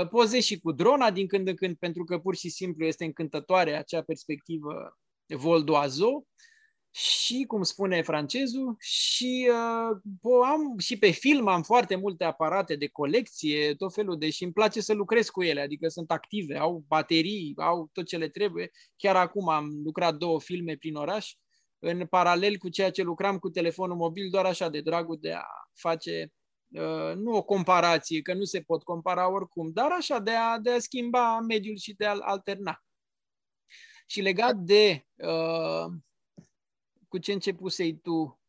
Pozez 0.10 0.44
și 0.44 0.60
cu 0.60 0.72
drona 0.72 1.12
din 1.12 1.28
când 1.28 1.48
în 1.48 1.56
când 1.56 1.76
pentru 1.76 2.04
că 2.04 2.20
pur 2.20 2.36
și 2.36 2.50
simplu 2.50 2.86
este 2.86 3.06
încântătoare 3.06 3.78
acea 3.78 4.02
perspectivă 4.02 4.98
vol 5.26 5.64
d'oiseau 5.64 6.28
și, 6.92 7.44
cum 7.48 7.64
spune 7.64 8.02
francezul, 8.02 8.76
și, 8.80 9.50
uh, 9.52 10.42
am, 10.46 10.78
și 10.78 10.98
pe 10.98 11.10
film 11.10 11.48
am 11.48 11.64
foarte 11.64 11.96
multe 11.96 12.24
aparate 12.24 12.76
de 12.76 12.88
colecție, 12.88 13.76
tot 13.76 13.94
felul 13.94 14.18
de 14.18 14.30
și 14.30 14.44
îmi 14.44 14.54
place 14.54 14.82
să 14.82 14.94
lucrez 14.94 15.30
cu 15.30 15.44
ele, 15.44 15.62
adică 15.62 15.88
sunt 15.88 16.12
active, 16.12 16.58
au 16.58 16.84
baterii, 16.88 17.54
au 17.58 17.90
tot 17.94 18.06
ce 18.06 18.18
le 18.18 18.30
trebuie. 18.30 18.72
Chiar 18.96 19.16
acum 19.16 19.50
am 19.50 19.70
lucrat 19.84 20.16
două 20.16 20.40
filme 20.40 20.76
prin 20.76 20.96
oraș, 20.96 21.34
în 21.80 22.06
paralel 22.06 22.58
cu 22.58 22.70
ceea 22.70 22.92
ce 22.92 23.04
lucram 23.04 23.40
cu 23.40 23.50
telefonul 23.50 23.96
mobil, 23.96 24.30
doar 24.30 24.46
așa 24.46 24.70
de 24.70 24.82
dragul 24.82 25.18
de 25.22 25.34
a 25.34 25.46
face 25.74 26.34
uh, 26.68 27.16
nu 27.16 27.32
o 27.32 27.44
comparație, 27.44 28.22
că 28.22 28.34
nu 28.34 28.44
se 28.44 28.62
pot 28.62 28.84
compara 28.84 29.30
oricum, 29.30 29.72
dar 29.72 29.92
așa 29.92 30.20
de 30.20 30.32
a, 30.32 30.60
de 30.60 30.72
a 30.72 30.80
schimba 30.80 31.40
mediul 31.40 31.78
și 31.78 31.94
de 31.94 32.06
a-l 32.06 32.22
alterna. 32.22 32.84
Și 34.06 34.22
legat 34.22 34.56
de 34.56 35.06
uh, 35.16 35.86
cu 37.08 37.18
ce 37.18 37.32
începusei 37.32 37.98
tu? 37.98 38.42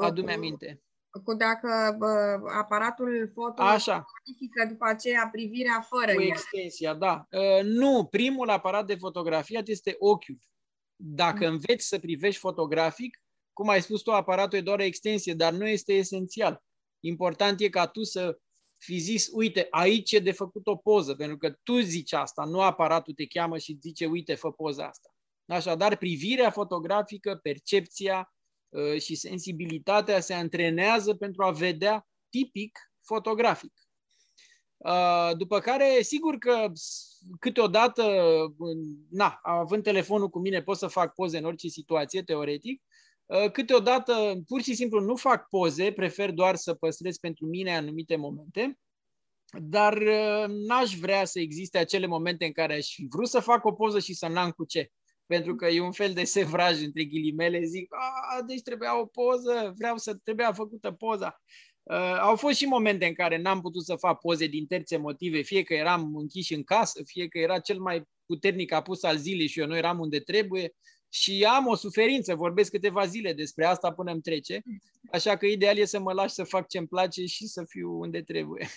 Adu-mi 0.00 0.32
aminte. 0.32 0.82
Cu 1.24 1.34
dacă 1.34 1.96
bă, 1.98 2.40
aparatul 2.58 3.30
foto 3.34 3.62
Așa. 3.62 4.04
modifică 4.18 4.66
după 4.68 4.84
aceea 4.86 5.28
privirea 5.32 5.80
fără 5.80 6.14
Cu 6.14 6.20
extensia, 6.20 6.94
da. 6.94 7.26
Uh, 7.30 7.62
nu, 7.62 8.06
primul 8.10 8.50
aparat 8.50 8.86
de 8.86 8.94
fotografiat 8.94 9.68
este 9.68 9.96
ochiul. 9.98 10.38
Dacă 11.02 11.46
mm. 11.46 11.52
înveți 11.52 11.86
să 11.86 11.98
privești 11.98 12.40
fotografic, 12.40 13.22
cum 13.52 13.68
ai 13.68 13.82
spus 13.82 14.02
tu, 14.02 14.10
aparatul 14.10 14.58
e 14.58 14.62
doar 14.62 14.78
o 14.78 14.82
extensie, 14.82 15.34
dar 15.34 15.52
nu 15.52 15.66
este 15.66 15.92
esențial. 15.92 16.62
Important 17.00 17.60
e 17.60 17.68
ca 17.68 17.86
tu 17.86 18.02
să 18.02 18.38
fi 18.76 18.98
zis, 18.98 19.28
uite, 19.32 19.66
aici 19.70 20.12
e 20.12 20.18
de 20.18 20.32
făcut 20.32 20.66
o 20.66 20.76
poză, 20.76 21.14
pentru 21.14 21.36
că 21.36 21.50
tu 21.62 21.78
zici 21.78 22.12
asta, 22.12 22.44
nu 22.44 22.60
aparatul 22.60 23.14
te 23.14 23.26
cheamă 23.26 23.58
și 23.58 23.78
zice, 23.80 24.06
uite, 24.06 24.34
fă 24.34 24.52
poza 24.52 24.86
asta. 24.86 25.14
Așadar, 25.46 25.96
privirea 25.96 26.50
fotografică, 26.50 27.36
percepția 27.42 28.34
uh, 28.68 29.00
și 29.00 29.14
sensibilitatea 29.14 30.20
se 30.20 30.34
antrenează 30.34 31.14
pentru 31.14 31.44
a 31.44 31.50
vedea 31.50 32.08
tipic 32.28 32.78
fotografic. 33.00 33.72
Uh, 34.80 35.36
după 35.36 35.58
care, 35.58 35.98
sigur 36.00 36.38
că 36.38 36.72
câteodată, 37.38 38.02
na, 39.10 39.38
având 39.42 39.82
telefonul 39.82 40.28
cu 40.28 40.38
mine, 40.38 40.62
pot 40.62 40.76
să 40.76 40.86
fac 40.86 41.14
poze 41.14 41.38
în 41.38 41.44
orice 41.44 41.68
situație, 41.68 42.22
teoretic, 42.22 42.82
uh, 43.26 43.50
câteodată 43.50 44.40
pur 44.46 44.62
și 44.62 44.74
simplu 44.74 45.00
nu 45.00 45.16
fac 45.16 45.48
poze, 45.48 45.92
prefer 45.92 46.30
doar 46.30 46.56
să 46.56 46.74
păstrez 46.74 47.16
pentru 47.16 47.46
mine 47.46 47.76
anumite 47.76 48.16
momente 48.16 48.78
dar 49.58 49.96
uh, 49.96 50.44
n-aș 50.48 50.94
vrea 50.94 51.24
să 51.24 51.40
existe 51.40 51.78
acele 51.78 52.06
momente 52.06 52.44
în 52.44 52.52
care 52.52 52.74
aș 52.74 52.94
fi 52.94 53.06
vrut 53.10 53.28
să 53.28 53.40
fac 53.40 53.64
o 53.64 53.72
poză 53.72 53.98
și 53.98 54.14
să 54.14 54.26
n-am 54.26 54.50
cu 54.50 54.64
ce. 54.64 54.90
Pentru 55.26 55.54
că 55.54 55.66
e 55.66 55.80
un 55.80 55.92
fel 55.92 56.12
de 56.12 56.24
sevraj 56.24 56.82
între 56.82 57.04
ghilimele, 57.04 57.64
zic, 57.64 57.94
a, 57.94 58.42
deci 58.42 58.62
trebuia 58.62 59.00
o 59.00 59.06
poză, 59.06 59.72
vreau 59.76 59.96
să 59.96 60.14
trebuia 60.14 60.52
făcută 60.52 60.90
poza. 60.90 61.40
Uh, 61.90 62.18
au 62.20 62.36
fost 62.36 62.56
și 62.56 62.64
momente 62.64 63.06
în 63.06 63.14
care 63.14 63.38
n-am 63.38 63.60
putut 63.60 63.84
să 63.84 63.94
fac 63.94 64.20
poze 64.20 64.46
din 64.46 64.66
terțe 64.66 64.96
motive, 64.96 65.40
fie 65.40 65.62
că 65.62 65.74
eram 65.74 66.16
închiși 66.16 66.54
în 66.54 66.62
casă, 66.62 67.02
fie 67.04 67.28
că 67.28 67.38
era 67.38 67.58
cel 67.58 67.78
mai 67.78 68.08
puternic 68.26 68.72
apus 68.72 69.02
al 69.02 69.16
zilei 69.16 69.46
și 69.46 69.60
eu 69.60 69.66
nu 69.66 69.76
eram 69.76 69.98
unde 69.98 70.20
trebuie 70.20 70.74
și 71.08 71.46
am 71.48 71.66
o 71.66 71.74
suferință, 71.74 72.34
vorbesc 72.34 72.70
câteva 72.70 73.06
zile 73.06 73.32
despre 73.32 73.64
asta 73.64 73.92
până 73.92 74.12
îmi 74.12 74.20
trece, 74.20 74.62
așa 75.12 75.36
că 75.36 75.46
ideal 75.46 75.76
e 75.76 75.84
să 75.84 76.00
mă 76.00 76.12
lași 76.12 76.34
să 76.34 76.44
fac 76.44 76.68
ce-mi 76.68 76.86
place 76.86 77.24
și 77.24 77.46
să 77.46 77.64
fiu 77.68 77.98
unde 77.98 78.22
trebuie. 78.22 78.68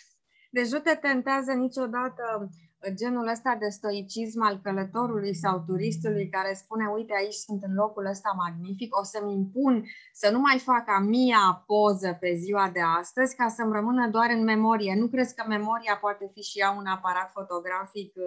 Deci 0.52 0.70
nu 0.70 0.80
te 0.80 0.96
tentează 0.96 1.52
niciodată 1.52 2.50
genul 2.94 3.28
ăsta 3.28 3.56
de 3.60 3.70
stoicism 3.70 4.42
al 4.42 4.60
călătorului 4.64 5.36
sau 5.36 5.64
turistului 5.68 6.30
care 6.30 6.54
spune, 6.54 6.88
uite, 6.88 7.14
aici 7.18 7.34
sunt 7.34 7.64
în 7.64 7.74
locul 7.74 8.06
ăsta 8.06 8.34
magnific, 8.38 8.98
o 9.00 9.04
să-mi 9.04 9.34
impun 9.34 9.86
să 10.14 10.30
nu 10.32 10.40
mai 10.40 10.60
fac 10.60 10.90
a 10.90 11.00
mia 11.00 11.64
poză 11.66 12.18
pe 12.20 12.34
ziua 12.34 12.70
de 12.74 12.80
astăzi 13.00 13.36
ca 13.36 13.48
să-mi 13.48 13.74
rămână 13.74 14.10
doar 14.10 14.30
în 14.30 14.44
memorie. 14.44 14.96
Nu 14.96 15.08
crezi 15.08 15.36
că 15.36 15.44
memoria 15.48 15.98
poate 16.02 16.32
fi 16.34 16.42
și 16.42 16.60
ea 16.60 16.72
un 16.72 16.86
aparat 16.86 17.32
fotografic 17.32 18.14
uh, 18.16 18.24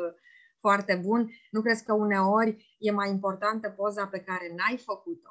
foarte 0.60 1.00
bun? 1.04 1.30
Nu 1.50 1.60
crezi 1.60 1.84
că 1.84 1.92
uneori 1.92 2.76
e 2.78 2.90
mai 2.90 3.10
importantă 3.10 3.68
poza 3.68 4.06
pe 4.06 4.18
care 4.18 4.54
n-ai 4.56 4.76
făcut-o? 4.76 5.30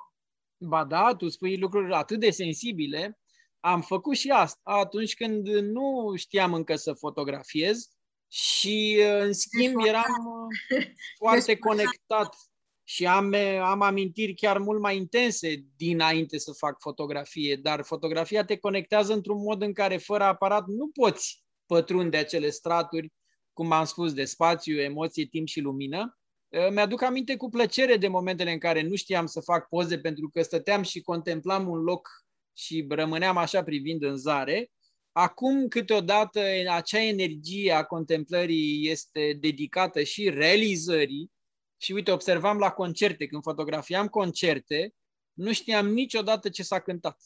Ba 0.57 0.83
da, 0.83 1.15
tu 1.17 1.29
spui 1.29 1.57
lucruri 1.57 1.93
atât 1.93 2.19
de 2.19 2.29
sensibile. 2.29 3.19
Am 3.59 3.81
făcut 3.81 4.15
și 4.15 4.29
asta 4.29 4.59
atunci 4.63 5.15
când 5.15 5.47
nu 5.47 6.13
știam 6.15 6.53
încă 6.53 6.75
să 6.75 6.93
fotografiez 6.93 7.94
și, 8.35 9.01
în 9.21 9.33
schimb, 9.33 9.85
eram 9.85 10.25
uh, 10.25 10.85
foarte 11.23 11.57
conectat 11.57 12.35
și 12.83 13.05
am, 13.05 13.33
am 13.61 13.81
amintiri 13.81 14.33
chiar 14.33 14.57
mult 14.57 14.81
mai 14.81 14.97
intense 14.97 15.65
dinainte 15.75 16.37
să 16.37 16.51
fac 16.51 16.81
fotografie, 16.81 17.55
dar 17.55 17.83
fotografia 17.83 18.45
te 18.45 18.57
conectează 18.57 19.13
într-un 19.13 19.41
mod 19.41 19.61
în 19.61 19.73
care 19.73 19.97
fără 19.97 20.23
aparat 20.23 20.67
nu 20.67 20.87
poți 20.87 21.43
pătrunde 21.65 22.17
acele 22.17 22.49
straturi, 22.49 23.13
cum 23.53 23.71
am 23.71 23.85
spus, 23.85 24.13
de 24.13 24.25
spațiu, 24.25 24.79
emoție, 24.79 25.25
timp 25.25 25.47
și 25.47 25.59
lumină. 25.59 26.17
Uh, 26.47 26.69
mi-aduc 26.71 27.01
aminte 27.01 27.35
cu 27.35 27.49
plăcere 27.49 27.97
de 27.97 28.07
momentele 28.07 28.51
în 28.51 28.59
care 28.59 28.81
nu 28.81 28.95
știam 28.95 29.25
să 29.25 29.39
fac 29.39 29.67
poze 29.67 29.99
pentru 29.99 30.29
că 30.29 30.41
stăteam 30.41 30.83
și 30.83 31.01
contemplam 31.01 31.67
un 31.69 31.79
loc 31.79 32.09
și 32.53 32.85
rămâneam 32.89 33.37
așa 33.37 33.63
privind 33.63 34.03
în 34.03 34.17
zare 34.17 34.71
Acum, 35.17 35.67
câteodată, 35.67 36.41
acea 36.69 36.99
energie 37.01 37.71
a 37.71 37.83
contemplării 37.83 38.89
este 38.89 39.37
dedicată 39.39 40.03
și 40.03 40.29
realizării. 40.29 41.31
Și 41.77 41.91
uite, 41.91 42.11
observam 42.11 42.57
la 42.57 42.71
concerte, 42.71 43.25
când 43.25 43.43
fotografiam 43.43 44.07
concerte, 44.07 44.93
nu 45.33 45.53
știam 45.53 45.87
niciodată 45.87 46.49
ce 46.49 46.63
s-a 46.63 46.79
cântat. 46.79 47.21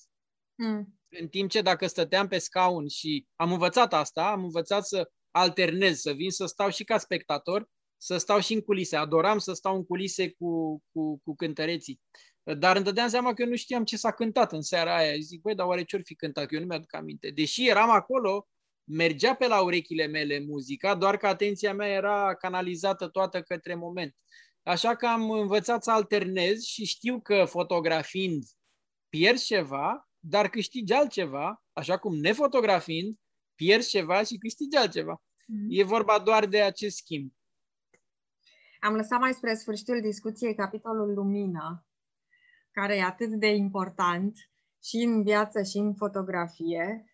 Mm. 0.56 1.00
În 1.10 1.28
timp 1.28 1.50
ce 1.50 1.62
dacă 1.62 1.88
stăteam 1.88 2.28
pe 2.28 2.38
scaun 2.38 2.88
și 2.88 3.28
am 3.36 3.52
învățat 3.52 3.94
asta, 3.94 4.32
am 4.32 4.44
învățat 4.44 4.88
să 4.88 5.12
alternez, 5.32 6.00
să 6.00 6.12
vin 6.12 6.30
să 6.30 6.46
stau 6.46 6.70
și 6.70 6.84
ca 6.84 6.98
spectator, 6.98 7.70
să 7.98 8.18
stau 8.18 8.40
și 8.40 8.54
în 8.54 8.62
culise. 8.62 8.96
Adoram 8.96 9.38
să 9.38 9.54
stau 9.54 9.76
în 9.76 9.86
culise 9.86 10.32
cu, 10.32 10.84
cu, 10.92 11.18
cu 11.24 11.36
cântăreții. 11.36 12.02
Dar 12.58 12.76
îmi 12.76 12.86
dădeam 12.86 13.08
seama 13.08 13.34
că 13.34 13.42
eu 13.42 13.48
nu 13.48 13.56
știam 13.56 13.84
ce 13.84 13.98
s-a 13.98 14.12
cântat 14.12 14.52
în 14.52 14.62
seara 14.62 14.96
aia. 14.96 15.14
Zic, 15.20 15.42
băi, 15.42 15.56
dar 15.56 15.66
oare 15.66 15.84
ce-or 15.84 16.02
fi 16.06 16.16
cântat? 16.16 16.46
Că 16.46 16.56
eu 16.56 16.62
nu 16.62 16.68
mi-aduc 16.68 16.94
aminte. 16.96 17.30
Deși 17.30 17.68
eram 17.68 17.90
acolo, 17.90 18.48
mergea 18.84 19.36
pe 19.36 19.48
la 19.48 19.62
urechile 19.62 20.06
mele 20.06 20.40
muzica, 20.40 20.96
doar 20.96 21.18
că 21.18 21.28
atenția 21.28 21.74
mea 21.74 21.88
era 21.88 22.36
canalizată 22.36 23.08
toată 23.08 23.42
către 23.42 23.76
moment. 23.76 24.16
Așa 24.64 24.96
că 24.96 25.06
am 25.08 25.32
învățat 25.32 25.84
să 25.84 25.92
alternez 25.92 26.62
și 26.62 26.86
știu 26.86 27.20
că 27.22 27.46
fotografiind 27.46 28.44
pierzi 29.10 29.46
ceva, 29.46 30.10
dar 30.20 30.50
câștigi 30.50 30.94
altceva, 30.94 31.64
așa 31.74 31.98
cum 31.98 32.16
nefotografiind 32.16 33.16
pierzi 33.56 33.90
ceva 33.90 34.24
și 34.24 34.38
câștigi 34.38 34.78
altceva. 34.78 35.22
Mm. 35.46 35.68
E 35.70 35.84
vorba 35.84 36.20
doar 36.20 36.46
de 36.46 36.62
acest 36.62 36.98
schimb. 36.98 37.32
Am 38.80 38.96
lăsat 38.96 39.20
mai 39.20 39.34
spre 39.34 39.56
sfârșitul 39.56 40.02
discuției 40.02 40.56
capitolul 40.56 41.14
lumină 41.14 41.89
care 42.80 42.96
e 42.96 43.04
atât 43.04 43.30
de 43.30 43.48
important 43.48 44.38
și 44.84 44.98
în 44.98 45.24
viață 45.24 45.62
și 45.62 45.78
în 45.78 45.94
fotografie 45.94 47.06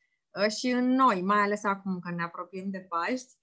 ă, 0.43 0.47
și 0.47 0.67
în 0.69 0.87
noi, 0.87 1.21
mai 1.21 1.41
ales 1.41 1.63
acum 1.63 1.99
când 1.99 2.17
ne 2.17 2.23
apropiem 2.23 2.69
de 2.69 2.85
Paști, 2.89 3.33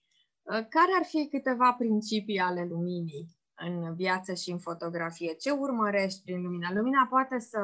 ă, 0.48 0.52
care 0.52 0.92
ar 0.98 1.04
fi 1.04 1.28
câteva 1.28 1.72
principii 1.72 2.38
ale 2.38 2.64
luminii 2.64 3.24
în 3.54 3.94
viață 3.94 4.34
și 4.34 4.50
în 4.50 4.58
fotografie? 4.58 5.32
Ce 5.34 5.50
urmărești 5.50 6.22
prin 6.22 6.42
lumina? 6.42 6.72
Lumina 6.72 7.06
poate 7.10 7.38
să 7.38 7.60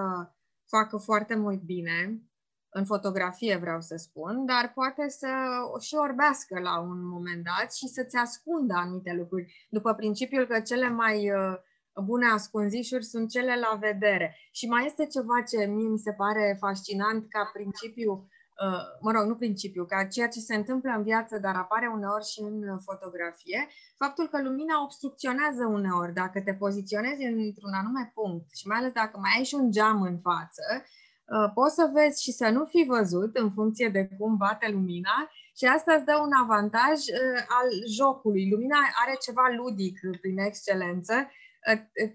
facă 0.68 0.96
foarte 0.96 1.34
mult 1.36 1.62
bine, 1.62 2.22
în 2.70 2.84
fotografie 2.84 3.56
vreau 3.56 3.80
să 3.80 3.96
spun, 3.96 4.44
dar 4.46 4.72
poate 4.74 5.08
să 5.08 5.28
o 5.74 5.78
și 5.78 5.94
orbească 5.94 6.60
la 6.60 6.80
un 6.80 7.06
moment 7.08 7.44
dat 7.44 7.74
și 7.74 7.86
să-ți 7.86 8.16
ascundă 8.16 8.74
anumite 8.74 9.12
lucruri, 9.12 9.66
după 9.70 9.94
principiul 9.94 10.46
că 10.46 10.60
cele 10.60 10.88
mai 10.88 11.30
uh, 11.30 11.56
bune 12.04 12.26
ascunzișuri 12.26 13.04
sunt 13.04 13.30
cele 13.30 13.54
la 13.58 13.78
vedere. 13.80 14.36
Și 14.52 14.66
mai 14.68 14.86
este 14.86 15.06
ceva 15.06 15.42
ce 15.50 15.64
mie 15.64 15.88
mi 15.88 15.98
se 15.98 16.12
pare 16.12 16.56
fascinant 16.60 17.28
ca 17.28 17.50
principiu, 17.52 18.12
uh, 18.12 18.82
mă 19.00 19.10
rog, 19.12 19.24
nu 19.26 19.34
principiu, 19.34 19.84
ca 19.84 20.04
ceea 20.04 20.28
ce 20.28 20.40
se 20.40 20.54
întâmplă 20.54 20.90
în 20.96 21.02
viață, 21.02 21.38
dar 21.38 21.54
apare 21.54 21.86
uneori 21.94 22.26
și 22.32 22.40
în 22.40 22.78
fotografie, 22.78 23.68
faptul 23.96 24.28
că 24.28 24.42
lumina 24.42 24.82
obstrucționează 24.82 25.64
uneori. 25.66 26.12
Dacă 26.12 26.40
te 26.40 26.54
poziționezi 26.54 27.24
într-un 27.24 27.72
anume 27.72 28.12
punct 28.14 28.46
și 28.56 28.66
mai 28.66 28.78
ales 28.78 28.92
dacă 28.92 29.18
mai 29.18 29.30
ai 29.36 29.44
și 29.44 29.54
un 29.54 29.70
geam 29.70 30.02
în 30.02 30.18
față, 30.18 30.64
uh, 30.82 31.50
poți 31.54 31.74
să 31.74 31.90
vezi 31.94 32.22
și 32.22 32.32
să 32.32 32.48
nu 32.48 32.64
fi 32.64 32.84
văzut 32.88 33.36
în 33.36 33.50
funcție 33.52 33.88
de 33.88 34.08
cum 34.18 34.36
bate 34.36 34.68
lumina 34.70 35.16
și 35.58 35.64
asta 35.64 35.94
îți 35.94 36.04
dă 36.04 36.16
un 36.26 36.32
avantaj 36.42 36.98
uh, 37.06 37.40
al 37.58 37.68
jocului. 37.96 38.50
Lumina 38.50 38.78
are 39.02 39.16
ceva 39.26 39.46
ludic 39.56 39.98
prin 40.20 40.38
excelență 40.38 41.14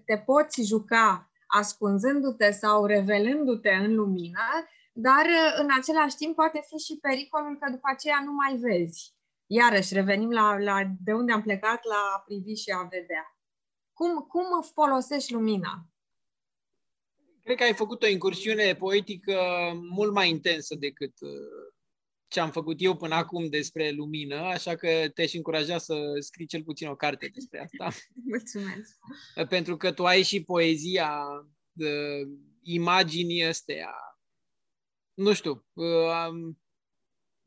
te 0.04 0.18
poți 0.18 0.62
juca 0.62 1.30
ascunzându-te 1.46 2.50
sau 2.50 2.86
revelându-te 2.86 3.70
în 3.70 3.94
lumină, 3.94 4.48
dar 4.92 5.26
în 5.58 5.68
același 5.78 6.16
timp 6.16 6.34
poate 6.34 6.60
fi 6.66 6.76
și 6.76 6.98
pericolul 7.00 7.58
că 7.58 7.70
după 7.70 7.88
aceea 7.92 8.22
nu 8.24 8.32
mai 8.32 8.56
vezi. 8.56 9.14
Iarăși 9.46 9.94
revenim 9.94 10.30
la, 10.30 10.58
la 10.58 10.82
de 11.04 11.12
unde 11.12 11.32
am 11.32 11.42
plecat 11.42 11.84
la 11.84 12.12
a 12.16 12.18
privi 12.18 12.54
și 12.54 12.70
a 12.70 12.82
vedea. 12.82 13.38
Cum, 13.92 14.14
cum 14.14 14.62
folosești 14.74 15.32
lumina? 15.32 15.86
Cred 17.42 17.56
că 17.56 17.62
ai 17.62 17.74
făcut 17.74 18.02
o 18.02 18.06
incursiune 18.06 18.74
poetică 18.74 19.40
mult 19.90 20.12
mai 20.12 20.28
intensă 20.28 20.74
decât 20.74 21.12
ce 22.34 22.40
am 22.40 22.50
făcut 22.50 22.76
eu 22.78 22.96
până 22.96 23.14
acum 23.14 23.48
despre 23.48 23.90
lumină, 23.90 24.36
așa 24.36 24.74
că 24.74 24.88
te-aș 25.14 25.32
încuraja 25.32 25.78
să 25.78 25.94
scrii 26.18 26.46
cel 26.46 26.62
puțin 26.62 26.88
o 26.88 26.96
carte 26.96 27.30
despre 27.34 27.60
asta. 27.60 28.00
Mulțumesc! 28.30 28.98
Pentru 29.48 29.76
că 29.76 29.92
tu 29.92 30.04
ai 30.04 30.22
și 30.22 30.42
poezia 30.42 31.24
de 31.72 32.22
imaginii 32.62 33.44
astea. 33.44 33.94
Nu 35.14 35.32
știu, 35.32 35.66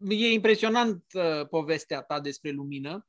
e 0.08 0.32
impresionant 0.32 1.04
uh, 1.14 1.48
povestea 1.50 2.02
ta 2.02 2.20
despre 2.20 2.50
lumină. 2.50 3.08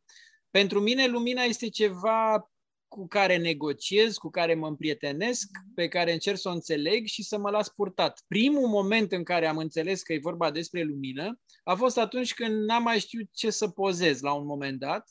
Pentru 0.50 0.80
mine 0.80 1.06
lumina 1.06 1.42
este 1.42 1.68
ceva 1.68 2.50
cu 2.88 3.06
care 3.06 3.36
negociez, 3.36 4.16
cu 4.16 4.30
care 4.30 4.54
mă 4.54 4.66
împrietenesc, 4.66 5.48
pe 5.74 5.88
care 5.88 6.12
încerc 6.12 6.38
să 6.38 6.48
o 6.48 6.52
înțeleg 6.52 7.06
și 7.06 7.22
să 7.22 7.38
mă 7.38 7.50
las 7.50 7.68
purtat. 7.68 8.24
Primul 8.26 8.68
moment 8.68 9.12
în 9.12 9.24
care 9.24 9.46
am 9.46 9.56
înțeles 9.56 10.02
că 10.02 10.12
e 10.12 10.18
vorba 10.18 10.50
despre 10.50 10.82
lumină 10.82 11.40
a 11.64 11.74
fost 11.74 11.98
atunci 11.98 12.34
când 12.34 12.64
n-am 12.64 12.82
mai 12.82 12.98
știut 12.98 13.28
ce 13.32 13.50
să 13.50 13.68
pozez 13.68 14.20
la 14.20 14.32
un 14.32 14.46
moment 14.46 14.78
dat 14.78 15.08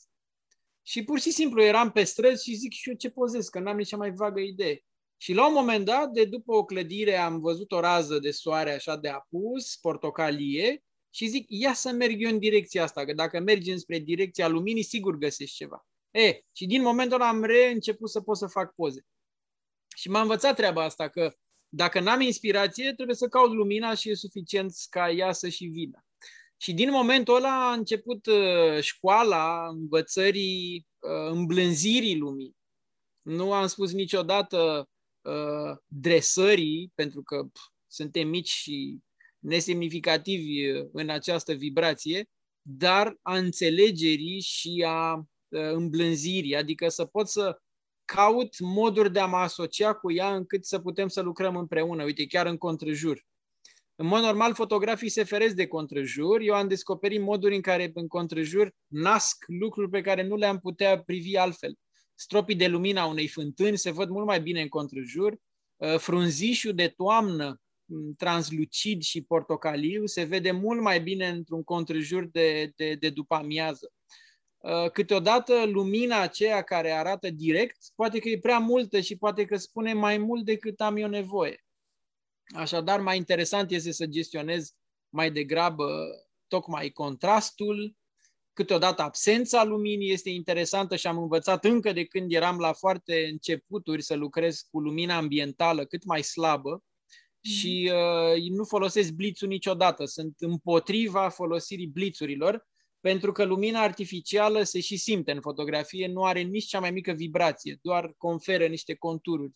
și 0.82 1.04
pur 1.04 1.20
și 1.20 1.30
simplu 1.30 1.62
eram 1.62 1.90
pe 1.90 2.04
străzi 2.04 2.44
și 2.44 2.54
zic 2.54 2.72
și 2.72 2.88
eu 2.88 2.94
ce 2.94 3.10
pozez, 3.10 3.48
că 3.48 3.60
n-am 3.60 3.76
nici 3.76 3.96
mai 3.96 4.10
vagă 4.10 4.40
idee. 4.40 4.84
Și 5.16 5.32
la 5.32 5.46
un 5.46 5.52
moment 5.52 5.84
dat, 5.84 6.10
de 6.10 6.24
după 6.24 6.54
o 6.54 6.64
clădire, 6.64 7.16
am 7.16 7.40
văzut 7.40 7.72
o 7.72 7.80
rază 7.80 8.18
de 8.18 8.30
soare 8.30 8.74
așa 8.74 8.96
de 8.96 9.08
apus, 9.08 9.76
portocalie, 9.76 10.84
și 11.10 11.26
zic, 11.26 11.46
ia 11.48 11.72
să 11.72 11.92
merg 11.92 12.22
eu 12.22 12.30
în 12.30 12.38
direcția 12.38 12.82
asta, 12.82 13.04
că 13.04 13.12
dacă 13.12 13.40
mergi 13.40 13.70
înspre 13.70 13.98
direcția 13.98 14.48
luminii, 14.48 14.82
sigur 14.82 15.16
găsești 15.16 15.56
ceva. 15.56 15.87
E, 16.10 16.40
și 16.52 16.66
din 16.66 16.82
momentul 16.82 17.20
ăla 17.20 17.28
am 17.28 17.44
reînceput 17.44 18.10
să 18.10 18.20
pot 18.20 18.36
să 18.36 18.46
fac 18.46 18.74
poze. 18.74 19.06
Și 19.96 20.08
m-a 20.08 20.20
învățat 20.20 20.56
treaba 20.56 20.84
asta, 20.84 21.08
că 21.08 21.34
dacă 21.68 22.00
n-am 22.00 22.20
inspirație, 22.20 22.92
trebuie 22.94 23.16
să 23.16 23.28
caut 23.28 23.52
lumina 23.52 23.94
și 23.94 24.10
e 24.10 24.14
suficient 24.14 24.72
ca 24.90 25.10
ea 25.10 25.32
să 25.32 25.48
și 25.48 25.64
vină. 25.64 26.04
Și 26.56 26.72
din 26.72 26.90
momentul 26.90 27.34
ăla 27.34 27.70
a 27.70 27.72
început 27.72 28.26
uh, 28.26 28.80
școala 28.80 29.68
învățării, 29.68 30.86
uh, 30.98 31.30
îmblânzirii 31.30 32.16
lumii. 32.16 32.56
Nu 33.22 33.52
am 33.52 33.66
spus 33.66 33.92
niciodată 33.92 34.88
uh, 35.20 35.76
dresării, 35.86 36.92
pentru 36.94 37.22
că 37.22 37.48
pf, 37.52 37.60
suntem 37.86 38.28
mici 38.28 38.48
și 38.48 38.98
nesemnificativi 39.38 40.68
în 40.92 41.08
această 41.08 41.52
vibrație, 41.52 42.28
dar 42.62 43.16
a 43.22 43.36
înțelegerii 43.36 44.40
și 44.40 44.84
a 44.86 45.14
uh, 45.14 45.24
îmblânzirii, 45.48 46.56
adică 46.56 46.88
să 46.88 47.04
pot 47.04 47.28
să 47.28 47.58
caut 48.04 48.60
moduri 48.60 49.12
de 49.12 49.20
a 49.20 49.26
mă 49.26 49.36
asocia 49.36 49.94
cu 49.94 50.12
ea 50.12 50.34
încât 50.34 50.64
să 50.64 50.78
putem 50.78 51.08
să 51.08 51.20
lucrăm 51.20 51.56
împreună, 51.56 52.04
uite, 52.04 52.26
chiar 52.26 52.46
în 52.46 52.56
contrejur. 52.56 53.26
În 53.94 54.06
mod 54.06 54.20
normal, 54.20 54.54
fotografii 54.54 55.08
se 55.08 55.24
feresc 55.24 55.54
de 55.54 55.66
contrejur. 55.66 56.40
Eu 56.40 56.54
am 56.54 56.68
descoperit 56.68 57.20
moduri 57.20 57.54
în 57.54 57.60
care 57.60 57.90
în 57.94 58.06
contrejur 58.06 58.74
nasc 58.86 59.44
lucruri 59.46 59.90
pe 59.90 60.00
care 60.00 60.22
nu 60.22 60.36
le-am 60.36 60.58
putea 60.58 61.02
privi 61.02 61.36
altfel. 61.36 61.74
Stropii 62.14 62.54
de 62.54 62.66
lumina 62.66 63.04
unei 63.04 63.28
fântâni 63.28 63.78
se 63.78 63.90
văd 63.90 64.08
mult 64.08 64.26
mai 64.26 64.40
bine 64.40 64.60
în 64.60 64.68
contrejur. 64.68 65.36
Uh, 65.76 65.96
frunzișul 65.98 66.74
de 66.74 66.88
toamnă 66.88 67.60
translucid 68.16 69.02
și 69.02 69.22
portocaliu 69.22 70.06
se 70.06 70.22
vede 70.22 70.50
mult 70.50 70.80
mai 70.80 71.00
bine 71.00 71.28
într-un 71.28 71.62
contrejur 71.62 72.24
de, 72.24 72.72
de, 72.76 72.94
de 72.94 73.10
după 73.10 73.34
amiază. 73.34 73.92
Uh, 74.58 74.90
câteodată 74.90 75.64
lumina 75.64 76.20
aceea 76.20 76.62
care 76.62 76.90
arată 76.90 77.30
direct, 77.30 77.76
poate 77.94 78.18
că 78.18 78.28
e 78.28 78.38
prea 78.38 78.58
multă 78.58 79.00
și 79.00 79.16
poate 79.16 79.44
că 79.44 79.56
spune 79.56 79.92
mai 79.92 80.18
mult 80.18 80.44
decât 80.44 80.80
am 80.80 80.96
eu 80.96 81.08
nevoie. 81.08 81.64
Așadar, 82.54 83.00
mai 83.00 83.16
interesant 83.16 83.70
este 83.70 83.92
să 83.92 84.06
gestionez 84.06 84.74
mai 85.08 85.30
degrabă 85.30 85.86
tocmai 86.46 86.90
contrastul, 86.90 87.96
câteodată 88.52 89.02
absența 89.02 89.64
luminii 89.64 90.12
este 90.12 90.30
interesantă 90.30 90.96
și 90.96 91.06
am 91.06 91.18
învățat 91.18 91.64
încă 91.64 91.92
de 91.92 92.04
când 92.04 92.32
eram 92.32 92.58
la 92.58 92.72
foarte 92.72 93.26
începuturi 93.30 94.02
să 94.02 94.14
lucrez 94.14 94.60
cu 94.70 94.80
lumina 94.80 95.16
ambientală 95.16 95.84
cât 95.84 96.04
mai 96.04 96.22
slabă 96.22 96.70
mm. 96.70 96.82
și 97.40 97.92
uh, 97.92 98.50
nu 98.50 98.64
folosesc 98.64 99.10
blițul 99.12 99.48
niciodată. 99.48 100.04
Sunt 100.04 100.34
împotriva 100.38 101.28
folosirii 101.28 101.86
blițurilor 101.86 102.66
pentru 103.00 103.32
că 103.32 103.44
lumina 103.44 103.80
artificială 103.80 104.62
se 104.62 104.80
și 104.80 104.96
simte 104.96 105.32
în 105.32 105.40
fotografie, 105.40 106.06
nu 106.06 106.24
are 106.24 106.40
nici 106.40 106.64
cea 106.64 106.80
mai 106.80 106.90
mică 106.90 107.12
vibrație, 107.12 107.78
doar 107.82 108.14
conferă 108.16 108.66
niște 108.66 108.94
contururi. 108.94 109.52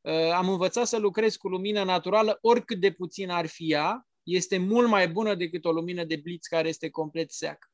Uh, 0.00 0.30
am 0.34 0.48
învățat 0.48 0.86
să 0.86 0.98
lucrez 0.98 1.36
cu 1.36 1.48
lumină 1.48 1.84
naturală, 1.84 2.38
oricât 2.40 2.80
de 2.80 2.92
puțin 2.92 3.30
ar 3.30 3.46
fi 3.46 3.72
ea, 3.72 4.06
este 4.22 4.58
mult 4.58 4.88
mai 4.88 5.08
bună 5.08 5.34
decât 5.34 5.64
o 5.64 5.72
lumină 5.72 6.04
de 6.04 6.16
blitz 6.16 6.46
care 6.46 6.68
este 6.68 6.90
complet 6.90 7.32
seacă. 7.32 7.68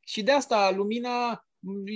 Și 0.00 0.22
de 0.22 0.32
asta 0.32 0.70
lumina, 0.70 1.46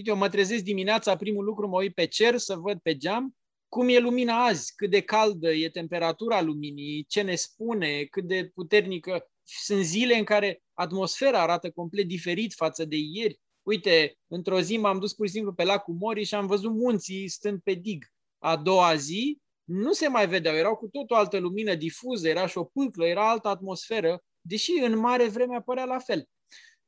eu 0.05 0.17
mă 0.17 0.29
trezesc 0.29 0.63
dimineața, 0.63 1.17
primul 1.17 1.45
lucru 1.45 1.69
mă 1.69 1.77
uit 1.77 1.95
pe 1.95 2.07
cer 2.07 2.37
să 2.37 2.57
văd 2.57 2.79
pe 2.79 2.97
geam 2.97 3.37
cum 3.69 3.89
e 3.89 3.99
lumina 3.99 4.45
azi, 4.45 4.75
cât 4.75 4.91
de 4.91 5.01
caldă 5.01 5.53
e 5.53 5.69
temperatura 5.69 6.43
luminii, 6.43 7.05
ce 7.09 7.23
ne 7.23 7.35
spune, 7.35 8.05
cât 8.05 8.25
de 8.25 8.51
puternică. 8.55 9.31
Sunt 9.51 9.85
zile 9.85 10.19
în 10.19 10.25
care 10.25 10.63
atmosfera 10.75 11.43
arată 11.43 11.71
complet 11.71 12.07
diferit 12.07 12.55
față 12.55 12.85
de 12.85 12.97
ieri. 12.97 13.41
Uite, 13.63 14.19
într-o 14.27 14.61
zi 14.61 14.77
m-am 14.77 14.99
dus 14.99 15.15
pur 15.15 15.27
și 15.27 15.33
simplu 15.33 15.53
pe 15.53 15.65
lacul 15.65 15.95
Mori 15.95 16.25
și 16.25 16.35
am 16.35 16.47
văzut 16.47 16.73
munții 16.73 17.29
stând 17.29 17.61
pe 17.61 17.73
dig. 17.73 18.05
A 18.39 18.57
doua 18.57 18.95
zi 18.95 19.41
nu 19.65 19.93
se 19.93 20.09
mai 20.09 20.29
vedeau, 20.29 20.55
erau 20.55 20.77
cu 20.77 20.89
tot 20.89 21.11
o 21.11 21.15
altă 21.15 21.39
lumină 21.39 21.75
difuză, 21.75 22.29
era 22.29 22.47
și 22.47 22.59
o 22.59 22.65
pâclă, 22.65 23.07
era 23.07 23.31
altă 23.31 23.49
atmosferă, 23.49 24.23
deși 24.41 24.73
în 24.83 24.99
mare 24.99 25.29
vreme 25.29 25.57
apărea 25.57 25.85
la 25.85 25.99
fel. 25.99 26.29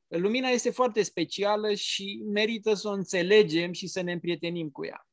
Lumina 0.07 0.49
este 0.49 0.71
foarte 0.71 1.03
specială 1.03 1.75
și 1.75 2.23
merită 2.33 2.75
să 2.75 2.89
o 2.89 2.93
înțelegem 2.93 3.73
și 3.73 3.87
să 3.87 4.01
ne 4.01 4.13
împrietenim 4.13 4.71
cu 4.71 4.85
ea. 4.85 5.07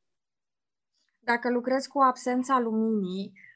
Dacă 1.20 1.50
lucrezi 1.52 1.88
cu 1.88 2.00
absența 2.00 2.60
luminii, 2.60 3.32
uh, 3.34 3.47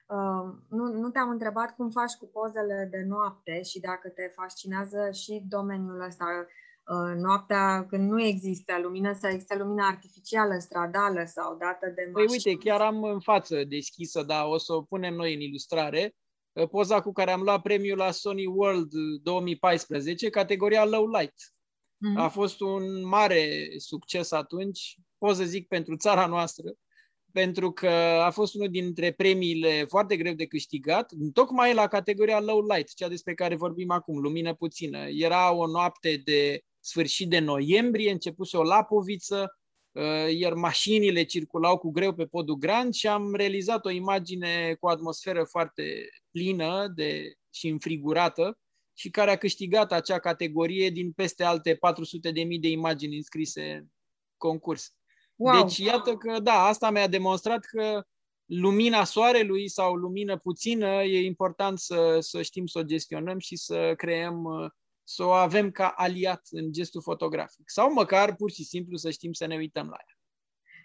nu, 0.70 0.94
nu 0.94 1.10
te-am 1.10 1.30
întrebat 1.30 1.76
cum 1.76 1.90
faci 1.90 2.14
cu 2.14 2.26
pozele 2.26 2.88
de 2.92 3.04
noapte 3.08 3.62
și 3.64 3.80
dacă 3.80 4.10
te 4.10 4.32
fascinează 4.36 5.12
și 5.12 5.44
domeniul 5.50 6.02
ăsta, 6.02 6.26
uh, 6.26 7.16
noaptea 7.16 7.86
când 7.90 8.10
nu 8.10 8.24
există 8.24 8.80
lumină 8.82 9.14
sau 9.14 9.30
există 9.32 9.56
lumină 9.56 9.86
artificială, 9.86 10.58
stradală 10.60 11.24
sau 11.26 11.58
dată 11.58 11.86
de 11.96 12.10
mașini. 12.14 12.42
Păi 12.42 12.52
uite, 12.54 12.70
chiar 12.70 12.82
am 12.82 13.04
în 13.04 13.20
față 13.20 13.64
deschisă, 13.64 14.24
dar 14.24 14.46
o 14.48 14.58
să 14.58 14.74
o 14.74 14.82
punem 14.82 15.14
noi 15.14 15.34
în 15.34 15.40
ilustrare. 15.40 16.16
Uh, 16.52 16.68
poza 16.68 17.02
cu 17.02 17.12
care 17.12 17.32
am 17.32 17.42
luat 17.42 17.62
premiul 17.62 17.98
la 17.98 18.12
Sony 18.12 18.46
World 18.46 18.92
2014, 19.24 20.30
categoria 20.30 20.86
Low 20.86 21.08
Light. 21.08 21.36
Mm-hmm. 21.36 22.18
A 22.18 22.28
fost 22.28 22.62
un 22.62 23.08
mare 23.08 23.68
succes 23.78 24.32
atunci, 24.32 24.98
pot 25.18 25.36
să 25.36 25.44
zic 25.44 25.68
pentru 25.68 25.96
țara 25.96 26.26
noastră, 26.26 26.74
pentru 27.34 27.72
că 27.72 27.90
a 28.26 28.30
fost 28.30 28.56
unul 28.56 28.70
dintre 28.70 29.12
premiile 29.12 29.86
foarte 29.88 30.18
greu 30.18 30.34
de 30.34 30.46
câștigat, 30.46 31.12
tocmai 31.34 31.74
la 31.74 31.88
categoria 31.88 32.40
Low 32.40 32.66
Light, 32.68 32.94
cea 32.94 33.08
despre 33.08 33.34
care 33.34 33.56
vorbim 33.56 33.92
acum, 33.92 34.18
lumină 34.18 34.54
puțină. 34.54 35.08
Era 35.08 35.54
o 35.54 35.68
noapte 35.68 36.22
de 36.24 36.62
sfârșit 36.80 37.30
de 37.30 37.40
noiembrie, 37.40 38.12
începuse 38.12 38.58
o 38.58 38.64
lapoviță, 38.64 39.56
Uh, 39.92 40.36
iar 40.38 40.54
mașinile 40.54 41.24
circulau 41.24 41.78
cu 41.78 41.92
greu 41.92 42.14
pe 42.14 42.26
podul 42.26 42.56
Grand 42.56 42.94
și 42.94 43.08
am 43.08 43.36
realizat 43.36 43.86
o 43.86 43.90
imagine 43.90 44.76
cu 44.80 44.86
o 44.86 44.90
atmosferă 44.90 45.44
foarte 45.44 46.10
plină 46.32 46.88
de, 46.96 47.34
și 47.50 47.68
înfrigurată 47.68 48.60
și 48.94 49.10
care 49.10 49.32
a 49.32 49.38
câștigat 49.38 49.92
acea 49.92 50.20
categorie 50.20 50.90
din 50.90 51.12
peste 51.12 51.44
alte 51.44 51.74
400.000 51.76 51.80
de, 52.22 52.58
de 52.60 52.70
imagini 52.70 53.16
înscrise 53.16 53.72
în 53.72 53.88
concurs. 54.38 54.94
Wow. 55.42 55.64
Deci 55.64 55.78
iată 55.78 56.16
că, 56.16 56.40
da, 56.40 56.66
asta 56.66 56.90
mi-a 56.90 57.08
demonstrat 57.08 57.66
că 57.66 58.04
lumina 58.46 59.04
soarelui 59.04 59.70
sau 59.70 59.94
lumină 59.94 60.38
puțină 60.38 60.88
e 60.88 61.26
important 61.26 61.80
să, 61.80 62.18
să 62.20 62.42
știm 62.42 62.66
să 62.66 62.80
o 62.80 62.84
gestionăm 62.84 63.40
și 63.40 63.56
să 63.56 63.94
creăm 63.98 64.44
uh, 64.44 64.70
să 65.04 65.24
o 65.24 65.32
avem 65.32 65.72
ca 65.72 65.88
aliat 65.88 66.42
în 66.50 66.72
gestul 66.72 67.02
fotografic. 67.02 67.70
Sau 67.70 67.94
măcar 67.94 68.36
pur 68.36 68.52
și 68.52 68.64
simplu 68.64 68.98
să 68.98 69.10
știm 69.10 69.32
să 69.32 69.46
ne 69.46 69.56
uităm 69.56 69.86
la 69.86 69.98
ea. 70.08 70.16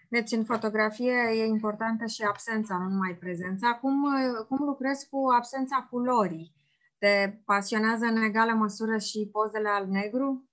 Deci 0.09 0.31
în 0.31 0.43
fotografie 0.43 1.13
e 1.33 1.45
importantă 1.45 2.05
și 2.05 2.21
absența, 2.21 2.77
nu 2.77 2.89
numai 2.89 3.17
prezența. 3.19 3.73
Cum, 3.73 4.03
cum 4.47 4.65
lucrezi 4.65 5.09
cu 5.09 5.17
absența 5.37 5.87
culorii? 5.89 6.53
Te 6.97 7.33
pasionează 7.45 8.05
în 8.05 8.23
egală 8.23 8.53
măsură 8.53 8.97
și 8.97 9.29
pozele 9.31 9.69
al 9.69 9.87
negru? 9.87 10.46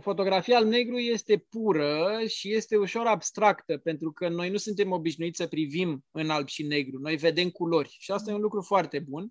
Fotografia 0.00 0.56
al 0.56 0.66
negru 0.66 0.98
este 0.98 1.36
pură 1.36 2.20
și 2.26 2.54
este 2.54 2.76
ușor 2.76 3.06
abstractă, 3.06 3.78
pentru 3.78 4.12
că 4.12 4.28
noi 4.28 4.50
nu 4.50 4.56
suntem 4.56 4.90
obișnuiți 4.90 5.36
să 5.36 5.46
privim 5.46 6.04
în 6.10 6.30
alb 6.30 6.48
și 6.48 6.62
negru. 6.62 6.98
Noi 6.98 7.16
vedem 7.16 7.50
culori 7.50 7.96
și 7.98 8.10
asta 8.10 8.30
e 8.30 8.34
un 8.34 8.40
lucru 8.40 8.62
foarte 8.62 8.98
bun 8.98 9.28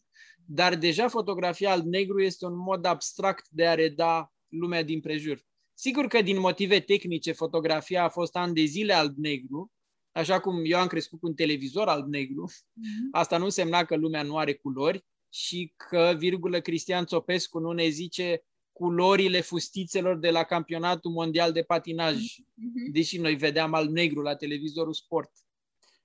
dar 0.51 0.76
deja 0.76 1.07
fotografia 1.07 1.71
alb-negru 1.71 2.21
este 2.21 2.45
un 2.45 2.57
mod 2.57 2.85
abstract 2.85 3.49
de 3.49 3.67
a 3.67 3.73
reda 3.73 4.34
lumea 4.47 4.84
din 4.84 4.99
prejur. 4.99 5.41
Sigur 5.73 6.07
că 6.07 6.21
din 6.21 6.39
motive 6.39 6.80
tehnice 6.80 7.31
fotografia 7.31 8.03
a 8.03 8.09
fost 8.09 8.35
ani 8.35 8.53
de 8.53 8.63
zile 8.63 8.93
alb-negru, 8.93 9.71
așa 10.11 10.39
cum 10.39 10.61
eu 10.63 10.80
am 10.80 10.88
crescut 10.88 11.19
cu 11.19 11.27
un 11.27 11.34
televizor 11.34 11.88
alb-negru, 11.88 12.49
mm-hmm. 12.51 13.11
asta 13.11 13.38
nu 13.38 13.43
însemna 13.43 13.85
că 13.85 13.95
lumea 13.95 14.23
nu 14.23 14.38
are 14.38 14.53
culori 14.53 15.05
și 15.30 15.73
că, 15.89 16.15
virgulă, 16.17 16.59
Cristian 16.59 17.05
Țopescu 17.05 17.59
nu 17.59 17.71
ne 17.71 17.88
zice 17.88 18.43
culorile 18.80 19.41
fustițelor 19.41 20.18
de 20.18 20.30
la 20.30 20.43
campionatul 20.43 21.11
mondial 21.11 21.51
de 21.51 21.64
patinaj, 21.64 22.15
mm-hmm. 22.15 22.91
deși 22.91 23.18
noi 23.18 23.35
vedeam 23.35 23.73
alb-negru 23.73 24.22
la 24.22 24.35
televizorul 24.35 24.93
sport. 24.93 25.31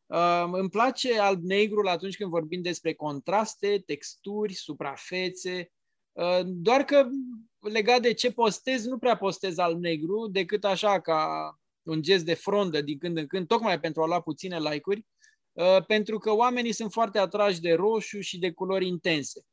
Uh, 0.06 0.48
îmi 0.52 0.68
place 0.68 1.18
alb-negrul 1.18 1.88
atunci 1.88 2.16
când 2.16 2.30
vorbim 2.30 2.62
despre 2.62 2.94
contraste, 2.94 3.82
texturi, 3.86 4.54
suprafețe, 4.54 5.72
uh, 6.12 6.40
doar 6.44 6.84
că 6.84 7.08
legat 7.60 8.02
de 8.02 8.12
ce 8.12 8.32
postez, 8.32 8.84
nu 8.84 8.98
prea 8.98 9.16
postez 9.16 9.58
alb-negru, 9.58 10.28
decât 10.32 10.64
așa 10.64 11.00
ca 11.00 11.28
un 11.82 12.02
gest 12.02 12.24
de 12.24 12.34
frondă 12.34 12.80
din 12.80 12.98
când 12.98 13.16
în 13.16 13.26
când, 13.26 13.46
tocmai 13.46 13.80
pentru 13.80 14.02
a 14.02 14.06
lua 14.06 14.20
puține 14.20 14.58
like-uri, 14.58 15.06
uh, 15.52 15.84
pentru 15.86 16.18
că 16.18 16.32
oamenii 16.32 16.72
sunt 16.72 16.92
foarte 16.92 17.18
atrași 17.18 17.60
de 17.60 17.72
roșu 17.72 18.20
și 18.20 18.38
de 18.38 18.50
culori 18.50 18.86
intense. 18.86 19.44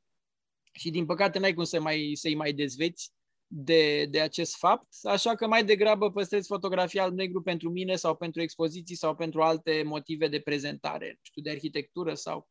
Și 0.71 0.89
din 0.89 1.05
păcate 1.05 1.39
n-ai 1.39 1.53
cum 1.53 1.63
să 1.63 1.81
mai, 1.81 2.11
să-i 2.13 2.35
mai 2.35 2.53
dezveți 2.53 3.11
de, 3.47 4.05
de 4.05 4.21
acest 4.21 4.57
fapt, 4.57 4.87
așa 5.03 5.35
că 5.35 5.47
mai 5.47 5.65
degrabă 5.65 6.11
păstrez 6.11 6.45
fotografia 6.45 7.03
alb-negru 7.03 7.41
pentru 7.41 7.69
mine 7.69 7.95
sau 7.95 8.15
pentru 8.15 8.41
expoziții 8.41 8.95
sau 8.95 9.15
pentru 9.15 9.41
alte 9.41 9.83
motive 9.85 10.27
de 10.27 10.39
prezentare, 10.39 11.07
nu 11.07 11.19
știu, 11.21 11.41
de 11.41 11.49
arhitectură 11.49 12.13
sau 12.13 12.47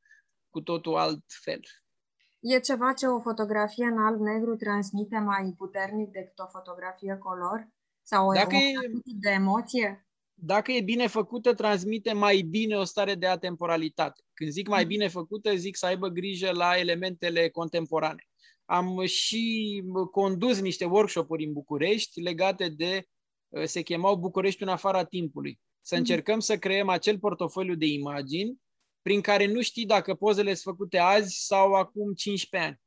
cu 0.51 0.61
totul 0.61 0.97
alt 0.97 1.25
fel. 1.43 1.61
E 2.41 2.61
ceva 2.61 2.93
ce 2.93 3.07
o 3.07 3.21
fotografie 3.21 3.85
în 3.85 3.99
alb-negru 3.99 4.57
transmite 4.57 5.19
mai 5.19 5.55
puternic 5.57 6.11
decât 6.11 6.39
o 6.39 6.47
fotografie 6.47 7.17
color? 7.17 7.69
Sau 8.03 8.29
o 8.29 8.33
Dacă 8.33 8.57
e, 8.57 8.73
de 9.21 9.31
emoție? 9.31 10.07
Dacă 10.43 10.73
e 10.73 10.81
bine 10.81 11.07
făcută, 11.07 11.55
transmite 11.55 12.13
mai 12.13 12.41
bine 12.41 12.77
o 12.77 12.85
stare 12.85 13.15
de 13.15 13.27
atemporalitate. 13.27 14.23
Când 14.35 14.51
zic 14.51 14.69
mai 14.69 14.83
mm. 14.83 14.89
bine 14.89 15.09
făcută, 15.09 15.55
zic 15.55 15.77
să 15.77 15.87
aibă 15.87 16.09
grijă 16.09 16.51
la 16.53 16.79
elementele 16.79 17.49
contemporane 17.49 18.25
am 18.71 19.05
și 19.05 19.83
condus 20.11 20.61
niște 20.61 20.85
workshop-uri 20.85 21.45
în 21.45 21.53
București 21.53 22.21
legate 22.21 22.69
de, 22.69 23.05
uh, 23.49 23.65
se 23.65 23.83
chemau 23.83 24.17
București 24.17 24.63
în 24.63 24.69
afara 24.69 25.05
timpului. 25.05 25.61
Să 25.81 25.95
mhm. 25.95 26.03
încercăm 26.03 26.41
să 26.41 26.59
creăm 26.59 26.89
acel 26.89 27.19
portofoliu 27.19 27.75
de 27.75 27.87
imagini 27.87 28.61
prin 29.03 29.21
care 29.21 29.47
nu 29.47 29.63
știi 29.63 29.87
dacă 29.87 30.15
pozele 30.15 30.55
sunt 30.55 30.77
făcute 30.77 30.99
azi 30.99 31.47
sau 31.47 31.73
acum 31.73 32.13
15 32.13 32.71
ani. 32.71 32.81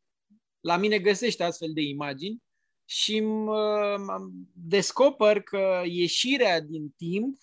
La 0.59 0.77
mine 0.77 0.99
găsești 0.99 1.41
astfel 1.41 1.73
de 1.73 1.81
imagini 1.81 2.43
și 2.85 3.19
mă, 3.19 3.97
descoper 4.53 5.41
că 5.41 5.81
ieșirea 5.85 6.61
din 6.61 6.89
timp 6.97 7.37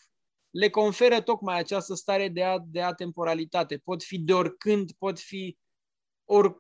le 0.51 0.71
conferă 0.71 1.21
tocmai 1.21 1.59
această 1.59 1.95
stare 1.95 2.29
de, 2.29 2.43
a, 2.43 2.59
de 2.59 2.81
atemporalitate. 2.81 3.79
Pot 3.79 4.03
fi 4.03 4.19
de 4.19 4.33
oricând, 4.33 4.93
pot 4.93 5.19
fi 5.19 5.59
or, 6.25 6.57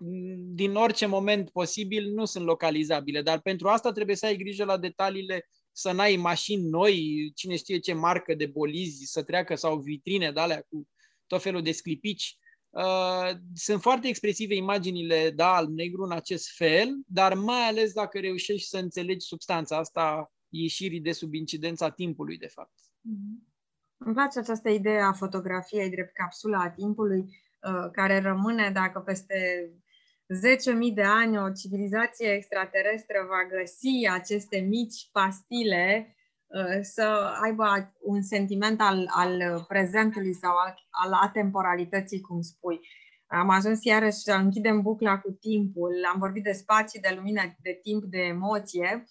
din 0.54 0.74
orice 0.74 1.06
moment 1.06 1.50
posibil, 1.50 2.12
nu 2.12 2.24
sunt 2.24 2.44
localizabile, 2.44 3.22
dar 3.22 3.40
pentru 3.40 3.68
asta 3.68 3.92
trebuie 3.92 4.16
să 4.16 4.26
ai 4.26 4.36
grijă 4.36 4.64
la 4.64 4.78
detaliile, 4.78 5.48
să 5.72 5.92
n-ai 5.92 6.16
mașini 6.16 6.68
noi, 6.68 7.30
cine 7.34 7.56
știe 7.56 7.78
ce 7.78 7.92
marcă 7.92 8.34
de 8.34 8.46
bolizi 8.46 9.04
să 9.04 9.22
treacă 9.22 9.54
sau 9.54 9.78
vitrine 9.78 10.32
de 10.32 10.40
alea 10.40 10.60
cu 10.68 10.88
tot 11.26 11.42
felul 11.42 11.62
de 11.62 11.72
sclipici. 11.72 12.38
Uh, 12.70 13.30
sunt 13.54 13.80
foarte 13.80 14.08
expresive 14.08 14.54
imaginile, 14.54 15.30
da, 15.30 15.54
alb-negru 15.54 16.02
în 16.02 16.12
acest 16.12 16.56
fel, 16.56 16.96
dar 17.06 17.34
mai 17.34 17.68
ales 17.68 17.92
dacă 17.92 18.18
reușești 18.18 18.68
să 18.68 18.78
înțelegi 18.78 19.26
substanța 19.26 19.76
asta 19.76 20.32
ieșirii 20.48 21.00
de 21.00 21.12
sub 21.12 21.34
incidența 21.34 21.90
timpului, 21.90 22.38
de 22.38 22.46
fapt. 22.46 22.74
Mm-hmm. 22.78 23.48
Îmi 23.96 24.14
place 24.14 24.38
această 24.38 24.68
idee 24.68 25.00
a 25.00 25.12
fotografiei 25.12 25.90
drept 25.90 26.12
capsula 26.12 26.60
a 26.60 26.70
timpului, 26.70 27.20
uh, 27.20 27.90
care 27.92 28.20
rămâne 28.20 28.70
dacă 28.70 28.98
peste 28.98 29.70
10.000 30.88 30.94
de 30.94 31.02
ani 31.02 31.38
o 31.38 31.50
civilizație 31.50 32.32
extraterestră 32.32 33.26
va 33.28 33.58
găsi 33.58 34.08
aceste 34.10 34.58
mici 34.58 35.08
pastile 35.12 36.06
uh, 36.06 36.19
să 36.80 37.36
aibă 37.42 37.92
un 38.00 38.22
sentiment 38.22 38.80
al, 38.80 39.06
al 39.10 39.64
prezentului 39.68 40.34
sau 40.34 40.50
al, 40.56 40.74
al 40.90 41.12
atemporalității, 41.12 42.20
cum 42.20 42.40
spui. 42.40 42.80
Am 43.26 43.48
ajuns 43.48 43.84
iarăși 43.84 44.16
să 44.16 44.32
închidem 44.32 44.82
bucla 44.82 45.18
cu 45.18 45.30
timpul, 45.30 45.92
am 46.12 46.18
vorbit 46.18 46.42
de 46.42 46.52
spații, 46.52 47.00
de 47.00 47.12
lumină, 47.16 47.40
de 47.62 47.78
timp, 47.82 48.04
de 48.04 48.18
emoție 48.18 49.04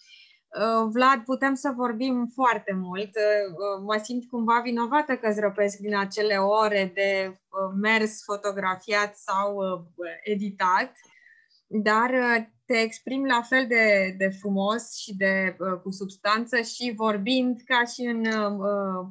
Uh, 0.57 0.89
Vlad, 0.91 1.23
putem 1.23 1.53
să 1.53 1.73
vorbim 1.75 2.31
foarte 2.33 2.73
mult. 2.73 3.15
Uh, 3.15 3.45
uh, 3.47 3.83
mă 3.83 3.99
simt 4.03 4.25
cumva 4.29 4.59
vinovată 4.63 5.15
că 5.15 5.27
îți 5.27 5.39
răpesc 5.39 5.77
din 5.77 5.97
acele 5.97 6.35
ore 6.35 6.91
de 6.93 7.39
mers, 7.81 8.23
fotografiat 8.23 9.15
sau 9.15 9.57
editat, 10.23 10.91
dar 11.67 12.11
te 12.69 12.77
exprim 12.77 13.25
la 13.25 13.41
fel 13.41 13.67
de, 13.67 14.15
de 14.17 14.29
frumos 14.39 14.95
și 14.95 15.15
de 15.15 15.57
cu 15.83 15.91
substanță 15.91 16.61
și 16.61 16.93
vorbind 16.95 17.61
ca 17.65 17.83
și 17.83 18.01
în 18.01 18.21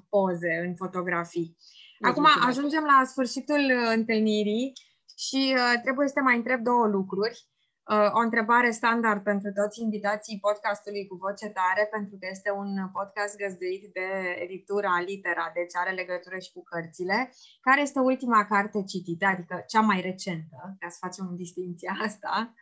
poze, 0.08 0.54
în 0.66 0.74
fotografii. 0.74 1.56
Acum 2.00 2.26
ajungem 2.46 2.84
la 2.84 3.04
sfârșitul 3.04 3.62
întâlnirii 3.96 4.72
și 5.16 5.54
trebuie 5.82 6.06
să 6.08 6.14
te 6.14 6.20
mai 6.20 6.36
întreb 6.36 6.60
două 6.62 6.86
lucruri. 6.86 7.48
Uh, 7.94 8.10
o 8.18 8.20
întrebare 8.28 8.70
standard 8.70 9.22
pentru 9.22 9.50
toți 9.52 9.80
invitații 9.80 10.38
podcastului 10.46 11.06
cu 11.06 11.16
voce 11.26 11.48
tare, 11.60 11.84
pentru 11.90 12.16
că 12.20 12.26
este 12.30 12.50
un 12.62 12.70
podcast 12.98 13.36
găzduit 13.36 13.82
de 13.92 14.08
editura 14.44 14.92
Litera, 15.06 15.50
deci 15.54 15.74
are 15.82 15.92
legătură 16.02 16.38
și 16.38 16.52
cu 16.52 16.62
cărțile. 16.62 17.18
Care 17.60 17.80
este 17.80 17.98
ultima 17.98 18.46
carte 18.52 18.78
citită, 18.92 19.26
adică 19.26 19.64
cea 19.72 19.80
mai 19.80 20.00
recentă, 20.00 20.58
ca 20.80 20.88
să 20.88 20.98
facem 21.00 21.24
distinția 21.36 21.92
asta? 22.06 22.54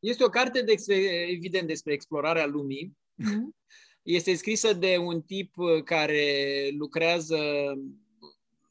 Este 0.00 0.24
o 0.24 0.28
carte, 0.28 0.62
de, 0.62 0.74
evident, 1.28 1.66
despre 1.66 1.92
explorarea 1.92 2.46
lumii. 2.46 2.96
Mm-hmm. 3.22 3.60
Este 4.02 4.34
scrisă 4.34 4.72
de 4.72 4.96
un 4.96 5.20
tip 5.20 5.54
care 5.84 6.68
lucrează 6.78 7.38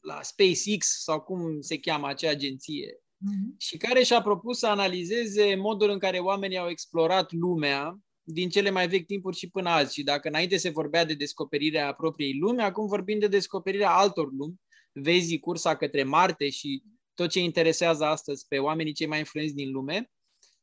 la 0.00 0.22
SpaceX 0.22 1.02
sau 1.02 1.20
cum 1.20 1.60
se 1.60 1.78
cheamă 1.78 2.08
acea 2.08 2.30
agenție 2.30 2.92
uh-huh. 2.94 3.56
și 3.58 3.76
care 3.76 4.02
și-a 4.02 4.22
propus 4.22 4.58
să 4.58 4.66
analizeze 4.66 5.54
modul 5.54 5.90
în 5.90 5.98
care 5.98 6.18
oamenii 6.18 6.58
au 6.58 6.68
explorat 6.68 7.32
lumea 7.32 7.98
din 8.22 8.48
cele 8.48 8.70
mai 8.70 8.88
vechi 8.88 9.06
timpuri 9.06 9.36
și 9.36 9.50
până 9.50 9.68
azi. 9.68 9.94
Și 9.94 10.02
dacă 10.02 10.28
înainte 10.28 10.56
se 10.56 10.68
vorbea 10.68 11.04
de 11.04 11.14
descoperirea 11.14 11.92
propriei 11.92 12.38
lume, 12.38 12.62
acum 12.62 12.86
vorbim 12.86 13.18
de 13.18 13.28
descoperirea 13.28 13.96
altor 13.96 14.32
lumi. 14.32 14.60
Vezi 14.92 15.38
cursa 15.38 15.76
către 15.76 16.02
Marte 16.02 16.50
și 16.50 16.82
tot 17.14 17.30
ce 17.30 17.40
interesează 17.40 18.04
astăzi 18.04 18.46
pe 18.48 18.58
oamenii 18.58 18.92
cei 18.92 19.06
mai 19.06 19.18
influenți 19.18 19.54
din 19.54 19.70
lume. 19.70 20.10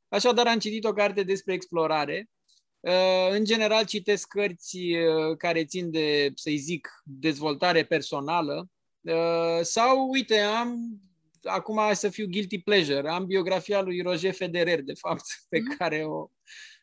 Așadar, 0.09 0.47
am 0.47 0.59
citit 0.59 0.83
o 0.83 0.93
carte 0.93 1.23
despre 1.23 1.53
explorare. 1.53 2.29
Uh, 2.79 3.29
în 3.31 3.43
general, 3.43 3.85
citesc 3.85 4.27
cărți 4.27 4.77
uh, 4.77 5.37
care 5.37 5.65
țin 5.65 5.91
de, 5.91 6.31
să-i 6.35 6.57
zic, 6.57 6.89
dezvoltare 7.03 7.85
personală. 7.85 8.69
Uh, 9.01 9.59
sau, 9.61 10.09
uite, 10.09 10.39
am 10.39 10.99
acum 11.43 11.79
să 11.93 12.09
fiu 12.09 12.27
guilty 12.27 12.59
pleasure. 12.59 13.09
Am 13.09 13.25
biografia 13.25 13.81
lui 13.81 14.01
Roger 14.01 14.33
Federer, 14.33 14.81
de 14.81 14.93
fapt, 14.93 15.23
pe 15.49 15.59
mm. 15.59 15.75
care 15.77 16.03
o 16.03 16.29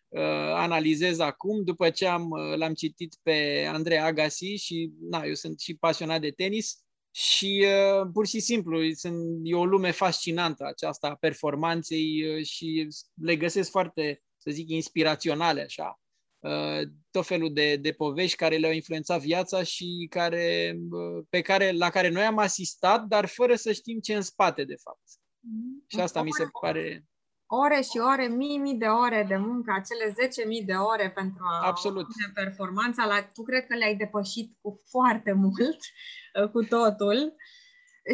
uh, 0.08 0.52
analizez 0.54 1.18
acum, 1.18 1.64
după 1.64 1.90
ce 1.90 2.06
am, 2.06 2.30
uh, 2.30 2.56
l-am 2.56 2.74
citit 2.74 3.16
pe 3.22 3.68
Andrei 3.72 3.98
Agassi 3.98 4.54
și, 4.54 4.90
na, 5.00 5.22
eu 5.22 5.34
sunt 5.34 5.60
și 5.60 5.76
pasionat 5.76 6.20
de 6.20 6.30
tenis 6.30 6.85
și 7.18 7.66
uh, 7.66 8.08
pur 8.12 8.26
și 8.26 8.40
simplu 8.40 8.92
sunt, 8.92 9.40
e 9.42 9.54
o 9.54 9.64
lume 9.64 9.90
fascinantă 9.90 10.64
aceasta 10.66 11.08
a 11.08 11.14
performanței 11.14 12.24
uh, 12.26 12.44
și 12.44 12.88
le 13.14 13.36
găsesc 13.36 13.70
foarte, 13.70 14.22
să 14.36 14.50
zic, 14.50 14.68
inspiraționale, 14.68 15.62
așa. 15.62 16.00
Uh, 16.38 16.88
tot 17.10 17.26
felul 17.26 17.52
de, 17.52 17.76
de 17.76 17.92
povești 17.92 18.36
care 18.36 18.56
le-au 18.56 18.72
influențat 18.72 19.20
viața 19.20 19.62
și 19.62 20.06
care, 20.10 20.76
uh, 20.90 21.24
pe 21.30 21.40
care, 21.40 21.70
la 21.70 21.90
care 21.90 22.08
noi 22.08 22.22
am 22.22 22.38
asistat, 22.38 23.04
dar 23.04 23.26
fără 23.26 23.54
să 23.54 23.72
știm 23.72 24.00
ce 24.00 24.14
în 24.14 24.22
spate, 24.22 24.64
de 24.64 24.76
fapt. 24.82 25.02
Mm-hmm. 25.02 25.86
Și 25.86 26.00
asta 26.00 26.22
mi 26.22 26.32
se 26.32 26.46
pare... 26.60 27.04
Ore 27.46 27.80
și 27.80 27.98
ore, 28.12 28.26
mii, 28.26 28.58
mii 28.58 28.74
de 28.74 28.86
ore 28.86 29.24
de 29.28 29.36
muncă, 29.36 29.72
acele 29.74 30.14
10.000 30.60 30.64
de 30.66 30.72
ore 30.72 31.10
pentru 31.10 31.44
a 31.44 31.66
Absolut. 31.66 32.06
performanța, 32.34 33.04
la, 33.04 33.22
tu 33.22 33.42
cred 33.42 33.66
că 33.66 33.76
le-ai 33.76 33.96
depășit 33.96 34.56
cu 34.60 34.80
foarte 34.90 35.32
mult, 35.32 35.78
uh, 36.42 36.48
cu 36.54 36.62
totul. 36.62 37.34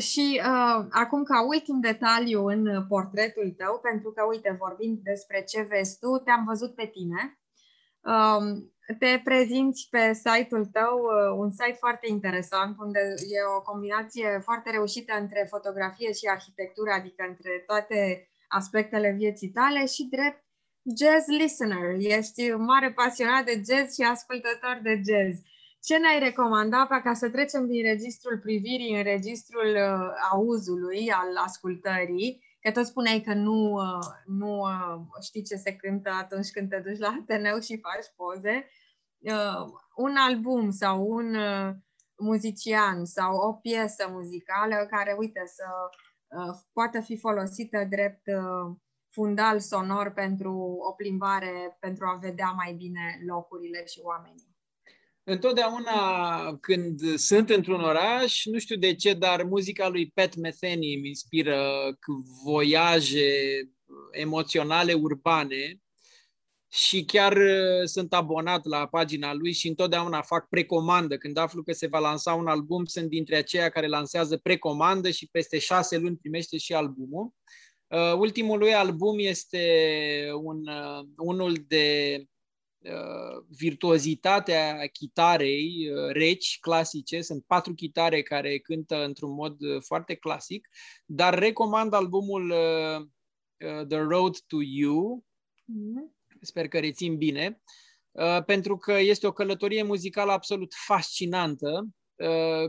Și 0.00 0.40
uh, 0.44 0.86
acum, 0.90 1.22
ca 1.22 1.46
ultim 1.46 1.80
detaliu 1.80 2.46
în 2.46 2.86
portretul 2.86 3.54
tău, 3.56 3.78
pentru 3.82 4.12
că, 4.12 4.22
uite, 4.24 4.56
vorbind 4.59 4.98
despre 5.02 5.42
ce 5.42 5.62
vezi 5.62 5.98
tu, 5.98 6.18
te-am 6.24 6.44
văzut 6.44 6.74
pe 6.74 6.86
tine 6.86 7.36
Um, 8.04 8.72
te 8.98 9.20
prezinți 9.24 9.88
pe 9.90 10.12
site-ul 10.12 10.66
tău, 10.66 10.98
uh, 10.98 11.36
un 11.36 11.50
site 11.50 11.76
foarte 11.78 12.06
interesant, 12.09 12.76
unde 12.78 13.00
e 13.18 13.54
o 13.56 13.62
combinație 13.62 14.40
foarte 14.42 14.70
reușită 14.70 15.14
între 15.20 15.46
fotografie 15.50 16.12
și 16.12 16.26
arhitectură, 16.26 16.90
adică 16.92 17.24
între 17.28 17.62
toate 17.66 18.30
aspectele 18.53 19.11
vieții 19.11 19.51
tale 19.51 19.87
și 19.87 20.09
drept 20.11 20.45
jazz 21.01 21.27
listener. 21.27 21.95
Ești 21.99 22.51
mare 22.51 22.93
pasionat 22.93 23.45
de 23.45 23.62
jazz 23.69 23.95
și 23.95 24.03
ascultător 24.03 24.81
de 24.83 25.01
jazz. 25.09 25.41
Ce 25.81 25.97
ne-ai 25.99 26.19
recomanda 26.19 26.87
pe 26.87 27.01
ca 27.05 27.15
să 27.15 27.31
trecem 27.31 27.66
din 27.66 27.83
registrul 27.83 28.39
privirii 28.39 28.97
în 28.97 29.03
registrul 29.03 29.70
uh, 29.74 30.09
auzului, 30.31 31.11
al 31.11 31.37
ascultării, 31.37 32.41
Că 32.62 32.70
tot 32.70 32.87
spuneai 32.87 33.20
că 33.20 33.35
nu, 33.35 33.73
uh, 33.73 34.07
nu 34.27 34.59
uh, 34.59 35.01
știi 35.23 35.43
ce 35.43 35.57
se 35.57 35.77
cântă 35.77 36.11
atunci 36.11 36.51
când 36.51 36.69
te 36.69 36.79
duci 36.79 36.99
la 36.99 37.16
Ateneu 37.20 37.61
și 37.61 37.81
faci 37.81 38.12
poze. 38.16 38.69
Uh, 39.19 39.73
un 39.97 40.16
album 40.16 40.70
sau 40.70 41.07
un 41.07 41.37
muzician 42.16 43.05
sau 43.05 43.37
o 43.37 43.53
piesă 43.53 44.09
muzicală 44.11 44.87
care, 44.91 45.15
uite, 45.19 45.43
să 45.47 45.65
poată 46.72 47.00
fi 47.00 47.16
folosită 47.16 47.86
drept 47.90 48.22
fundal 49.10 49.60
sonor 49.60 50.12
pentru 50.12 50.52
o 50.88 50.92
plimbare, 50.92 51.76
pentru 51.80 52.04
a 52.06 52.18
vedea 52.20 52.50
mai 52.50 52.72
bine 52.72 53.22
locurile 53.26 53.84
și 53.86 54.00
oamenii. 54.02 54.50
Întotdeauna 55.24 56.56
când 56.60 57.00
sunt 57.16 57.50
într-un 57.50 57.80
oraș, 57.80 58.44
nu 58.44 58.59
știu 58.59 58.76
de 58.76 58.94
ce, 58.94 59.14
dar 59.14 59.42
muzica 59.42 59.88
lui 59.88 60.10
Pat 60.14 60.36
Metheny 60.36 60.94
îmi 60.94 61.09
inspiră 61.09 61.70
voiaje 62.44 63.30
emoționale 64.10 64.92
urbane 64.92 65.81
și 66.73 67.05
chiar 67.05 67.36
uh, 67.36 67.85
sunt 67.85 68.12
abonat 68.12 68.65
la 68.65 68.86
pagina 68.86 69.35
lui 69.35 69.53
și 69.53 69.69
întotdeauna 69.69 70.23
fac 70.23 70.49
precomandă. 70.49 71.16
Când 71.16 71.36
aflu 71.36 71.62
că 71.62 71.73
se 71.73 71.86
va 71.86 71.99
lansa 71.99 72.35
un 72.35 72.47
album, 72.47 72.85
sunt 72.85 73.09
dintre 73.09 73.36
aceia 73.36 73.69
care 73.69 73.86
lansează 73.86 74.36
precomandă 74.36 75.11
și 75.11 75.28
peste 75.28 75.59
șase 75.59 75.99
luni 75.99 76.16
primește 76.16 76.59
și 76.59 76.74
albumul. 76.74 77.32
Uh, 77.86 78.15
ultimul 78.16 78.59
lui 78.59 78.74
album 78.74 79.19
este 79.19 80.31
un, 80.43 80.66
uh, 80.66 81.07
unul 81.16 81.65
de 81.69 82.16
Uh, 82.85 83.44
virtuozitatea 83.49 84.86
chitarei 84.93 85.90
uh, 85.90 86.12
reci, 86.12 86.59
clasice. 86.61 87.20
Sunt 87.20 87.44
patru 87.44 87.74
chitare 87.74 88.23
care 88.23 88.59
cântă 88.59 89.05
într-un 89.05 89.32
mod 89.35 89.61
uh, 89.61 89.82
foarte 89.82 90.15
clasic, 90.15 90.69
dar 91.05 91.39
recomand 91.39 91.93
albumul 91.93 92.55
The 93.89 93.99
Road 93.99 94.39
to 94.47 94.57
You. 94.61 95.24
Mm-hmm. 95.69 96.22
Sper 96.43 96.69
că 96.69 96.78
rețin 96.78 97.16
bine. 97.16 97.62
Pentru 98.47 98.77
că 98.77 98.93
este 98.93 99.27
o 99.27 99.32
călătorie 99.32 99.82
muzicală 99.82 100.32
absolut 100.32 100.74
fascinantă. 100.86 101.86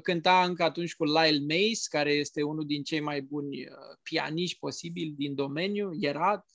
Cânta 0.04 0.44
încă 0.44 0.64
atunci 0.64 0.96
cu 0.96 1.04
Lyle 1.04 1.40
Mace, 1.48 1.88
care 1.90 2.12
este 2.12 2.42
unul 2.42 2.66
din 2.66 2.84
cei 2.84 3.00
mai 3.00 3.22
buni 3.22 3.68
pianiști 4.02 4.60
posibili 4.60 5.14
din 5.18 5.36
domeniu, 5.36 5.90
era 6.00 6.46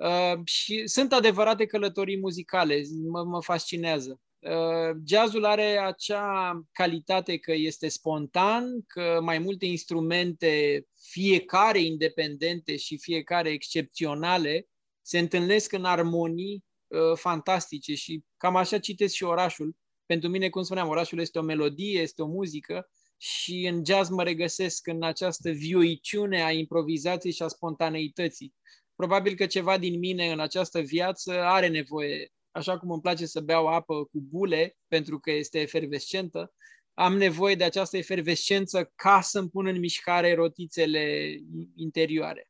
Uh, 0.00 0.40
și 0.44 0.86
sunt 0.86 1.12
adevărate 1.12 1.66
călătorii 1.66 2.18
muzicale, 2.18 2.82
mă, 3.10 3.24
mă 3.24 3.42
fascinează. 3.42 4.20
Uh, 4.38 4.96
jazzul 5.06 5.44
are 5.44 5.78
acea 5.78 6.60
calitate 6.72 7.38
că 7.38 7.52
este 7.52 7.88
spontan, 7.88 8.64
că 8.86 9.18
mai 9.22 9.38
multe 9.38 9.66
instrumente, 9.66 10.84
fiecare 11.10 11.80
independente 11.80 12.76
și 12.76 12.98
fiecare 12.98 13.48
excepționale, 13.48 14.66
se 15.10 15.18
întâlnesc 15.18 15.72
în 15.72 15.84
armonii 15.84 16.64
uh, 16.86 17.16
fantastice 17.16 17.94
și 17.94 18.24
cam 18.36 18.56
așa 18.56 18.78
citesc 18.78 19.14
și 19.14 19.24
orașul. 19.24 19.76
Pentru 20.06 20.28
mine, 20.28 20.48
cum 20.48 20.62
spuneam, 20.62 20.88
orașul 20.88 21.20
este 21.20 21.38
o 21.38 21.42
melodie, 21.42 22.00
este 22.00 22.22
o 22.22 22.26
muzică 22.26 22.90
și 23.16 23.66
în 23.66 23.84
jazz 23.84 24.08
mă 24.08 24.22
regăsesc 24.22 24.86
în 24.86 25.02
această 25.02 25.50
vioiciune 25.50 26.42
a 26.42 26.50
improvizației 26.50 27.32
și 27.32 27.42
a 27.42 27.48
spontaneității. 27.48 28.54
Probabil 28.94 29.34
că 29.34 29.46
ceva 29.46 29.78
din 29.78 29.98
mine 29.98 30.32
în 30.32 30.40
această 30.40 30.80
viață 30.80 31.32
are 31.32 31.68
nevoie, 31.68 32.32
așa 32.50 32.78
cum 32.78 32.90
îmi 32.90 33.00
place 33.00 33.26
să 33.26 33.40
beau 33.40 33.66
apă 33.66 34.04
cu 34.04 34.20
bule, 34.30 34.76
pentru 34.88 35.18
că 35.18 35.30
este 35.30 35.60
efervescentă, 35.60 36.54
am 36.94 37.16
nevoie 37.16 37.54
de 37.54 37.64
această 37.64 37.96
efervescență 37.96 38.92
ca 38.94 39.20
să-mi 39.20 39.48
pun 39.48 39.66
în 39.66 39.78
mișcare 39.78 40.34
rotițele 40.34 41.36
interioare. 41.74 42.49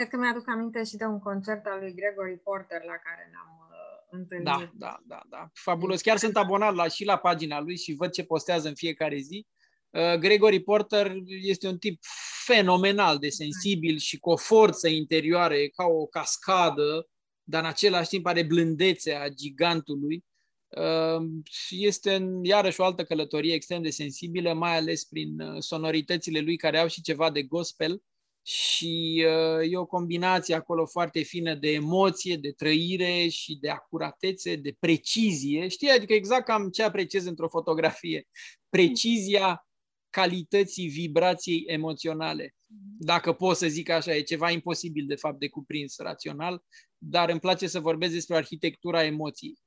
Cred 0.00 0.12
că 0.12 0.18
mi-aduc 0.18 0.48
aminte 0.48 0.84
și 0.84 0.96
de 0.96 1.04
un 1.04 1.18
concert 1.18 1.66
al 1.66 1.78
lui 1.80 1.94
Gregory 1.94 2.38
Porter 2.38 2.82
la 2.84 2.96
care 3.06 3.28
ne-am 3.30 3.68
uh, 3.70 4.18
întâlnit. 4.18 4.44
Da, 4.44 4.70
da, 4.74 5.00
da, 5.06 5.22
da. 5.28 5.50
Fabulos. 5.52 6.00
Chiar 6.00 6.16
sunt 6.16 6.36
abonat 6.36 6.74
la, 6.74 6.88
și 6.88 7.04
la 7.04 7.16
pagina 7.16 7.60
lui 7.60 7.76
și 7.76 7.94
văd 7.94 8.10
ce 8.10 8.24
postează 8.24 8.68
în 8.68 8.74
fiecare 8.74 9.18
zi. 9.18 9.46
Uh, 9.90 10.14
Gregory 10.14 10.60
Porter 10.60 11.12
este 11.26 11.68
un 11.68 11.78
tip 11.78 12.02
fenomenal 12.44 13.18
de 13.18 13.28
sensibil 13.28 13.98
și 13.98 14.18
cu 14.18 14.30
o 14.30 14.36
forță 14.36 14.88
interioară, 14.88 15.54
e 15.54 15.68
ca 15.68 15.84
o 15.84 16.06
cascadă, 16.06 17.08
dar 17.42 17.62
în 17.62 17.68
același 17.68 18.08
timp 18.08 18.26
are 18.26 18.42
blândețea 18.42 19.28
gigantului. 19.28 20.24
Uh, 20.68 21.26
este 21.70 22.28
iarăși 22.42 22.80
o 22.80 22.84
altă 22.84 23.04
călătorie 23.04 23.54
extrem 23.54 23.82
de 23.82 23.90
sensibilă, 23.90 24.52
mai 24.52 24.76
ales 24.76 25.04
prin 25.04 25.40
uh, 25.40 25.56
sonoritățile 25.58 26.40
lui 26.40 26.56
care 26.56 26.78
au 26.78 26.86
și 26.86 27.02
ceva 27.02 27.30
de 27.30 27.42
gospel 27.42 28.02
și 28.42 29.24
uh, 29.26 29.72
e 29.72 29.76
o 29.76 29.86
combinație 29.86 30.54
acolo 30.54 30.86
foarte 30.86 31.22
fină 31.22 31.54
de 31.54 31.72
emoție, 31.72 32.36
de 32.36 32.52
trăire 32.52 33.28
și 33.28 33.58
de 33.60 33.70
acuratețe, 33.70 34.56
de 34.56 34.76
precizie. 34.78 35.68
Știi, 35.68 35.90
adică 35.90 36.12
exact 36.12 36.44
cam 36.44 36.68
ce 36.68 36.82
apreciez 36.82 37.24
într-o 37.24 37.48
fotografie. 37.48 38.28
Precizia 38.68 39.66
calității 40.10 40.88
vibrației 40.88 41.64
emoționale. 41.66 42.54
Dacă 42.98 43.32
pot 43.32 43.56
să 43.56 43.68
zic 43.68 43.88
așa, 43.88 44.14
e 44.14 44.20
ceva 44.20 44.50
imposibil 44.50 45.06
de 45.06 45.14
fapt 45.14 45.38
de 45.38 45.48
cuprins 45.48 45.98
rațional, 45.98 46.62
dar 46.98 47.30
îmi 47.30 47.40
place 47.40 47.66
să 47.66 47.80
vorbesc 47.80 48.12
despre 48.12 48.36
arhitectura 48.36 49.04
emoției. 49.04 49.58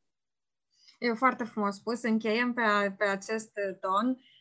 E 0.99 1.13
foarte 1.13 1.43
frumos 1.43 1.75
spus. 1.75 2.01
Încheiem 2.01 2.53
pe, 2.53 2.61
pe 2.97 3.05
acest 3.05 3.51
ton 3.79 4.17
Uh, 4.17 4.32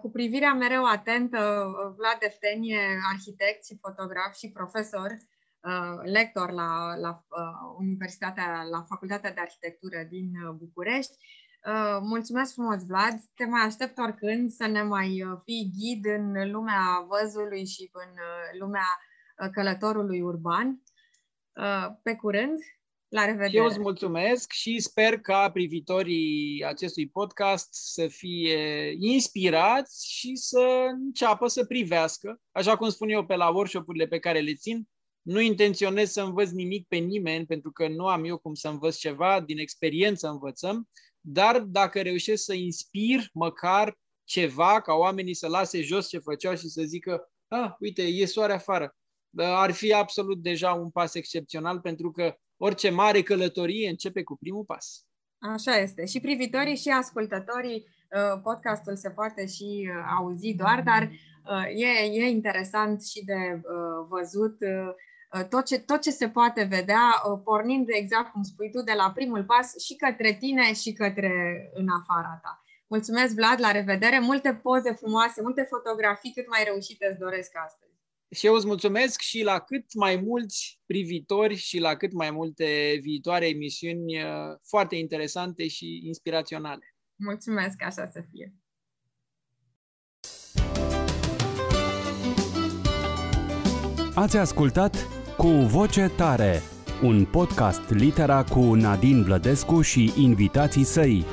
cu 0.00 0.10
privirea 0.10 0.54
mereu 0.54 0.84
atentă, 0.84 1.38
uh, 1.38 1.94
Vlad 1.96 2.18
Eftenie, 2.20 2.98
arhitect 3.12 3.66
și 3.66 3.78
fotograf 3.80 4.34
și 4.34 4.50
profesor, 4.50 5.10
uh, 5.10 6.00
lector 6.02 6.50
la, 6.50 6.96
la 6.96 7.24
Universitatea, 7.78 8.62
la 8.70 8.82
Facultatea 8.88 9.32
de 9.32 9.40
Arhitectură 9.40 10.02
din 10.08 10.30
București. 10.58 11.16
Mulțumesc 12.00 12.52
frumos, 12.52 12.86
Vlad! 12.86 13.14
Te 13.34 13.44
mai 13.44 13.60
aștept 13.64 13.98
oricând 13.98 14.50
să 14.50 14.66
ne 14.66 14.82
mai 14.82 15.24
fii 15.44 15.72
ghid 15.78 16.04
în 16.04 16.50
lumea 16.50 17.06
văzului 17.08 17.66
și 17.66 17.90
în 17.92 18.10
lumea 18.58 18.86
călătorului 19.52 20.20
urban. 20.20 20.82
Pe 22.02 22.14
curând! 22.14 22.58
La 23.16 23.24
revedere! 23.24 23.56
Eu 23.56 23.64
îți 23.64 23.78
mulțumesc 23.78 24.52
și 24.52 24.78
sper 24.78 25.20
ca 25.20 25.50
privitorii 25.50 26.64
acestui 26.64 27.08
podcast 27.08 27.68
să 27.70 28.08
fie 28.08 28.94
inspirați 28.98 30.06
și 30.08 30.34
să 30.34 30.88
înceapă 30.92 31.46
să 31.46 31.64
privească, 31.64 32.40
așa 32.52 32.76
cum 32.76 32.88
spun 32.88 33.08
eu 33.08 33.26
pe 33.26 33.36
la 33.36 33.48
workshop-urile 33.48 34.06
pe 34.06 34.18
care 34.18 34.40
le 34.40 34.54
țin, 34.54 34.88
nu 35.22 35.40
intenționez 35.40 36.10
să 36.10 36.22
învăț 36.22 36.50
nimic 36.50 36.86
pe 36.88 36.96
nimeni, 36.96 37.46
pentru 37.46 37.72
că 37.72 37.88
nu 37.88 38.06
am 38.06 38.24
eu 38.24 38.38
cum 38.38 38.54
să 38.54 38.68
învăț 38.68 38.96
ceva, 38.96 39.40
din 39.40 39.58
experiență 39.58 40.28
învățăm, 40.28 40.88
dar 41.20 41.60
dacă 41.60 42.02
reușesc 42.02 42.44
să 42.44 42.54
inspir 42.54 43.28
măcar 43.32 43.98
ceva, 44.24 44.80
ca 44.80 44.92
oamenii 44.92 45.34
să 45.34 45.48
lase 45.48 45.82
jos 45.82 46.08
ce 46.08 46.18
făceau 46.18 46.56
și 46.56 46.68
să 46.68 46.82
zică, 46.82 47.32
ah, 47.48 47.70
uite, 47.78 48.02
e 48.02 48.24
soare 48.24 48.52
afară, 48.52 48.96
ar 49.36 49.72
fi 49.72 49.92
absolut 49.92 50.42
deja 50.42 50.72
un 50.72 50.90
pas 50.90 51.14
excepțional, 51.14 51.80
pentru 51.80 52.10
că 52.10 52.36
orice 52.56 52.90
mare 52.90 53.22
călătorie 53.22 53.88
începe 53.88 54.22
cu 54.22 54.36
primul 54.36 54.64
pas. 54.64 55.06
Așa 55.38 55.76
este. 55.76 56.06
Și 56.06 56.20
privitorii 56.20 56.76
și 56.76 56.88
ascultătorii, 56.88 57.84
uh, 57.84 58.40
podcastul 58.42 58.96
se 58.96 59.10
poate 59.10 59.46
și 59.46 59.90
uh, 59.90 60.14
auzi 60.18 60.54
doar, 60.54 60.82
dar 60.82 61.02
uh, 61.02 61.64
e, 61.74 62.20
e 62.22 62.28
interesant 62.28 63.04
și 63.04 63.24
de 63.24 63.60
văzut 64.08 64.56
tot 65.48 65.64
ce, 65.64 65.78
tot 65.78 66.00
ce 66.00 66.10
se 66.10 66.28
poate 66.28 66.62
vedea, 66.62 67.22
pornind 67.44 67.86
exact 67.88 68.32
cum 68.32 68.42
spui 68.42 68.70
tu, 68.70 68.82
de 68.82 68.92
la 68.96 69.10
primul 69.14 69.44
pas 69.44 69.78
și 69.78 69.96
către 69.96 70.32
tine 70.32 70.74
și 70.74 70.92
către 70.92 71.32
în 71.74 71.86
afara 71.88 72.38
ta. 72.42 72.62
Mulțumesc, 72.86 73.34
Vlad, 73.34 73.60
la 73.60 73.70
revedere! 73.70 74.18
Multe 74.18 74.60
poze 74.62 74.92
frumoase, 74.92 75.42
multe 75.42 75.62
fotografii 75.62 76.32
cât 76.32 76.48
mai 76.48 76.64
reușite 76.64 77.06
îți 77.10 77.18
doresc 77.18 77.50
astăzi. 77.64 77.85
Și 78.30 78.46
eu 78.46 78.54
îți 78.54 78.66
mulțumesc 78.66 79.20
și 79.20 79.42
la 79.42 79.58
cât 79.58 79.94
mai 79.94 80.16
mulți 80.16 80.80
privitori 80.86 81.54
și 81.54 81.78
la 81.78 81.96
cât 81.96 82.12
mai 82.12 82.30
multe 82.30 82.98
viitoare 83.02 83.48
emisiuni 83.48 84.22
uh, 84.22 84.28
foarte 84.68 84.96
interesante 84.96 85.68
și 85.68 86.00
inspiraționale. 86.04 86.96
Mulțumesc, 87.16 87.82
așa 87.82 88.08
să 88.10 88.24
fie. 88.30 88.54
Ați 94.14 94.36
ascultat 94.36 95.08
Cu 95.36 95.48
Voce 95.48 96.08
Tare, 96.16 96.62
un 97.02 97.24
podcast 97.24 97.90
litera 97.90 98.44
cu 98.44 98.74
Nadine 98.74 99.22
Blădescu 99.22 99.80
și 99.80 100.12
invitații 100.16 100.84
săi. 100.84 101.24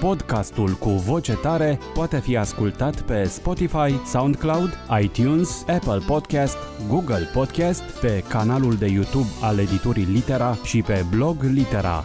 Podcastul 0.00 0.72
cu 0.72 0.88
voce 0.88 1.32
tare 1.32 1.78
poate 1.94 2.18
fi 2.18 2.36
ascultat 2.36 3.00
pe 3.00 3.24
Spotify, 3.24 4.06
SoundCloud, 4.06 4.78
iTunes, 5.02 5.64
Apple 5.68 6.02
Podcast, 6.06 6.56
Google 6.88 7.30
Podcast, 7.32 7.82
pe 7.82 8.24
canalul 8.28 8.74
de 8.74 8.86
YouTube 8.86 9.28
al 9.42 9.58
editurii 9.58 10.04
Litera 10.04 10.54
și 10.64 10.82
pe 10.82 11.04
blog 11.10 11.42
Litera. 11.42 12.04